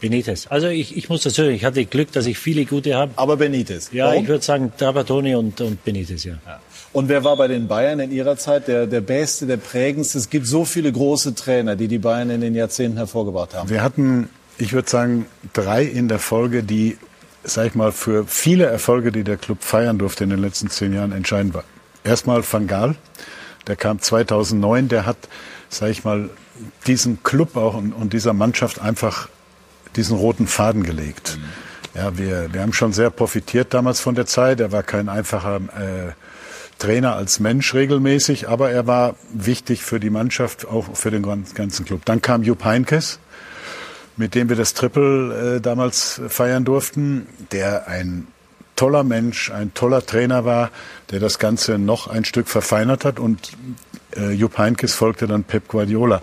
Benitez. 0.01 0.47
Also 0.49 0.67
ich, 0.67 0.97
ich 0.97 1.07
muss 1.07 1.23
dazu 1.23 1.43
sagen, 1.43 1.53
ich 1.53 1.63
hatte 1.63 1.85
Glück, 1.85 2.11
dass 2.11 2.25
ich 2.25 2.37
viele 2.37 2.65
gute 2.65 2.95
habe. 2.95 3.13
Aber 3.15 3.37
Benitez. 3.37 3.89
Ja, 3.93 4.07
Warum? 4.07 4.23
ich 4.23 4.27
würde 4.27 4.43
sagen 4.43 4.73
Trapattoni 4.77 5.33
und, 5.33 5.61
und 5.61 5.83
Benitez, 5.85 6.25
ja. 6.25 6.33
Und 6.93 7.09
wer 7.09 7.23
war 7.23 7.35
bei 7.35 7.47
den 7.47 7.67
Bayern 7.67 7.99
in 7.99 8.11
Ihrer 8.11 8.37
Zeit 8.37 8.67
der, 8.67 8.85
der 8.85 9.01
Beste, 9.01 9.47
der 9.47 9.57
Prägendste? 9.57 10.19
Es 10.19 10.29
gibt 10.29 10.45
so 10.45 10.63
viele 10.63 10.91
große 10.91 11.33
Trainer, 11.33 11.75
die 11.75 11.87
die 11.87 11.97
Bayern 11.97 12.29
in 12.29 12.39
den 12.39 12.53
Jahrzehnten 12.53 12.97
hervorgebracht 12.97 13.55
haben. 13.55 13.67
Wir 13.69 13.81
hatten, 13.81 14.29
ich 14.59 14.73
würde 14.73 14.87
sagen, 14.87 15.25
drei 15.53 15.83
in 15.83 16.07
der 16.07 16.19
Folge, 16.19 16.61
die, 16.61 16.99
sag 17.43 17.65
ich 17.65 17.75
mal, 17.75 17.91
für 17.91 18.25
viele 18.27 18.65
Erfolge, 18.65 19.11
die 19.11 19.23
der 19.23 19.37
Club 19.37 19.63
feiern 19.63 19.97
durfte 19.97 20.23
in 20.23 20.29
den 20.29 20.39
letzten 20.39 20.69
zehn 20.69 20.93
Jahren, 20.93 21.11
entscheidend 21.11 21.55
war. 21.55 21.63
Erstmal 22.03 22.43
Van 22.49 22.67
Gaal, 22.67 22.95
der 23.65 23.75
kam 23.75 23.99
2009, 23.99 24.87
der 24.87 25.07
hat, 25.07 25.17
sag 25.69 25.89
ich 25.89 26.03
mal, 26.03 26.29
diesem 26.85 27.23
Club 27.23 27.57
auch 27.57 27.73
und, 27.73 27.91
und 27.91 28.13
dieser 28.13 28.33
Mannschaft 28.33 28.79
einfach 28.79 29.29
diesen 29.95 30.15
roten 30.15 30.45
Faden 30.45 30.83
gelegt. 30.83 31.39
Ja, 31.95 32.17
wir, 32.17 32.53
wir 32.53 32.61
haben 32.61 32.73
schon 32.73 32.93
sehr 32.93 33.09
profitiert 33.09 33.73
damals 33.73 33.99
von 33.99 34.13
der 34.13 34.27
Zeit. 34.27 34.59
Er 34.59 34.71
war 34.71 34.83
kein 34.83 35.09
einfacher 35.09 35.57
äh, 35.57 36.11
Trainer 36.83 37.15
als 37.15 37.39
Mensch 37.39 37.73
regelmäßig, 37.73 38.49
aber 38.49 38.69
er 38.69 38.85
war 38.87 39.15
wichtig 39.33 39.83
für 39.83 40.01
die 40.01 40.09
Mannschaft, 40.09 40.67
auch 40.67 40.97
für 40.97 41.11
den 41.11 41.23
ganzen 41.23 41.85
Club. 41.85 42.01
Dann 42.03 42.21
kam 42.21 42.43
Jupp 42.43 42.65
Heynckes, 42.65 43.19
mit 44.17 44.35
dem 44.35 44.49
wir 44.49 44.57
das 44.57 44.73
Triple 44.73 45.55
äh, 45.55 45.61
damals 45.61 46.19
feiern 46.27 46.65
durften, 46.65 47.25
der 47.53 47.87
ein 47.87 48.27
toller 48.75 49.05
Mensch, 49.05 49.49
ein 49.49 49.73
toller 49.73 50.05
Trainer 50.05 50.43
war, 50.43 50.71
der 51.09 51.21
das 51.21 51.39
Ganze 51.39 51.77
noch 51.77 52.07
ein 52.07 52.25
Stück 52.25 52.49
verfeinert 52.49 53.05
hat 53.05 53.17
und 53.17 53.53
äh, 54.17 54.31
Jupp 54.31 54.57
Heynckes 54.57 54.93
folgte 54.93 55.25
dann 55.25 55.45
Pep 55.45 55.69
Guardiola, 55.69 56.21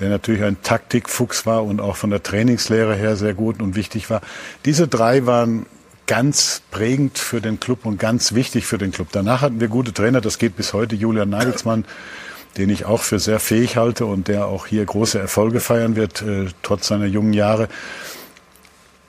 der 0.00 0.08
natürlich 0.08 0.42
ein 0.42 0.62
Taktikfuchs 0.62 1.44
war 1.44 1.64
und 1.64 1.82
auch 1.82 1.96
von 1.96 2.08
der 2.08 2.22
Trainingslehre 2.22 2.94
her 2.94 3.16
sehr 3.16 3.34
gut 3.34 3.60
und 3.60 3.76
wichtig 3.76 4.08
war. 4.08 4.22
Diese 4.64 4.88
drei 4.88 5.26
waren 5.26 5.66
ganz 6.08 6.62
prägend 6.72 7.18
für 7.18 7.40
den 7.40 7.60
Club 7.60 7.86
und 7.86 8.00
ganz 8.00 8.34
wichtig 8.34 8.66
für 8.66 8.78
den 8.78 8.90
Club. 8.90 9.08
Danach 9.12 9.42
hatten 9.42 9.60
wir 9.60 9.68
gute 9.68 9.92
Trainer, 9.92 10.20
das 10.20 10.38
geht 10.38 10.56
bis 10.56 10.72
heute. 10.72 10.96
Julian 10.96 11.30
Nagelsmann, 11.30 11.84
den 12.56 12.70
ich 12.70 12.86
auch 12.86 13.02
für 13.02 13.20
sehr 13.20 13.38
fähig 13.38 13.76
halte 13.76 14.06
und 14.06 14.26
der 14.26 14.46
auch 14.46 14.66
hier 14.66 14.84
große 14.84 15.18
Erfolge 15.18 15.60
feiern 15.60 15.94
wird, 15.94 16.22
äh, 16.22 16.46
trotz 16.62 16.88
seiner 16.88 17.06
jungen 17.06 17.34
Jahre. 17.34 17.68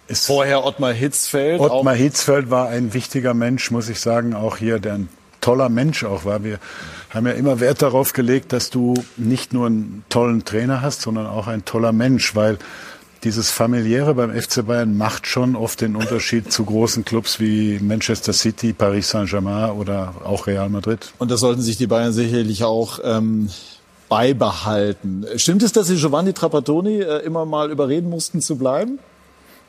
Es 0.08 0.26
Vorher 0.26 0.66
Ottmar 0.66 0.94
Hitzfeld. 0.94 1.60
Ottmar 1.60 1.96
Hitzfeld 1.96 2.52
war 2.52 2.70
ein 2.70 2.94
wichtiger 2.94 3.34
Mensch, 3.34 3.72
muss 3.72 3.90
ich 3.90 4.00
sagen, 4.00 4.36
auch 4.36 4.58
hier, 4.58 4.80
der 4.80 4.96
ein 4.96 5.10
toller 5.40 5.70
Mensch 5.70 6.04
auch 6.04 6.26
war. 6.26 6.44
Wir 6.44 6.60
haben 7.12 7.26
ja 7.28 7.34
immer 7.34 7.60
Wert 7.60 7.82
darauf 7.82 8.14
gelegt, 8.14 8.52
dass 8.52 8.70
du 8.70 8.94
nicht 9.18 9.54
nur 9.54 9.68
einen 9.68 10.04
tollen 10.10 10.46
Trainer 10.46 10.82
hast, 10.82 11.02
sondern 11.02 11.28
auch 11.28 11.48
ein 11.48 11.64
toller 11.64 11.92
Mensch, 11.92 12.36
weil 12.36 12.58
dieses 13.24 13.52
familiäre 13.52 14.16
beim 14.16 14.34
FC 14.34 14.66
Bayern 14.66 14.98
macht 14.98 15.28
schon 15.28 15.56
oft 15.56 15.82
den 15.82 15.96
Unterschied 15.96 16.52
zu 16.52 16.64
großen 16.64 17.04
Clubs 17.04 17.40
wie 17.40 17.80
Manchester 17.80 18.34
City, 18.34 18.74
Paris 18.74 19.10
Saint-Germain 19.10 19.72
oder 19.72 20.14
auch 20.24 20.48
Real 20.48 20.70
Madrid. 20.70 21.12
Und 21.18 21.30
das 21.30 21.42
sollten 21.42 21.62
sich 21.62 21.78
die 21.78 21.88
Bayern 21.88 22.14
sicherlich 22.14 22.64
auch 22.64 23.00
ähm, 23.04 23.50
beibehalten. 24.08 25.26
Stimmt 25.36 25.64
es, 25.64 25.72
dass 25.72 25.88
Sie 25.88 25.98
Giovanni 25.98 26.34
Trapattoni 26.34 27.02
äh, 27.02 27.20
immer 27.24 27.46
mal 27.46 27.72
überreden 27.72 28.10
mussten 28.10 28.42
zu 28.42 28.58
bleiben? 28.58 29.00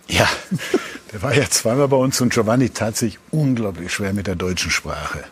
Ja, 0.09 0.29
der 1.13 1.23
war 1.23 1.37
ja 1.37 1.49
zweimal 1.49 1.89
bei 1.89 1.97
uns 1.97 2.21
und 2.21 2.33
Giovanni 2.33 2.71
tat 2.71 2.97
sich 2.97 3.19
unglaublich 3.31 3.93
schwer 3.93 4.13
mit 4.13 4.27
der 4.27 4.37
deutschen 4.37 4.71
Sprache. 4.71 5.25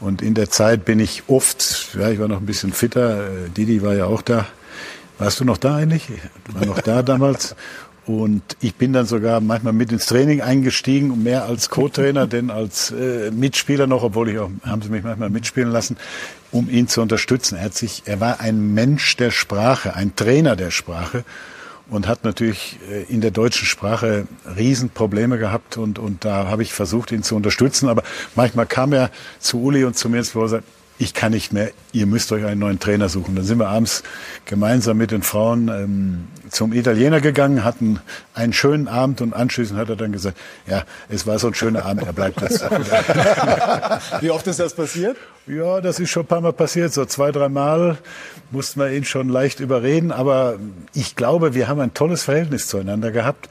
Und 0.00 0.22
in 0.22 0.34
der 0.34 0.50
Zeit 0.50 0.84
bin 0.84 1.00
ich 1.00 1.24
oft, 1.28 1.88
ja, 1.98 2.10
ich 2.10 2.18
war 2.18 2.28
noch 2.28 2.40
ein 2.40 2.46
bisschen 2.46 2.72
fitter, 2.72 3.26
äh, 3.26 3.48
Didi 3.50 3.82
war 3.82 3.94
ja 3.94 4.06
auch 4.06 4.22
da. 4.22 4.46
Warst 5.18 5.40
du 5.40 5.44
noch 5.44 5.56
da 5.58 5.76
eigentlich? 5.76 6.06
Du 6.44 6.54
war 6.54 6.66
noch 6.66 6.80
da 6.80 7.02
damals. 7.02 7.56
Und 8.06 8.42
ich 8.60 8.74
bin 8.76 8.94
dann 8.94 9.04
sogar 9.04 9.40
manchmal 9.40 9.74
mit 9.74 9.92
ins 9.92 10.06
Training 10.06 10.40
eingestiegen, 10.40 11.22
mehr 11.22 11.44
als 11.44 11.68
Co-Trainer, 11.68 12.26
denn 12.26 12.50
als 12.50 12.90
äh, 12.90 13.30
Mitspieler 13.30 13.86
noch, 13.86 14.02
obwohl 14.02 14.30
ich 14.30 14.38
auch, 14.38 14.48
haben 14.62 14.80
sie 14.80 14.88
mich 14.88 15.04
manchmal 15.04 15.28
mitspielen 15.28 15.70
lassen, 15.70 15.98
um 16.50 16.70
ihn 16.70 16.88
zu 16.88 17.02
unterstützen. 17.02 17.56
Er 17.56 17.64
hat 17.64 17.74
sich, 17.74 18.04
er 18.06 18.18
war 18.18 18.40
ein 18.40 18.72
Mensch 18.72 19.16
der 19.16 19.30
Sprache, 19.30 19.94
ein 19.94 20.16
Trainer 20.16 20.56
der 20.56 20.70
Sprache 20.70 21.22
und 21.90 22.06
hat 22.06 22.24
natürlich 22.24 22.78
äh, 22.90 23.02
in 23.12 23.20
der 23.20 23.30
deutschen 23.30 23.66
Sprache 23.66 24.26
Riesenprobleme 24.56 25.36
gehabt 25.36 25.76
und, 25.76 25.98
und 25.98 26.24
da 26.24 26.46
habe 26.46 26.62
ich 26.62 26.72
versucht, 26.72 27.12
ihn 27.12 27.22
zu 27.22 27.36
unterstützen. 27.36 27.90
Aber 27.90 28.04
manchmal 28.34 28.64
kam 28.64 28.94
er 28.94 29.10
zu 29.38 29.60
Uli 29.60 29.84
und 29.84 29.98
zu 29.98 30.08
mir 30.08 30.18
ins 30.18 30.30
Büro 30.30 30.44
und 30.44 30.50
sagte, 30.50 30.77
ich 30.98 31.14
kann 31.14 31.32
nicht 31.32 31.52
mehr, 31.52 31.70
ihr 31.92 32.06
müsst 32.06 32.32
euch 32.32 32.44
einen 32.44 32.60
neuen 32.60 32.80
Trainer 32.80 33.08
suchen. 33.08 33.36
Dann 33.36 33.44
sind 33.44 33.58
wir 33.58 33.68
abends 33.68 34.02
gemeinsam 34.44 34.96
mit 34.96 35.12
den 35.12 35.22
Frauen 35.22 35.68
ähm, 35.68 36.28
zum 36.50 36.72
Italiener 36.72 37.20
gegangen, 37.20 37.62
hatten 37.62 38.00
einen 38.34 38.52
schönen 38.52 38.88
Abend 38.88 39.20
und 39.20 39.32
anschließend 39.32 39.78
hat 39.78 39.88
er 39.88 39.96
dann 39.96 40.10
gesagt, 40.10 40.36
ja, 40.66 40.84
es 41.08 41.26
war 41.26 41.38
so 41.38 41.48
ein 41.48 41.54
schöner 41.54 41.84
Abend, 41.84 42.02
er 42.04 42.12
bleibt 42.12 42.40
jetzt. 42.40 42.62
Wie 44.20 44.30
oft 44.30 44.46
ist 44.48 44.58
das 44.58 44.74
passiert? 44.74 45.16
Ja, 45.46 45.80
das 45.80 46.00
ist 46.00 46.10
schon 46.10 46.24
ein 46.24 46.26
paar 46.26 46.40
Mal 46.40 46.52
passiert. 46.52 46.92
So 46.92 47.04
zwei, 47.04 47.30
drei 47.30 47.48
Mal 47.48 47.98
mussten 48.50 48.80
wir 48.80 48.90
ihn 48.90 49.04
schon 49.04 49.28
leicht 49.28 49.60
überreden. 49.60 50.10
Aber 50.10 50.58
ich 50.94 51.14
glaube, 51.14 51.54
wir 51.54 51.68
haben 51.68 51.80
ein 51.80 51.94
tolles 51.94 52.24
Verhältnis 52.24 52.66
zueinander 52.66 53.12
gehabt. 53.12 53.48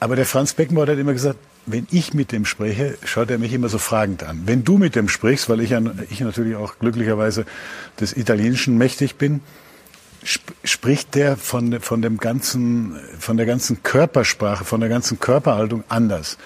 Aber 0.00 0.16
der 0.16 0.24
Franz 0.24 0.54
Beckenbauer 0.54 0.86
hat 0.86 0.98
immer 0.98 1.12
gesagt, 1.12 1.38
wenn 1.66 1.86
ich 1.90 2.14
mit 2.14 2.32
dem 2.32 2.44
spreche, 2.44 2.96
schaut 3.04 3.30
er 3.30 3.38
mich 3.38 3.52
immer 3.52 3.68
so 3.68 3.78
fragend 3.78 4.22
an. 4.22 4.42
Wenn 4.46 4.64
du 4.64 4.78
mit 4.78 4.96
dem 4.96 5.08
sprichst, 5.08 5.48
weil 5.48 5.60
ich, 5.60 5.72
ich 6.10 6.20
natürlich 6.20 6.56
auch 6.56 6.78
glücklicherweise 6.78 7.44
des 8.00 8.16
Italienischen 8.16 8.78
mächtig 8.78 9.16
bin, 9.16 9.40
spricht 10.64 11.14
der 11.14 11.36
von, 11.36 11.80
von 11.80 12.02
dem 12.02 12.18
ganzen, 12.18 12.98
von 13.18 13.36
der 13.36 13.46
ganzen 13.46 13.82
Körpersprache, 13.82 14.64
von 14.64 14.80
der 14.80 14.88
ganzen 14.88 15.18
Körperhaltung 15.18 15.84
anders. 15.88 16.36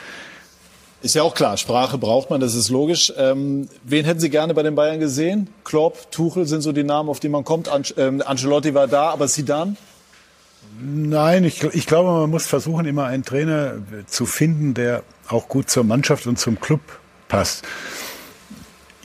Ist 1.02 1.14
ja 1.14 1.22
auch 1.22 1.34
klar, 1.34 1.58
Sprache 1.58 1.98
braucht 1.98 2.30
man, 2.30 2.40
das 2.40 2.54
ist 2.54 2.70
logisch. 2.70 3.12
Ähm, 3.18 3.68
wen 3.82 4.06
hätten 4.06 4.20
Sie 4.20 4.30
gerne 4.30 4.54
bei 4.54 4.62
den 4.62 4.74
Bayern 4.74 5.00
gesehen? 5.00 5.48
Klopp, 5.62 6.10
Tuchel 6.10 6.46
sind 6.46 6.62
so 6.62 6.72
die 6.72 6.84
Namen, 6.84 7.10
auf 7.10 7.20
die 7.20 7.28
man 7.28 7.44
kommt. 7.44 7.68
An 7.68 7.82
ähm, 7.98 8.22
Ancelotti 8.24 8.72
war 8.72 8.88
da, 8.88 9.10
aber 9.10 9.28
Zidane? 9.28 9.76
Nein, 10.80 11.44
ich, 11.44 11.62
ich 11.62 11.86
glaube, 11.86 12.10
man 12.10 12.30
muss 12.30 12.46
versuchen, 12.46 12.86
immer 12.86 13.04
einen 13.04 13.24
Trainer 13.24 13.74
zu 14.06 14.26
finden, 14.26 14.74
der 14.74 15.02
auch 15.28 15.48
gut 15.48 15.70
zur 15.70 15.84
Mannschaft 15.84 16.26
und 16.26 16.38
zum 16.38 16.60
Club 16.60 16.80
passt. 17.28 17.64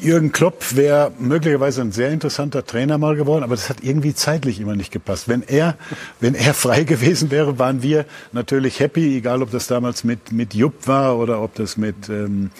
Jürgen 0.02 0.32
Klopp 0.32 0.78
wäre 0.78 1.12
möglicherweise 1.20 1.82
ein 1.82 1.92
sehr 1.92 2.10
interessanter 2.12 2.66
Trainer 2.66 2.98
mal 2.98 3.18
geworden, 3.18 3.44
aber 3.44 3.56
das 3.56 3.70
hat 3.70 3.84
irgendwie 3.84 4.16
zeitlich 4.16 4.62
immer 4.62 4.78
nicht 4.78 4.94
gepasst. 4.94 5.28
Wenn 5.28 5.44
er, 5.44 5.76
wenn 6.22 6.36
er 6.36 6.54
frei 6.54 6.84
gewesen 6.86 7.32
wäre, 7.32 7.60
waren 7.60 7.84
wir 7.84 8.06
natürlich 8.32 8.80
happy, 8.80 9.18
egal 9.18 9.42
ob 9.42 9.52
das 9.52 9.68
damals 9.68 10.06
mit, 10.06 10.32
mit 10.32 10.54
Jupp 10.54 10.88
war 10.88 11.18
oder 11.18 11.42
ob 11.42 11.54
das 11.56 11.76
mit, 11.76 12.08
ähm, 12.08 12.52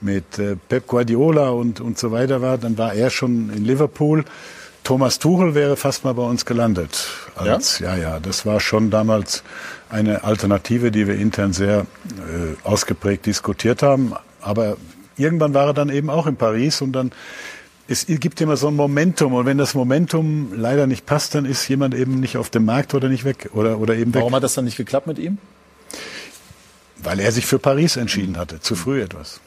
mit 0.00 0.38
äh, 0.38 0.54
Pep 0.68 0.86
Guardiola 0.86 1.48
und, 1.48 1.80
und 1.80 1.98
so 1.98 2.12
weiter 2.12 2.40
war. 2.40 2.58
Dann 2.58 2.78
war 2.78 2.94
er 2.94 3.10
schon 3.10 3.50
in 3.50 3.64
Liverpool. 3.64 4.24
Thomas 4.84 5.18
Tuchel 5.18 5.54
wäre 5.54 5.76
fast 5.76 6.04
mal 6.04 6.12
bei 6.12 6.22
uns 6.22 6.44
gelandet. 6.44 7.08
Als, 7.34 7.78
ja? 7.78 7.96
ja, 7.96 8.02
ja, 8.02 8.20
das 8.20 8.44
war 8.44 8.60
schon 8.60 8.90
damals 8.90 9.42
eine 9.88 10.24
Alternative, 10.24 10.90
die 10.90 11.06
wir 11.06 11.16
intern 11.16 11.52
sehr 11.54 11.80
äh, 11.80 12.66
ausgeprägt 12.68 13.24
diskutiert 13.26 13.82
haben. 13.82 14.12
Aber 14.42 14.76
irgendwann 15.16 15.54
war 15.54 15.68
er 15.68 15.74
dann 15.74 15.88
eben 15.88 16.10
auch 16.10 16.26
in 16.26 16.36
Paris 16.36 16.82
und 16.82 16.92
dann 16.92 17.12
es 17.86 18.06
gibt 18.06 18.40
immer 18.40 18.56
so 18.56 18.68
ein 18.68 18.76
Momentum 18.76 19.34
und 19.34 19.44
wenn 19.44 19.58
das 19.58 19.74
Momentum 19.74 20.52
leider 20.54 20.86
nicht 20.86 21.04
passt, 21.04 21.34
dann 21.34 21.44
ist 21.44 21.68
jemand 21.68 21.94
eben 21.94 22.18
nicht 22.18 22.38
auf 22.38 22.48
dem 22.48 22.64
Markt 22.64 22.94
oder 22.94 23.08
nicht 23.08 23.24
weg 23.24 23.50
oder 23.52 23.78
oder 23.78 23.94
eben 23.94 24.14
weg. 24.14 24.20
Warum 24.20 24.34
hat 24.34 24.42
das 24.42 24.54
dann 24.54 24.64
nicht 24.64 24.78
geklappt 24.78 25.06
mit 25.06 25.18
ihm? 25.18 25.36
Weil 27.02 27.20
er 27.20 27.30
sich 27.32 27.44
für 27.44 27.58
Paris 27.58 27.96
entschieden 27.96 28.38
hatte, 28.38 28.60
zu 28.60 28.74
früh 28.74 29.02
etwas. 29.02 29.40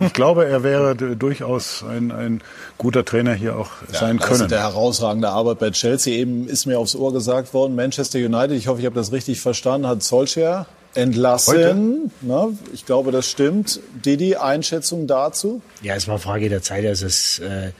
Ich 0.00 0.12
glaube, 0.12 0.46
er 0.46 0.62
wäre 0.62 0.94
durchaus 0.94 1.82
ein, 1.82 2.12
ein 2.12 2.42
guter 2.78 3.04
Trainer 3.04 3.34
hier 3.34 3.56
auch 3.56 3.70
ja, 3.92 3.98
sein 3.98 4.18
können. 4.18 4.30
Das 4.30 4.40
ist 4.42 4.50
der 4.50 4.60
herausragende 4.60 5.28
Arbeit 5.28 5.58
bei 5.58 5.70
Chelsea. 5.70 6.14
Eben 6.14 6.48
ist 6.48 6.66
mir 6.66 6.78
aufs 6.78 6.94
Ohr 6.94 7.12
gesagt 7.12 7.54
worden, 7.54 7.74
Manchester 7.74 8.18
United, 8.18 8.52
ich 8.52 8.68
hoffe, 8.68 8.80
ich 8.80 8.86
habe 8.86 8.94
das 8.94 9.12
richtig 9.12 9.40
verstanden, 9.40 9.86
hat 9.86 10.02
Solskjaer 10.02 10.66
entlassen. 10.94 12.10
Na, 12.20 12.48
ich 12.72 12.86
glaube, 12.86 13.12
das 13.12 13.30
stimmt. 13.30 13.80
Didi, 14.04 14.36
Einschätzung 14.36 15.06
dazu? 15.06 15.60
Ja, 15.82 15.94
es 15.94 16.08
war 16.08 16.18
Frage 16.18 16.48
der 16.48 16.62
Zeit. 16.62 16.86
Also 16.86 17.06
es, 17.06 17.40
äh, 17.40 17.72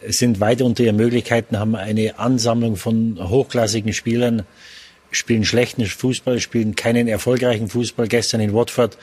es 0.00 0.18
sind 0.18 0.40
weit 0.40 0.62
unter 0.62 0.82
ihren 0.82 0.96
Möglichkeiten, 0.96 1.58
haben 1.58 1.74
eine 1.74 2.18
Ansammlung 2.18 2.76
von 2.76 3.18
hochklassigen 3.20 3.92
Spielern, 3.92 4.44
spielen 5.10 5.44
schlechten 5.44 5.84
Fußball, 5.84 6.40
spielen 6.40 6.74
keinen 6.74 7.08
erfolgreichen 7.08 7.68
Fußball. 7.68 8.08
Gestern 8.08 8.40
in 8.40 8.54
Watford, 8.54 8.96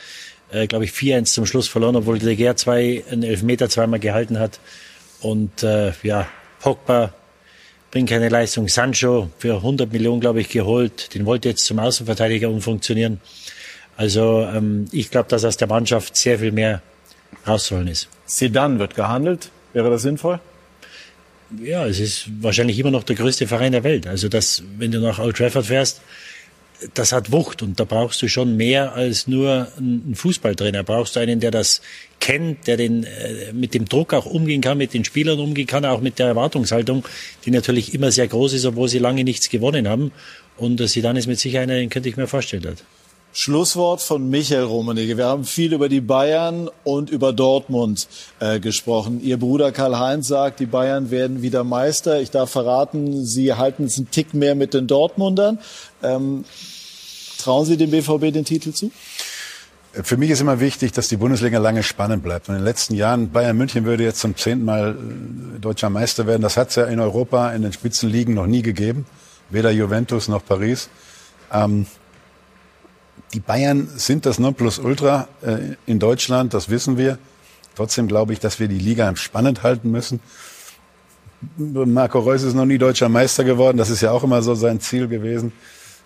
äh, 0.52 0.68
glaube 0.68 0.86
ich, 0.86 0.92
4-1 0.92 1.26
zum 1.26 1.46
Schluss 1.46 1.68
verloren, 1.68 1.96
obwohl 1.96 2.20
De 2.20 2.36
Gea 2.36 2.56
zwei, 2.56 3.04
einen 3.10 3.24
Elfmeter 3.24 3.70
zweimal 3.70 4.00
gehalten 4.00 4.40
hat. 4.40 4.60
Und 5.22 5.64
äh, 5.64 5.92
ja, 6.04 6.28
Pogba 6.60 7.14
bringt 7.92 8.10
keine 8.10 8.30
Leistung. 8.30 8.68
Sancho 8.68 9.30
für 9.38 9.56
100 9.56 9.92
Millionen, 9.92 10.22
glaube 10.22 10.42
ich, 10.42 10.50
geholt. 10.50 11.14
Den 11.14 11.26
wollte 11.26 11.50
jetzt 11.50 11.66
zum 11.66 11.80
Außenverteidiger 11.80 12.50
umfunktionieren. 12.50 13.20
Also 13.98 14.48
ähm, 14.54 14.86
ich 14.92 15.12
glaube, 15.12 15.30
dass 15.30 15.44
aus 15.44 15.58
der 15.58 15.68
Mannschaft 15.68 16.16
sehr 16.16 16.40
viel 16.40 16.52
mehr 16.52 16.82
rauszuholen 17.48 17.88
ist. 17.88 18.08
Sedan 18.26 18.80
wird 18.80 18.96
gehandelt. 18.96 19.50
Wäre 19.74 19.90
das 19.90 20.04
sinnvoll? 20.04 20.40
Ja, 21.62 21.86
es 21.86 22.00
ist 22.00 22.30
wahrscheinlich 22.42 22.78
immer 22.78 22.92
noch 22.92 23.04
der 23.04 23.16
größte 23.16 23.48
Verein 23.48 23.72
der 23.72 23.84
Welt. 23.84 24.08
Also 24.08 24.30
das, 24.30 24.64
wenn 24.78 24.92
du 24.92 25.00
nach 25.00 25.20
Old 25.20 25.38
Trafford 25.38 25.66
fährst, 25.66 26.02
das 26.94 27.12
hat 27.12 27.32
Wucht 27.32 27.62
und 27.62 27.80
da 27.80 27.84
brauchst 27.84 28.22
du 28.22 28.28
schon 28.28 28.56
mehr 28.56 28.94
als 28.94 29.28
nur 29.28 29.68
einen 29.78 30.16
Fußballtrainer. 30.16 30.84
Brauchst 30.84 31.16
du 31.16 31.20
einen, 31.20 31.40
der 31.40 31.52
das 31.52 31.82
kennt, 32.20 32.68
der 32.68 32.78
den, 32.78 33.04
äh, 33.04 33.54
mit 33.54 33.74
dem 33.74 33.86
Druck 33.86 34.14
auch 34.14 34.26
umgehen 34.26 34.62
kann, 34.62 34.78
mit 34.78 34.94
den 34.94 35.04
Spielern 35.04 35.40
umgehen 35.40 35.68
kann, 35.68 35.86
auch 35.86 36.02
mit 36.02 36.20
der 36.20 36.28
Erwartungshaltung, 36.28 37.06
die 37.46 37.52
natürlich 37.52 37.94
immer 37.94 38.12
sehr 38.12 38.28
groß 38.28 38.54
ist, 38.54 38.66
obwohl 38.66 38.88
sie 38.88 39.00
lange 39.00 39.24
nichts 39.24 39.50
gewonnen 39.50 39.88
haben. 39.88 40.12
Und 40.58 40.86
sie 40.90 41.02
dann 41.02 41.16
ist 41.16 41.28
mit 41.28 41.40
Sicherheit 41.40 41.70
den 41.70 41.90
könnte 41.90 42.10
ich 42.10 42.18
mir 42.18 42.28
vorstellen. 42.28 42.66
Hat. 42.66 42.84
Schlusswort 43.32 44.02
von 44.02 44.30
Michael 44.30 44.64
Rummenigge. 44.64 45.16
Wir 45.16 45.26
haben 45.26 45.44
viel 45.44 45.74
über 45.74 45.88
die 45.88 46.02
Bayern 46.02 46.70
und 46.84 47.10
über 47.10 47.32
Dortmund 47.32 48.08
äh, 48.40 48.60
gesprochen. 48.60 49.22
Ihr 49.22 49.38
Bruder 49.38 49.72
Karl-Heinz 49.72 50.28
sagt, 50.28 50.60
die 50.60 50.66
Bayern 50.66 51.12
werden 51.12 51.42
wieder 51.42 51.64
Meister. 51.64 52.22
Ich 52.22 52.32
darf 52.32 52.50
verraten, 52.50 53.26
Sie 53.26 53.54
halten 53.54 53.84
es 53.86 53.98
einen 53.98 54.10
Tick 54.10 54.34
mehr 54.34 54.56
mit 54.56 54.74
den 54.74 54.88
Dortmundern. 54.88 55.60
Ähm, 56.02 56.44
trauen 57.38 57.66
Sie 57.66 57.78
dem 57.78 57.92
BVB 57.92 58.34
den 58.34 58.46
Titel 58.46 58.74
zu? 58.74 58.92
Für 59.92 60.18
mich 60.18 60.32
ist 60.32 60.42
immer 60.42 60.60
wichtig, 60.60 60.92
dass 60.92 61.08
die 61.08 61.18
Bundesliga 61.18 61.60
lange 61.60 61.84
spannend 61.84 62.24
bleibt. 62.24 62.50
Und 62.50 62.56
in 62.56 62.62
den 62.62 62.66
letzten 62.66 62.96
Jahren, 62.96 63.32
Bayern 63.32 63.58
München 63.58 63.86
würde 63.86 64.04
jetzt 64.04 64.20
zum 64.20 64.36
zehnten 64.36 64.66
Mal 64.66 64.96
äh, 64.96 65.60
deutscher 65.60 65.92
Meister 65.92 66.26
werden. 66.26 66.42
Das 66.42 66.58
hat 66.58 66.70
es 66.70 66.76
ja 66.76 66.86
in 66.86 67.00
Europa 67.00 67.52
in 67.52 67.62
den 67.62 67.74
Spitzenligen 67.74 68.34
noch 68.34 68.48
nie 68.48 68.64
gegeben. 68.64 69.06
Weder 69.52 69.70
Juventus 69.70 70.28
noch 70.28 70.44
Paris. 70.44 70.90
Ähm, 71.52 71.86
die 73.34 73.40
Bayern 73.40 73.90
sind 73.96 74.26
das 74.26 74.40
Nonplusultra 74.40 75.28
äh, 75.42 75.76
in 75.86 76.00
Deutschland, 76.00 76.54
das 76.54 76.70
wissen 76.70 76.98
wir. 76.98 77.18
Trotzdem 77.76 78.08
glaube 78.08 78.34
ich, 78.34 78.40
dass 78.40 78.60
wir 78.60 78.68
die 78.68 78.80
Liga 78.80 79.16
spannend 79.16 79.64
halten 79.64 79.92
müssen. 79.92 80.20
Marco 81.58 82.20
Reus 82.20 82.44
ist 82.44 82.54
noch 82.54 82.66
nie 82.66 82.78
deutscher 82.78 83.08
Meister 83.08 83.44
geworden. 83.44 83.78
Das 83.78 83.90
ist 83.90 84.02
ja 84.02 84.12
auch 84.12 84.24
immer 84.24 84.42
so 84.42 84.56
sein 84.56 84.82
Ziel 84.82 85.08
gewesen. 85.08 85.54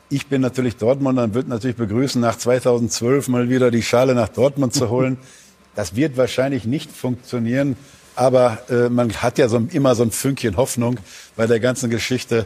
Ich 0.10 0.28
bin 0.28 0.42
natürlich 0.42 0.76
Dortmund 0.76 1.18
und 1.18 1.34
würde 1.34 1.50
natürlich 1.50 1.76
begrüßen, 1.76 2.22
nach 2.22 2.38
2012 2.38 3.30
mal 3.30 3.50
wieder 3.50 3.72
die 3.72 3.82
Schale 3.82 4.14
nach 4.14 4.30
Dortmund 4.30 4.74
zu 4.74 4.90
holen. 4.90 5.18
Das 5.76 5.96
wird 5.96 6.18
wahrscheinlich 6.18 6.66
nicht 6.66 6.92
funktionieren, 6.92 7.76
aber 8.16 8.60
äh, 8.70 8.90
man 8.90 9.12
hat 9.12 9.40
ja 9.40 9.50
so, 9.50 9.58
immer 9.72 9.96
so 9.96 10.04
ein 10.04 10.12
Fünkchen 10.12 10.56
Hoffnung 10.56 11.00
bei 11.36 11.48
der 11.48 11.60
ganzen 11.60 11.90
Geschichte, 11.90 12.46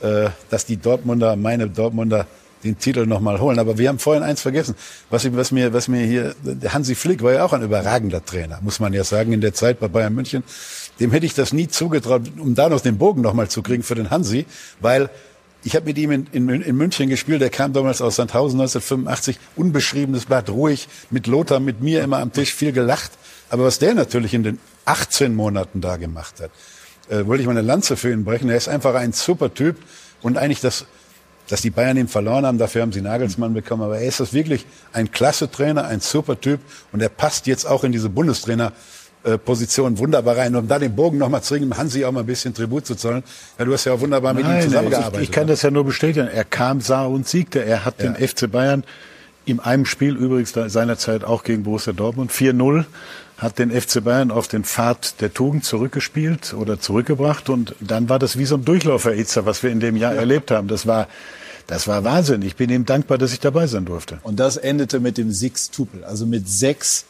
äh, 0.00 0.30
dass 0.48 0.64
die 0.64 0.78
Dortmunder, 0.78 1.36
meine 1.36 1.68
Dortmunder, 1.68 2.26
den 2.64 2.78
Titel 2.78 3.06
nochmal 3.06 3.40
holen. 3.40 3.58
Aber 3.58 3.78
wir 3.78 3.88
haben 3.88 3.98
vorhin 3.98 4.22
eins 4.22 4.40
vergessen, 4.40 4.74
was, 5.10 5.30
was, 5.34 5.52
mir, 5.52 5.72
was 5.72 5.88
mir 5.88 6.04
hier, 6.04 6.34
der 6.42 6.72
Hansi 6.72 6.94
Flick 6.94 7.22
war 7.22 7.32
ja 7.32 7.44
auch 7.44 7.52
ein 7.52 7.62
überragender 7.62 8.24
Trainer, 8.24 8.58
muss 8.62 8.80
man 8.80 8.92
ja 8.92 9.04
sagen, 9.04 9.32
in 9.32 9.40
der 9.40 9.54
Zeit 9.54 9.80
bei 9.80 9.88
Bayern 9.88 10.14
München. 10.14 10.42
Dem 11.00 11.10
hätte 11.10 11.26
ich 11.26 11.34
das 11.34 11.52
nie 11.52 11.68
zugetraut, 11.68 12.22
um 12.38 12.54
da 12.54 12.68
noch 12.68 12.80
den 12.80 12.98
Bogen 12.98 13.22
nochmal 13.22 13.48
zu 13.48 13.62
kriegen 13.62 13.82
für 13.82 13.94
den 13.94 14.10
Hansi, 14.10 14.46
weil 14.80 15.10
ich 15.64 15.76
habe 15.76 15.86
mit 15.86 15.98
ihm 15.98 16.10
in, 16.10 16.26
in, 16.32 16.48
in, 16.48 16.76
München 16.76 17.08
gespielt. 17.08 17.40
Der 17.40 17.50
kam 17.50 17.72
damals 17.72 18.02
aus 18.02 18.16
Sandhausen 18.16 18.60
1985. 18.60 19.38
Unbeschriebenes 19.54 20.26
Blatt, 20.26 20.50
ruhig, 20.50 20.88
mit 21.10 21.26
Lothar, 21.26 21.60
mit 21.60 21.80
mir 21.80 22.02
immer 22.02 22.18
am 22.18 22.32
Tisch, 22.32 22.52
viel 22.52 22.72
gelacht. 22.72 23.12
Aber 23.48 23.64
was 23.64 23.78
der 23.78 23.94
natürlich 23.94 24.34
in 24.34 24.42
den 24.42 24.58
18 24.86 25.34
Monaten 25.34 25.80
da 25.80 25.98
gemacht 25.98 26.40
hat, 26.40 26.50
äh, 27.08 27.26
wollte 27.26 27.42
ich 27.42 27.46
mal 27.46 27.52
eine 27.52 27.66
Lanze 27.66 27.96
für 27.96 28.10
ihn 28.10 28.24
brechen. 28.24 28.48
Er 28.50 28.56
ist 28.56 28.68
einfach 28.68 28.94
ein 28.94 29.12
super 29.12 29.54
Typ. 29.54 29.76
Und 30.20 30.36
eigentlich 30.36 30.60
das, 30.60 30.86
dass 31.48 31.60
die 31.60 31.70
Bayern 31.70 31.96
ihn 31.96 32.08
verloren 32.08 32.46
haben, 32.46 32.58
dafür 32.58 32.82
haben 32.82 32.92
sie 32.92 33.02
Nagelsmann 33.02 33.54
bekommen. 33.54 33.82
Aber 33.82 33.98
er 33.98 34.06
ist 34.06 34.20
das 34.20 34.32
wirklich 34.32 34.64
ein 34.92 35.10
klasse 35.10 35.50
Trainer, 35.50 35.84
ein 35.84 36.00
super 36.00 36.40
Typ. 36.40 36.60
Und 36.92 37.02
er 37.02 37.08
passt 37.08 37.46
jetzt 37.46 37.66
auch 37.66 37.84
in 37.84 37.92
diese 37.92 38.08
Bundestrainer 38.08 38.72
Position 39.44 39.98
wunderbar 39.98 40.36
rein, 40.36 40.56
um 40.56 40.66
da 40.66 40.78
den 40.78 40.96
Bogen 40.96 41.18
nochmal 41.18 41.42
zu 41.42 41.54
bringen, 41.54 41.76
Hansi 41.76 42.04
auch 42.04 42.12
mal 42.12 42.20
ein 42.20 42.26
bisschen 42.26 42.54
Tribut 42.54 42.86
zu 42.86 42.96
zollen. 42.96 43.22
Ja, 43.58 43.64
du 43.64 43.72
hast 43.72 43.84
ja 43.84 43.92
auch 43.92 44.00
wunderbar 44.00 44.34
mit 44.34 44.44
Nein, 44.44 44.58
ihm 44.58 44.62
zusammengearbeitet. 44.64 45.22
Ich, 45.22 45.28
ich 45.28 45.30
kann 45.30 45.46
das 45.46 45.62
ja 45.62 45.70
nur 45.70 45.84
bestätigen. 45.84 46.26
Er 46.26 46.44
kam, 46.44 46.80
sah 46.80 47.04
und 47.04 47.28
siegte. 47.28 47.64
Er 47.64 47.84
hat 47.84 48.02
ja. 48.02 48.10
den 48.10 48.28
FC 48.28 48.50
Bayern 48.50 48.82
in 49.44 49.60
einem 49.60 49.84
Spiel 49.84 50.16
übrigens 50.16 50.52
seinerzeit 50.52 51.24
auch 51.24 51.44
gegen 51.44 51.62
Borussia 51.62 51.92
Dortmund 51.92 52.32
4-0 52.32 52.84
hat 53.42 53.58
den 53.58 53.70
FC 53.70 54.02
Bayern 54.04 54.30
auf 54.30 54.48
den 54.48 54.64
Pfad 54.64 55.20
der 55.20 55.34
Tugend 55.34 55.64
zurückgespielt 55.64 56.54
oder 56.54 56.78
zurückgebracht 56.78 57.48
und 57.48 57.74
dann 57.80 58.08
war 58.08 58.18
das 58.18 58.38
wie 58.38 58.44
so 58.44 58.56
ein 58.56 58.64
Durchlaufer-Itzer, 58.64 59.46
was 59.46 59.62
wir 59.62 59.70
in 59.70 59.80
dem 59.80 59.96
Jahr 59.96 60.14
ja. 60.14 60.20
erlebt 60.20 60.50
haben. 60.50 60.68
Das 60.68 60.86
war 60.86 61.08
das 61.66 61.86
war 61.86 62.04
Wahnsinn. 62.04 62.42
Ich 62.42 62.56
bin 62.56 62.70
ihm 62.70 62.84
dankbar, 62.84 63.18
dass 63.18 63.32
ich 63.32 63.40
dabei 63.40 63.66
sein 63.66 63.84
durfte. 63.84 64.18
Und 64.24 64.40
das 64.40 64.56
endete 64.56 65.00
mit 65.00 65.16
dem 65.16 65.30
Six-Tupel, 65.30 66.04
also 66.04 66.26
mit 66.26 66.48
sechs 66.48 67.04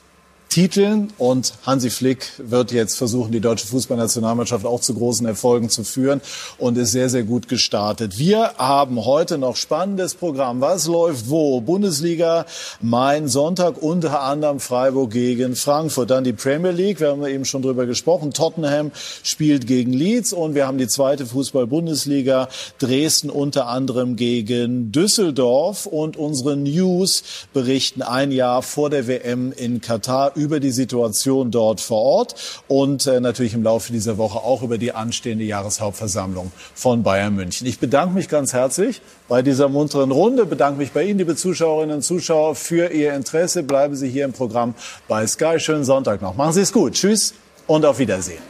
Titeln 0.52 1.08
und 1.16 1.54
Hansi 1.64 1.88
Flick 1.88 2.26
wird 2.36 2.72
jetzt 2.72 2.98
versuchen, 2.98 3.32
die 3.32 3.40
deutsche 3.40 3.66
Fußballnationalmannschaft 3.68 4.66
auch 4.66 4.82
zu 4.82 4.92
großen 4.92 5.26
Erfolgen 5.26 5.70
zu 5.70 5.82
führen 5.82 6.20
und 6.58 6.76
ist 6.76 6.92
sehr, 6.92 7.08
sehr 7.08 7.22
gut 7.22 7.48
gestartet. 7.48 8.18
Wir 8.18 8.52
haben 8.58 9.02
heute 9.02 9.38
noch 9.38 9.56
spannendes 9.56 10.14
Programm. 10.14 10.60
Was 10.60 10.86
läuft 10.86 11.30
wo? 11.30 11.62
Bundesliga, 11.62 12.44
Main, 12.82 13.28
Sonntag, 13.28 13.80
unter 13.80 14.20
anderem 14.20 14.60
Freiburg 14.60 15.12
gegen 15.12 15.56
Frankfurt. 15.56 16.10
Dann 16.10 16.22
die 16.22 16.34
Premier 16.34 16.72
League, 16.72 17.00
wir 17.00 17.12
haben 17.12 17.24
eben 17.24 17.46
schon 17.46 17.62
drüber 17.62 17.86
gesprochen. 17.86 18.34
Tottenham 18.34 18.90
spielt 19.22 19.66
gegen 19.66 19.94
Leeds 19.94 20.34
und 20.34 20.54
wir 20.54 20.66
haben 20.66 20.76
die 20.76 20.86
zweite 20.86 21.24
Fußball-Bundesliga, 21.24 22.50
Dresden 22.78 23.30
unter 23.30 23.68
anderem 23.68 24.16
gegen 24.16 24.92
Düsseldorf 24.92 25.86
und 25.86 26.18
unsere 26.18 26.58
News 26.58 27.22
berichten 27.54 28.02
ein 28.02 28.30
Jahr 28.32 28.60
vor 28.60 28.90
der 28.90 29.06
WM 29.06 29.52
in 29.52 29.80
Katar 29.80 30.36
über 30.42 30.60
die 30.60 30.70
Situation 30.70 31.50
dort 31.50 31.80
vor 31.80 32.02
Ort 32.02 32.34
und 32.68 33.06
äh, 33.06 33.20
natürlich 33.20 33.54
im 33.54 33.62
Laufe 33.62 33.92
dieser 33.92 34.18
Woche 34.18 34.38
auch 34.38 34.62
über 34.62 34.76
die 34.76 34.92
anstehende 34.92 35.44
Jahreshauptversammlung 35.44 36.50
von 36.74 37.02
Bayern 37.02 37.34
München. 37.34 37.66
Ich 37.66 37.78
bedanke 37.78 38.14
mich 38.14 38.28
ganz 38.28 38.52
herzlich 38.52 39.00
bei 39.28 39.42
dieser 39.42 39.68
munteren 39.68 40.10
Runde, 40.10 40.44
bedanke 40.44 40.78
mich 40.78 40.92
bei 40.92 41.04
Ihnen, 41.04 41.18
liebe 41.18 41.36
Zuschauerinnen 41.36 41.96
und 41.96 42.02
Zuschauer, 42.02 42.54
für 42.54 42.92
Ihr 42.92 43.14
Interesse. 43.14 43.62
Bleiben 43.62 43.94
Sie 43.94 44.08
hier 44.08 44.24
im 44.24 44.32
Programm 44.32 44.74
bei 45.08 45.26
Sky. 45.26 45.58
Schönen 45.58 45.84
Sonntag 45.84 46.20
noch. 46.20 46.36
Machen 46.36 46.52
Sie 46.52 46.62
es 46.62 46.72
gut. 46.72 46.94
Tschüss 46.94 47.34
und 47.66 47.86
auf 47.86 47.98
Wiedersehen. 47.98 48.42